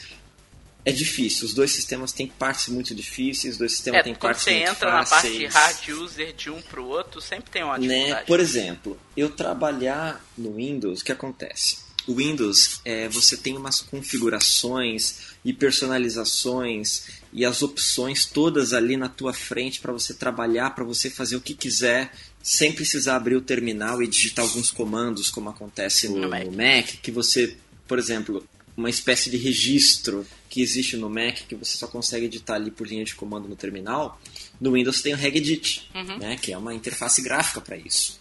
É 0.86 0.92
difícil, 0.92 1.46
os 1.46 1.52
dois 1.52 1.72
sistemas 1.72 2.12
têm 2.12 2.28
partes 2.28 2.68
muito 2.68 2.94
difíceis, 2.94 3.54
os 3.54 3.58
dois 3.58 3.72
sistemas 3.72 3.98
É, 3.98 4.02
têm 4.04 4.14
quando 4.14 4.22
partes 4.22 4.44
você 4.44 4.50
muito 4.52 4.70
entra 4.70 4.92
na 4.92 5.04
fáceis 5.04 5.32
parte 5.32 5.38
de 5.38 5.46
hard 5.46 5.88
user 6.04 6.32
de 6.32 6.48
um 6.48 6.62
pro 6.62 6.86
outro, 6.86 7.20
sempre 7.20 7.50
tem 7.50 7.64
uma 7.64 7.76
né? 7.76 7.88
dificuldade. 7.88 8.26
Por 8.28 8.38
exemplo, 8.38 9.00
eu 9.16 9.28
trabalhar 9.28 10.24
no 10.38 10.54
Windows, 10.54 11.00
o 11.00 11.04
que 11.04 11.10
acontece? 11.10 11.78
O 12.06 12.14
Windows, 12.14 12.80
é, 12.84 13.08
você 13.08 13.36
tem 13.36 13.56
umas 13.56 13.80
configurações 13.80 15.34
e 15.44 15.52
personalizações 15.52 17.02
e 17.32 17.44
as 17.44 17.62
opções 17.62 18.24
todas 18.24 18.72
ali 18.72 18.96
na 18.96 19.08
tua 19.08 19.32
frente 19.32 19.80
para 19.80 19.92
você 19.92 20.14
trabalhar, 20.14 20.70
para 20.70 20.84
você 20.84 21.10
fazer 21.10 21.34
o 21.34 21.40
que 21.40 21.54
quiser, 21.54 22.12
sem 22.42 22.72
precisar 22.72 23.16
abrir 23.16 23.34
o 23.34 23.40
terminal 23.40 24.00
e 24.02 24.06
digitar 24.06 24.44
alguns 24.44 24.70
comandos, 24.70 25.30
como 25.30 25.50
acontece 25.50 26.08
no, 26.08 26.18
No 26.18 26.28
Mac. 26.28 26.44
no 26.44 26.52
Mac, 26.52 26.86
que 27.02 27.10
você, 27.10 27.56
por 27.88 27.98
exemplo, 27.98 28.46
uma 28.76 28.88
espécie 28.90 29.28
de 29.30 29.36
registro 29.36 30.24
que 30.56 30.62
existe 30.62 30.96
no 30.96 31.10
Mac 31.10 31.40
que 31.46 31.54
você 31.54 31.76
só 31.76 31.86
consegue 31.86 32.24
editar 32.24 32.54
ali 32.54 32.70
por 32.70 32.86
linha 32.88 33.04
de 33.04 33.14
comando 33.14 33.46
no 33.46 33.54
terminal. 33.54 34.18
No 34.58 34.72
Windows 34.72 35.02
tem 35.02 35.12
o 35.12 35.16
Regedit, 35.16 35.86
Uhum. 35.94 36.16
né, 36.16 36.38
que 36.40 36.50
é 36.50 36.56
uma 36.56 36.72
interface 36.72 37.20
gráfica 37.20 37.60
para 37.60 37.76
isso. 37.76 38.18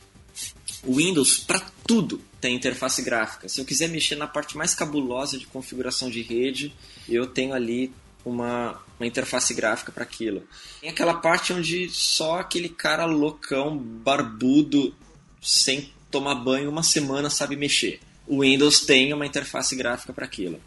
O 0.84 0.96
Windows, 0.96 1.38
para 1.38 1.62
tudo, 1.88 2.22
tem 2.42 2.54
interface 2.54 3.02
gráfica. 3.02 3.48
Se 3.48 3.62
eu 3.62 3.64
quiser 3.64 3.88
mexer 3.88 4.16
na 4.18 4.28
parte 4.28 4.58
mais 4.58 4.76
cabulosa 4.76 5.38
de 5.38 5.48
configuração 5.48 6.10
de 6.10 6.22
rede, 6.22 6.74
eu 7.08 7.26
tenho 7.26 7.54
ali 7.54 7.94
uma, 8.26 8.84
uma 9.00 9.08
interface 9.08 9.54
gráfica 9.54 9.94
para 9.94 10.04
aquilo. 10.04 10.44
Tem 10.82 10.90
aquela 10.90 11.14
parte 11.14 11.54
onde 11.54 11.90
só 11.90 12.40
aquele 12.42 12.68
cara 12.68 13.06
loucão, 13.06 13.78
barbudo, 13.78 14.94
sem 15.42 15.90
tomar 16.12 16.36
banho 16.36 16.70
uma 16.70 16.84
semana 16.84 17.30
sabe 17.30 17.56
mexer. 17.56 18.02
O 18.28 18.42
Windows 18.42 18.82
tem 18.82 19.14
uma 19.14 19.26
interface 19.26 19.74
gráfica 19.74 20.12
para 20.12 20.26
aquilo. 20.26 20.60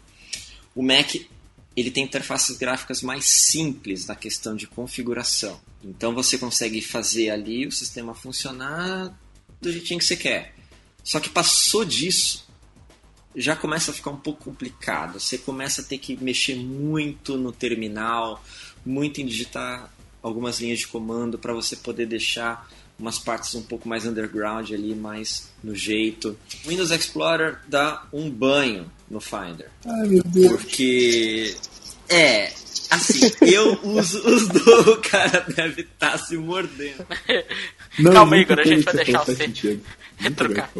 O 0.73 0.81
Mac 0.81 1.13
ele 1.79 1.91
tem 1.91 2.03
interfaces 2.03 2.57
gráficas 2.57 3.01
mais 3.01 3.25
simples 3.25 4.05
na 4.05 4.15
questão 4.15 4.55
de 4.55 4.67
configuração. 4.67 5.59
Então 5.83 6.13
você 6.13 6.37
consegue 6.37 6.81
fazer 6.81 7.29
ali 7.29 7.65
o 7.67 7.71
sistema 7.71 8.13
funcionar 8.13 9.17
do 9.61 9.71
jeitinho 9.71 9.99
que 9.99 10.05
você 10.05 10.17
quer. 10.17 10.55
Só 11.03 11.19
que 11.19 11.29
passou 11.29 11.85
disso, 11.85 12.47
já 13.35 13.55
começa 13.55 13.91
a 13.91 13.93
ficar 13.93 14.11
um 14.11 14.17
pouco 14.17 14.45
complicado. 14.45 15.19
Você 15.19 15.37
começa 15.37 15.81
a 15.81 15.83
ter 15.83 15.97
que 15.97 16.17
mexer 16.17 16.55
muito 16.55 17.37
no 17.37 17.51
terminal, 17.51 18.43
muito 18.85 19.21
em 19.21 19.25
digitar 19.25 19.93
algumas 20.21 20.59
linhas 20.59 20.79
de 20.79 20.87
comando 20.87 21.37
para 21.37 21.53
você 21.53 21.75
poder 21.75 22.05
deixar 22.05 22.69
umas 22.99 23.17
partes 23.17 23.55
um 23.55 23.61
pouco 23.61 23.87
mais 23.87 24.05
underground 24.05 24.71
ali, 24.71 24.93
mais 24.93 25.49
no 25.63 25.75
jeito. 25.75 26.37
O 26.65 26.69
Windows 26.69 26.91
Explorer 26.91 27.59
dá 27.67 28.05
um 28.11 28.29
banho 28.29 28.91
no 29.09 29.19
Finder. 29.19 29.69
Ai, 29.85 30.07
meu 30.07 30.23
Deus. 30.23 30.51
Porque 30.51 31.55
é, 32.09 32.51
assim, 32.89 33.31
eu 33.45 33.79
uso 33.83 34.19
os 34.27 34.47
dois, 34.47 34.87
o 34.87 34.97
cara 34.97 35.45
deve 35.55 35.81
estar 35.81 36.11
tá 36.11 36.17
se 36.17 36.35
mordendo. 36.35 37.05
Não, 37.99 38.11
Calma 38.11 38.37
agora 38.37 38.63
a 38.63 38.65
gente 38.65 38.83
vai 38.83 38.95
deixar 38.95 39.23
você 39.23 39.79
retrucar. 40.17 40.71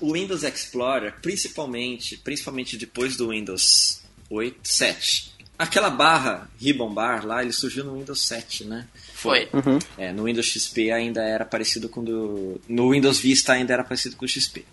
O, 0.00 0.08
o 0.08 0.12
Windows 0.14 0.42
Explorer, 0.42 1.14
principalmente, 1.20 2.16
principalmente 2.16 2.76
depois 2.76 3.16
do 3.16 3.28
Windows 3.28 4.00
8, 4.30 4.58
7. 4.62 5.34
Aquela 5.58 5.90
barra 5.90 6.48
Ribbon 6.58 6.92
Bar 6.92 7.26
lá, 7.26 7.42
ele 7.42 7.52
surgiu 7.52 7.84
no 7.84 7.98
Windows 7.98 8.22
7, 8.22 8.64
né? 8.64 8.88
Foi. 9.20 9.50
É, 9.98 10.14
no 10.14 10.24
Windows 10.24 10.46
XP 10.46 10.90
ainda 10.90 11.22
era 11.22 11.44
parecido 11.44 11.90
com 11.90 12.02
do. 12.02 12.58
No 12.66 12.90
Windows 12.90 13.18
Vista 13.18 13.52
ainda 13.52 13.74
era 13.74 13.84
parecido 13.84 14.16
com 14.16 14.24
o 14.24 14.28
XP. 14.28 14.64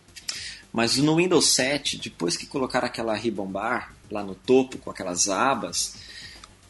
Mas 0.71 0.95
no 0.95 1.17
Windows 1.17 1.53
7, 1.53 1.97
depois 1.97 2.37
que 2.37 2.45
colocaram 2.45 2.87
aquela 2.87 3.13
ribbon 3.13 3.47
bar 3.47 3.93
lá 4.09 4.23
no 4.23 4.35
topo 4.35 4.77
com 4.77 4.89
aquelas 4.89 5.27
abas, 5.27 5.95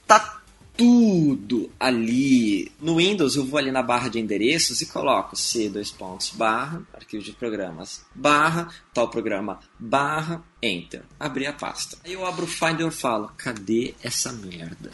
tá 0.07 0.41
tudo 0.75 1.69
ali. 1.79 2.71
No 2.81 2.95
Windows 2.95 3.35
eu 3.35 3.45
vou 3.45 3.59
ali 3.59 3.71
na 3.71 3.83
barra 3.83 4.09
de 4.09 4.19
endereços 4.19 4.81
e 4.81 4.87
coloco 4.87 5.35
C 5.35 5.69
dois 5.69 5.91
pontos 5.91 6.31
barra, 6.31 6.81
arquivo 6.95 7.23
de 7.23 7.33
programas, 7.33 8.03
barra, 8.15 8.69
tal 8.91 9.07
programa, 9.07 9.59
barra, 9.77 10.43
enter. 10.63 11.03
Abri 11.19 11.45
a 11.45 11.53
pasta. 11.53 11.95
Aí 12.03 12.13
eu 12.13 12.25
abro 12.25 12.45
o 12.45 12.47
Finder 12.47 12.87
e 12.87 12.91
falo, 12.91 13.31
cadê 13.37 13.93
essa 14.01 14.33
merda? 14.33 14.89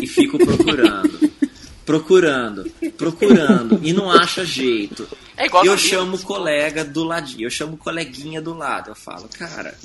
E 0.00 0.06
fico 0.06 0.38
procurando. 0.38 1.30
Procurando, 1.84 2.70
procurando, 2.96 3.80
e 3.82 3.92
não 3.92 4.10
acha 4.10 4.44
jeito. 4.44 5.08
É 5.36 5.46
igual 5.46 5.64
eu 5.64 5.76
chamo 5.76 6.16
o 6.16 6.22
colega 6.22 6.84
do 6.84 7.02
ladinho, 7.02 7.46
eu 7.46 7.50
chamo 7.50 7.74
o 7.74 7.78
coleguinha 7.78 8.40
do 8.40 8.54
lado. 8.54 8.90
Eu 8.90 8.94
falo, 8.94 9.28
cara, 9.28 9.76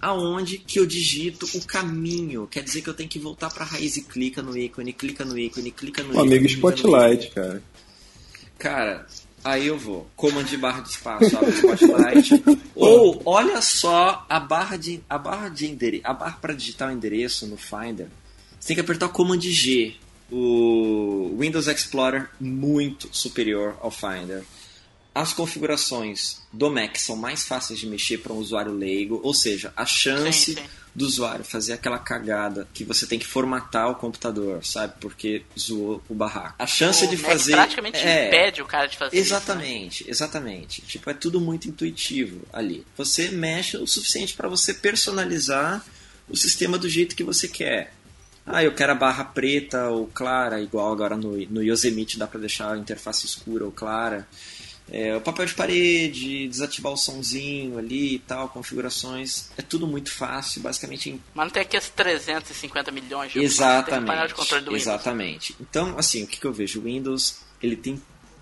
aonde 0.00 0.58
que 0.58 0.78
eu 0.80 0.86
digito 0.86 1.48
o 1.54 1.64
caminho? 1.64 2.48
Quer 2.50 2.62
dizer 2.64 2.82
que 2.82 2.88
eu 2.88 2.94
tenho 2.94 3.08
que 3.08 3.18
voltar 3.18 3.50
pra 3.50 3.64
raiz 3.64 3.96
e 3.96 4.02
clica 4.02 4.42
no 4.42 4.56
ícone, 4.56 4.92
clica 4.92 5.24
no 5.24 5.38
ícone, 5.38 5.70
clica 5.70 6.02
no 6.02 6.08
O 6.08 6.12
ícone. 6.12 6.26
amigo 6.28 6.44
ícone. 6.46 6.74
Spotlight, 6.74 7.30
cara. 7.30 7.62
Cara, 8.58 9.06
aí 9.44 9.66
eu 9.66 9.78
vou. 9.78 10.08
Command 10.16 10.44
de 10.44 10.56
barra 10.56 10.80
de 10.80 10.90
espaço, 10.90 11.36
abre 11.36 11.50
o 11.50 11.54
Spotlight. 11.54 12.42
Ou 12.74 13.22
olha 13.24 13.62
só 13.62 14.26
a 14.28 14.40
barra 14.40 14.76
de 14.76 15.00
a 15.08 15.16
barra 15.18 15.48
de 15.48 15.66
endereço, 15.66 16.02
a 16.04 16.12
barra 16.12 16.38
para 16.40 16.52
digitar 16.54 16.88
o 16.88 16.92
endereço 16.92 17.46
no 17.46 17.56
Finder. 17.56 18.08
Você 18.58 18.68
tem 18.68 18.74
que 18.76 18.80
apertar 18.80 19.06
o 19.06 19.10
Command 19.10 19.40
G. 19.40 19.94
O 20.30 21.36
Windows 21.38 21.66
Explorer 21.66 22.28
muito 22.40 23.08
superior 23.12 23.76
ao 23.80 23.90
Finder. 23.90 24.42
As 25.14 25.32
configurações 25.32 26.42
do 26.52 26.68
Mac 26.68 26.96
são 26.96 27.14
mais 27.14 27.44
fáceis 27.44 27.78
de 27.78 27.86
mexer 27.86 28.18
para 28.18 28.32
um 28.32 28.38
usuário 28.38 28.72
leigo, 28.72 29.20
ou 29.22 29.32
seja, 29.32 29.72
a 29.76 29.86
chance 29.86 30.54
Sim, 30.54 30.56
sim. 30.56 30.68
do 30.92 31.06
usuário 31.06 31.44
fazer 31.44 31.72
aquela 31.74 32.00
cagada 32.00 32.66
que 32.74 32.82
você 32.82 33.06
tem 33.06 33.16
que 33.16 33.26
formatar 33.26 33.88
o 33.88 33.94
computador, 33.94 34.64
sabe? 34.66 34.94
Porque 34.98 35.44
zoou 35.56 36.02
o 36.08 36.14
barraco. 36.16 36.56
A 36.58 36.66
chance 36.66 37.04
O 37.04 37.08
de 37.08 37.16
Mac 37.16 37.30
fazer 37.30 37.52
praticamente 37.52 37.98
é, 37.98 38.26
impede 38.26 38.60
o 38.60 38.66
cara 38.66 38.88
de 38.88 38.96
fazer 38.96 39.16
isso, 39.16 39.30
né? 39.30 39.36
Exatamente, 39.36 40.04
exatamente. 40.10 40.82
Tipo, 40.82 41.08
é 41.08 41.14
tudo 41.14 41.40
muito 41.40 41.68
intuitivo 41.68 42.40
ali. 42.52 42.84
Você 42.96 43.28
mexe 43.28 43.76
o 43.76 43.86
suficiente 43.86 44.34
para 44.34 44.48
você 44.48 44.74
personalizar 44.74 45.84
o 46.28 46.36
sistema 46.36 46.76
do 46.76 46.88
jeito 46.88 47.14
que 47.14 47.22
você 47.22 47.46
quer. 47.46 47.93
Ah, 48.46 48.62
eu 48.62 48.74
quero 48.74 48.92
a 48.92 48.94
barra 48.94 49.24
preta 49.24 49.88
ou 49.88 50.06
clara, 50.06 50.60
igual 50.60 50.92
agora 50.92 51.16
no, 51.16 51.36
no 51.46 51.62
Yosemite 51.62 52.18
dá 52.18 52.26
para 52.26 52.40
deixar 52.40 52.72
a 52.72 52.78
interface 52.78 53.24
escura 53.24 53.64
ou 53.64 53.72
clara. 53.72 54.28
É, 54.90 55.16
o 55.16 55.20
papel 55.20 55.46
de 55.46 55.54
parede, 55.54 56.46
desativar 56.46 56.92
o 56.92 56.96
somzinho 56.96 57.78
ali 57.78 58.16
e 58.16 58.18
tal, 58.18 58.50
configurações. 58.50 59.48
É 59.56 59.62
tudo 59.62 59.86
muito 59.86 60.12
fácil, 60.12 60.60
basicamente 60.60 61.08
em 61.08 61.20
Mas 61.34 61.46
não 61.46 61.52
tem 61.52 61.62
aqui 61.62 61.76
as 61.76 61.88
350 61.88 62.90
milhões 62.90 63.32
de 63.32 63.38
um 63.38 63.42
painel 63.42 63.48
de 63.48 63.54
Exatamente. 63.54 64.34
controle 64.34 64.64
do 64.64 64.70
Windows. 64.72 64.82
Exatamente. 64.86 65.56
Então, 65.58 65.98
assim, 65.98 66.24
o 66.24 66.26
que, 66.26 66.38
que 66.38 66.46
eu 66.46 66.52
vejo? 66.52 66.80
O 66.80 66.84
Windows 66.84 67.38
ele 67.62 67.76
tem 67.76 68.00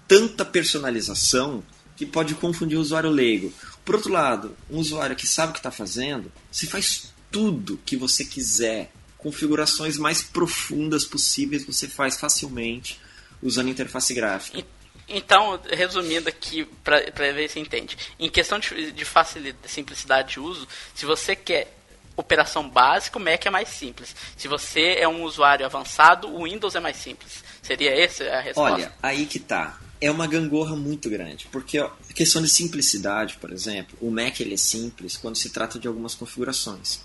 tanta 0.08 0.44
personalização 0.44 1.62
que 1.96 2.04
pode 2.04 2.34
confundir 2.34 2.76
o 2.76 2.80
usuário 2.80 3.10
leigo. 3.10 3.52
Por 3.84 3.94
outro 3.94 4.12
lado, 4.12 4.56
um 4.68 4.78
usuário 4.78 5.14
que 5.14 5.26
sabe 5.26 5.50
o 5.50 5.52
que 5.52 5.60
está 5.60 5.70
fazendo, 5.70 6.30
se 6.50 6.66
faz 6.66 7.12
tudo 7.30 7.80
que 7.86 7.96
você 7.96 8.24
quiser, 8.24 8.92
configurações 9.22 9.96
mais 9.96 10.20
profundas 10.20 11.04
possíveis, 11.04 11.64
você 11.64 11.86
faz 11.86 12.18
facilmente 12.18 13.00
usando 13.40 13.68
interface 13.68 14.12
gráfica. 14.12 14.64
Então, 15.08 15.60
resumindo 15.70 16.28
aqui, 16.28 16.64
para 16.82 17.00
ver 17.32 17.48
se 17.48 17.60
entende. 17.60 17.96
Em 18.18 18.28
questão 18.28 18.58
de, 18.58 18.92
de 18.92 19.04
facilidade, 19.04 19.70
simplicidade 19.70 20.32
de 20.32 20.40
uso, 20.40 20.66
se 20.94 21.04
você 21.04 21.36
quer 21.36 21.76
operação 22.16 22.68
básica, 22.68 23.18
o 23.18 23.20
Mac 23.20 23.44
é 23.46 23.50
mais 23.50 23.68
simples. 23.68 24.14
Se 24.36 24.48
você 24.48 24.96
é 24.98 25.08
um 25.08 25.22
usuário 25.22 25.64
avançado, 25.64 26.28
o 26.28 26.44
Windows 26.44 26.74
é 26.74 26.80
mais 26.80 26.96
simples. 26.96 27.44
Seria 27.62 27.90
essa 27.90 28.24
a 28.24 28.40
resposta? 28.40 28.74
Olha, 28.74 28.92
aí 29.02 29.26
que 29.26 29.38
tá. 29.38 29.78
É 30.00 30.10
uma 30.10 30.26
gangorra 30.26 30.74
muito 30.74 31.08
grande, 31.08 31.46
porque 31.52 31.78
ó, 31.78 31.88
a 32.10 32.12
questão 32.12 32.42
de 32.42 32.48
simplicidade, 32.48 33.36
por 33.40 33.52
exemplo, 33.52 33.96
o 34.00 34.10
Mac 34.10 34.40
ele 34.40 34.54
é 34.54 34.56
simples 34.56 35.16
quando 35.16 35.36
se 35.36 35.50
trata 35.50 35.78
de 35.78 35.86
algumas 35.86 36.14
configurações. 36.14 37.00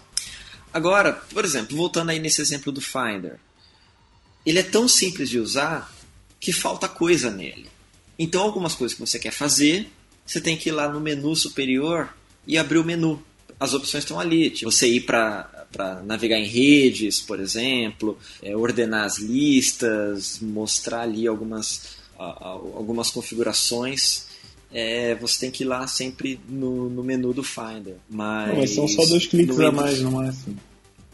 Agora, 0.77 1.11
por 1.11 1.43
exemplo, 1.43 1.75
voltando 1.75 2.11
aí 2.11 2.19
nesse 2.19 2.39
exemplo 2.39 2.71
do 2.71 2.79
Finder, 2.79 3.39
ele 4.45 4.59
é 4.59 4.63
tão 4.63 4.87
simples 4.87 5.27
de 5.27 5.39
usar 5.39 5.91
que 6.39 6.53
falta 6.53 6.87
coisa 6.87 7.31
nele. 7.31 7.65
Então, 8.19 8.43
algumas 8.43 8.75
coisas 8.75 8.93
que 8.93 9.01
você 9.01 9.17
quer 9.17 9.31
fazer, 9.31 9.89
você 10.23 10.39
tem 10.39 10.55
que 10.55 10.69
ir 10.69 10.73
lá 10.73 10.87
no 10.87 10.99
menu 10.99 11.35
superior 11.35 12.15
e 12.45 12.59
abrir 12.59 12.77
o 12.77 12.83
menu. 12.83 13.19
As 13.59 13.73
opções 13.73 14.03
estão 14.03 14.19
ali. 14.19 14.51
Tipo, 14.51 14.71
você 14.71 14.87
ir 14.87 15.01
para 15.01 15.65
navegar 16.05 16.37
em 16.37 16.45
redes, 16.45 17.21
por 17.21 17.39
exemplo, 17.39 18.15
é, 18.43 18.55
ordenar 18.55 19.05
as 19.05 19.17
listas, 19.17 20.37
mostrar 20.39 21.01
ali 21.01 21.25
algumas, 21.25 21.97
algumas 22.15 23.09
configurações. 23.09 24.27
É, 24.71 25.15
você 25.15 25.39
tem 25.39 25.49
que 25.49 25.63
ir 25.63 25.65
lá 25.65 25.87
sempre 25.87 26.39
no, 26.47 26.87
no 26.87 27.03
menu 27.03 27.33
do 27.33 27.41
Finder. 27.41 27.95
Mas, 28.07 28.49
Não, 28.49 28.57
mas 28.57 28.69
são 28.75 28.87
só 28.87 29.03
dois 29.07 29.25
cliques 29.25 29.59
a 29.59 29.71
mais 29.71 29.99
no 30.01 30.11
máximo. 30.11 30.66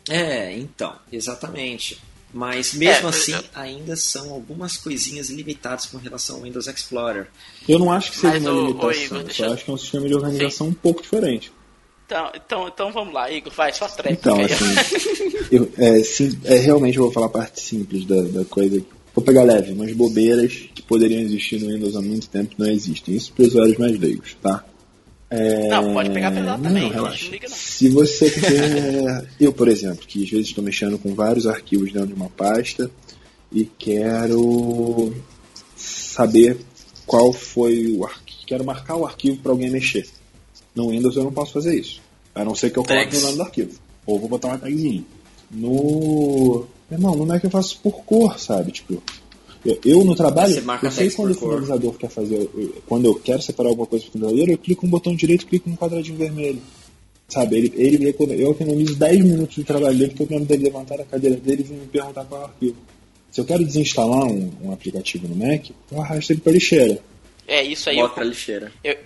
É, 0.10 0.58
então, 0.58 0.94
exatamente. 1.12 2.00
Mas 2.36 2.74
mesmo 2.74 3.06
É, 3.06 3.10
assim, 3.10 3.34
eu- 3.34 3.44
ainda 3.54 3.96
são 3.96 4.32
algumas 4.32 4.76
coisinhas 4.76 5.30
limitadas 5.30 5.86
com 5.86 5.98
relação 6.00 6.38
ao 6.38 6.42
Windows 6.42 6.66
Explorer. 6.68 7.28
Eu 7.70 7.78
não 7.78 7.92
acho 7.92 8.12
que 8.12 8.18
seja 8.18 8.34
Mas, 8.34 8.44
uma 8.44 8.52
ô, 8.54 8.62
limitação. 8.68 8.92
Igor, 9.04 9.18
eu 9.20 9.24
deixa 9.24 9.44
só 9.44 9.50
eu- 9.50 9.54
acho 9.54 9.66
que 9.66 9.70
é 9.72 9.74
um 9.74 9.78
sistema 9.78 10.08
de 10.08 10.16
organização 10.16 10.68
um 10.68 10.74
pouco 10.74 11.02
diferente. 11.04 11.52
Então, 12.08 12.32
então, 12.36 12.68
então 12.68 12.92
vamos 12.92 13.14
lá, 13.14 13.32
Igor, 13.32 13.54
vai, 13.54 13.72
só 13.72 13.88
treta. 13.88 14.12
Então, 14.12 14.38
assim, 14.42 15.46
eu, 15.52 15.72
é, 15.78 16.04
sim, 16.04 16.38
é, 16.44 16.58
realmente 16.58 16.98
eu 16.98 17.04
vou 17.04 17.12
falar 17.12 17.28
a 17.28 17.30
parte 17.30 17.62
simples 17.62 18.04
da, 18.06 18.20
da 18.24 18.46
coisa. 18.46 18.84
Vou 19.16 19.24
pegar 19.24 19.44
leve, 19.44 19.72
umas 19.72 19.94
bobeiras 19.94 20.54
que 20.74 20.82
poderiam 20.82 21.22
existir 21.22 21.62
no 21.62 21.68
Windows 21.72 21.96
há 21.96 22.02
muito 22.02 22.28
tempo 22.30 22.56
não 22.58 22.68
existem. 22.68 23.16
Isso 23.16 23.32
para 23.32 23.46
usuários 23.46 23.78
mais 23.78 23.98
leigos, 24.00 24.36
tá? 24.42 24.66
É, 25.36 25.68
Não, 25.68 25.94
pode 25.94 26.12
pegar 26.12 26.32
pesado 26.32 26.62
também, 26.62 26.84
Não, 26.84 26.90
não 26.90 26.96
relaxa. 26.96 27.30
liga 27.32 27.50
não. 27.50 27.56
Se 27.56 27.90
você 27.90 28.30
quer. 28.30 29.26
eu, 29.42 29.52
por 29.52 29.68
exemplo, 29.68 30.06
que 30.06 30.24
às 30.24 30.30
vezes 30.30 30.48
estou 30.48 30.64
mexendo 30.64 31.00
com 31.00 31.16
vários 31.16 31.48
arquivos 31.48 31.92
dentro 31.92 32.10
de 32.10 32.14
uma 32.14 32.30
pasta 32.30 32.92
e 33.52 33.66
quero 33.66 35.12
saber 35.76 36.58
qual 37.08 37.34
foi 37.34 37.88
o 37.98 38.06
arquivo. 38.06 38.24
Quero 38.46 38.64
marcar 38.64 38.96
o 38.96 39.06
arquivo 39.06 39.38
para 39.38 39.52
alguém 39.52 39.72
mexer. 39.72 40.08
No 40.76 40.90
Windows 40.90 41.16
eu 41.16 41.24
não 41.24 41.32
posso 41.32 41.54
fazer 41.54 41.80
isso. 41.80 42.00
A 42.36 42.44
não 42.46 42.54
ser 42.54 42.70
que 42.72 42.78
eu 42.78 42.84
coloque 42.84 43.06
Tags. 43.06 43.20
o 43.20 43.26
nome 43.26 43.38
do 43.38 43.44
arquivo. 43.44 43.72
Ou 44.06 44.20
vou 44.20 44.30
botar 44.30 44.50
uma 44.50 44.58
tagzinha. 44.60 45.04
No. 45.50 46.66
Irmão, 46.92 47.16
no 47.16 47.26
Mac 47.26 47.44
eu 47.44 47.50
faço 47.50 47.80
por 47.82 48.04
cor, 48.04 48.40
sabe? 48.40 48.72
Tipo, 48.72 49.02
Eu, 49.66 49.80
eu 49.86 50.04
no 50.04 50.16
trabalho, 50.16 50.62
eu 50.84 50.92
sei 50.92 51.10
quando 51.12 51.32
o 51.32 51.36
cor. 51.36 51.50
finalizador 51.54 51.94
quer 51.98 52.10
fazer. 52.10 52.36
eu- 52.54 52.74
Quando 52.86 53.06
eu 53.06 53.16
quero 53.16 53.42
separar 53.42 53.70
alguma 53.70 53.88
coisa 53.88 54.04
pro 54.06 54.14
finalizador, 54.14 54.50
eu 54.50 54.58
clico 54.58 54.86
no 54.86 54.92
botão 54.92 55.16
direito, 55.16 55.46
clico 55.48 55.70
no 55.70 55.78
quadradinho 55.78 56.18
vermelho. 56.18 56.62
Sabe, 57.30 57.56
ele, 57.58 57.74
ele 57.78 58.16
eu 58.44 58.52
economizo 58.52 58.96
10 58.96 59.24
minutos 59.24 59.56
de 59.56 59.64
trabalho 59.64 59.98
dele, 59.98 60.10
porque 60.16 60.24
eu 60.24 60.38
lembro 60.38 60.46
dele 60.46 60.66
levantar 60.66 61.00
a 61.00 61.06
cadeira 61.06 61.36
dele 61.38 61.66
e 61.68 61.74
me 61.74 61.88
perguntar 61.88 62.26
qual 62.26 62.42
é 62.42 62.44
o 62.44 62.48
arquivo. 62.48 62.76
Se 63.32 63.42
eu 63.42 63.46
quero 63.46 63.64
desinstalar 63.66 64.26
um, 64.26 64.52
um 64.64 64.72
aplicativo 64.72 65.28
no 65.28 65.36
Mac, 65.36 65.70
eu 65.92 66.02
arrasto 66.02 66.34
ele 66.34 66.42
para 66.42 66.52
lixeira. 66.52 67.00
É 67.48 67.64
isso 67.64 67.90
aí. 67.90 67.98
Eu, 67.98 68.04
Bota 68.04 68.16
pra 68.16 68.24
lixeira. 68.26 68.72
eu- 68.84 68.98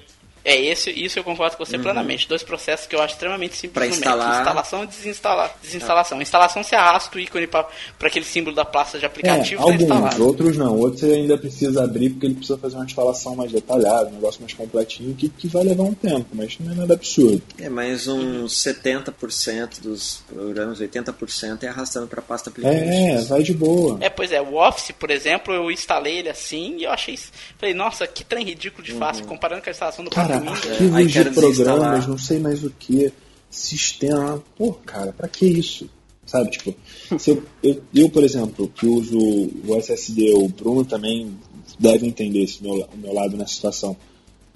é 0.49 0.61
esse, 0.61 0.89
isso 0.91 1.19
eu 1.19 1.23
concordo 1.23 1.57
com 1.57 1.65
você 1.65 1.77
plenamente. 1.77 2.27
Dois 2.27 2.41
processos 2.41 2.87
que 2.87 2.95
eu 2.95 3.01
acho 3.01 3.13
extremamente 3.15 3.55
simples 3.57 3.73
Pra 3.73 3.83
no 3.83 3.89
Mac. 3.89 3.97
instalar. 3.99 4.39
Instalação 4.39 4.83
e 4.83 4.87
desinstalar. 4.87 5.55
Desinstalação. 5.61 6.21
Instalação 6.21 6.63
você 6.63 6.75
arrasta 6.75 7.17
o 7.17 7.19
ícone 7.19 7.47
para 7.47 7.67
aquele 8.01 8.23
símbolo 8.25 8.55
da 8.55 8.63
pasta 8.65 8.97
de 8.97 9.03
É, 9.03 9.07
aplicativo 9.07 9.61
tá 9.61 9.67
alguns, 9.69 9.81
instalado. 9.81 10.25
outros 10.25 10.57
não. 10.57 10.77
Outros 10.79 11.01
você 11.01 11.13
ainda 11.13 11.37
precisa 11.37 11.83
abrir 11.83 12.11
porque 12.11 12.25
ele 12.27 12.35
precisa 12.35 12.57
fazer 12.57 12.75
uma 12.77 12.85
instalação 12.85 13.35
mais 13.35 13.51
detalhada, 13.51 14.09
um 14.09 14.13
negócio 14.13 14.39
mais 14.41 14.53
completinho, 14.53 15.13
que, 15.15 15.27
que 15.29 15.47
vai 15.47 15.63
levar 15.63 15.83
um 15.83 15.93
tempo, 15.93 16.27
mas 16.33 16.57
não 16.59 16.71
é 16.71 16.75
nada 16.75 16.93
absurdo. 16.93 17.41
É, 17.59 17.67
mas 17.69 18.07
uns 18.07 18.53
70% 18.53 19.81
dos 19.81 20.23
programas, 20.27 20.79
80% 20.79 21.63
é 21.63 21.67
arrastando 21.67 22.07
pra 22.07 22.21
pasta 22.21 22.49
applications. 22.49 22.89
É, 22.89 23.17
vai 23.25 23.43
de 23.43 23.53
boa. 23.53 23.97
É, 24.01 24.09
pois 24.09 24.31
é, 24.31 24.41
o 24.41 24.55
Office, 24.55 24.91
por 24.97 25.09
exemplo, 25.11 25.53
eu 25.53 25.69
instalei 25.71 26.17
ele 26.19 26.29
assim 26.29 26.77
e 26.77 26.83
eu 26.83 26.91
achei. 26.91 27.17
Falei, 27.57 27.73
nossa, 27.73 28.05
que 28.07 28.23
trem 28.23 28.45
ridículo 28.45 28.83
de 28.83 28.93
fácil, 28.93 29.25
comparando 29.25 29.61
com 29.61 29.69
a 29.69 29.71
instalação 29.71 30.03
do 30.05 30.11
Cara, 30.11 30.27
próprio 30.27 30.36
Windows. 30.36 30.36
Arquivos 30.37 30.95
Aí 30.95 31.05
de 31.05 31.25
programas, 31.31 32.07
não 32.07 32.17
sei 32.17 32.39
mais 32.39 32.63
o 32.63 32.69
que, 32.69 33.11
sistema. 33.49 34.43
Pô, 34.57 34.73
cara, 34.73 35.11
pra 35.11 35.27
que 35.27 35.45
isso? 35.45 35.89
Sabe, 36.25 36.51
tipo, 36.51 36.75
se 37.17 37.31
eu, 37.31 37.43
eu, 37.63 37.81
eu, 37.93 38.09
por 38.09 38.23
exemplo, 38.23 38.67
que 38.75 38.85
uso 38.85 39.17
o 39.17 39.75
SSD, 39.75 40.33
o 40.33 40.47
Bruno 40.49 40.83
também 40.83 41.37
deve 41.79 42.05
entender 42.05 42.43
esse 42.43 42.61
meu, 42.61 42.73
o 42.73 42.97
meu 42.97 43.13
lado 43.13 43.37
nessa 43.37 43.53
situação. 43.53 43.95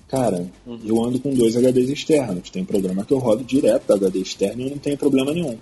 Cara, 0.08 0.46
eu 0.84 1.02
ando 1.02 1.20
com 1.20 1.34
dois 1.34 1.56
HDs 1.56 1.90
externos. 1.90 2.50
Tem 2.50 2.66
programa 2.66 3.06
que 3.06 3.14
eu 3.14 3.18
rodo 3.18 3.46
direto 3.46 3.88
do 3.88 3.94
HD 3.94 4.20
externo 4.20 4.62
e 4.62 4.66
eu 4.66 4.72
não 4.72 4.78
tenho 4.78 4.98
problema 4.98 5.34
nenhum. 5.34 5.58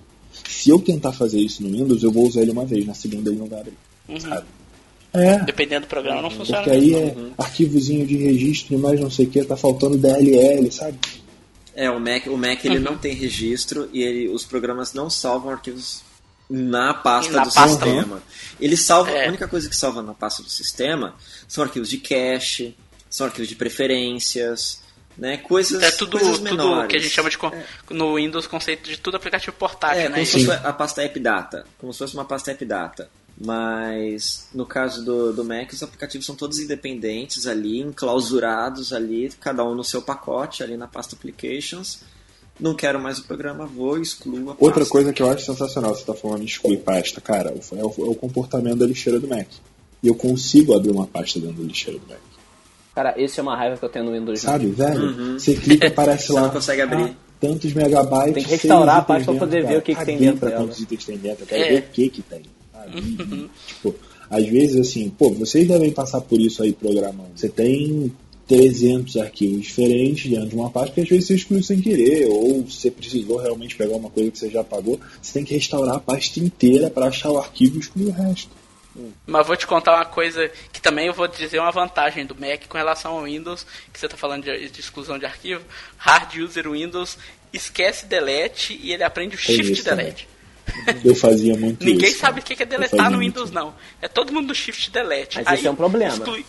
Se 0.47 0.71
eu 0.71 0.79
tentar 0.79 1.11
fazer 1.13 1.39
isso 1.39 1.61
no 1.61 1.69
Windows, 1.69 2.01
eu 2.01 2.11
vou 2.11 2.27
usar 2.27 2.41
ele 2.41 2.51
uma 2.51 2.65
vez, 2.65 2.85
na 2.85 2.95
segunda 2.95 3.29
ele 3.29 3.37
não 3.37 3.45
vai 3.45 3.59
abrir. 3.59 3.77
Sabe? 4.19 4.47
É, 5.13 5.39
Dependendo 5.39 5.81
do 5.85 5.89
programa, 5.89 6.21
não 6.21 6.29
funciona. 6.29 6.61
porque 6.63 6.77
aí 6.77 6.93
é 6.93 7.15
arquivozinho 7.37 8.05
de 8.05 8.15
registro 8.17 8.75
e 8.75 8.77
mais 8.77 8.99
não 8.99 9.09
sei 9.09 9.25
o 9.25 9.29
que, 9.29 9.43
tá 9.43 9.57
faltando 9.57 9.97
DLL, 9.97 10.71
sabe? 10.71 10.99
É, 11.75 11.89
o 11.89 11.99
Mac, 11.99 12.27
o 12.27 12.37
Mac 12.37 12.63
ele 12.65 12.77
não 12.79 12.97
tem 12.97 13.13
registro 13.15 13.89
e 13.93 14.03
ele, 14.03 14.27
os 14.29 14.43
programas 14.45 14.93
não 14.93 15.09
salvam 15.09 15.51
arquivos 15.51 16.01
na 16.49 16.93
pasta 16.93 17.31
Na 17.33 17.43
do 17.43 17.51
pasta. 17.53 17.85
sistema. 17.85 18.21
Ele 18.59 18.75
salva, 18.77 19.11
É. 19.11 19.25
a 19.25 19.29
única 19.29 19.47
coisa 19.47 19.69
que 19.69 19.75
salva 19.75 20.01
na 20.01 20.13
pasta 20.13 20.43
do 20.43 20.49
sistema 20.49 21.15
são 21.47 21.63
arquivos 21.63 21.89
de 21.89 21.97
cache, 21.99 22.75
são 23.09 23.25
arquivos 23.25 23.47
de 23.47 23.55
preferências, 23.55 24.81
né? 25.17 25.37
Coisas, 25.37 25.81
É 25.81 25.91
tudo, 25.91 26.17
coisas 26.17 26.37
tudo 26.37 26.43
menores. 26.43 26.89
que 26.89 26.97
a 26.97 26.99
gente 26.99 27.11
chama 27.13 27.29
de 27.29 27.37
con- 27.37 27.51
no 27.89 28.15
Windows 28.15 28.45
conceito 28.47 28.89
de 28.89 28.97
tudo 28.97 29.17
aplicativo 29.17 29.53
portátil, 29.57 30.01
É, 30.01 30.09
né? 30.09 30.15
como 30.15 30.25
se 30.25 30.45
fosse 30.45 30.51
a 30.67 30.73
pasta 30.73 31.03
AppData. 31.03 31.65
Como 31.77 31.93
se 31.93 31.99
fosse 31.99 32.13
uma 32.13 32.25
pasta 32.25 32.51
AppData. 32.51 33.09
Mas 33.39 34.47
no 34.53 34.65
caso 34.65 35.03
do, 35.03 35.31
do 35.31 35.43
Mac, 35.45 35.71
os 35.71 35.81
aplicativos 35.81 36.25
são 36.25 36.35
todos 36.35 36.59
independentes 36.59 37.47
ali, 37.47 37.79
enclausurados 37.79 38.91
ali, 38.91 39.29
cada 39.39 39.63
um 39.63 39.73
no 39.73 39.83
seu 39.83 40.01
pacote, 40.01 40.61
ali 40.61 40.75
na 40.75 40.87
pasta 40.87 41.15
Applications. 41.15 41.99
Não 42.59 42.75
quero 42.75 42.99
mais 42.99 43.19
o 43.19 43.23
programa, 43.23 43.65
vou, 43.65 43.97
excluo 44.01 44.41
a 44.49 44.53
pasta. 44.53 44.65
Outra 44.65 44.85
coisa 44.85 45.13
que 45.13 45.21
eu 45.23 45.29
acho 45.31 45.45
sensacional, 45.45 45.95
você 45.95 46.03
tá 46.03 46.13
falando 46.13 46.39
de 46.41 46.47
excluir 46.51 46.77
pasta, 46.79 47.21
cara, 47.21 47.51
é 47.51 47.53
o, 47.83 47.87
é 47.87 48.09
o 48.09 48.15
comportamento 48.15 48.75
da 48.79 48.85
lixeira 48.85 49.17
do 49.19 49.27
Mac. 49.29 49.47
E 50.03 50.07
eu 50.07 50.15
consigo 50.15 50.73
abrir 50.75 50.91
uma 50.91 51.07
pasta 51.07 51.39
dentro 51.39 51.55
da 51.57 51.63
lixeira 51.63 51.97
do 51.97 52.07
Mac. 52.07 52.19
Cara, 52.93 53.13
esse 53.17 53.39
é 53.39 53.43
uma 53.43 53.55
raiva 53.55 53.77
que 53.77 53.85
eu 53.85 53.89
tenho 53.89 54.03
no 54.05 54.11
Windows. 54.11 54.41
Sabe, 54.41 54.67
velho? 54.67 55.39
Você 55.39 55.55
clica, 55.55 55.87
aparece 55.87 56.27
Você 56.27 56.33
lá. 56.33 56.41
não 56.41 56.49
consegue 56.49 56.81
abrir. 56.81 57.03
ah, 57.03 57.15
tantos 57.39 57.71
megabytes. 57.71 58.33
Tem 58.33 58.43
que 58.43 58.49
restaurar 58.49 58.97
a 58.97 59.01
pasta 59.01 59.31
pra 59.31 59.39
poder 59.39 59.57
dentro, 59.61 59.69
ver 59.69 59.77
o 59.77 59.81
que 59.81 59.95
que 59.95 60.05
tem 60.05 60.15
Caguei 60.15 60.27
dentro 60.27 60.39
pra 60.41 60.49
dela. 60.49 60.61
quantos 60.63 60.79
itens 60.81 61.05
tem 61.05 61.17
dentro, 61.17 61.43
eu 61.43 61.47
quero 61.47 61.63
É. 61.63 61.69
ver 61.69 61.79
o 61.79 61.91
que 61.93 62.09
que 62.09 62.21
tem. 62.21 62.41
Sabe? 62.79 63.49
tipo, 63.67 63.95
às 64.29 64.47
vezes 64.47 64.79
assim, 64.79 65.09
pô, 65.09 65.31
vocês 65.31 65.67
devem 65.67 65.91
passar 65.91 66.21
por 66.21 66.39
isso 66.39 66.63
aí 66.63 66.71
programando. 66.71 67.31
Você 67.35 67.49
tem 67.49 68.11
300 68.47 69.17
arquivos 69.17 69.61
diferentes 69.61 70.29
dentro 70.29 70.49
de 70.49 70.55
uma 70.55 70.69
pasta 70.69 70.91
que 70.93 71.01
às 71.01 71.09
vezes 71.09 71.27
você 71.27 71.35
excluiu 71.35 71.63
sem 71.63 71.81
querer, 71.81 72.27
ou 72.27 72.63
você 72.63 72.89
precisou 72.89 73.37
realmente 73.37 73.75
pegar 73.75 73.95
uma 73.95 74.09
coisa 74.09 74.31
que 74.31 74.39
você 74.39 74.49
já 74.49 74.61
apagou, 74.61 74.99
você 75.21 75.33
tem 75.33 75.43
que 75.43 75.53
restaurar 75.53 75.97
a 75.97 75.99
pasta 75.99 76.39
inteira 76.39 76.89
para 76.89 77.07
achar 77.07 77.31
o 77.31 77.37
arquivo 77.37 77.77
e 77.77 77.79
excluir 77.79 78.07
o 78.07 78.11
resto. 78.11 78.49
Mas 79.25 79.47
vou 79.47 79.55
te 79.55 79.67
contar 79.67 79.95
uma 79.95 80.05
coisa 80.05 80.51
que 80.73 80.81
também 80.81 81.07
eu 81.07 81.13
vou 81.13 81.27
dizer 81.27 81.59
uma 81.59 81.71
vantagem 81.71 82.25
do 82.25 82.35
Mac 82.35 82.67
com 82.67 82.77
relação 82.77 83.17
ao 83.17 83.23
Windows, 83.23 83.65
que 83.93 83.99
você 83.99 84.07
está 84.07 84.17
falando 84.17 84.43
de, 84.43 84.69
de 84.69 84.79
exclusão 84.79 85.17
de 85.17 85.25
arquivo. 85.25 85.63
Hard 85.97 86.35
user 86.35 86.69
Windows 86.69 87.17
esquece 87.53 88.07
delete 88.07 88.77
e 88.81 88.91
ele 88.91 89.03
aprende 89.03 89.35
o 89.35 89.39
shift 89.39 89.71
isso 89.71 89.83
também. 89.83 90.05
delete. 90.05 90.27
Eu 91.03 91.15
fazia 91.15 91.55
muito 91.57 91.85
Ninguém 91.85 92.09
isso. 92.09 92.19
sabe 92.19 92.39
o 92.39 92.43
que 92.43 92.61
é 92.61 92.65
deletar 92.65 93.09
no 93.11 93.19
Windows, 93.19 93.51
não. 93.51 93.73
É 94.01 94.07
todo 94.07 94.31
mundo 94.33 94.47
do 94.47 94.55
shift 94.55 94.89
delete. 94.91 95.41
Mas 95.43 95.59
esse 95.59 95.67
é 95.67 95.71
um 95.71 95.75
problema. 95.75 96.13
exclui- 96.13 96.45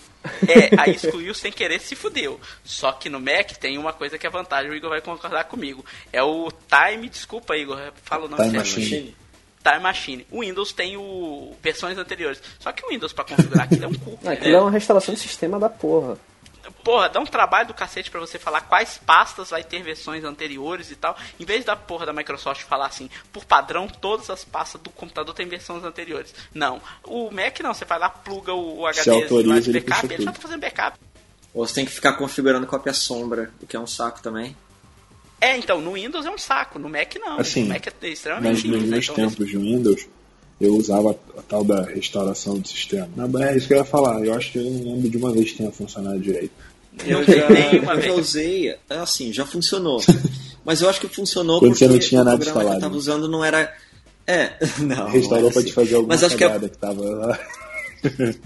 É, 0.46 0.78
aí 0.78 0.94
excluiu 0.94 1.32
sem 1.34 1.50
querer, 1.50 1.80
se 1.80 1.94
fudeu. 1.96 2.38
Só 2.62 2.92
que 2.92 3.08
no 3.08 3.18
Mac 3.18 3.52
tem 3.58 3.78
uma 3.78 3.92
coisa 3.92 4.18
que 4.18 4.26
é 4.26 4.30
vantagem, 4.30 4.70
o 4.70 4.74
Igor 4.74 4.90
vai 4.90 5.00
concordar 5.00 5.44
comigo. 5.44 5.82
É 6.12 6.22
o 6.22 6.50
Time, 6.68 7.08
desculpa 7.08 7.56
Igor, 7.56 7.78
fala 8.04 8.26
o 8.26 8.28
nome 8.28 8.42
Time 8.44 8.58
certo. 8.64 8.78
Machine. 8.80 9.16
Time 9.64 9.78
Machine. 9.80 10.26
O 10.30 10.40
Windows 10.40 10.72
tem 10.72 10.96
o 10.96 11.54
versões 11.62 11.96
anteriores. 11.96 12.40
Só 12.58 12.70
que 12.72 12.84
o 12.84 12.88
Windows 12.90 13.12
pra 13.14 13.24
configurar 13.24 13.64
aquilo 13.64 13.84
é 13.84 13.88
um 13.88 13.94
cu. 13.94 14.18
Aquilo 14.26 14.56
é 14.56 14.60
uma 14.60 14.70
restauração 14.70 15.14
de 15.14 15.20
sistema 15.20 15.58
da 15.58 15.68
porra. 15.70 16.18
Porra, 16.84 17.08
dá 17.08 17.20
um 17.20 17.26
trabalho 17.26 17.68
do 17.68 17.74
cacete 17.74 18.10
pra 18.10 18.20
você 18.20 18.38
falar 18.38 18.62
quais 18.62 18.98
pastas 19.04 19.50
vai 19.50 19.62
ter 19.64 19.82
versões 19.82 20.24
anteriores 20.24 20.90
e 20.90 20.96
tal. 20.96 21.16
Em 21.38 21.44
vez 21.44 21.64
da 21.64 21.76
porra 21.76 22.06
da 22.06 22.12
Microsoft 22.12 22.62
falar 22.62 22.86
assim, 22.86 23.08
por 23.32 23.44
padrão, 23.44 23.88
todas 23.88 24.30
as 24.30 24.44
pastas 24.44 24.80
do 24.80 24.90
computador 24.90 25.34
têm 25.34 25.46
versões 25.48 25.84
anteriores. 25.84 26.34
Não. 26.54 26.80
O 27.04 27.30
Mac 27.30 27.60
não, 27.60 27.72
você 27.74 27.84
vai 27.84 27.98
lá, 27.98 28.08
pluga 28.08 28.52
o, 28.54 28.80
o 28.80 28.86
HD 28.86 29.10
lá 29.44 29.60
de 29.60 29.70
ele 29.70 29.80
backup, 29.80 30.06
ele 30.06 30.22
já 30.24 30.30
tudo. 30.30 30.34
tá 30.36 30.40
fazendo 30.40 30.60
backup. 30.60 30.98
Ou 31.52 31.66
você 31.66 31.74
tem 31.74 31.84
que 31.84 31.92
ficar 31.92 32.12
configurando 32.12 32.66
cópia 32.66 32.92
sombra, 32.92 33.50
o 33.60 33.66
que 33.66 33.76
é 33.76 33.80
um 33.80 33.86
saco 33.86 34.22
também. 34.22 34.56
É, 35.40 35.56
então, 35.56 35.80
no 35.80 35.94
Windows 35.94 36.26
é 36.26 36.30
um 36.30 36.38
saco, 36.38 36.78
no 36.78 36.88
Mac 36.88 37.14
não. 37.16 37.40
Assim, 37.40 37.62
no 37.62 37.68
Mac 37.70 37.86
é 37.86 37.92
Mas 38.00 38.12
extremamente 38.12 38.52
nos 38.52 38.62
simples. 38.62 38.82
né? 38.82 38.90
meus 38.90 39.04
Então, 39.08 39.14
tempos 39.14 39.46
de 39.46 39.56
Windows, 39.56 40.06
eu 40.60 40.76
usava 40.76 41.16
a 41.38 41.42
tal 41.42 41.64
da 41.64 41.82
restauração 41.82 42.58
do 42.58 42.68
sistema. 42.68 43.08
Não, 43.16 43.42
é 43.42 43.56
isso 43.56 43.66
que 43.66 43.74
eu 43.74 43.78
ia 43.78 43.84
falar. 43.84 44.24
Eu 44.24 44.34
acho 44.34 44.52
que 44.52 44.58
eu 44.58 44.64
não 44.64 44.94
lembro 44.94 45.08
de 45.10 45.16
uma 45.16 45.32
vez 45.32 45.52
que 45.52 45.58
tenha 45.58 45.70
funcionado 45.72 46.18
direito. 46.20 46.52
Eu 47.06 47.24
já, 47.24 47.32
eu 47.94 48.02
já 48.02 48.12
usei, 48.14 48.68
é 48.70 48.78
assim, 48.90 49.32
já 49.32 49.46
funcionou. 49.46 50.02
Mas 50.64 50.82
eu 50.82 50.90
acho 50.90 51.00
que 51.00 51.08
funcionou 51.08 51.58
Quando 51.60 51.70
porque 51.72 51.84
você 51.86 51.90
não 51.90 51.98
tinha 51.98 52.20
o 52.20 52.24
nada 52.24 52.36
programa 52.36 52.60
que 52.60 52.66
eu 52.66 52.74
instalado. 52.74 52.80
tava 52.80 52.96
usando 52.96 53.28
não 53.28 53.44
era. 53.44 53.74
É, 54.26 54.52
não. 54.84 55.08
Restaurou 55.08 55.48
assim. 55.48 55.62
te 55.64 55.72
fazer 55.72 55.94
alguma 55.94 56.14
Mas 56.14 56.22
acho 56.24 56.36
que 56.36 56.44
é, 56.44 56.58
que 56.58 56.68
tava 56.76 57.00
lá. 57.02 57.38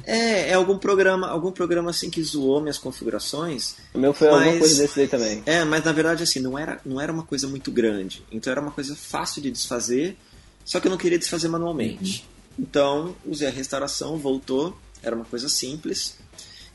é, 0.04 0.50
é 0.50 0.54
algum 0.54 0.78
programa, 0.78 1.28
algum 1.28 1.50
programa 1.52 1.90
assim 1.90 2.10
que 2.10 2.22
zoou 2.22 2.60
minhas 2.60 2.78
configurações. 2.78 3.74
O 3.92 3.98
meu 3.98 4.12
foi 4.12 4.28
alguma 4.28 4.46
Mas- 4.46 4.58
coisa 4.58 4.82
desse 4.82 4.96
daí 4.96 5.08
também. 5.08 5.42
É, 5.46 5.64
mas 5.64 5.84
na 5.84 5.92
verdade 5.92 6.22
assim, 6.22 6.40
não 6.40 6.58
era, 6.58 6.80
não 6.84 7.00
era 7.00 7.12
uma 7.12 7.22
coisa 7.24 7.48
muito 7.48 7.70
grande. 7.72 8.22
Então 8.30 8.50
era 8.50 8.60
uma 8.60 8.70
coisa 8.70 8.94
fácil 8.94 9.42
de 9.42 9.50
desfazer, 9.50 10.16
só 10.64 10.80
que 10.80 10.86
eu 10.86 10.90
não 10.90 10.98
queria 10.98 11.18
desfazer 11.18 11.48
manualmente. 11.48 12.24
Então, 12.58 13.14
usei 13.26 13.48
a 13.48 13.50
restauração, 13.50 14.16
voltou, 14.16 14.76
era 15.02 15.14
uma 15.16 15.24
coisa 15.24 15.48
simples 15.48 16.16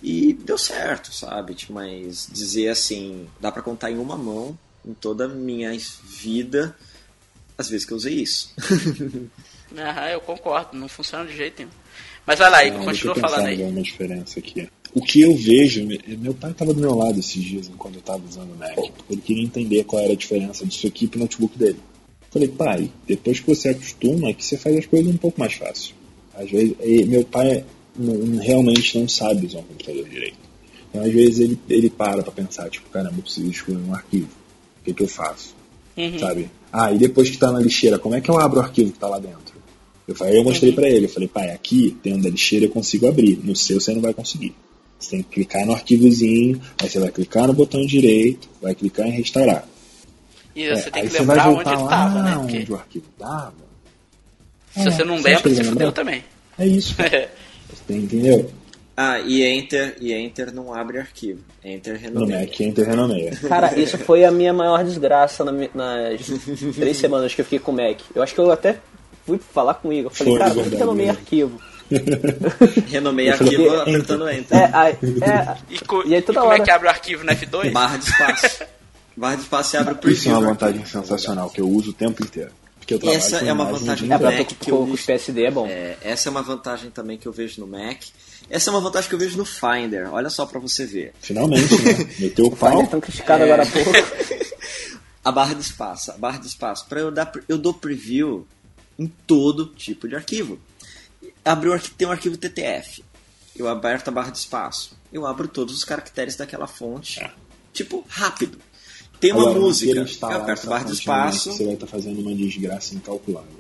e 0.04 0.34
deu 0.34 0.58
certo, 0.58 1.14
sabe? 1.14 1.54
Tipo, 1.56 1.74
mas 1.74 2.28
dizer 2.32 2.70
assim, 2.70 3.28
dá 3.40 3.52
pra 3.52 3.62
contar 3.62 3.92
em 3.92 3.98
uma 3.98 4.18
mão 4.18 4.58
em 4.86 4.94
toda 4.94 5.26
a 5.26 5.28
minha 5.28 5.72
vida 6.04 6.76
as 7.58 7.70
vezes 7.70 7.86
que 7.86 7.92
eu 7.94 7.98
usei 7.98 8.16
isso. 8.16 8.54
Aham, 9.78 10.08
eu 10.10 10.22
concordo, 10.22 10.78
não 10.78 10.88
funciona 10.88 11.26
de 11.26 11.36
jeito 11.36 11.60
nenhum. 11.60 11.72
Mas 12.26 12.40
vai 12.40 12.50
lá, 12.50 12.66
Igor, 12.66 12.84
continua 12.86 13.16
falando 13.16 13.46
aí. 13.48 13.62
uma 13.64 13.82
diferença 13.82 14.40
aqui. 14.40 14.70
O 14.94 15.02
que 15.02 15.22
eu 15.22 15.36
vejo, 15.36 15.86
me- 15.86 16.02
meu 16.18 16.34
pai 16.34 16.52
estava 16.52 16.74
do 16.74 16.80
meu 16.82 16.96
lado 16.96 17.20
esses 17.20 17.44
dias 17.44 17.70
quando 17.78 17.96
eu 17.96 18.00
estava 18.00 18.24
usando 18.28 18.52
o 18.54 18.58
Mac. 18.58 18.78
Ele 19.10 19.22
queria 19.22 19.44
entender 19.44 19.84
qual 19.84 20.02
era 20.02 20.14
a 20.14 20.16
diferença 20.16 20.66
disso 20.66 20.88
aqui 20.88 21.08
pro 21.08 21.20
notebook 21.20 21.58
dele. 21.58 21.80
Falei, 22.32 22.48
pai, 22.48 22.92
depois 23.08 23.40
que 23.40 23.48
você 23.48 23.70
acostuma, 23.70 24.30
é 24.30 24.34
que 24.34 24.46
você 24.46 24.58
faz 24.58 24.78
as 24.78 24.86
coisas 24.86 25.12
um 25.14 25.18
pouco 25.18 25.40
mais 25.40 25.54
fácil. 25.54 25.96
Às 26.36 26.50
vezes, 26.52 26.76
meu 27.08 27.24
pai 27.24 27.64
não- 27.98 28.38
realmente 28.38 28.98
não 29.00 29.08
sabe 29.08 29.48
usar 29.48 29.60
um 29.60 29.64
computador 29.64 30.08
direito. 30.08 30.38
Então, 30.90 31.04
às 31.04 31.12
vezes, 31.12 31.40
ele, 31.40 31.60
ele 31.70 31.90
para 31.90 32.22
pra 32.24 32.32
pensar, 32.32 32.70
tipo, 32.70 32.90
caramba, 32.90 33.16
eu 33.18 33.24
preciso 33.24 33.50
escolher 33.50 33.78
um 33.80 33.94
arquivo. 33.94 34.30
O 34.82 34.86
que, 34.86 34.94
que 34.94 35.04
eu 35.04 35.08
faço? 35.08 35.56
Uhum. 35.98 36.20
Sabe? 36.20 36.50
Ah, 36.72 36.92
e 36.92 36.98
depois 36.98 37.30
que 37.30 37.38
tá 37.38 37.52
na 37.52 37.60
lixeira, 37.60 37.98
como 38.00 38.16
é 38.16 38.22
que 38.22 38.30
eu 38.30 38.40
abro 38.40 38.60
o 38.60 38.62
arquivo 38.64 38.92
que 38.92 39.00
tá 39.00 39.08
lá 39.08 39.20
dentro? 39.20 39.58
Eu, 40.08 40.16
falei, 40.16 40.38
eu 40.40 40.44
mostrei 40.44 40.72
pra 40.72 40.88
ele, 40.90 41.06
eu 41.06 41.10
falei, 41.10 41.28
pai, 41.28 41.52
aqui, 41.52 41.96
dentro 42.04 42.24
da 42.24 42.30
lixeira 42.30 42.66
eu 42.66 42.70
consigo 42.70 43.08
abrir. 43.08 43.40
No 43.44 43.56
seu 43.56 43.80
você 43.80 43.94
não 43.94 44.02
vai 44.02 44.14
conseguir. 44.14 44.56
Você 45.00 45.12
tem 45.12 45.24
que 45.24 45.30
clicar 45.30 45.66
no 45.66 45.74
arquivozinho, 45.74 46.60
aí 46.82 46.90
você 46.90 47.00
vai 47.00 47.12
clicar 47.12 47.48
no 47.48 47.54
botão 47.54 47.86
direito, 47.86 48.50
vai 48.62 48.74
clicar 48.74 49.08
em 49.08 49.12
restaurar. 49.12 49.68
E 50.62 50.68
É, 50.68 50.76
você 50.76 50.92
tem 50.92 51.04
que 51.04 51.10
você 51.10 51.20
lembrar 51.20 51.50
onde 51.50 51.70
ele 51.70 51.82
lá 51.84 51.88
tava, 51.90 52.22
né? 52.24 52.38
onde 52.38 52.58
Porque 52.58 52.72
o 52.74 52.76
arquivo 52.76 53.06
tava. 53.18 53.54
se 54.72 54.84
você 54.84 55.04
não 55.04 55.16
É, 55.16 55.22
lembra, 55.22 55.42
você 55.50 55.56
vai 55.56 55.64
fudeu 55.66 55.92
também. 55.92 56.24
É 56.58 56.68
isso. 56.68 56.96
Você 57.88 57.94
entendeu? 57.94 58.52
Ah, 58.98 59.20
e 59.20 59.44
Enter, 59.44 59.96
e 60.02 60.12
Enter 60.12 60.54
não 60.54 60.74
abre 60.74 60.98
arquivo. 61.00 61.40
Enter 61.64 61.94
No 61.94 62.00
renomeia. 62.26 62.40
Mac, 62.42 62.60
Enter 62.60 62.86
renomeia. 62.88 63.32
Cara, 63.48 63.80
isso 63.80 63.98
foi 64.00 64.26
a 64.26 64.32
minha 64.32 64.52
maior 64.52 64.84
desgraça 64.84 65.46
nas 65.46 66.20
três 66.76 66.98
semanas 66.98 67.34
que 67.34 67.42
eu 67.42 67.46
fiquei 67.46 67.60
com 67.60 67.72
o 67.72 67.76
Mac. 67.76 68.00
Eu 68.14 68.22
acho 68.24 68.34
que 68.34 68.42
eu 68.42 68.52
até 68.52 68.78
fui 69.26 69.38
falar 69.54 69.76
com 69.76 69.88
o 69.90 69.94
Igor. 69.94 70.12
Eu 70.12 70.16
Falei, 70.16 70.34
Foi, 70.34 70.40
cara, 70.42 70.54
por 70.56 70.64
que 70.70 71.04
né? 71.04 71.10
arquivo? 71.12 71.62
Renomeia 72.90 73.34
arquivo 73.34 73.76
apertando 73.82 74.30
Enter. 74.30 74.58
É, 74.58 74.70
aí, 74.74 74.92
é, 74.94 75.58
E, 75.70 75.80
co- 75.80 76.04
E 76.06 76.14
aí 76.14 76.20
e 76.20 76.22
toda 76.22 76.40
como 76.40 76.52
hora- 76.52 76.62
é 76.62 76.66
que 76.66 76.72
abre 76.72 76.88
o 76.88 76.90
arquivo 76.92 77.24
no 77.24 77.32
F2? 77.32 77.72
Barra 77.72 77.98
de 77.98 78.06
espaço. 78.06 78.64
Barra 79.20 79.36
de 79.36 79.42
espaço 79.42 79.76
e 79.76 79.78
abre 79.78 79.94
o 79.94 79.98
preview. 79.98 80.18
Isso 80.18 80.30
é 80.30 80.32
uma 80.32 80.42
né? 80.42 80.48
vantagem 80.48 80.86
sensacional, 80.86 81.50
que 81.50 81.60
eu 81.60 81.70
uso 81.70 81.90
o 81.90 81.94
tempo 81.94 82.24
inteiro. 82.24 82.52
Porque 82.80 82.94
eu 82.94 83.00
trabalho 83.00 83.18
essa 83.18 83.40
com 83.40 83.46
é 83.46 83.52
uma 83.52 83.66
vantagem 83.66 84.12
é 84.12 84.18
pra 84.18 84.32
Mac 84.32 84.48
que 84.48 84.72
eu 84.72 84.82
os 84.82 85.02
PSD 85.02 85.44
é 85.44 85.52
bom. 85.52 85.68
É, 85.68 85.98
essa 86.02 86.30
é 86.30 86.32
uma 86.32 86.42
vantagem 86.42 86.90
também 86.90 87.18
que 87.18 87.28
eu 87.28 87.34
vejo 87.34 87.60
no 87.60 87.68
Mac. 87.68 88.02
Essa 88.50 88.70
é 88.70 88.72
uma 88.72 88.80
vantagem 88.80 89.10
que 89.10 89.16
eu 89.16 89.20
vejo 89.20 89.38
no 89.38 89.44
Finder. 89.44 90.12
Olha 90.14 90.30
só 90.30 90.46
pra 90.46 90.58
você 90.58 90.86
ver. 90.86 91.14
Finalmente, 91.20 91.76
né? 91.82 92.10
Meteu 92.18 92.46
o 92.46 92.56
Finder 92.56 92.72
pau. 92.72 92.88
tão 92.88 93.02
criticado 93.02 93.44
agora 93.44 93.64
há 93.64 93.66
pouco. 93.66 93.92
A 95.22 95.34
barra 95.34 95.54
de 95.54 95.62
espaço. 95.62 96.12
A 96.12 96.18
barra 96.18 96.38
de 96.38 96.48
espaço. 96.48 96.86
Para 96.88 97.02
eu 97.02 97.12
dar, 97.12 97.30
eu 97.50 97.58
dou 97.58 97.74
preview 97.74 98.48
em 98.98 99.06
todo 99.28 99.66
tipo 99.66 100.08
de 100.08 100.16
arquivo. 100.16 100.58
Abriu 101.44 101.78
tem 101.98 102.08
um 102.08 102.12
arquivo 102.12 102.38
TTF. 102.38 103.04
Eu 103.54 103.68
aberto 103.68 104.08
a 104.08 104.12
barra 104.12 104.32
de 104.32 104.38
espaço. 104.38 104.98
Eu 105.12 105.28
abro 105.28 105.50
todos 105.50 105.76
os 105.76 105.84
caracteres 105.84 106.38
daquela 106.38 106.68
fonte. 106.68 107.20
Tipo, 107.74 108.06
rápido. 108.08 108.58
Tem 109.20 109.32
uma 109.34 109.42
Agora, 109.44 109.60
música. 109.60 110.00
instalar 110.02 110.38
aperto 110.42 110.68
barra 110.68 110.86
de 110.86 110.94
espaço. 110.94 111.52
Você 111.52 111.66
vai 111.66 111.74
estar 111.74 111.88
fazendo 111.88 112.20
uma 112.22 112.34
desgraça 112.34 112.96
incalculável. 112.96 113.60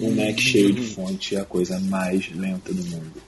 Um 0.00 0.10
Mac 0.14 0.38
cheio 0.40 0.72
de 0.72 0.82
fonte 0.82 1.36
é 1.36 1.40
a 1.40 1.44
coisa 1.44 1.78
mais 1.78 2.28
lenta 2.34 2.72
do 2.72 2.82
mundo. 2.84 3.22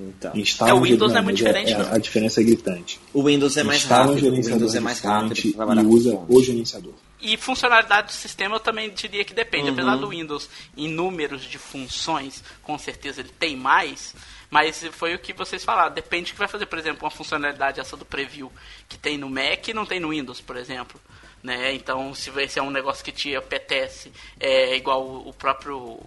Então, 0.00 0.30
Instala 0.36 0.70
É, 0.70 0.74
o 0.74 0.76
um 0.78 0.80
Windows 0.82 1.10
gerenciador- 1.10 1.12
não 1.12 1.18
é 1.18 1.22
muito 1.22 1.36
diferente, 1.36 1.72
é- 1.72 1.78
não. 1.78 1.92
A 1.92 1.98
diferença 1.98 2.40
é 2.40 2.44
gritante. 2.44 3.00
o 3.12 3.22
Windows 3.24 3.56
é 3.56 3.62
mais 3.64 3.82
Instala 3.82 4.02
um 4.02 4.06
rápido. 4.08 4.18
O 4.18 4.30
gerenciador 4.30 4.58
Windows 4.58 4.74
é 4.74 4.80
mais 4.80 5.00
rápido 5.00 5.82
e 5.82 5.86
usa 5.86 6.18
o 6.28 6.42
gerenciador. 6.42 6.92
E 7.20 7.36
funcionalidade 7.36 8.06
do 8.08 8.12
sistema 8.12 8.56
eu 8.56 8.60
também 8.60 8.90
diria 8.94 9.24
que 9.24 9.34
depende. 9.34 9.64
Uhum. 9.66 9.72
Apesar 9.72 9.96
do 9.96 10.08
Windows 10.10 10.48
em 10.76 10.88
números 10.88 11.42
de 11.42 11.58
funções, 11.58 12.44
com 12.62 12.78
certeza 12.78 13.20
ele 13.20 13.30
tem 13.40 13.56
mais, 13.56 14.14
mas 14.50 14.84
foi 14.92 15.14
o 15.16 15.18
que 15.18 15.32
vocês 15.32 15.64
falaram. 15.64 15.92
Depende 15.92 16.30
do 16.30 16.32
que 16.34 16.38
vai 16.38 16.48
fazer, 16.48 16.66
por 16.66 16.78
exemplo, 16.78 17.04
uma 17.04 17.10
funcionalidade 17.10 17.80
essa 17.80 17.96
do 17.96 18.04
preview 18.04 18.52
que 18.88 18.96
tem 18.96 19.18
no 19.18 19.28
Mac 19.28 19.66
e 19.66 19.74
não 19.74 19.84
tem 19.84 19.98
no 19.98 20.10
Windows, 20.10 20.40
por 20.40 20.56
exemplo. 20.56 21.00
Né? 21.42 21.74
Então, 21.74 22.14
se 22.14 22.30
vai 22.30 22.48
ser 22.48 22.60
um 22.60 22.70
negócio 22.70 23.04
que 23.04 23.12
te 23.12 23.34
apetece, 23.36 24.12
é 24.40 24.76
igual 24.76 25.04
o, 25.04 25.28
o 25.28 25.32
próprio 25.32 26.00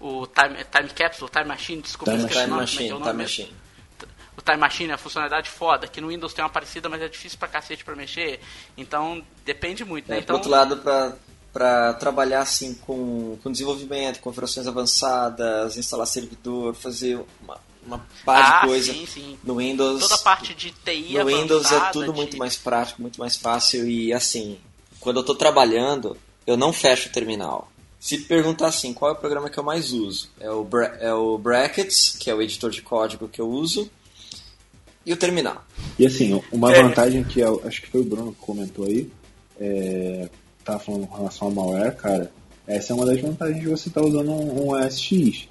o 0.00 0.26
time, 0.26 0.64
time 0.64 0.88
Capsule, 0.90 1.30
Time 1.30 1.44
Machine, 1.44 1.80
desculpa, 1.80 2.10
Time 2.10 2.24
esqueci 2.24 2.40
o 2.40 2.42
Time 2.42 2.50
nome, 2.50 2.62
Machine, 2.62 2.84
é 2.84 2.90
é 2.90 2.94
o 2.94 3.00
Time? 3.00 3.12
Machine. 3.12 3.54
o 4.36 4.42
Time 4.42 4.56
Machine 4.58 4.90
é 4.90 4.92
uma 4.92 4.98
funcionalidade 4.98 5.48
foda, 5.48 5.86
que 5.86 6.00
no 6.00 6.08
Windows 6.08 6.34
tem 6.34 6.44
uma 6.44 6.50
parecida, 6.50 6.88
mas 6.88 7.00
é 7.00 7.08
difícil 7.08 7.38
pra 7.38 7.48
cacete 7.48 7.84
pra 7.84 7.94
mexer. 7.94 8.40
Então, 8.76 9.24
depende 9.44 9.84
muito, 9.84 10.10
né? 10.10 10.16
É, 10.16 10.20
então, 10.20 10.34
Por 10.34 10.40
outro 10.40 10.50
lado, 10.50 10.76
para 10.78 11.16
para 11.52 11.92
trabalhar 11.94 12.40
assim 12.40 12.72
com, 12.72 13.36
com 13.42 13.52
desenvolvimento, 13.52 14.20
configurações 14.20 14.66
avançadas, 14.66 15.76
instalar 15.76 16.06
servidor, 16.06 16.74
fazer 16.74 17.22
uma, 17.42 17.60
uma 17.86 18.04
par 18.24 18.42
ah, 18.42 18.60
de 18.60 18.66
coisa 18.68 18.92
sim, 18.92 19.06
sim. 19.06 19.38
no 19.44 19.56
Windows. 19.56 20.00
Toda 20.02 20.14
a 20.14 20.18
parte 20.18 20.54
de 20.54 20.70
TI 20.70 21.18
no 21.18 21.26
Windows 21.26 21.70
é 21.72 21.90
tudo 21.90 22.12
de- 22.12 22.16
muito 22.18 22.36
mais 22.36 22.56
prático, 22.56 23.02
muito 23.02 23.18
mais 23.18 23.36
fácil 23.36 23.88
e 23.88 24.12
assim, 24.12 24.58
quando 25.00 25.18
eu 25.20 25.24
tô 25.24 25.34
trabalhando, 25.34 26.16
eu 26.46 26.56
não 26.56 26.72
fecho 26.72 27.08
o 27.08 27.12
terminal. 27.12 27.70
Se 28.00 28.18
perguntar 28.18 28.66
assim, 28.68 28.92
qual 28.92 29.10
é 29.12 29.14
o 29.14 29.16
programa 29.16 29.48
que 29.48 29.58
eu 29.58 29.62
mais 29.64 29.92
uso? 29.92 30.28
É 30.40 30.50
o, 30.50 30.64
Bra- 30.64 30.96
é 31.00 31.12
o 31.14 31.38
Brackets, 31.38 32.16
que 32.18 32.28
é 32.30 32.34
o 32.34 32.42
editor 32.42 32.70
de 32.70 32.82
código 32.82 33.28
que 33.28 33.40
eu 33.40 33.48
uso, 33.48 33.88
e 35.06 35.12
o 35.12 35.16
terminal. 35.16 35.64
E 35.98 36.06
assim, 36.06 36.40
uma 36.50 36.72
É. 36.74 36.82
vantagem 36.82 37.22
que 37.24 37.40
eu- 37.40 37.62
acho 37.64 37.80
que 37.82 37.88
foi 37.90 38.00
o 38.00 38.04
Bruno 38.04 38.32
que 38.32 38.40
comentou 38.40 38.86
aí, 38.86 39.10
é, 39.60 40.28
tava 40.64 40.78
falando 40.80 41.06
com 41.06 41.16
relação 41.16 41.48
ao 41.48 41.54
malware, 41.54 41.96
cara, 41.96 42.32
essa 42.66 42.92
é 42.92 42.96
uma 42.96 43.06
das 43.06 43.20
vantagens 43.20 43.60
de 43.60 43.68
você 43.68 43.88
estar 43.88 44.02
usando 44.02 44.30
um, 44.30 44.66
um 44.68 44.74
ASX. 44.74 45.48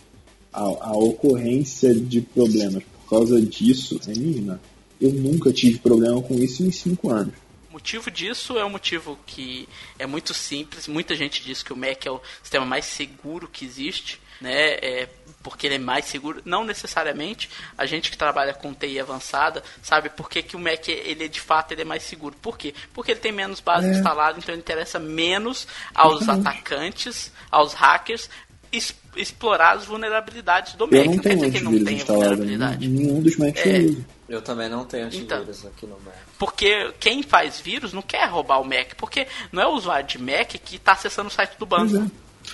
A, 0.54 0.60
a 0.62 0.92
ocorrência 0.98 1.94
de 1.94 2.22
problemas 2.22 2.84
por 2.84 3.10
causa 3.10 3.42
disso 3.42 4.00
é 4.08 4.12
mínima. 4.18 4.60
Eu 5.00 5.12
nunca 5.12 5.52
tive 5.52 5.80
problema 5.80 6.22
com 6.22 6.36
isso 6.36 6.64
em 6.64 6.72
cinco 6.72 7.10
anos. 7.10 7.34
O 7.70 7.74
motivo 7.74 8.12
disso 8.12 8.58
é 8.58 8.66
um 8.66 8.70
motivo 8.70 9.18
que 9.26 9.68
é 9.98 10.06
muito 10.06 10.34
simples. 10.34 10.88
Muita 10.88 11.16
gente 11.16 11.42
diz 11.44 11.64
que 11.64 11.72
o 11.72 11.78
Mac 11.78 12.06
é 12.06 12.12
o 12.12 12.22
sistema 12.44 12.66
mais 12.66 12.86
seguro 12.86 13.48
que 13.48 13.64
existe, 13.66 14.20
né? 14.42 14.74
É 14.82 15.10
porque 15.42 15.66
ele 15.66 15.76
é 15.76 15.80
mais 15.80 16.06
seguro. 16.06 16.42
Não 16.46 16.64
necessariamente. 16.66 17.50
A 17.78 17.86
gente 17.86 18.12
que 18.12 18.18
trabalha 18.18 18.54
com 18.54 18.74
TI 18.74 19.00
avançada 19.00 19.64
sabe 19.82 20.10
por 20.10 20.30
que, 20.30 20.44
que 20.44 20.56
o 20.56 20.60
Mac 20.60 20.88
ele 20.90 21.28
de 21.30 21.40
fato 21.40 21.72
ele 21.72 21.82
é 21.82 21.86
mais 21.86 22.04
seguro. 22.04 22.36
Por 22.42 22.58
quê? 22.58 22.74
Porque 22.94 23.12
ele 23.12 23.20
tem 23.22 23.32
menos 23.32 23.60
base 23.62 23.88
É. 23.88 23.92
instalada, 23.94 24.38
então 24.38 24.54
ele 24.54 24.62
interessa 24.62 25.00
menos 25.00 25.66
aos 25.96 26.28
atacantes, 26.30 27.32
aos 27.50 27.74
hackers 27.74 28.30
es- 28.72 28.94
explorar 29.16 29.78
as 29.78 29.86
vulnerabilidades 29.86 30.74
do 30.74 30.86
Mac. 30.86 30.94
Eu 30.94 31.06
não 31.06 31.18
quer 31.18 31.22
tenho 31.22 31.36
dizer 31.36 31.52
que 31.52 31.58
ele 31.58 31.66
não 31.80 31.86
tem 31.86 31.98
vulnerabilidade. 31.98 32.88
nenhum 32.88 33.22
dos 33.22 33.36
Macs 33.38 33.66
É. 33.66 33.78
eu 33.82 33.86
uso. 33.90 34.06
Eu 34.30 34.42
também 34.42 34.70
não 34.70 34.86
tenho 34.86 35.08
Então. 35.14 35.38
antivírus 35.40 35.66
aqui 35.66 35.86
no 35.86 35.98
Mac. 36.06 36.16
Porque 36.40 36.92
quem 37.00 37.22
faz 37.22 37.60
vírus 37.60 37.92
não 37.92 38.02
quer 38.02 38.26
roubar 38.30 38.62
o 38.62 38.64
Mac, 38.64 38.94
porque 38.98 39.28
não 39.52 39.62
é 39.62 39.68
o 39.68 39.72
usuário 39.76 40.08
de 40.08 40.18
Mac 40.18 40.52
que 40.64 40.78
está 40.78 40.94
acessando 40.94 41.28
o 41.28 41.32
site 41.32 41.52
do 41.60 41.66
banco. 41.66 41.90
Pois 41.92 42.02
é. 42.04 42.08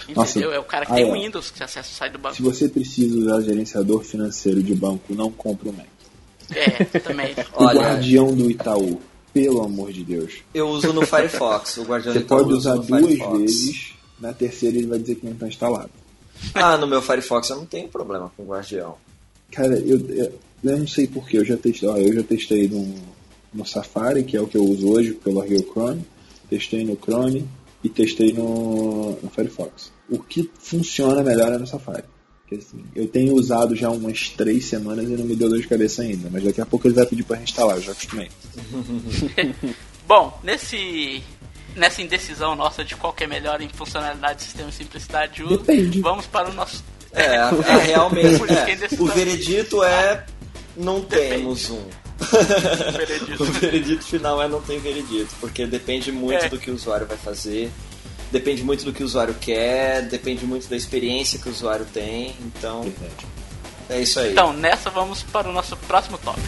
Entendeu? 0.04 0.16
Nossa, 0.16 0.40
é 0.40 0.60
o 0.60 0.64
cara 0.64 0.86
que 0.86 0.92
aí, 0.92 1.04
tem 1.04 1.10
o. 1.12 1.14
Windows 1.14 1.50
que 1.52 1.64
acessa 1.64 1.90
o 1.90 1.94
site 1.94 2.12
do 2.14 2.20
banco. 2.20 2.36
Se 2.36 2.42
você 2.42 2.68
precisa 2.68 3.18
usar 3.18 3.42
gerenciador 3.42 4.04
financeiro 4.04 4.62
de 4.62 4.76
banco, 4.76 5.14
não 5.16 5.32
compre 5.32 5.70
o 5.70 5.74
Mac. 5.74 5.86
É, 6.54 6.84
também. 7.00 7.34
O 7.56 7.64
Olha- 7.64 7.80
guardião 7.82 8.34
do 8.36 8.50
Itaú, 8.50 9.00
pelo 9.34 9.62
amor 9.64 9.94
de 9.94 10.04
Deus. 10.04 10.34
Eu 10.54 10.68
uso 10.70 10.92
no 10.92 11.06
Firefox, 11.06 11.78
o 11.78 11.84
Guardião 11.84 12.14
Você 12.14 12.20
do 12.20 12.26
Itaú 12.26 12.40
pode 12.40 12.54
usar 12.54 12.76
duas 12.76 12.88
Firefox. 13.06 13.40
vezes, 13.40 13.94
na 14.20 14.34
terceira 14.34 14.78
ele 14.78 14.88
vai 14.88 14.98
dizer 15.00 15.16
que 15.16 15.26
não 15.26 15.34
está 15.34 15.48
instalado. 15.48 15.92
Ah, 16.54 16.78
no 16.78 16.88
meu 16.88 17.02
Firefox 17.02 17.50
eu 17.50 17.58
não 17.58 17.66
tenho 17.66 17.88
problema 17.88 18.32
com 18.36 18.44
o 18.44 18.48
Guardião. 18.48 18.96
Cara, 19.52 19.78
eu, 19.80 20.00
eu, 20.10 20.40
eu 20.64 20.78
não 20.78 20.88
sei 20.88 21.08
porquê, 21.08 21.38
eu 21.38 21.46
já 21.46 21.58
testei, 21.58 21.88
ó, 21.88 21.98
eu 21.98 22.14
já 22.14 22.24
testei 22.24 22.68
no, 22.68 22.94
no 23.54 23.66
Safari, 23.66 24.24
que 24.24 24.36
é 24.36 24.42
o 24.42 24.48
que 24.48 24.58
eu 24.58 24.64
uso 24.64 24.90
hoje, 24.90 25.14
porque 25.14 25.30
eu 25.30 25.34
larguei 25.36 25.58
o 25.58 25.72
Chrome, 25.72 26.06
testei 26.50 26.84
no 26.84 26.98
Chrome 26.98 27.48
e 27.84 27.90
testei 27.90 28.34
no, 28.34 29.18
no 29.22 29.30
Firefox. 29.30 29.92
O 30.10 30.20
que 30.20 30.50
funciona 30.60 31.24
melhor 31.24 31.52
é 31.54 31.58
no 31.58 31.68
Safari. 31.68 32.04
Porque, 32.42 32.64
assim, 32.64 32.84
eu 32.96 33.08
tenho 33.08 33.36
usado 33.36 33.76
já 33.76 33.90
umas 33.90 34.30
três 34.30 34.66
semanas 34.66 35.06
e 35.06 35.18
não 35.18 35.26
me 35.26 35.36
deu 35.36 35.50
dor 35.50 35.60
de 35.60 35.68
cabeça 35.68 36.02
ainda, 36.02 36.30
mas 36.32 36.44
daqui 36.44 36.62
a 36.62 36.66
pouco 36.66 36.88
ele 36.88 36.96
vai 36.96 37.06
pedir 37.06 37.24
para 37.24 37.36
reinstalar, 37.38 37.76
eu 37.76 37.82
já 37.82 37.92
acostumei. 37.92 38.30
Bom, 40.08 40.40
nesse 40.42 41.22
nessa 41.78 42.02
indecisão 42.02 42.56
nossa 42.56 42.84
de 42.84 42.96
qual 42.96 43.14
que 43.14 43.24
é 43.24 43.28
melhor 43.28 43.62
em 43.62 43.70
funcionalidade, 43.70 44.44
sistema 44.44 44.70
e 44.70 44.74
simplicidade 44.74 45.36
de 45.36 45.44
uso, 45.44 45.60
Depende. 45.60 46.02
vamos 46.02 46.26
para 46.26 46.50
o 46.50 46.54
nosso. 46.54 46.84
É, 47.14 47.36
é 47.36 47.78
realmente. 47.86 48.52
É. 48.52 48.70
é 48.70 48.74
indecisão. 48.74 49.06
O 49.06 49.10
veredito 49.10 49.84
é. 49.84 50.26
Não 50.76 51.02
temos 51.02 51.70
um. 51.70 51.84
veredito. 52.98 53.44
O 53.44 53.46
veredito 53.46 54.04
final 54.04 54.42
é 54.42 54.48
não 54.48 54.62
tem 54.62 54.80
veredito, 54.80 55.34
porque 55.40 55.66
depende 55.66 56.12
muito 56.12 56.46
É. 56.46 56.50
do 56.50 56.58
que 56.60 56.70
o 56.70 56.76
usuário 56.76 57.06
vai 57.08 57.18
fazer, 57.18 57.72
depende 58.32 58.64
muito 58.64 58.84
do 58.84 58.92
que 58.92 59.02
o 59.04 59.06
usuário 59.06 59.36
quer, 59.40 60.04
depende 60.04 60.46
muito 60.46 60.68
da 60.68 60.76
experiência 60.76 61.40
que 61.40 61.48
o 61.48 61.52
usuário 61.52 61.86
tem, 61.94 62.36
então 62.42 62.92
é 63.90 64.02
isso 64.02 64.20
aí. 64.20 64.32
Então, 64.32 64.52
nessa 64.54 64.90
vamos 64.90 65.24
para 65.24 65.48
o 65.50 65.54
nosso 65.54 65.78
próximo 65.78 66.18
tópico. 66.18 66.48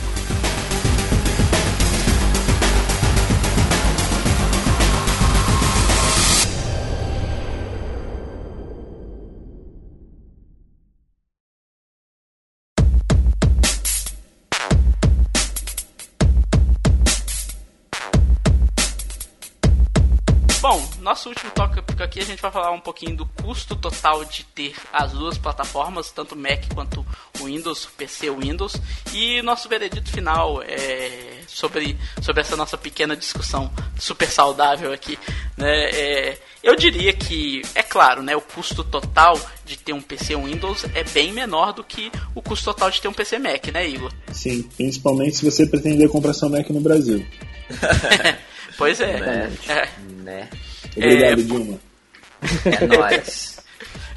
Nosso 21.19 21.29
último 21.29 21.51
tópico 21.51 22.01
aqui 22.01 22.21
a 22.21 22.23
gente 22.23 22.41
vai 22.41 22.49
falar 22.49 22.71
um 22.71 22.79
pouquinho 22.79 23.17
do 23.17 23.25
custo 23.25 23.75
total 23.75 24.23
de 24.23 24.45
ter 24.45 24.73
as 24.93 25.11
duas 25.11 25.37
plataformas, 25.37 26.11
tanto 26.11 26.33
Mac 26.33 26.63
quanto 26.73 27.05
o 27.41 27.43
Windows, 27.43 27.89
PC 27.97 28.29
Windows, 28.29 28.77
e 29.13 29.41
nosso 29.41 29.67
veredito 29.67 30.09
final 30.09 30.63
é 30.63 31.41
sobre, 31.45 31.97
sobre 32.21 32.39
essa 32.39 32.55
nossa 32.55 32.77
pequena 32.77 33.17
discussão 33.17 33.69
super 33.99 34.29
saudável 34.29 34.93
aqui. 34.93 35.19
Né? 35.57 35.89
É, 35.89 36.37
eu 36.63 36.73
diria 36.77 37.11
que, 37.11 37.63
é 37.75 37.83
claro, 37.83 38.23
né, 38.23 38.33
o 38.37 38.41
custo 38.41 38.81
total 38.81 39.37
de 39.65 39.77
ter 39.77 39.91
um 39.91 40.01
PC 40.01 40.37
Windows 40.37 40.85
é 40.95 41.03
bem 41.03 41.33
menor 41.33 41.73
do 41.73 41.83
que 41.83 42.09
o 42.33 42.41
custo 42.41 42.63
total 42.63 42.89
de 42.89 43.01
ter 43.01 43.09
um 43.09 43.13
PC 43.13 43.39
Mac, 43.39 43.67
né, 43.67 43.85
Igor? 43.85 44.13
Sim, 44.31 44.63
principalmente 44.77 45.35
se 45.35 45.43
você 45.43 45.67
pretender 45.67 46.07
comprar 46.07 46.33
seu 46.33 46.49
Mac 46.49 46.69
no 46.69 46.79
Brasil. 46.79 47.25
Pois 48.79 49.01
é. 49.01 49.19
Né? 49.19 49.51
é. 49.67 49.89
Né? 50.23 50.49
Obrigado, 50.95 51.39
É, 51.39 51.43
Dilma. 51.43 51.79
É 52.65 52.87
nóis. 52.97 53.59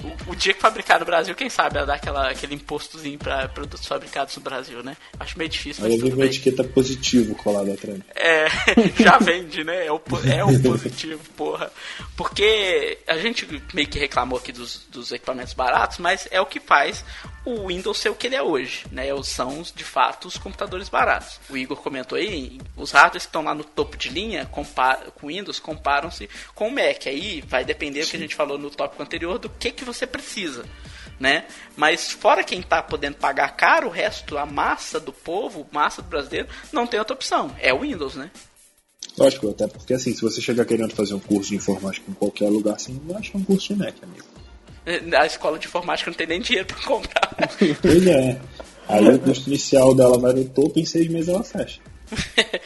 o, 0.03 0.32
o 0.32 0.36
dia 0.36 0.55
que 0.55 0.61
fabricar 0.61 0.99
no 0.99 1.07
Brasil, 1.07 1.35
quem 1.35 1.49
sabe 1.51 1.77
ela 1.77 1.86
dá 1.86 1.94
aquela, 1.94 2.31
aquele 2.31 2.55
impostozinho 2.55 3.19
pra 3.19 3.49
produtos 3.49 3.86
fabricados 3.86 4.36
no 4.36 4.43
Brasil, 4.43 4.82
né? 4.82 4.97
Acho 5.19 5.39
meio 5.39 5.51
difícil, 5.51 5.82
mas 5.82 5.93
Aí 5.93 5.99
eu 5.99 6.05
vi 6.05 6.11
tudo 6.11 6.20
uma 6.20 6.27
etiqueta 6.27 6.65
positivo 6.65 7.35
colada 7.35 7.73
atrás. 7.73 8.01
É, 8.15 8.47
já 9.03 9.19
vende, 9.19 9.65
né? 9.65 9.86
É 9.86 9.93
o, 9.93 10.01
é 10.27 10.44
o 10.44 10.61
positivo, 10.62 11.20
porra. 11.36 11.70
Porque 12.16 12.99
a 13.07 13.16
gente 13.19 13.47
meio 13.74 13.89
que 13.89 13.99
reclamou 13.99 14.39
aqui 14.39 14.53
dos, 14.53 14.86
dos 14.90 15.12
equipamentos 15.12 15.55
baratos, 15.55 15.99
mas 15.99 16.28
é 16.31 16.40
o 16.40 16.47
que 16.47 16.61
faz 16.61 17.05
o 17.44 17.69
Windows 17.69 17.98
ser 17.98 18.09
o 18.09 18.14
que 18.14 18.27
ele 18.27 18.36
é 18.36 18.43
hoje, 18.43 18.85
né? 18.90 19.06
São, 19.24 19.62
de 19.62 19.85
fato, 19.85 20.28
os 20.28 20.36
computadores 20.36 20.89
baratos. 20.89 21.40
O 21.51 21.56
Igor 21.56 21.77
comentou 21.78 22.16
aí, 22.16 22.60
os 22.77 22.93
hardwares 22.93 23.24
que 23.24 23.28
estão 23.28 23.43
lá 23.43 23.55
no 23.55 23.64
topo 23.64 23.97
de 23.97 24.09
linha 24.09 24.47
com 24.47 24.62
o 24.62 25.27
Windows 25.27 25.59
comparam-se 25.59 26.28
com 26.55 26.69
o 26.69 26.70
Mac. 26.70 27.06
Aí 27.06 27.43
vai 27.43 27.64
depender 27.64 28.05
do 28.05 28.10
que 28.10 28.16
a 28.16 28.20
gente 28.20 28.35
falou 28.35 28.59
no 28.59 28.70
tópico 28.70 29.02
anterior, 29.02 29.39
do 29.39 29.48
que, 29.48 29.70
que 29.70 29.85
você 29.85 30.06
precisa 30.06 30.64
né? 31.23 31.44
Mas 31.77 32.10
fora 32.10 32.43
quem 32.43 32.60
tá 32.60 32.82
podendo 32.82 33.16
pagar 33.16 33.56
caro, 33.56 33.86
o 33.86 33.90
resto, 33.90 34.36
a 34.36 34.44
massa 34.44 34.98
do 34.98 35.12
povo, 35.12 35.64
massa 35.70 36.02
do 36.02 36.09
brasileiro, 36.09 36.48
não 36.73 36.85
tem 36.85 36.98
outra 36.98 37.14
opção. 37.14 37.55
É 37.60 37.73
o 37.73 37.81
Windows, 37.81 38.16
né? 38.16 38.28
Lógico, 39.16 39.48
até 39.51 39.69
porque 39.69 39.94
assim, 39.94 40.12
se 40.12 40.20
você 40.20 40.40
chegar 40.40 40.64
querendo 40.64 40.94
fazer 40.94 41.14
um 41.14 41.20
curso 41.20 41.51
de 41.51 41.56
informática 41.56 42.10
em 42.10 42.14
qualquer 42.14 42.48
lugar, 42.48 42.78
você 42.78 42.90
não 42.90 43.16
acha 43.16 43.39
um 43.39 43.44
curso 43.44 43.73
de 43.73 43.78
Mac, 43.78 43.94
amigo. 44.02 44.41
A 45.19 45.27
escola 45.27 45.59
de 45.59 45.67
informática 45.67 46.11
não 46.11 46.17
tem 46.17 46.27
nem 46.27 46.41
dinheiro 46.41 46.67
pra 46.67 46.77
comprar. 46.85 47.31
Pois 47.81 48.07
é. 48.07 48.39
Aí 48.89 49.09
o 49.09 49.19
custo 49.19 49.49
inicial 49.49 49.95
dela 49.95 50.19
vai 50.19 50.33
no 50.33 50.45
topo 50.47 50.79
e 50.79 50.83
em 50.83 50.85
seis 50.85 51.09
meses 51.09 51.29
ela 51.29 51.43
fecha. 51.45 51.81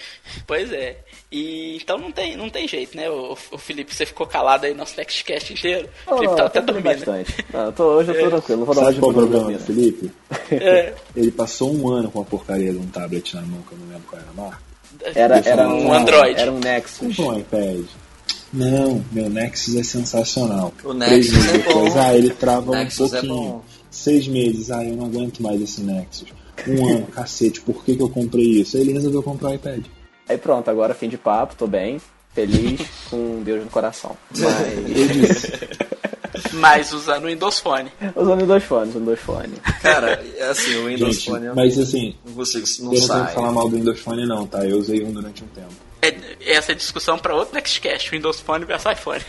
pois 0.46 0.72
é. 0.72 0.96
E 1.30 1.76
então 1.76 1.98
não 1.98 2.10
tem, 2.10 2.36
não 2.36 2.48
tem 2.48 2.66
jeito, 2.66 2.96
né? 2.96 3.08
O, 3.10 3.36
o 3.52 3.58
Felipe, 3.58 3.94
você 3.94 4.06
ficou 4.06 4.26
calado 4.26 4.64
aí 4.66 4.72
no 4.72 4.78
nosso 4.78 4.96
Nextcast 4.96 5.52
inteiro. 5.52 5.88
O 6.06 6.10
Não, 6.10 6.16
Felipe 6.18 6.30
não, 6.30 6.36
tava 6.36 6.48
até 6.48 6.58
até 6.60 6.72
dormi 6.72 6.82
dormindo. 6.82 7.04
bastante. 7.06 7.44
Não, 7.52 7.60
eu 7.66 7.72
tô- 7.72 7.84
hoje 7.84 8.10
eu 8.10 8.20
tô 8.24 8.28
tranquilo, 8.30 8.58
não 8.60 8.66
vou 8.66 8.74
Sabe 8.74 8.98
qual 8.98 9.10
é 9.10 9.14
o 9.14 9.16
problema 9.16 9.42
dormir, 9.44 9.58
do 9.58 9.60
né? 9.60 9.66
Felipe? 9.66 10.12
É, 10.52 10.94
Ele 11.14 11.30
passou 11.30 11.72
um 11.74 11.88
ano 11.90 12.10
com 12.10 12.20
a 12.20 12.24
porcaria 12.24 12.72
de 12.72 12.78
um 12.78 12.86
tablet 12.86 13.34
na 13.34 13.42
mão, 13.42 13.60
que 13.62 13.72
eu 13.72 13.78
não 13.78 13.86
lembro 13.88 14.04
qual 14.08 14.22
era 14.22 14.30
a 14.30 14.34
marca. 14.34 14.62
Era, 15.14 15.38
era 15.48 15.68
um 15.68 15.86
um 15.88 15.92
Android. 15.92 16.40
Era 16.40 16.50
um 16.52 16.58
Nexus. 16.58 16.98
Comprou 17.16 17.32
um 17.34 17.38
iPad. 17.38 17.84
Não, 18.52 19.04
meu 19.12 19.28
Nexus 19.28 19.76
é 19.76 19.82
sensacional. 19.82 20.72
O 20.84 20.94
Três 20.94 21.30
Nexus 21.30 21.34
meses 21.34 21.48
é 21.48 21.58
depois, 21.58 21.94
bom. 21.94 22.00
ah, 22.00 22.14
ele 22.14 22.30
trava 22.30 22.70
um 22.70 22.74
é 22.74 22.86
pouquinho. 22.86 23.34
bom. 23.34 23.64
Seis 23.90 24.28
meses, 24.28 24.70
ah, 24.70 24.84
eu 24.84 24.96
não 24.96 25.06
aguento 25.06 25.42
mais 25.42 25.60
esse 25.60 25.80
Nexus. 25.80 26.28
Um 26.66 26.86
ano, 26.88 27.06
cacete, 27.12 27.60
por 27.60 27.84
que, 27.84 27.96
que 27.96 28.02
eu 28.02 28.08
comprei 28.08 28.44
isso? 28.60 28.76
Aí 28.76 28.82
ele 28.82 28.92
resolveu 28.92 29.22
comprar 29.22 29.50
o 29.50 29.54
iPad. 29.54 29.84
Aí 30.28 30.38
pronto, 30.38 30.68
agora 30.70 30.94
fim 30.94 31.08
de 31.08 31.16
papo, 31.18 31.54
tô 31.56 31.66
bem, 31.66 32.00
feliz, 32.34 32.80
com 33.10 33.42
Deus 33.42 33.64
no 33.64 33.70
coração. 33.70 34.16
Mas. 34.30 34.96
Eu 34.96 35.08
disse, 35.08 35.52
mas 36.56 36.92
usando 36.92 37.24
o 37.24 37.26
Windows 37.26 37.58
Phone. 37.58 37.90
usando 38.14 38.46
dois 38.46 38.64
fones, 38.64 38.90
usando 38.90 39.04
dois 39.04 39.20
fones. 39.20 39.58
Cara, 39.82 40.24
é 40.36 40.48
assim, 40.48 40.76
o 40.76 40.86
Windows 40.86 41.14
gente, 41.16 41.30
Phone 41.30 41.48
mas 41.54 41.78
assim, 41.78 42.14
não 42.24 42.34
consigo, 42.34 42.66
não 42.80 42.92
eu 42.92 43.00
não 43.00 43.06
tenho 43.06 43.06
sai. 43.06 43.26
que 43.26 43.34
falar 43.34 43.52
mal 43.52 43.68
do 43.68 43.76
Windows 43.76 44.00
Phone 44.00 44.26
não, 44.26 44.46
tá? 44.46 44.64
Eu 44.66 44.78
usei 44.78 45.02
um 45.04 45.12
durante 45.12 45.44
um 45.44 45.46
tempo. 45.48 45.72
É, 46.02 46.14
essa 46.52 46.72
é 46.72 46.74
discussão 46.74 47.18
para 47.18 47.34
outro 47.34 47.54
Nextcast, 47.54 48.10
Windows 48.10 48.40
Phone 48.40 48.64
versus 48.64 48.92
iPhone. 48.92 49.20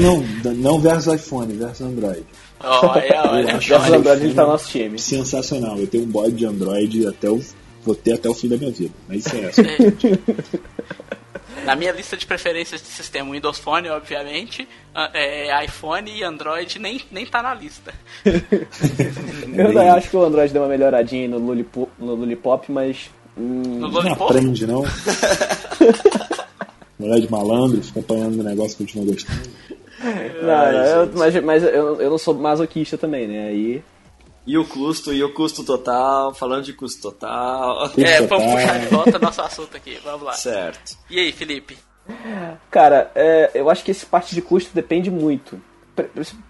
Não, 0.00 0.20
não, 0.44 0.54
não 0.54 0.80
versus 0.80 1.12
iPhone, 1.12 1.52
versus 1.54 1.80
Android. 1.82 2.24
olha, 2.60 3.22
olha. 3.30 3.58
Versus 3.58 3.70
o 3.70 3.94
Android 3.94 4.04
tá 4.04 4.14
no 4.14 4.30
iPhone 4.30 4.48
nosso 4.48 4.68
time. 4.70 4.98
Sensacional, 4.98 5.78
eu 5.78 5.86
tenho 5.86 6.04
um 6.04 6.08
bode 6.08 6.32
de 6.32 6.46
Android 6.46 7.06
até 7.06 7.28
o. 7.30 7.40
Vou 7.84 7.94
ter 7.94 8.14
até 8.14 8.30
o 8.30 8.34
fim 8.34 8.48
da 8.48 8.56
minha 8.56 8.70
vida. 8.70 8.94
Mas 9.06 9.26
isso 9.26 9.36
é 9.36 9.40
essa. 9.44 9.62
Na 11.64 11.74
minha 11.76 11.92
lista 11.92 12.16
de 12.16 12.26
preferências 12.26 12.80
de 12.80 12.88
sistema, 12.88 13.30
Windows 13.30 13.58
Phone, 13.58 13.88
obviamente, 13.88 14.68
ah, 14.94 15.10
é, 15.14 15.64
iPhone 15.64 16.10
e 16.10 16.22
Android 16.22 16.78
nem, 16.78 17.00
nem 17.10 17.24
tá 17.26 17.42
na 17.42 17.54
lista. 17.54 17.92
Eu 18.24 19.94
acho 19.94 20.10
que 20.10 20.16
o 20.16 20.24
Android 20.24 20.52
deu 20.52 20.62
uma 20.62 20.68
melhoradinha 20.68 21.28
no 21.28 21.38
Lollipop, 21.38 21.90
no 21.98 22.14
Lollipop 22.14 22.70
mas. 22.72 23.10
hum, 23.36 23.62
No 23.64 23.78
Não 23.80 23.88
Lollipop? 23.90 24.30
aprende, 24.32 24.66
não? 24.66 24.82
Mulher 26.98 27.20
de 27.20 27.30
malandro, 27.30 27.82
fica 27.82 28.00
apanhando 28.00 28.40
o 28.40 28.42
negócio 28.42 28.76
que 28.76 28.84
continua 28.84 29.12
gostando. 29.12 29.40
não, 30.42 30.72
não, 30.72 30.84
eu- 30.84 31.10
mas 31.14 31.34
mas 31.42 31.62
eu, 31.62 32.00
eu 32.00 32.10
não 32.10 32.18
sou 32.18 32.34
masoquista 32.34 32.96
também, 32.96 33.26
né? 33.26 33.48
Aí. 33.48 33.82
E 34.46 34.58
o 34.58 34.64
custo, 34.66 35.12
e 35.12 35.22
o 35.24 35.32
custo 35.32 35.64
total, 35.64 36.34
falando 36.34 36.64
de 36.64 36.72
custo 36.74 37.00
total. 37.00 37.86
É, 37.96 38.18
Custo 38.18 38.28
vamos 38.28 38.44
total. 38.44 38.56
puxar 38.58 38.78
de 38.80 38.86
volta 38.86 39.18
nosso 39.18 39.40
assunto 39.42 39.76
aqui, 39.76 39.98
vamos 40.04 40.22
lá. 40.22 40.32
Certo. 40.34 40.98
E 41.08 41.18
aí, 41.18 41.32
Felipe? 41.32 41.78
Cara, 42.70 43.10
é, 43.14 43.50
eu 43.54 43.70
acho 43.70 43.82
que 43.84 43.90
esse 43.90 44.04
parte 44.04 44.34
de 44.34 44.42
custo 44.42 44.70
depende 44.74 45.10
muito. 45.10 45.60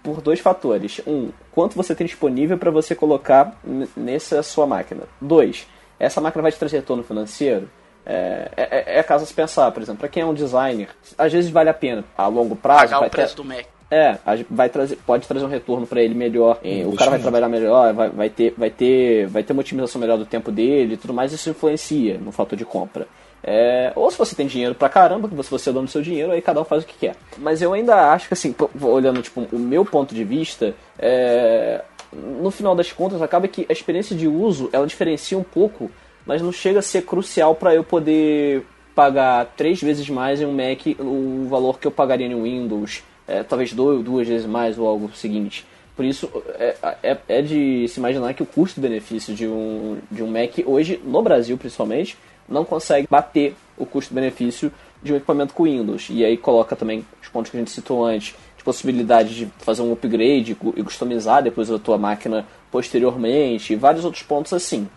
Por- 0.03 0.21
dois 0.21 0.39
fatores. 0.39 0.99
Um, 1.07 1.31
quanto 1.51 1.75
você 1.75 1.93
tem 1.95 2.05
disponível 2.07 2.57
para 2.57 2.71
você 2.71 2.93
colocar 2.95 3.57
nessa 3.95 4.41
sua 4.43 4.65
máquina. 4.67 5.03
Dois, 5.21 5.65
essa 5.99 6.19
máquina 6.19 6.41
vai 6.41 6.51
te 6.51 6.57
trazer 6.59 6.77
retorno 6.77 7.03
financeiro? 7.03 7.69
É, 8.05 8.51
é, 8.57 8.99
é 8.99 9.03
caso 9.03 9.25
se 9.25 9.33
pensar, 9.33 9.71
por 9.71 9.81
exemplo, 9.81 9.99
para 9.99 10.09
quem 10.09 10.21
é 10.23 10.25
um 10.25 10.33
designer, 10.33 10.89
às 11.17 11.31
vezes 11.31 11.49
vale 11.49 11.69
a 11.69 11.73
pena. 11.73 12.03
A 12.17 12.27
longo 12.27 12.55
prazo, 12.55 12.83
Pagar 12.93 12.99
o 12.99 13.03
ter- 13.03 13.09
preço 13.11 13.35
do 13.37 13.45
Mac. 13.45 13.65
É, 13.89 14.17
vai 14.49 14.69
trazer, 14.69 14.97
pode 15.05 15.27
trazer 15.27 15.45
um 15.45 15.49
retorno 15.49 15.85
para 15.85 16.01
ele 16.01 16.15
melhor. 16.15 16.59
o 16.85 16.95
cara 16.95 17.11
vai 17.11 17.19
trabalhar 17.19 17.47
melhor, 17.47 17.93
vai, 17.93 18.09
vai 18.09 18.29
ter, 18.29 18.53
vai 18.57 18.69
ter, 18.69 19.27
vai 19.27 19.43
ter 19.43 19.53
uma 19.53 19.61
otimização 19.61 20.01
melhor 20.01 20.17
do 20.17 20.25
tempo 20.25 20.51
dele, 20.51 20.95
e 20.95 20.97
tudo 20.97 21.13
mais. 21.13 21.31
Isso 21.31 21.49
influencia 21.49 22.17
no 22.17 22.31
fator 22.31 22.57
de 22.57 22.65
compra. 22.65 23.07
É, 23.47 23.91
ou 23.95 24.09
se 24.09 24.17
você 24.17 24.35
tem 24.35 24.47
dinheiro 24.47 24.73
pra 24.73 24.89
caramba, 24.89 25.29
que 25.29 25.43
se 25.43 25.51
você 25.51 25.69
é 25.69 25.73
dono 25.73 25.85
do 25.85 25.91
seu 25.91 26.01
dinheiro, 26.01 26.31
aí 26.31 26.41
cada 26.41 26.59
um 26.59 26.65
faz 26.65 26.83
o 26.83 26.87
que 26.87 26.97
quer. 26.97 27.15
Mas 27.37 27.61
eu 27.61 27.73
ainda 27.73 28.11
acho 28.11 28.27
que 28.27 28.33
assim, 28.33 28.55
olhando 28.81 29.21
tipo 29.21 29.47
o 29.51 29.59
meu 29.59 29.85
ponto 29.85 30.15
de 30.15 30.23
vista, 30.23 30.73
é, 30.97 31.83
no 32.11 32.49
final 32.49 32.75
das 32.75 32.91
contas 32.91 33.21
acaba 33.21 33.47
que 33.47 33.65
a 33.69 33.71
experiência 33.71 34.15
de 34.15 34.27
uso 34.27 34.67
ela 34.73 34.87
diferencia 34.87 35.37
um 35.37 35.43
pouco, 35.43 35.91
mas 36.25 36.41
não 36.41 36.51
chega 36.51 36.79
a 36.79 36.81
ser 36.81 37.03
crucial 37.03 37.53
para 37.53 37.75
eu 37.75 37.83
poder 37.83 38.65
pagar 38.95 39.53
três 39.55 39.79
vezes 39.79 40.09
mais 40.09 40.41
em 40.41 40.45
um 40.45 40.53
Mac 40.53 40.87
o 40.99 41.47
valor 41.47 41.77
que 41.77 41.85
eu 41.85 41.91
pagaria 41.91 42.25
em 42.25 42.41
Windows, 42.41 43.03
é, 43.27 43.43
talvez 43.43 43.73
dois, 43.73 44.03
duas 44.03 44.27
vezes 44.27 44.45
mais 44.47 44.77
ou 44.77 44.87
algo 44.87 45.11
seguinte. 45.15 45.65
Por 45.95 46.03
isso, 46.03 46.29
é, 46.59 46.75
é, 47.01 47.17
é 47.27 47.41
de 47.41 47.87
se 47.87 47.99
imaginar 47.99 48.33
que 48.33 48.43
o 48.43 48.45
custo-benefício 48.45 49.33
de 49.33 49.47
um, 49.47 49.97
de 50.11 50.21
um 50.21 50.27
Mac, 50.27 50.51
hoje, 50.65 50.99
no 51.03 51.21
Brasil 51.21 51.57
principalmente, 51.57 52.17
não 52.49 52.65
consegue 52.65 53.07
bater 53.09 53.55
o 53.77 53.85
custo-benefício 53.85 54.71
de 55.01 55.13
um 55.13 55.15
equipamento 55.15 55.53
com 55.53 55.63
Windows. 55.63 56.07
E 56.09 56.25
aí 56.25 56.35
coloca 56.35 56.75
também 56.75 57.05
os 57.21 57.29
pontos 57.29 57.49
que 57.49 57.57
a 57.57 57.59
gente 57.59 57.71
citou 57.71 58.05
antes, 58.05 58.35
de 58.57 58.63
possibilidade 58.63 59.33
de 59.35 59.45
fazer 59.59 59.83
um 59.83 59.93
upgrade 59.93 60.51
e 60.51 60.55
cu- 60.55 60.73
customizar 60.83 61.41
depois 61.41 61.71
a 61.71 61.79
tua 61.79 61.97
máquina 61.97 62.45
posteriormente, 62.71 63.71
e 63.71 63.75
vários 63.75 64.03
outros 64.03 64.23
pontos 64.23 64.51
assim. 64.51 64.89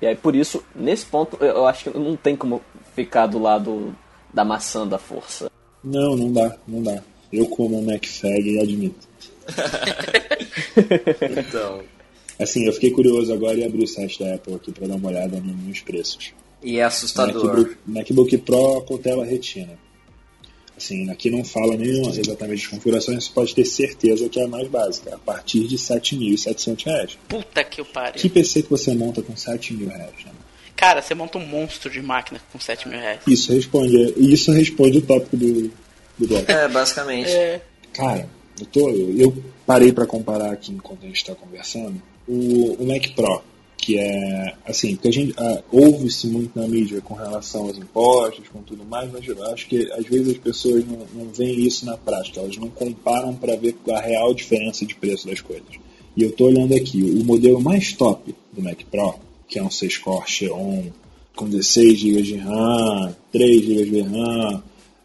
E 0.00 0.06
aí, 0.06 0.14
por 0.14 0.36
isso, 0.36 0.62
nesse 0.74 1.06
ponto, 1.06 1.36
eu 1.42 1.66
acho 1.66 1.90
que 1.90 1.98
não 1.98 2.14
tem 2.14 2.36
como 2.36 2.60
ficar 2.94 3.26
do 3.26 3.40
lado 3.40 3.94
da 4.32 4.44
maçã 4.44 4.86
da 4.86 4.98
força. 4.98 5.50
Não, 5.82 6.16
não 6.16 6.32
dá, 6.32 6.56
não 6.66 6.82
dá. 6.82 7.02
Eu 7.36 7.46
como 7.46 7.78
um 7.78 7.82
MacFag 7.84 8.58
admito. 8.60 9.06
Então. 11.38 11.82
Assim, 12.38 12.66
eu 12.66 12.72
fiquei 12.72 12.90
curioso 12.90 13.32
agora 13.32 13.56
e 13.58 13.64
abri 13.64 13.84
o 13.84 13.86
site 13.86 14.18
da 14.18 14.34
Apple 14.34 14.54
aqui 14.54 14.72
pra 14.72 14.86
dar 14.88 14.96
uma 14.96 15.08
olhada 15.08 15.38
no- 15.40 15.54
nos 15.54 15.80
preços. 15.80 16.32
E 16.62 16.78
é 16.78 16.84
assustador. 16.84 17.44
MacBook, 17.44 17.76
MacBook 17.86 18.38
Pro 18.38 18.80
com 18.82 18.98
tela 18.98 19.24
retina. 19.24 19.78
Assim, 20.76 21.08
aqui 21.10 21.30
não 21.30 21.44
fala 21.44 21.76
nem 21.76 22.00
exatamente 22.18 22.62
de 22.62 22.68
configurações, 22.68 23.24
você 23.26 23.30
pode 23.32 23.54
ter 23.54 23.64
certeza 23.64 24.28
que 24.28 24.40
é 24.40 24.44
a 24.44 24.48
mais 24.48 24.66
básica, 24.66 25.14
a 25.14 25.18
partir 25.18 25.68
de 25.68 25.76
7.700 25.76 26.84
reais. 26.84 27.18
Puta 27.28 27.62
que 27.62 27.80
o 27.80 27.84
pariu. 27.84 28.20
Que 28.20 28.28
PC 28.28 28.64
que 28.64 28.70
você 28.70 28.92
monta 28.92 29.22
com 29.22 29.36
7 29.36 29.72
mil 29.74 29.88
reais? 29.88 30.24
Né? 30.24 30.32
Cara, 30.74 31.00
você 31.00 31.14
monta 31.14 31.38
um 31.38 31.46
monstro 31.46 31.88
de 31.88 32.02
máquina 32.02 32.40
com 32.52 32.58
7 32.58 32.88
mil 32.88 32.98
reais. 32.98 33.20
Isso 33.28 33.52
responde, 33.52 34.14
isso 34.16 34.50
responde 34.50 34.98
o 34.98 35.02
tópico 35.02 35.36
do, 35.36 35.70
do. 36.18 36.36
É, 36.50 36.68
basicamente. 36.68 37.30
É. 37.30 37.60
Cara, 37.92 38.28
eu, 38.58 38.66
tô, 38.66 38.90
eu 38.90 39.34
parei 39.66 39.92
para 39.92 40.06
comparar 40.06 40.52
aqui 40.52 40.72
enquanto 40.72 41.04
a 41.04 41.06
gente 41.06 41.16
está 41.16 41.34
conversando 41.34 42.00
o, 42.26 42.76
o 42.78 42.86
Mac 42.86 43.08
Pro, 43.14 43.42
que 43.76 43.98
é 43.98 44.54
assim, 44.66 44.94
porque 44.94 45.08
a 45.08 45.12
gente 45.12 45.34
ah, 45.36 45.62
ouve-se 45.70 46.26
muito 46.26 46.58
na 46.58 46.66
mídia 46.66 47.00
com 47.00 47.14
relação 47.14 47.66
aos 47.66 47.76
impostos, 47.76 48.48
com 48.48 48.62
tudo 48.62 48.84
mais, 48.84 49.10
mas 49.12 49.26
eu 49.26 49.42
acho 49.52 49.66
que 49.66 49.90
às 49.92 50.06
vezes 50.06 50.30
as 50.30 50.38
pessoas 50.38 50.84
não, 50.86 51.06
não 51.14 51.30
veem 51.30 51.66
isso 51.66 51.84
na 51.84 51.96
prática, 51.96 52.40
elas 52.40 52.56
não 52.56 52.68
comparam 52.68 53.34
para 53.34 53.56
ver 53.56 53.76
a 53.90 54.00
real 54.00 54.32
diferença 54.32 54.86
de 54.86 54.94
preço 54.94 55.26
das 55.26 55.40
coisas. 55.40 55.78
E 56.16 56.22
eu 56.22 56.32
tô 56.32 56.46
olhando 56.46 56.74
aqui, 56.74 57.02
o 57.02 57.24
modelo 57.24 57.60
mais 57.60 57.92
top 57.92 58.34
do 58.52 58.62
Mac 58.62 58.80
Pro, 58.90 59.16
que 59.48 59.58
é 59.58 59.62
um 59.62 59.68
6-core 59.68 60.28
Xeon 60.28 60.84
com 61.34 61.48
16 61.48 61.98
GB 61.98 62.22
de 62.22 62.36
RAM, 62.36 63.16
3 63.32 63.66
GB 63.66 63.84
de 63.84 64.00
RAM, 64.02 64.62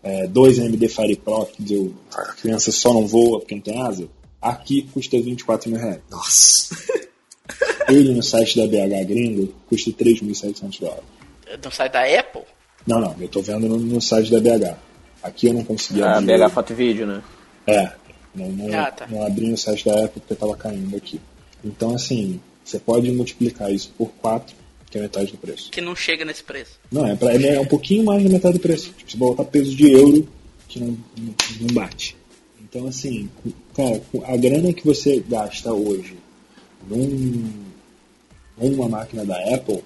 é, 0.10 0.27
2 0.27 0.60
AMD 0.60 0.88
Fire 0.90 1.15
Pro, 1.18 1.45
que 1.45 1.61
dizer, 1.64 1.91
a 2.14 2.34
criança 2.34 2.72
só 2.72 2.94
não 2.94 3.06
voa 3.07 3.40
porque 3.40 3.56
não 3.56 3.61
tem 3.61 3.81
asa, 3.81 4.07
aqui 4.41 4.84
custa 4.94 5.19
24 5.22 5.69
mil 5.69 5.80
reais. 5.80 5.99
Nossa. 6.10 6.76
Ele 7.88 8.14
no 8.14 8.22
site 8.23 8.57
da 8.57 8.68
BH 8.68 9.06
Gringo 9.07 9.53
custa 9.68 9.91
3.700 9.91 10.80
dólares. 10.80 11.03
No 11.64 11.72
site 11.72 11.91
da 11.91 12.03
Apple? 12.19 12.41
Não, 12.86 12.99
não, 12.99 13.15
eu 13.19 13.27
tô 13.27 13.41
vendo 13.41 13.68
no, 13.68 13.77
no 13.77 13.99
site 14.02 14.31
da 14.31 14.40
BH. 14.40 14.76
Aqui 15.23 15.48
eu 15.48 15.53
não 15.53 15.64
consegui 15.64 16.02
A 16.03 16.18
abrir. 16.18 16.38
BH 16.40 16.52
Foto 16.53 16.73
e 16.73 16.76
Vídeo, 16.76 17.06
né? 17.07 17.22
É, 17.68 17.91
Não, 18.34 18.49
não, 18.52 18.80
Ah, 18.80 18.91
tá. 18.91 19.07
não 19.07 19.26
abri 19.26 19.52
o 19.52 19.57
site 19.57 19.86
da 19.86 19.94
Apple 20.06 20.22
porque 20.22 20.34
estava 20.34 20.56
caindo 20.56 20.95
aqui. 20.95 21.19
Então, 21.64 21.94
assim, 21.95 22.40
você 22.64 22.80
pode 22.80 23.11
multiplicar 23.11 23.72
isso 23.72 23.91
por 23.98 24.10
4, 24.22 24.56
que 24.90 24.98
é 24.98 25.02
metade 25.02 25.32
do 25.32 25.38
preço. 25.38 25.70
Que 25.72 25.82
não 25.82 25.95
chega 25.95 26.26
nesse 26.26 26.44
preço. 26.44 26.80
Não, 26.91 27.06
é, 27.06 27.16
pra, 27.16 27.34
é 27.34 27.60
um 27.60 27.66
pouquinho 27.66 28.03
mais 28.03 28.24
da 28.24 28.30
metade 28.30 28.57
do 28.57 28.61
preço. 28.61 28.91
Tipo, 28.98 29.11
se 29.11 29.18
botar 29.18 29.45
peso 29.45 29.76
de 29.76 29.91
euro, 29.91 30.28
que 30.68 30.80
não, 30.80 30.98
não, 31.18 31.36
não 31.61 31.68
bate. 31.74 32.16
Então, 32.61 32.88
assim, 32.88 33.30
cara, 33.76 34.02
a 34.26 34.38
grana 34.38 34.74
que 34.74 34.86
você 34.86 35.24
gasta 35.28 35.74
hoje 35.74 36.18
num, 36.88 37.52
numa 38.57 38.88
máquina 38.88 39.26
da 39.26 39.36
Apple, 39.56 39.84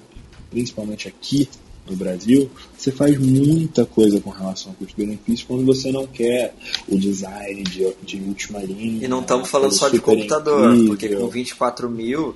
principalmente 0.49 1.07
aqui 1.07 1.47
no 1.87 1.95
Brasil, 1.95 2.49
você 2.77 2.91
faz 2.91 3.17
muita 3.17 3.85
coisa 3.85 4.19
com 4.21 4.29
relação 4.29 4.71
ao 4.71 4.77
custo-benefício 4.77 5.45
quando 5.45 5.65
você 5.65 5.91
não 5.91 6.07
quer 6.07 6.55
o 6.87 6.97
design 6.97 7.61
de, 7.63 7.93
de 8.01 8.17
última 8.21 8.59
linha. 8.59 9.05
E 9.05 9.07
não 9.07 9.21
estamos 9.21 9.49
falando 9.49 9.73
só 9.73 9.89
de 9.89 9.99
computador, 9.99 10.73
incrível. 10.73 10.87
porque 10.87 11.09
com 11.15 11.27
24 11.27 11.89
mil 11.89 12.35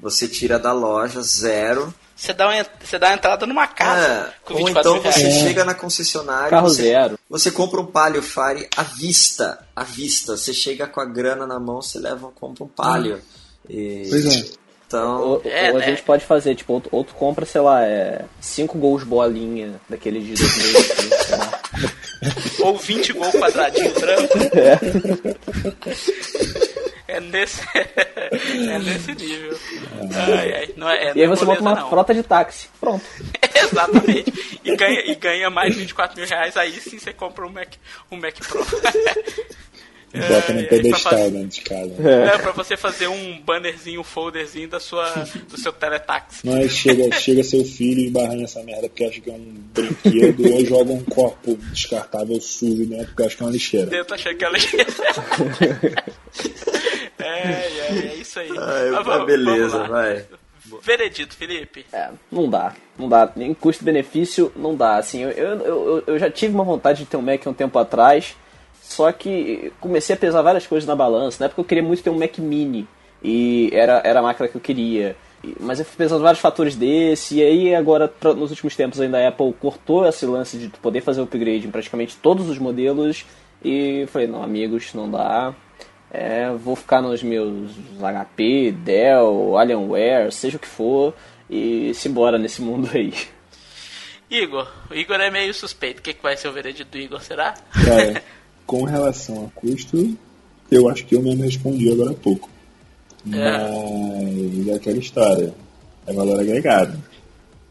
você 0.00 0.28
tira 0.28 0.58
da 0.58 0.72
loja 0.72 1.22
zero. 1.22 1.92
Você 2.18 2.32
dá 2.32 2.48
uma, 2.48 2.66
você 2.82 2.98
dá 2.98 3.06
uma 3.10 3.14
entrada 3.14 3.46
numa 3.46 3.66
casa 3.68 4.00
É, 4.04 4.32
com 4.44 4.54
ou 4.54 4.58
24 4.66 4.80
então 4.80 4.92
mil 4.94 5.02
reais. 5.02 5.14
você 5.14 5.26
É. 5.28 5.42
chega 5.48 5.64
na 5.64 5.72
concessionária. 5.74 6.50
Carro 6.50 6.68
você, 6.68 6.82
zero. 6.82 7.18
Você 7.30 7.50
compra 7.52 7.80
um 7.80 7.86
Palio 7.86 8.20
Fire 8.22 8.68
à 8.76 8.82
vista. 8.82 9.64
À 9.76 9.84
vista. 9.84 10.36
Você 10.36 10.52
chega 10.52 10.88
com 10.88 11.00
a 11.00 11.04
grana 11.04 11.46
na 11.46 11.60
mão, 11.60 11.80
você 11.80 11.96
leva, 12.00 12.28
compra 12.34 12.64
um 12.64 12.68
Palio. 12.68 13.20
E- 13.70 14.06
Pois 14.10 14.26
é. 14.26 14.44
Então, 14.88 15.20
Ou, 15.22 15.42
É, 15.44 15.70
ou 15.70 15.76
a 15.76 15.80
né? 15.80 15.86
gente 15.86 16.02
pode 16.02 16.24
fazer, 16.24 16.54
tipo, 16.56 16.72
outro, 16.72 16.88
outro 16.90 17.14
compra, 17.14 17.44
sei 17.46 17.60
lá, 17.60 17.84
é, 17.84 18.24
cinco 18.40 18.78
gols 18.78 19.04
bolinha 19.04 19.78
daquele 19.88 20.18
de 20.20 20.34
2005, 20.34 21.24
sei 21.26 21.36
lá. 21.36 21.57
Ou 22.60 22.76
20 22.76 23.12
gol 23.12 23.30
quadradinho 23.32 23.92
branco. 23.94 24.38
É 27.08 27.20
nesse, 27.20 27.62
é 27.74 28.78
nesse 28.78 29.14
nível. 29.14 29.58
Ai, 30.14 30.52
ai, 30.52 30.74
não 30.76 30.90
é, 30.90 31.04
é 31.04 31.12
E 31.16 31.22
aí 31.22 31.26
você 31.26 31.42
bota 31.42 31.62
uma 31.62 31.74
não. 31.74 31.88
frota 31.88 32.12
de 32.12 32.22
táxi. 32.22 32.68
Pronto. 32.78 33.02
Exatamente. 33.54 34.60
E 34.62 34.76
ganha, 34.76 35.00
e 35.10 35.14
ganha 35.14 35.48
mais 35.48 35.72
de 35.72 35.80
24 35.80 36.20
mil 36.20 36.28
reais, 36.28 36.54
aí 36.58 36.78
sim 36.78 36.98
você 36.98 37.14
compra 37.14 37.46
um 37.46 37.50
Mac, 37.50 37.72
um 38.10 38.18
Mac 38.18 38.34
Pro. 38.46 38.62
Bota 40.10 40.52
É, 40.52 40.54
no 40.54 40.60
é, 40.60 40.62
pedestal 40.64 41.12
fazer- 41.12 41.30
dentro 41.30 41.48
de 41.48 41.60
casa. 41.60 41.92
É, 42.08 42.38
pra 42.38 42.52
você 42.52 42.76
fazer 42.78 43.08
um 43.08 43.40
bannerzinho, 43.42 44.00
um 44.00 44.04
folderzinho 44.04 44.66
da 44.68 44.80
sua, 44.80 45.04
do 45.50 45.58
seu 45.58 45.70
teletaxi. 45.72 46.46
Mas 46.46 46.72
chega, 46.72 47.14
chega 47.20 47.44
seu 47.44 47.62
filho 47.64 48.00
e 48.00 48.08
barra 48.10 48.34
nessa 48.34 48.62
merda 48.62 48.88
porque 48.88 49.04
acha 49.04 49.20
que 49.20 49.28
é 49.28 49.32
um 49.34 49.54
brinquedo 49.74 50.50
ou 50.50 50.64
joga 50.64 50.92
um 50.92 51.04
copo 51.04 51.56
descartável 51.72 52.40
sujo 52.40 52.86
dentro 52.86 53.08
porque 53.08 53.22
acha 53.24 53.36
que 53.36 53.42
é 53.42 53.46
uma 53.46 53.52
lixeira. 53.52 53.86
Dentro 53.86 54.14
achando 54.14 54.36
que 54.36 54.44
ela 54.44 54.56
é, 57.18 57.24
é, 57.24 57.88
é 57.88 58.14
isso 58.14 58.38
aí. 58.40 58.50
ai, 58.50 58.90
Mas 58.90 59.06
vamos- 59.06 59.26
beleza, 59.26 59.68
vamos 59.78 59.88
vai. 59.88 60.24
Veredito, 60.82 61.34
Felipe. 61.34 61.86
É, 61.92 62.08
não 62.30 62.48
dá. 62.48 62.74
Não 62.98 63.08
dá. 63.08 63.30
Nem 63.34 63.54
custo-benefício, 63.54 64.52
não 64.54 64.74
dá. 64.74 64.96
Assim, 64.96 65.22
eu, 65.22 65.30
eu, 65.30 65.58
eu, 65.64 66.04
eu 66.06 66.18
já 66.18 66.30
tive 66.30 66.54
uma 66.54 66.64
vontade 66.64 67.00
de 67.00 67.06
ter 67.06 67.16
um 67.16 67.22
Mac 67.22 67.46
um 67.46 67.54
tempo 67.54 67.78
atrás, 67.78 68.36
só 68.88 69.12
que 69.12 69.70
comecei 69.80 70.14
a 70.14 70.18
pesar 70.18 70.40
várias 70.42 70.66
coisas 70.66 70.86
na 70.88 70.96
balança. 70.96 71.36
Na 71.40 71.46
época 71.46 71.60
eu 71.60 71.64
queria 71.64 71.82
muito 71.84 72.02
ter 72.02 72.10
um 72.10 72.18
Mac 72.18 72.38
Mini, 72.38 72.88
e 73.22 73.68
era, 73.72 74.00
era 74.04 74.20
a 74.20 74.22
máquina 74.22 74.48
que 74.48 74.56
eu 74.56 74.60
queria. 74.60 75.14
Mas 75.60 75.78
eu 75.78 75.84
fui 75.84 75.96
pesando 75.96 76.22
vários 76.22 76.40
fatores 76.40 76.74
desse, 76.74 77.36
e 77.36 77.42
aí 77.42 77.74
agora, 77.74 78.08
pra- 78.08 78.34
nos 78.34 78.50
últimos 78.50 78.74
tempos 78.74 79.00
ainda 79.00 79.18
a 79.18 79.28
Apple 79.28 79.52
cortou 79.60 80.06
esse 80.06 80.26
lance 80.26 80.56
de 80.58 80.68
poder 80.68 81.00
fazer 81.00 81.20
upgrade 81.20 81.66
em 81.66 81.70
praticamente 81.70 82.16
todos 82.16 82.48
os 82.48 82.58
modelos, 82.58 83.24
e 83.64 84.04
falei, 84.08 84.26
não 84.26 84.42
amigos, 84.42 84.92
não 84.94 85.08
dá. 85.10 85.54
É, 86.10 86.50
vou 86.52 86.74
ficar 86.74 87.02
nos 87.02 87.22
meus 87.22 87.70
HP, 88.00 88.72
Dell, 88.72 89.56
Alienware, 89.58 90.32
seja 90.32 90.56
o 90.56 90.60
que 90.60 90.66
for, 90.66 91.12
e 91.50 91.92
se 91.94 92.08
embora 92.08 92.38
nesse 92.38 92.62
mundo 92.62 92.88
aí. 92.94 93.12
Igor. 94.30 94.70
O 94.90 94.94
Igor 94.94 95.20
é 95.20 95.30
meio 95.30 95.54
suspeito. 95.54 96.00
O 96.00 96.02
que, 96.02 96.12
que 96.14 96.22
vai 96.22 96.36
ser 96.36 96.48
o 96.48 96.52
veredito 96.52 96.90
do 96.90 96.98
Igor, 96.98 97.20
será? 97.22 97.54
Cara, 97.84 98.22
com 98.68 98.84
relação 98.84 99.46
a 99.46 99.60
custo, 99.60 100.14
eu 100.70 100.90
acho 100.90 101.06
que 101.06 101.14
eu 101.14 101.22
mesmo 101.22 101.42
respondi 101.42 101.90
agora 101.90 102.10
há 102.10 102.14
pouco. 102.14 102.50
Mas 103.24 104.68
é 104.68 104.74
aquela 104.74 104.98
história. 104.98 105.54
É 106.06 106.12
valor 106.12 106.38
agregado. 106.38 107.02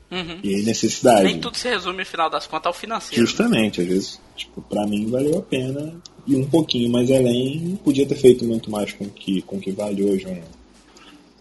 Uhum. 0.09 0.39
E 0.43 0.63
necessidade. 0.63 1.23
Nem 1.23 1.39
tudo 1.39 1.55
se 1.55 1.69
resume, 1.69 1.99
no 1.99 2.05
final 2.05 2.31
das 2.31 2.47
contas, 2.47 2.65
ao 2.65 2.73
financeiro. 2.73 3.23
Justamente, 3.23 3.79
às 3.79 3.87
vezes, 3.87 4.19
tipo, 4.35 4.59
pra 4.63 4.87
mim 4.87 5.07
valeu 5.07 5.37
a 5.37 5.41
pena 5.41 5.93
e 6.25 6.35
um 6.35 6.47
pouquinho 6.47 6.89
mais 6.89 7.11
além, 7.11 7.79
podia 7.83 8.05
ter 8.05 8.15
feito 8.15 8.43
muito 8.43 8.71
mais 8.71 8.91
com 8.91 9.07
que, 9.07 9.43
com 9.43 9.59
que 9.59 9.71
vale 9.71 10.03
hoje 10.03 10.25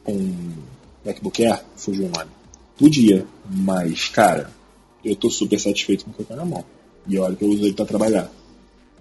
um, 0.07 0.13
um 0.13 0.53
MacBook 1.03 1.45
Air, 1.47 1.65
fugiu 1.77 2.07
o 2.07 2.11
nome. 2.11 2.31
Podia, 2.77 3.27
mas, 3.51 4.09
cara, 4.09 4.51
eu 5.03 5.17
tô 5.17 5.31
super 5.31 5.59
satisfeito 5.59 6.05
com 6.05 6.11
o 6.11 6.15
que 6.15 6.21
eu 6.21 6.27
tenho 6.27 6.41
na 6.41 6.45
mão. 6.45 6.65
E 7.09 7.19
olha 7.19 7.35
que 7.35 7.43
eu 7.43 7.49
uso 7.49 7.65
ele 7.65 7.73
pra 7.73 7.87
trabalhar. 7.87 8.31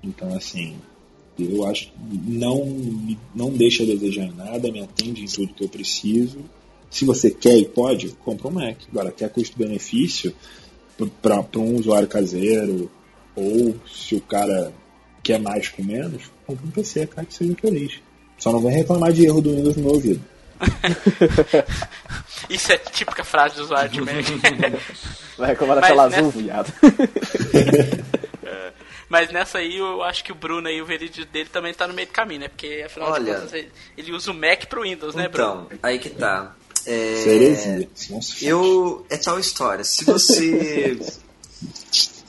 Então, 0.04 0.36
assim, 0.36 0.76
eu 1.38 1.66
acho 1.68 1.88
que 1.88 1.94
não, 2.28 3.18
não 3.34 3.50
deixa 3.50 3.84
a 3.84 3.86
desejar 3.86 4.32
nada, 4.34 4.72
me 4.72 4.82
atende 4.82 5.24
em 5.24 5.28
tudo 5.28 5.54
que 5.54 5.64
eu 5.64 5.70
preciso. 5.70 6.40
Se 6.90 7.04
você 7.04 7.30
quer 7.30 7.58
e 7.58 7.66
pode, 7.66 8.10
compra 8.24 8.48
um 8.48 8.52
Mac. 8.52 8.78
Agora, 8.90 9.12
quer 9.12 9.30
custo-benefício 9.30 10.34
para 11.22 11.60
um 11.60 11.76
usuário 11.76 12.08
caseiro, 12.08 12.90
ou 13.36 13.76
se 13.86 14.16
o 14.16 14.22
cara 14.22 14.72
quer 15.22 15.40
mais 15.40 15.68
com 15.68 15.84
menos, 15.84 16.24
compra 16.46 16.66
um 16.66 16.72
PC, 16.72 17.08
cara, 17.08 17.26
que 17.26 17.34
seja 17.34 17.56
feliz. 17.56 18.00
Só 18.38 18.52
não 18.52 18.62
vem 18.62 18.72
reclamar 18.72 19.12
de 19.12 19.26
erro 19.26 19.42
do 19.42 19.56
Windows 19.56 19.76
no 19.76 19.84
meu 19.84 19.94
ouvido. 19.94 20.22
Isso 22.50 22.72
é 22.72 22.78
típica 22.78 23.24
frase 23.24 23.56
do 23.56 23.64
usuário 23.64 23.92
de 23.92 24.02
Mac. 24.02 24.16
Vai 25.38 25.50
reclamar 25.50 25.76
da 25.76 25.82
Mas, 25.82 25.90
tela 25.90 26.10
né? 26.10 26.18
azul, 26.18 26.32
viado. 26.32 26.74
Mas 29.08 29.32
nessa 29.32 29.60
aí 29.60 29.78
eu 29.78 30.02
acho 30.04 30.24
que 30.24 30.32
o 30.32 30.36
Bruno 30.36 30.68
aí, 30.68 30.82
o 30.82 30.86
veredito 30.86 31.32
dele 31.32 31.50
também 31.50 31.74
tá 31.74 31.88
no 31.88 31.94
meio 31.94 32.08
do 32.08 32.12
caminho, 32.14 32.42
né? 32.42 32.48
Porque 32.48 32.84
afinal 32.86 33.10
de 33.14 33.20
Olha. 33.20 33.36
contas 33.36 33.54
ele- 33.54 33.72
ele 33.98 34.12
usa 34.12 34.32
o 34.32 34.34
Mac 34.34 34.66
pro 34.66 34.82
Windows, 34.82 35.14
né, 35.16 35.28
Bruno? 35.28 35.68
Então, 35.68 35.80
aí 35.84 36.00
que 36.00 36.10
tá. 36.10 36.56
É, 36.88 37.82
é. 37.82 37.88
Eu. 38.42 39.06
É 39.10 39.18
tal 39.18 39.40
história. 39.40 39.84
Se 39.84 40.04
você. 40.06 41.00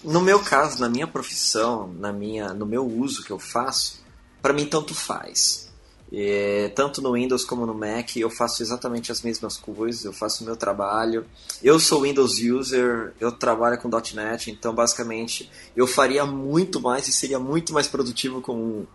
No 0.04 0.20
meu 0.20 0.38
caso, 0.40 0.80
na 0.80 0.88
minha 0.88 1.06
profissão, 1.06 1.88
na 1.98 2.12
minha, 2.12 2.54
no 2.54 2.64
meu 2.64 2.86
uso 2.86 3.24
que 3.24 3.30
eu 3.30 3.38
faço, 3.38 4.02
pra 4.40 4.52
mim 4.52 4.64
tanto 4.66 4.94
faz. 4.94 5.65
É, 6.12 6.68
tanto 6.74 7.02
no 7.02 7.12
Windows 7.12 7.44
como 7.44 7.66
no 7.66 7.74
Mac, 7.74 8.16
eu 8.16 8.30
faço 8.30 8.62
exatamente 8.62 9.10
as 9.10 9.22
mesmas 9.22 9.56
coisas, 9.56 10.04
eu 10.04 10.12
faço 10.12 10.42
o 10.42 10.46
meu 10.46 10.56
trabalho. 10.56 11.26
Eu 11.62 11.80
sou 11.80 12.02
Windows 12.02 12.38
user, 12.38 13.12
eu 13.20 13.32
trabalho 13.32 13.78
com 13.78 13.88
.NET, 13.88 14.50
então 14.50 14.74
basicamente 14.74 15.50
eu 15.74 15.86
faria 15.86 16.24
muito 16.24 16.80
mais 16.80 17.08
e 17.08 17.12
seria 17.12 17.38
muito 17.38 17.72
mais 17.72 17.88
produtivo 17.88 18.40
com 18.40 18.86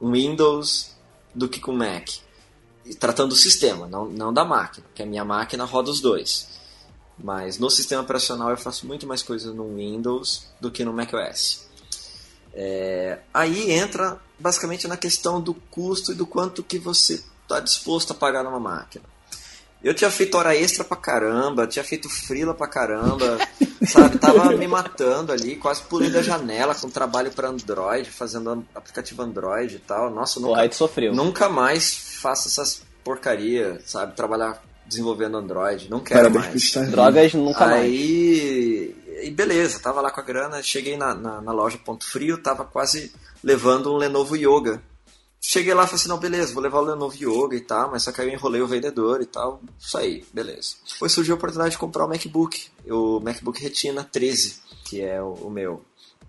Windows 0.00 0.94
do 1.34 1.48
que 1.48 1.60
com 1.60 1.72
Mac. 1.72 2.08
E 2.84 2.94
tratando 2.94 3.30
do 3.30 3.36
sistema, 3.36 3.86
não, 3.86 4.06
não 4.06 4.32
da 4.32 4.44
máquina, 4.44 4.86
porque 4.86 5.02
a 5.02 5.06
minha 5.06 5.24
máquina 5.24 5.64
roda 5.64 5.90
os 5.90 6.00
dois. 6.00 6.48
Mas 7.22 7.58
no 7.58 7.68
sistema 7.68 8.02
operacional 8.02 8.50
eu 8.50 8.56
faço 8.56 8.86
muito 8.86 9.06
mais 9.06 9.22
coisa 9.22 9.52
no 9.52 9.76
Windows 9.76 10.46
do 10.60 10.70
que 10.70 10.84
no 10.84 10.92
macOS. 10.92 11.68
É, 12.54 13.18
aí 13.32 13.70
entra 13.72 14.18
basicamente 14.38 14.88
na 14.88 14.96
questão 14.96 15.40
do 15.40 15.54
custo 15.54 16.12
e 16.12 16.14
do 16.14 16.26
quanto 16.26 16.62
que 16.62 16.78
você 16.78 17.22
está 17.42 17.60
disposto 17.60 18.12
a 18.12 18.14
pagar 18.14 18.42
numa 18.42 18.60
máquina. 18.60 19.04
Eu 19.82 19.94
tinha 19.94 20.10
feito 20.10 20.36
hora 20.36 20.54
extra 20.54 20.84
pra 20.84 20.96
caramba, 20.96 21.66
tinha 21.66 21.82
feito 21.82 22.08
frila 22.08 22.52
pra 22.52 22.66
caramba, 22.66 23.38
sabe? 23.88 24.18
Tava 24.18 24.52
me 24.52 24.68
matando 24.68 25.32
ali, 25.32 25.56
quase 25.56 25.82
pulando 25.82 26.18
a 26.18 26.22
janela 26.22 26.74
com 26.74 26.90
trabalho 26.90 27.30
para 27.30 27.48
Android, 27.48 28.10
fazendo 28.10 28.64
aplicativo 28.74 29.22
Android 29.22 29.76
e 29.76 29.78
tal. 29.78 30.10
Nossa, 30.10 30.38
nunca, 30.38 30.60
aí 30.60 30.68
tu 30.68 30.76
sofreu. 30.76 31.14
Nunca 31.14 31.48
mais 31.48 31.94
faço 31.94 32.48
essas 32.48 32.82
porcaria, 33.02 33.80
sabe? 33.86 34.14
Trabalhar 34.14 34.62
desenvolvendo 34.86 35.38
Android. 35.38 35.88
Não 35.88 36.00
quero 36.00 36.30
Parabéns 36.30 36.72
por 36.72 36.80
mais. 36.80 36.90
Drogas 36.90 37.34
nunca 37.34 37.66
mais. 37.66 37.84
Aí, 37.84 38.94
e 39.22 39.30
beleza, 39.30 39.78
tava 39.78 40.00
lá 40.00 40.10
com 40.10 40.20
a 40.20 40.24
grana, 40.24 40.62
cheguei 40.62 40.96
na, 40.96 41.14
na, 41.14 41.40
na 41.40 41.52
loja 41.52 41.78
Ponto 41.78 42.04
Frio, 42.04 42.42
tava 42.42 42.64
quase 42.64 43.12
levando 43.42 43.92
um 43.92 43.96
Lenovo 43.96 44.36
Yoga. 44.36 44.82
Cheguei 45.40 45.72
lá 45.72 45.84
e 45.84 45.86
falei 45.86 46.00
assim, 46.00 46.08
não, 46.08 46.18
beleza, 46.18 46.52
vou 46.52 46.62
levar 46.62 46.80
o 46.80 46.84
Lenovo 46.84 47.16
Yoga 47.16 47.56
e 47.56 47.60
tal, 47.60 47.90
mas 47.90 48.02
só 48.02 48.12
que 48.12 48.20
aí 48.20 48.28
eu 48.28 48.34
enrolei 48.34 48.60
o 48.60 48.66
vendedor 48.66 49.22
e 49.22 49.26
tal, 49.26 49.60
isso 49.78 49.96
aí, 49.96 50.24
beleza. 50.32 50.76
Depois 50.92 51.12
surgiu 51.12 51.34
a 51.34 51.38
oportunidade 51.38 51.72
de 51.72 51.78
comprar 51.78 52.04
o 52.04 52.08
MacBook, 52.08 52.68
o 52.88 53.20
MacBook 53.20 53.60
Retina 53.60 54.04
13, 54.04 54.60
que 54.84 55.00
é 55.00 55.22
o, 55.22 55.32
o 55.32 55.50
meu. 55.50 55.82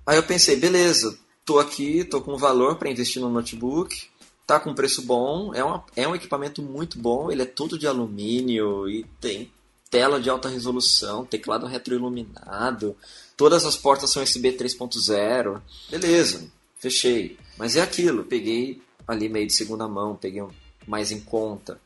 Aí 0.06 0.18
eu 0.18 0.24
pensei, 0.24 0.56
beleza, 0.56 1.18
tô 1.46 1.60
aqui, 1.60 2.06
tô 2.06 2.22
com 2.22 2.38
valor 2.38 2.78
para 2.78 2.90
investir 2.90 3.22
no 3.22 3.30
notebook, 3.30 4.10
tá 4.48 4.60
com 4.60 4.74
preço 4.74 5.02
bom, 5.02 5.54
é, 5.54 5.64
uma, 5.64 5.84
é 5.96 6.08
um 6.08 6.16
equipamento 6.16 6.62
muito 6.62 6.98
bom, 6.98 7.32
ele 7.32 7.42
é 7.42 7.46
todo 7.46 7.78
de 7.78 7.88
alumínio 7.88 8.90
e 8.90 9.04
tem 9.20 9.52
tela 9.92 10.22
de 10.22 10.30
alta 10.30 10.48
resolução, 10.48 11.26
teclado 11.26 11.68
retroiluminado, 11.68 12.96
todas 13.36 13.66
as 13.66 13.76
portas 13.76 14.10
são 14.10 14.24
USB 14.24 14.54
3.0, 14.54 15.62
beleza, 15.90 16.50
fechei. 16.78 17.38
Mas 17.58 17.76
é 17.76 17.82
aquilo, 17.82 18.24
peguei 18.24 18.82
ali 19.06 19.28
meio 19.28 19.46
de 19.46 19.54
segunda 19.54 19.88
mão, 19.88 20.16
peguei 20.16 20.42
mais 20.88 21.12
em 21.12 21.20
conta. 21.20 21.80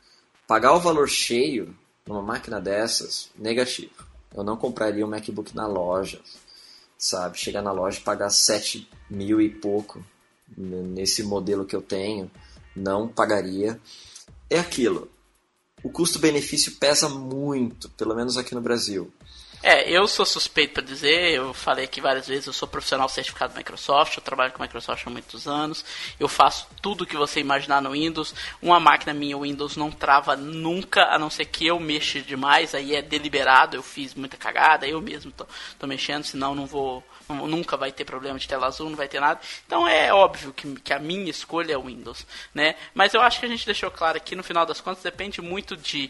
Pagar 0.47 0.73
o 0.73 0.79
valor 0.79 1.09
cheio 1.09 1.75
numa 2.05 2.21
máquina 2.21 2.61
dessas, 2.61 3.31
negativo. 3.35 4.05
Eu 4.35 4.43
não 4.43 4.55
compraria 4.55 5.03
um 5.03 5.09
MacBook 5.09 5.55
na 5.55 5.65
loja, 5.65 6.21
sabe? 6.97 7.39
Chegar 7.39 7.63
na 7.63 7.71
loja 7.71 7.97
e 7.97 8.03
pagar 8.03 8.29
7 8.29 8.87
mil 9.09 9.41
e 9.41 9.49
pouco 9.49 10.05
nesse 10.55 11.23
modelo 11.23 11.65
que 11.65 11.75
eu 11.75 11.81
tenho, 11.81 12.29
não 12.75 13.07
pagaria. 13.07 13.79
É 14.47 14.59
aquilo. 14.59 15.09
O 15.85 15.89
custo-benefício 15.91 16.77
pesa 16.77 17.07
muito, 17.07 17.87
pelo 17.89 18.15
menos 18.15 18.39
aqui 18.39 18.55
no 18.55 18.59
Brasil. 18.59 19.13
É, 19.61 19.87
eu 19.87 20.07
sou 20.07 20.25
suspeito 20.25 20.73
para 20.73 20.81
dizer, 20.81 21.35
eu 21.35 21.53
falei 21.53 21.85
aqui 21.85 22.01
várias 22.01 22.27
vezes, 22.27 22.47
eu 22.47 22.53
sou 22.53 22.67
profissional 22.67 23.07
certificado 23.07 23.53
da 23.53 23.59
Microsoft, 23.59 24.17
eu 24.17 24.23
trabalho 24.23 24.51
com 24.51 24.63
a 24.63 24.65
Microsoft 24.65 25.05
há 25.05 25.11
muitos 25.11 25.47
anos, 25.47 25.85
eu 26.19 26.27
faço 26.27 26.67
tudo 26.81 27.05
que 27.05 27.15
você 27.15 27.39
imaginar 27.39 27.83
no 27.83 27.91
Windows. 27.91 28.33
Uma 28.63 28.79
máquina 28.79 29.13
minha 29.13 29.37
Windows 29.37 29.77
não 29.77 29.91
trava 29.91 30.35
nunca, 30.35 31.03
a 31.03 31.19
não 31.19 31.29
ser 31.29 31.45
que 31.45 31.67
eu 31.67 31.79
mexa 31.79 32.19
demais, 32.19 32.73
aí 32.73 32.95
é 32.95 33.01
deliberado, 33.03 33.75
eu 33.75 33.83
fiz 33.83 34.15
muita 34.15 34.37
cagada, 34.37 34.87
eu 34.87 34.99
mesmo 34.99 35.31
tô, 35.31 35.45
tô 35.77 35.85
mexendo, 35.85 36.23
senão 36.23 36.55
não 36.55 36.65
vou, 36.65 37.03
nunca 37.29 37.75
vai 37.77 37.91
ter 37.91 38.05
problema 38.05 38.37
de 38.37 38.47
tela 38.47 38.67
azul, 38.67 38.89
não 38.89 38.97
vai 38.97 39.07
ter 39.07 39.19
nada. 39.19 39.39
Então 39.65 39.87
é 39.87 40.13
óbvio 40.13 40.53
que, 40.53 40.75
que 40.75 40.93
a 40.93 40.99
minha 40.99 41.29
escolha 41.29 41.73
é 41.73 41.77
o 41.77 41.83
Windows, 41.83 42.25
né? 42.53 42.75
Mas 42.93 43.13
eu 43.13 43.21
acho 43.21 43.39
que 43.39 43.45
a 43.45 43.49
gente 43.49 43.65
deixou 43.65 43.89
claro 43.91 44.17
aqui, 44.17 44.35
no 44.35 44.43
final 44.43 44.65
das 44.65 44.81
contas, 44.81 45.03
depende 45.03 45.41
muito 45.41 45.75
de 45.75 46.09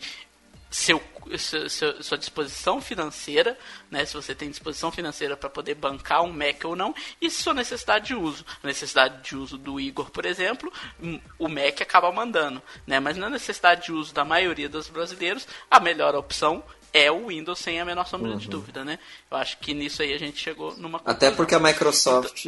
seu, 0.76 1.02
seu, 1.38 2.04
sua 2.04 2.18
disposição 2.18 2.82
financeira, 2.82 3.58
né, 3.90 4.04
se 4.04 4.14
você 4.14 4.36
tem 4.36 4.50
disposição 4.50 4.92
financeira 4.92 5.38
para 5.38 5.50
poder 5.50 5.76
bancar 5.76 6.22
um 6.22 6.34
Mac 6.34 6.66
ou 6.66 6.76
não, 6.76 6.94
e 7.22 7.30
sua 7.30 7.54
necessidade 7.54 8.08
de 8.08 8.16
uso. 8.16 8.46
A 8.62 8.68
necessidade 8.68 9.24
de 9.24 9.38
uso 9.38 9.58
do 9.58 9.80
Igor, 9.80 10.12
por 10.12 10.26
exemplo, 10.26 10.72
hum, 11.02 11.20
o 11.40 11.48
Mac 11.48 11.82
acaba 11.82 12.12
mandando, 12.12 12.62
né, 12.86 13.00
mas 13.00 13.16
na 13.16 13.30
necessidade 13.30 13.86
de 13.86 13.94
uso 13.94 14.14
da 14.14 14.26
maioria 14.26 14.68
dos 14.68 14.90
brasileiros, 14.90 15.48
a 15.72 15.80
melhor 15.80 16.14
opção 16.14 16.62
é 16.96 17.12
o 17.12 17.28
Windows 17.28 17.60
sem 17.60 17.82
a 17.82 17.84
menor 17.84 18.08
sombra 18.08 18.32
uhum. 18.32 18.38
de 18.38 18.48
dúvida, 18.48 18.86
né? 18.86 18.98
Eu 19.30 19.36
acho 19.38 19.58
que 19.60 19.74
nisso 19.74 20.02
aí 20.02 20.14
a 20.14 20.18
gente 20.18 20.42
chegou 20.42 20.78
numa 20.78 20.98
conclusão. 20.98 21.18
Até 21.18 21.30
porque 21.30 21.54
a 21.54 21.60
Microsoft... 21.60 22.48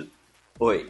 Oi. 0.57 0.89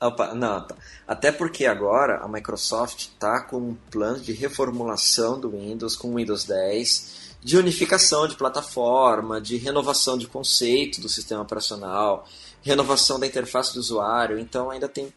Opa, 0.00 0.32
não, 0.34 0.64
tá. 0.64 0.76
Até 1.08 1.32
porque 1.32 1.66
agora 1.66 2.18
a 2.18 2.28
Microsoft 2.28 3.00
está 3.00 3.42
com 3.42 3.56
um 3.56 3.74
plano 3.90 4.20
de 4.20 4.32
reformulação 4.32 5.40
do 5.40 5.50
Windows 5.50 5.96
com 5.96 6.12
o 6.12 6.14
Windows 6.14 6.44
10, 6.44 7.34
de 7.42 7.56
unificação 7.56 8.28
de 8.28 8.36
plataforma, 8.36 9.40
de 9.40 9.56
renovação 9.56 10.16
de 10.16 10.28
conceito 10.28 11.00
do 11.00 11.08
sistema 11.08 11.42
operacional, 11.42 12.24
renovação 12.62 13.18
da 13.18 13.26
interface 13.26 13.74
do 13.74 13.80
usuário. 13.80 14.38
Então 14.38 14.70
ainda 14.70 14.88
tem 14.88 15.12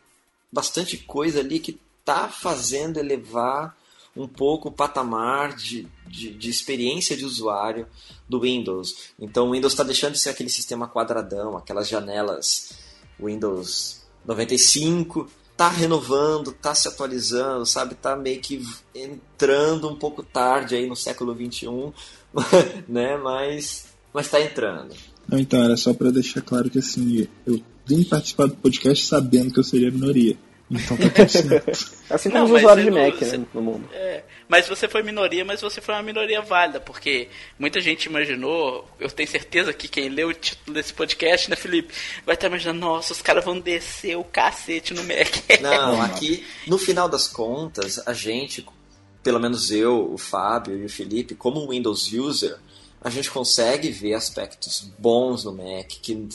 bastante 0.51 0.97
coisa 0.97 1.41
ali 1.41 1.59
que 1.59 1.79
está 1.99 2.29
fazendo 2.29 2.97
elevar 2.97 3.77
um 4.19 4.27
pouco 4.27 4.67
o 4.67 4.71
patamar 4.71 5.55
de, 5.55 5.87
de, 6.05 6.31
de 6.31 6.49
experiência 6.49 7.15
de 7.15 7.23
usuário 7.23 7.87
do 8.27 8.41
Windows. 8.41 9.13
Então 9.17 9.47
o 9.47 9.51
Windows 9.51 9.71
está 9.71 9.83
deixando 9.83 10.13
de 10.13 10.19
ser 10.19 10.29
aquele 10.29 10.49
sistema 10.49 10.87
quadradão, 10.87 11.55
aquelas 11.55 11.87
janelas 11.87 12.73
Windows 13.17 14.01
95, 14.25 15.29
tá 15.55 15.69
renovando, 15.69 16.51
tá 16.51 16.75
se 16.75 16.87
atualizando, 16.87 17.65
sabe? 17.65 17.95
Tá 17.95 18.15
meio 18.15 18.41
que 18.41 18.61
entrando 18.93 19.89
um 19.89 19.95
pouco 19.95 20.21
tarde 20.21 20.75
aí 20.75 20.85
no 20.85 20.95
século 20.97 21.33
21, 21.33 21.93
né? 22.87 23.15
Mas, 23.17 23.85
mas 24.13 24.29
tá 24.29 24.41
entrando. 24.41 24.93
Então, 25.31 25.63
era 25.63 25.77
só 25.77 25.93
para 25.93 26.11
deixar 26.11 26.41
claro 26.41 26.69
que 26.69 26.79
assim, 26.79 27.27
eu 27.45 27.61
vim 27.85 28.03
participar 28.03 28.47
do 28.47 28.57
podcast 28.57 29.05
sabendo 29.05 29.53
que 29.53 29.59
eu 29.59 29.63
seria 29.63 29.91
minoria. 29.91 30.37
Então 30.71 30.95
tá 30.97 31.09
tudo 31.09 31.29
certo. 31.29 31.91
assim 32.09 32.29
como 32.29 32.47
não, 32.47 32.53
os 32.53 32.59
usuários 32.59 32.85
de 32.85 32.91
Mac 32.91 33.15
você, 33.15 33.37
né, 33.37 33.45
no 33.53 33.61
mundo. 33.61 33.89
É, 33.91 34.23
mas 34.47 34.67
você 34.67 34.87
foi 34.87 35.01
minoria, 35.01 35.43
mas 35.43 35.61
você 35.61 35.81
foi 35.81 35.95
uma 35.95 36.03
minoria 36.03 36.41
válida, 36.41 36.79
porque 36.79 37.27
muita 37.57 37.81
gente 37.81 38.05
imaginou, 38.05 38.87
eu 38.99 39.09
tenho 39.09 39.27
certeza 39.27 39.73
que 39.73 39.87
quem 39.87 40.09
leu 40.09 40.29
o 40.29 40.33
título 40.33 40.75
desse 40.75 40.93
podcast, 40.93 41.49
né, 41.49 41.55
Felipe, 41.55 41.93
vai 42.25 42.35
estar 42.35 42.47
imaginando, 42.47 42.79
nossa, 42.79 43.13
os 43.13 43.21
caras 43.21 43.43
vão 43.43 43.59
descer 43.59 44.15
o 44.15 44.23
cacete 44.23 44.93
no 44.93 45.03
Mac. 45.03 45.27
Não, 45.61 46.01
aqui, 46.01 46.45
no 46.67 46.77
final 46.77 47.09
das 47.09 47.27
contas, 47.27 47.99
a 48.07 48.13
gente, 48.13 48.63
pelo 49.23 49.39
menos 49.39 49.71
eu, 49.71 50.13
o 50.13 50.17
Fábio 50.17 50.77
e 50.77 50.85
o 50.85 50.89
Felipe, 50.89 51.33
como 51.33 51.67
Windows 51.67 52.13
user, 52.13 52.57
a 53.01 53.09
gente 53.09 53.31
consegue 53.31 53.89
ver 53.89 54.13
aspectos 54.13 54.91
bons 54.99 55.45
no 55.45 55.53
Mac, 55.53 55.87
que 56.01 56.27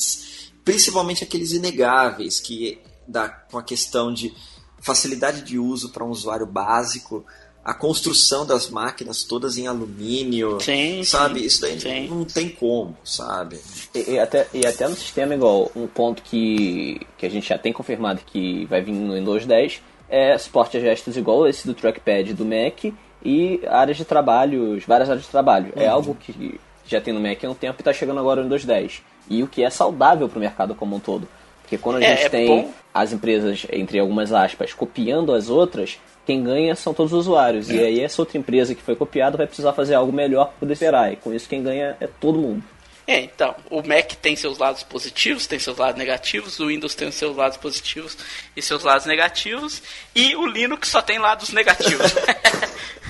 principalmente 0.65 1.23
aqueles 1.23 1.53
inegáveis, 1.53 2.41
que 2.41 2.81
da, 3.07 3.29
com 3.29 3.59
a 3.59 3.63
questão 3.63 4.13
de 4.13 4.35
facilidade 4.81 5.43
de 5.43 5.59
uso 5.59 5.91
para 5.91 6.05
um 6.05 6.11
usuário 6.11 6.47
básico, 6.47 7.25
a 7.65 7.73
construção 7.73 8.45
das 8.45 8.69
máquinas 8.69 9.25
todas 9.25 9.57
em 9.57 9.67
alumínio, 9.67 10.61
sim, 10.61 11.03
sabe? 11.03 11.41
Sim, 11.41 11.47
Isso 11.47 11.61
daí 11.63 11.81
sim. 11.81 12.09
não 12.09 12.25
tem 12.25 12.51
como, 12.51 12.95
sabe? 13.03 13.59
E, 13.95 14.13
e, 14.13 14.19
até, 14.19 14.47
e 14.53 14.67
até 14.67 14.87
no 14.87 14.95
sistema, 14.95 15.35
igual, 15.35 15.73
um 15.75 15.87
ponto 15.87 16.23
que, 16.23 17.01
que 17.17 17.25
a 17.25 17.31
gente 17.31 17.49
já 17.49 17.57
tem 17.57 17.73
confirmado 17.73 18.21
que 18.27 18.67
vai 18.67 18.83
vir 18.83 18.93
no 18.93 19.15
Windows 19.15 19.47
10 19.47 19.81
é 20.11 20.37
suporte 20.37 20.77
a 20.77 20.81
gestos 20.81 21.17
igual 21.17 21.49
esse 21.49 21.67
do 21.67 21.73
trackpad 21.73 22.35
do 22.35 22.45
Mac 22.45 22.85
e 23.25 23.61
áreas 23.67 23.97
de 23.97 24.05
trabalho, 24.05 24.79
várias 24.87 25.09
áreas 25.09 25.25
de 25.25 25.31
trabalho. 25.31 25.73
É 25.75 25.81
uhum. 25.81 25.85
É 25.87 25.89
algo 25.89 26.15
que 26.15 26.61
já 26.87 27.01
tem 27.01 27.15
no 27.15 27.21
Mac 27.21 27.43
há 27.43 27.49
um 27.49 27.55
tempo 27.55 27.77
e 27.79 27.81
está 27.81 27.93
chegando 27.95 28.21
agora 28.21 28.43
no 28.43 28.45
Windows 28.45 28.67
10. 28.67 29.03
E 29.31 29.43
o 29.43 29.49
que 29.49 29.65
é 29.65 29.71
saudável 29.71 30.29
para 30.29 30.37
o 30.37 30.41
mercado 30.41 30.75
como 30.75 30.97
um 30.97 31.01
todo. 31.01 31.27
Porque 31.65 31.79
quando 31.79 31.97
a 31.97 32.03
é, 32.05 32.17
gente 32.17 32.27
é 32.27 32.29
tem 32.29 32.47
bom. 32.47 32.71
as 32.93 33.13
empresas, 33.13 33.67
entre 33.73 33.99
algumas 33.99 34.33
aspas, 34.33 34.75
copiando 34.75 35.33
as 35.33 35.49
outras, 35.49 35.99
quem 36.27 36.43
ganha 36.43 36.77
são 36.77 36.93
todos 36.93 37.13
os 37.13 37.21
usuários. 37.21 37.71
É. 37.71 37.75
E 37.75 37.81
aí 37.81 38.01
essa 38.01 38.21
outra 38.21 38.37
empresa 38.39 38.75
que 38.75 38.83
foi 38.83 38.95
copiada 38.95 39.37
vai 39.37 39.47
precisar 39.47 39.73
fazer 39.73 39.95
algo 39.95 40.13
melhor 40.13 40.47
para 40.47 40.61
poder 40.61 40.75
esperar. 40.75 41.13
E 41.13 41.17
com 41.17 41.33
isso 41.33 41.49
quem 41.49 41.63
ganha 41.63 41.97
é 42.01 42.07
todo 42.07 42.39
mundo. 42.39 42.63
É, 43.07 43.21
então, 43.21 43.55
o 43.71 43.83
Mac 43.83 44.13
tem 44.15 44.35
seus 44.35 44.57
lados 44.57 44.83
positivos, 44.83 45.47
tem 45.47 45.59
seus 45.59 45.77
lados 45.77 45.99
negativos, 45.99 46.59
o 46.59 46.69
Windows 46.69 46.95
tem 46.95 47.11
seus 47.11 47.37
lados 47.37 47.59
positivos 47.59 48.17
e 48.57 48.63
seus 48.63 48.83
lados 48.83 49.05
negativos, 49.05 49.83
e 50.15 50.35
o 50.35 50.47
Linux 50.47 50.89
só 50.89 51.03
tem 51.03 51.19
lados 51.19 51.51
negativos. 51.51 52.15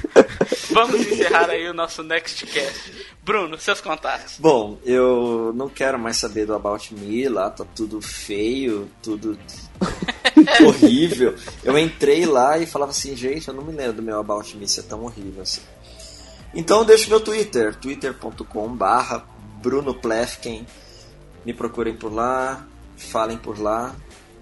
Vamos 0.74 1.06
encerrar 1.06 1.50
aí 1.50 1.68
o 1.68 1.72
nosso 1.72 2.02
Nextcast. 2.02 2.92
Bruno, 3.22 3.56
seus 3.56 3.80
contatos. 3.80 4.34
Bom, 4.38 4.76
eu 4.84 5.52
não 5.54 5.68
quero 5.68 5.98
mais 5.98 6.16
saber 6.16 6.46
do 6.46 6.54
About 6.54 6.92
Me, 6.92 7.28
lá 7.28 7.48
tá 7.48 7.64
tudo 7.76 8.02
feio, 8.02 8.90
tudo 9.00 9.38
horrível. 10.66 11.34
Eu 11.62 11.78
entrei 11.78 12.26
lá 12.26 12.58
e 12.58 12.66
falava 12.66 12.90
assim, 12.90 13.14
gente, 13.14 13.46
eu 13.46 13.54
não 13.54 13.62
me 13.62 13.72
lembro 13.72 13.94
do 13.94 14.02
meu 14.02 14.18
About 14.18 14.56
Me 14.56 14.68
ser 14.68 14.82
tão 14.82 15.04
horrível 15.04 15.42
assim. 15.42 15.62
Então 16.52 16.84
deixo 16.84 17.08
meu 17.08 17.20
Twitter, 17.20 17.74
twitter.com 17.76 18.68
barra 18.68 19.24
Bruno 19.62 19.94
Plefken. 19.94 20.66
Me 21.44 21.54
procurem 21.54 21.94
por 21.94 22.12
lá, 22.12 22.66
falem 22.96 23.38
por 23.38 23.60
lá. 23.60 23.94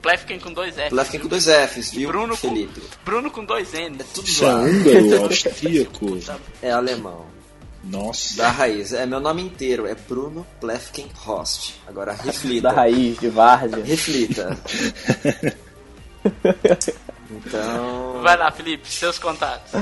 Plefken 0.02 0.40
com 0.40 0.52
dois 0.52 0.74
Fs. 0.74 0.88
Plefken 0.88 1.20
com 1.20 1.28
dois 1.28 1.44
Fs, 1.46 1.92
viu, 1.92 2.08
Bruno 2.08 2.36
Felipe? 2.36 2.80
Com, 2.80 3.04
Bruno 3.04 3.30
com 3.30 3.44
dois 3.44 3.72
N. 3.72 3.96
É 4.00 4.04
tudo 4.12 4.26
Isso 4.26 4.44
é 4.44 5.16
austríaco? 5.16 6.18
É 6.60 6.72
alemão. 6.72 7.24
Nossa. 7.84 8.36
Da 8.36 8.50
raiz. 8.50 8.92
É 8.92 9.06
meu 9.06 9.20
nome 9.20 9.42
inteiro, 9.42 9.86
é 9.86 9.94
Bruno 9.94 10.46
Plefken 10.60 11.08
Host. 11.24 11.80
Agora 11.86 12.12
reflita. 12.12 12.62
Da 12.68 12.72
raiz, 12.72 13.18
de 13.18 13.28
Várzea. 13.28 13.84
Reflita. 13.84 14.58
Então. 17.34 18.20
Vai 18.22 18.36
lá, 18.36 18.50
Felipe, 18.50 18.88
seus 18.88 19.18
contatos. 19.18 19.72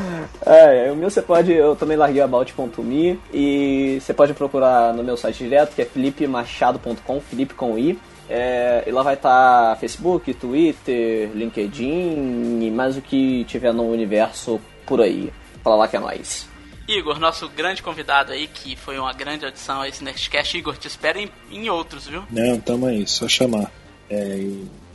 É, 0.46 0.90
o 0.90 0.96
meu 0.96 1.10
você 1.10 1.20
pode. 1.20 1.52
Eu 1.52 1.74
também 1.74 1.96
larguei 1.96 2.22
about.me 2.22 3.20
e 3.34 3.98
você 4.00 4.14
pode 4.14 4.32
procurar 4.34 4.94
no 4.94 5.02
meu 5.02 5.16
site 5.16 5.38
direto, 5.38 5.74
que 5.74 5.82
é 5.82 5.84
filipemachado.com, 5.84 7.20
Felipe 7.20 7.54
com 7.54 7.78
I. 7.78 7.98
É, 8.30 8.84
e 8.86 8.92
lá 8.92 9.02
vai 9.02 9.14
estar 9.14 9.70
tá 9.70 9.76
Facebook, 9.76 10.32
Twitter, 10.34 11.30
LinkedIn 11.34 12.60
e 12.62 12.70
mais 12.70 12.96
o 12.96 13.02
que 13.02 13.44
tiver 13.44 13.74
no 13.74 13.90
universo 13.90 14.60
por 14.86 15.00
aí. 15.00 15.32
Fala 15.64 15.76
lá 15.76 15.88
que 15.88 15.96
é 15.96 16.00
nóis. 16.00 16.48
Igor, 16.86 17.18
nosso 17.18 17.48
grande 17.48 17.82
convidado 17.82 18.32
aí, 18.32 18.46
que 18.46 18.76
foi 18.76 18.98
uma 18.98 19.12
grande 19.12 19.44
audição 19.44 19.80
a 19.80 19.88
esse 19.88 20.02
Nextcast. 20.02 20.56
Igor, 20.56 20.76
te 20.76 20.86
espero 20.86 21.18
em, 21.18 21.28
em 21.50 21.68
outros, 21.68 22.06
viu? 22.06 22.22
Não, 22.30 22.58
tamo 22.60 22.86
aí, 22.86 23.06
só 23.06 23.28
chamar. 23.28 23.70
É, 24.08 24.44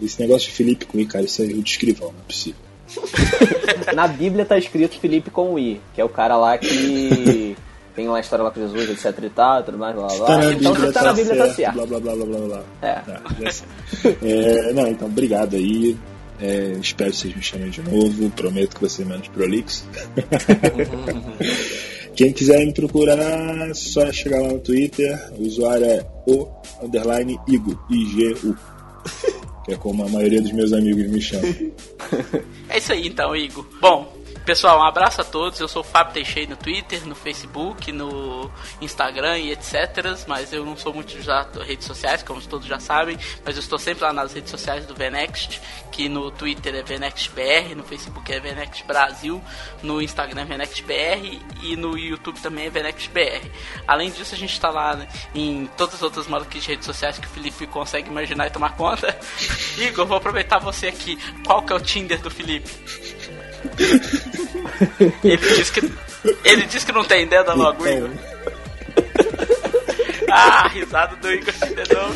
esse 0.01 0.19
negócio 0.19 0.49
de 0.49 0.55
Felipe 0.55 0.85
com 0.85 0.97
I, 0.99 1.05
cara, 1.05 1.25
isso 1.25 1.41
é 1.41 1.45
o 1.45 1.61
de 1.61 1.69
escrivão, 1.69 2.11
não 2.11 2.19
é 2.19 2.23
possível. 2.23 2.61
Na 3.95 4.07
Bíblia 4.07 4.45
tá 4.45 4.57
escrito 4.57 4.99
Felipe 4.99 5.29
com 5.29 5.57
I, 5.57 5.81
que 5.93 5.99
é 5.99 6.05
o 6.05 6.09
cara 6.09 6.37
lá 6.37 6.57
que 6.57 7.55
tem 7.95 8.07
uma 8.07 8.19
história 8.19 8.43
lá 8.43 8.51
com 8.51 8.59
Jesus, 8.59 8.89
etc 8.89 9.23
e 9.23 9.29
tal, 9.29 9.63
tudo 9.63 9.77
mais, 9.77 9.95
blá 9.95 10.07
blá. 10.07 10.27
Tá 10.27 10.37
na 10.37 10.51
então 10.51 10.73
Bíblia, 10.73 10.91
tá, 10.91 10.99
tá 10.99 11.05
na 11.05 11.13
Bíblia 11.13 11.37
tá 11.37 11.45
certo, 11.45 11.47
tá 11.47 11.55
certo. 11.55 11.75
Blá 11.75 11.85
blá 11.85 11.99
blá 11.99 12.15
blá 12.15 12.25
blá 12.25 12.39
blá. 12.47 12.63
É. 12.81 12.95
Tá, 12.95 13.21
é 14.21 14.73
não, 14.73 14.87
então, 14.87 15.07
obrigado 15.07 15.55
aí. 15.55 15.97
É, 16.41 16.75
espero 16.81 17.11
que 17.11 17.17
vocês 17.17 17.33
me 17.35 17.41
chamem 17.41 17.69
de 17.69 17.81
novo. 17.81 18.29
Prometo 18.31 18.75
que 18.75 18.81
vai 18.81 18.89
ser 18.89 19.05
menos 19.05 19.29
prolixo. 19.29 19.85
Quem 22.15 22.33
quiser 22.33 22.65
me 22.65 22.73
procurar, 22.73 23.73
só 23.73 24.11
chegar 24.11 24.41
lá 24.41 24.49
no 24.49 24.59
Twitter. 24.59 25.17
O 25.37 25.43
usuário 25.43 25.85
é 25.85 26.05
o 26.27 26.45
underline 26.83 27.39
Igu, 27.47 27.79
I-G-U. 27.89 28.55
que 29.65 29.73
é 29.73 29.77
como 29.77 30.03
a 30.03 30.09
maioria 30.09 30.41
dos 30.41 30.51
meus 30.51 30.73
amigos 30.73 31.07
me 31.07 31.19
chamam. 31.19 31.51
é 32.69 32.77
isso 32.77 32.93
aí 32.93 33.07
então, 33.07 33.35
Igor. 33.35 33.65
Bom, 33.81 34.14
Pessoal, 34.45 34.77
um 34.77 34.83
abraço 34.83 35.21
a 35.21 35.23
todos. 35.23 35.59
Eu 35.59 35.67
sou 35.67 35.81
o 35.81 35.83
Fábio 35.83 36.13
Teixeira 36.13 36.51
no 36.51 36.55
Twitter, 36.55 37.03
no 37.07 37.15
Facebook, 37.15 37.91
no 37.91 38.51
Instagram 38.79 39.39
e 39.39 39.51
etc. 39.51 39.75
Mas 40.27 40.53
eu 40.53 40.63
não 40.63 40.77
sou 40.77 40.93
muito 40.93 41.17
de 41.17 41.27
redes 41.65 41.87
sociais, 41.87 42.21
como 42.21 42.39
todos 42.43 42.67
já 42.67 42.79
sabem. 42.79 43.17
Mas 43.43 43.55
eu 43.55 43.61
estou 43.61 43.79
sempre 43.79 44.03
lá 44.03 44.13
nas 44.13 44.33
redes 44.33 44.51
sociais 44.51 44.85
do 44.85 44.93
Venext, 44.93 45.59
que 45.91 46.07
no 46.07 46.29
Twitter 46.29 46.75
é 46.75 46.83
VenextBR, 46.83 47.73
no 47.75 47.83
Facebook 47.83 48.31
é 48.31 48.39
Venext 48.39 48.85
Brasil, 48.85 49.41
no 49.81 49.99
Instagram 49.99 50.43
é 50.43 50.45
VenextBR 50.45 51.41
e 51.63 51.75
no 51.75 51.97
YouTube 51.97 52.39
também 52.39 52.67
é 52.67 52.69
VenextBR. 52.69 53.49
Além 53.87 54.11
disso, 54.11 54.35
a 54.35 54.37
gente 54.37 54.53
está 54.53 54.69
lá 54.69 55.07
em 55.33 55.65
todas 55.75 55.95
as 55.95 56.03
outras 56.03 56.27
maluquices 56.27 56.65
de 56.65 56.69
redes 56.69 56.85
sociais 56.85 57.17
que 57.17 57.25
o 57.25 57.29
Felipe 57.31 57.65
consegue 57.65 58.11
imaginar 58.11 58.45
e 58.45 58.51
tomar 58.51 58.75
conta. 58.75 59.17
Igor, 59.79 60.05
vou 60.05 60.17
aproveitar 60.17 60.59
você 60.59 60.85
aqui. 60.85 61.17
Qual 61.43 61.63
que 61.63 61.73
é 61.73 61.75
o 61.75 61.79
Tinder 61.79 62.21
do 62.21 62.29
Felipe? 62.29 62.69
Ele 65.23 65.37
disse 65.37 65.71
que. 65.71 65.91
Ele 66.43 66.65
disse 66.65 66.85
que 66.85 66.91
não 66.91 67.03
tem 67.03 67.23
ideia 67.23 67.43
da 67.43 67.53
logo 67.53 67.87
Igor. 67.87 68.09
Ah, 70.27 70.67
risada 70.67 71.15
do 71.17 71.31
Igor 71.31 71.53
Cidadão, 71.53 72.09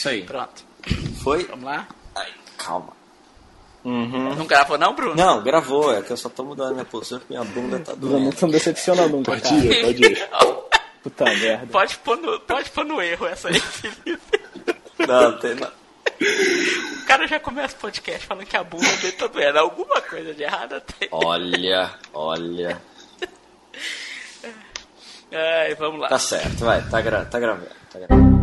Isso 0.03 0.09
aí. 0.09 0.23
Pronto. 0.25 0.65
Foi? 1.23 1.45
Vamos 1.45 1.65
lá? 1.65 1.87
Ai, 2.17 2.33
calma. 2.59 2.93
Uhum. 3.85 4.35
Não 4.35 4.47
gravou 4.47 4.77
não, 4.77 4.95
Bruno? 4.95 5.15
Não, 5.15 5.43
gravou. 5.43 5.95
É 5.95 6.03
que 6.03 6.11
eu 6.11 6.17
só 6.17 6.29
tô 6.29 6.45
mudando 6.45 6.73
minha 6.73 6.85
postura 6.85 7.21
porque 7.21 7.35
minha 7.35 7.45
bunda 7.45 7.79
tá 7.79 7.95
doendo. 7.95 8.33
Você 8.33 8.45
não 8.45 8.53
decepciona 8.53 9.09
nunca, 9.09 9.33
Pode 9.33 9.55
ir, 9.55 9.85
pode 9.85 10.05
ir. 10.05 10.29
Puta 11.03 11.25
merda. 11.25 11.67
Pode 11.67 11.99
pôr 11.99 12.17
no, 12.17 12.41
pode 12.41 12.71
pôr 12.71 12.85
no 12.85 13.03
erro 13.03 13.27
essa 13.27 13.49
aí, 13.49 13.59
Felipe. 13.59 14.41
Não, 15.01 15.39
tem 15.39 15.55
não. 15.57 15.71
O 17.03 17.05
cara 17.07 17.27
já 17.27 17.41
começa 17.41 17.75
o 17.77 17.81
podcast 17.81 18.25
falando 18.25 18.47
que 18.47 18.57
a 18.57 18.63
bunda 18.63 18.87
dele 18.99 19.13
tá 19.13 19.27
doendo. 19.27 19.59
Alguma 19.59 20.01
coisa 20.01 20.33
de 20.33 20.45
errado 20.45 20.81
tem. 20.99 21.09
Olha, 21.11 21.91
olha. 22.13 22.81
Ai, 25.33 25.75
vamos 25.75 26.01
lá. 26.01 26.09
Tá 26.09 26.19
certo, 26.21 26.65
vai. 26.65 26.83
Tá, 26.89 27.01
gra 27.01 27.25
tá 27.25 27.41
gravando. 27.41 27.71
Tá 27.93 27.99
gravando. 27.99 28.42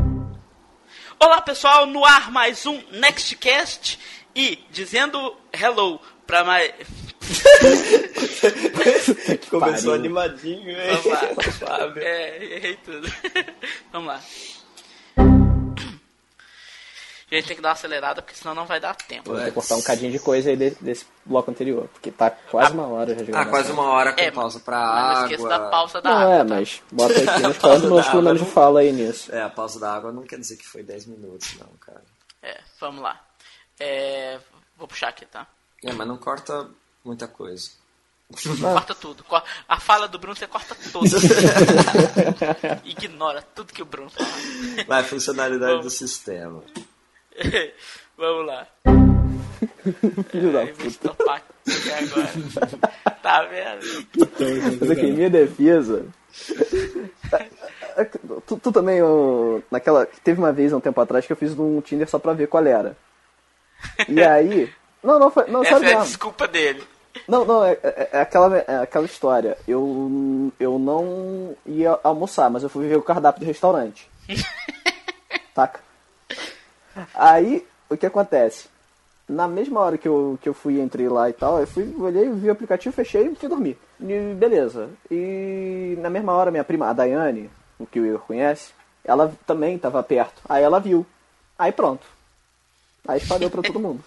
Olá 1.22 1.42
pessoal, 1.42 1.86
no 1.86 2.06
ar 2.06 2.32
mais 2.32 2.66
um 2.66 2.82
Nextcast 2.92 4.00
e 4.34 4.58
dizendo 4.72 5.36
hello 5.52 6.00
pra 6.26 6.46
mais. 6.46 6.72
Começou 9.50 9.96
animadinho, 9.96 10.70
hein? 10.70 10.78
Vamos 11.04 11.60
lá. 11.60 11.94
é, 11.98 12.56
errei 12.56 12.78
tudo. 12.78 13.12
Vamos 13.92 14.08
lá. 14.08 14.22
A 17.32 17.36
gente 17.36 17.48
tem 17.48 17.56
que 17.56 17.62
dar 17.62 17.70
uma 17.70 17.74
acelerada, 17.74 18.22
porque 18.24 18.36
senão 18.36 18.56
não 18.56 18.66
vai 18.66 18.80
dar 18.80 18.96
tempo. 18.96 19.32
Vou 19.32 19.52
cortar 19.52 19.76
um 19.76 19.82
cadinho 19.82 20.12
de 20.12 20.18
coisa 20.18 20.50
aí 20.50 20.58
desse, 20.58 20.84
desse 20.84 21.06
bloco 21.24 21.52
anterior, 21.52 21.88
porque 21.90 22.12
tá 22.12 22.32
quase 22.32 22.74
uma 22.74 22.88
hora 22.88 23.14
já 23.14 23.24
jogando. 23.24 23.42
Ah, 23.42 23.46
quase 23.46 23.72
uma 23.72 23.84
hora 23.84 24.14
com 24.14 24.20
é, 24.20 24.32
pausa 24.32 24.60
pra 24.60 24.78
água. 24.78 25.14
Não 25.14 25.24
esqueça 25.24 25.48
da 25.48 25.60
pausa 25.70 26.02
da 26.02 26.10
não, 26.10 26.18
água. 26.18 26.34
É, 26.34 26.38
tá? 26.40 26.44
mas 26.46 26.82
bota 26.92 27.14
aqui 27.14 27.42
nos 27.44 27.58
planos, 27.58 28.08
pelo 28.08 28.36
de 28.36 28.46
fala 28.46 28.80
aí 28.80 28.92
nisso. 28.92 29.34
É, 29.34 29.44
a 29.44 29.50
pausa 29.50 29.80
da 29.80 29.94
água 29.94 30.12
não 30.12 30.24
quer 30.24 30.40
dizer 30.40 30.58
que 30.58 30.68
foi 30.68 30.82
10 30.82 31.06
minutos, 31.06 31.56
não, 31.60 31.68
cara. 31.80 32.02
É, 32.42 32.60
vamos 32.80 33.04
lá. 33.04 33.22
É, 33.80 34.40
vou 34.76 34.88
puxar 34.88 35.10
aqui, 35.10 35.26
tá? 35.26 35.46
É, 35.84 35.94
mas 35.94 36.08
não 36.08 36.18
corta 36.18 36.68
muita 37.06 37.28
coisa. 37.28 37.70
Corta 38.62 38.94
tudo. 38.94 39.26
A 39.68 39.80
fala 39.80 40.08
do 40.08 40.20
Bruno 40.20 40.36
você 40.36 40.46
corta 40.46 40.76
tudo. 40.92 41.06
Ignora 42.86 43.42
tudo 43.42 43.74
que 43.74 43.82
o 43.82 43.86
Bruno 43.86 44.10
fala. 44.10 44.30
Vai, 44.88 45.04
funcionalidade 45.04 45.72
Vamos. 45.72 45.86
do 45.86 45.90
sistema. 45.90 46.64
Vamos 48.18 48.46
lá. 48.46 48.68
Filho 50.30 50.52
da 50.52 50.66
puta. 50.68 51.16
agora. 51.98 52.30
Tá 53.22 53.44
vendo? 53.44 54.08
Mas 54.80 54.92
aqui, 54.92 55.06
em 55.06 55.14
minha 55.14 55.30
defesa. 55.30 56.06
Tu, 58.48 58.58
tu 58.58 58.72
também, 58.72 58.98
eu, 58.98 59.62
naquela. 59.70 60.06
Teve 60.24 60.40
uma 60.40 60.54
vez, 60.54 60.72
um 60.72 60.80
tempo 60.80 61.00
atrás, 61.02 61.26
que 61.28 61.34
eu 61.34 61.38
fiz 61.38 61.58
um 61.58 61.82
Tinder 61.82 62.10
só 62.10 62.18
pra 62.18 62.34
ver 62.34 62.48
qual 62.48 62.66
era. 62.66 62.96
E 64.08 64.22
aí. 64.24 64.72
Não, 65.04 65.20
não 65.20 65.30
foi. 65.30 65.48
Não, 65.48 65.62
Essa 65.62 65.72
sabe 65.72 65.88
é 65.88 65.96
a 65.96 66.00
desculpa 66.00 66.48
dele. 66.48 66.84
Não, 67.28 67.44
não, 67.46 67.66
é, 67.66 67.78
é, 67.84 68.10
é, 68.14 68.22
aquela, 68.22 68.58
é 68.58 68.78
aquela 68.78 69.06
história. 69.06 69.58
Eu, 69.68 70.52
eu 70.60 70.80
não 70.80 71.56
ia 71.66 72.00
almoçar, 72.04 72.50
mas 72.50 72.64
eu 72.64 72.70
fui 72.70 72.88
ver 72.88 72.98
o 72.98 73.04
cardápio 73.04 73.42
do 73.42 73.46
restaurante. 73.46 74.10
Saca? 75.54 75.82
Aí, 77.14 77.66
o 77.90 77.98
que 77.98 78.06
acontece? 78.06 78.68
Na 79.28 79.48
mesma 79.48 79.80
hora 79.80 79.98
que 79.98 80.08
eu, 80.08 80.40
que 80.42 80.50
eu 80.50 80.54
fui, 80.54 80.82
entrei 80.82 81.08
lá 81.08 81.30
e 81.30 81.34
tal, 81.34 81.60
eu 81.60 81.68
fui, 81.68 81.94
olhei, 82.00 82.30
vi 82.32 82.50
o 82.50 82.52
aplicativo, 82.52 82.96
fechei 82.96 83.28
e 83.28 83.36
fui 83.36 83.48
dormir. 83.48 83.78
E 84.00 84.34
beleza. 84.34 84.90
E 85.10 85.96
na 86.00 86.10
mesma 86.10 86.34
hora, 86.34 86.50
minha 86.50 86.64
prima, 86.64 86.90
a 86.90 86.94
Daiane, 86.94 87.50
o 87.78 87.86
que 87.86 88.00
o 88.00 88.06
Igor 88.06 88.22
conhece, 88.22 88.74
ela 89.04 89.32
também 89.46 89.76
estava 89.76 90.02
perto. 90.02 90.42
Aí 90.48 90.64
ela 90.64 90.80
viu. 90.80 91.06
Aí 91.58 91.72
pronto. 91.72 92.06
Aí 93.08 93.20
espalhou 93.20 93.50
pra 93.50 93.62
todo 93.62 93.80
mundo. 93.80 94.04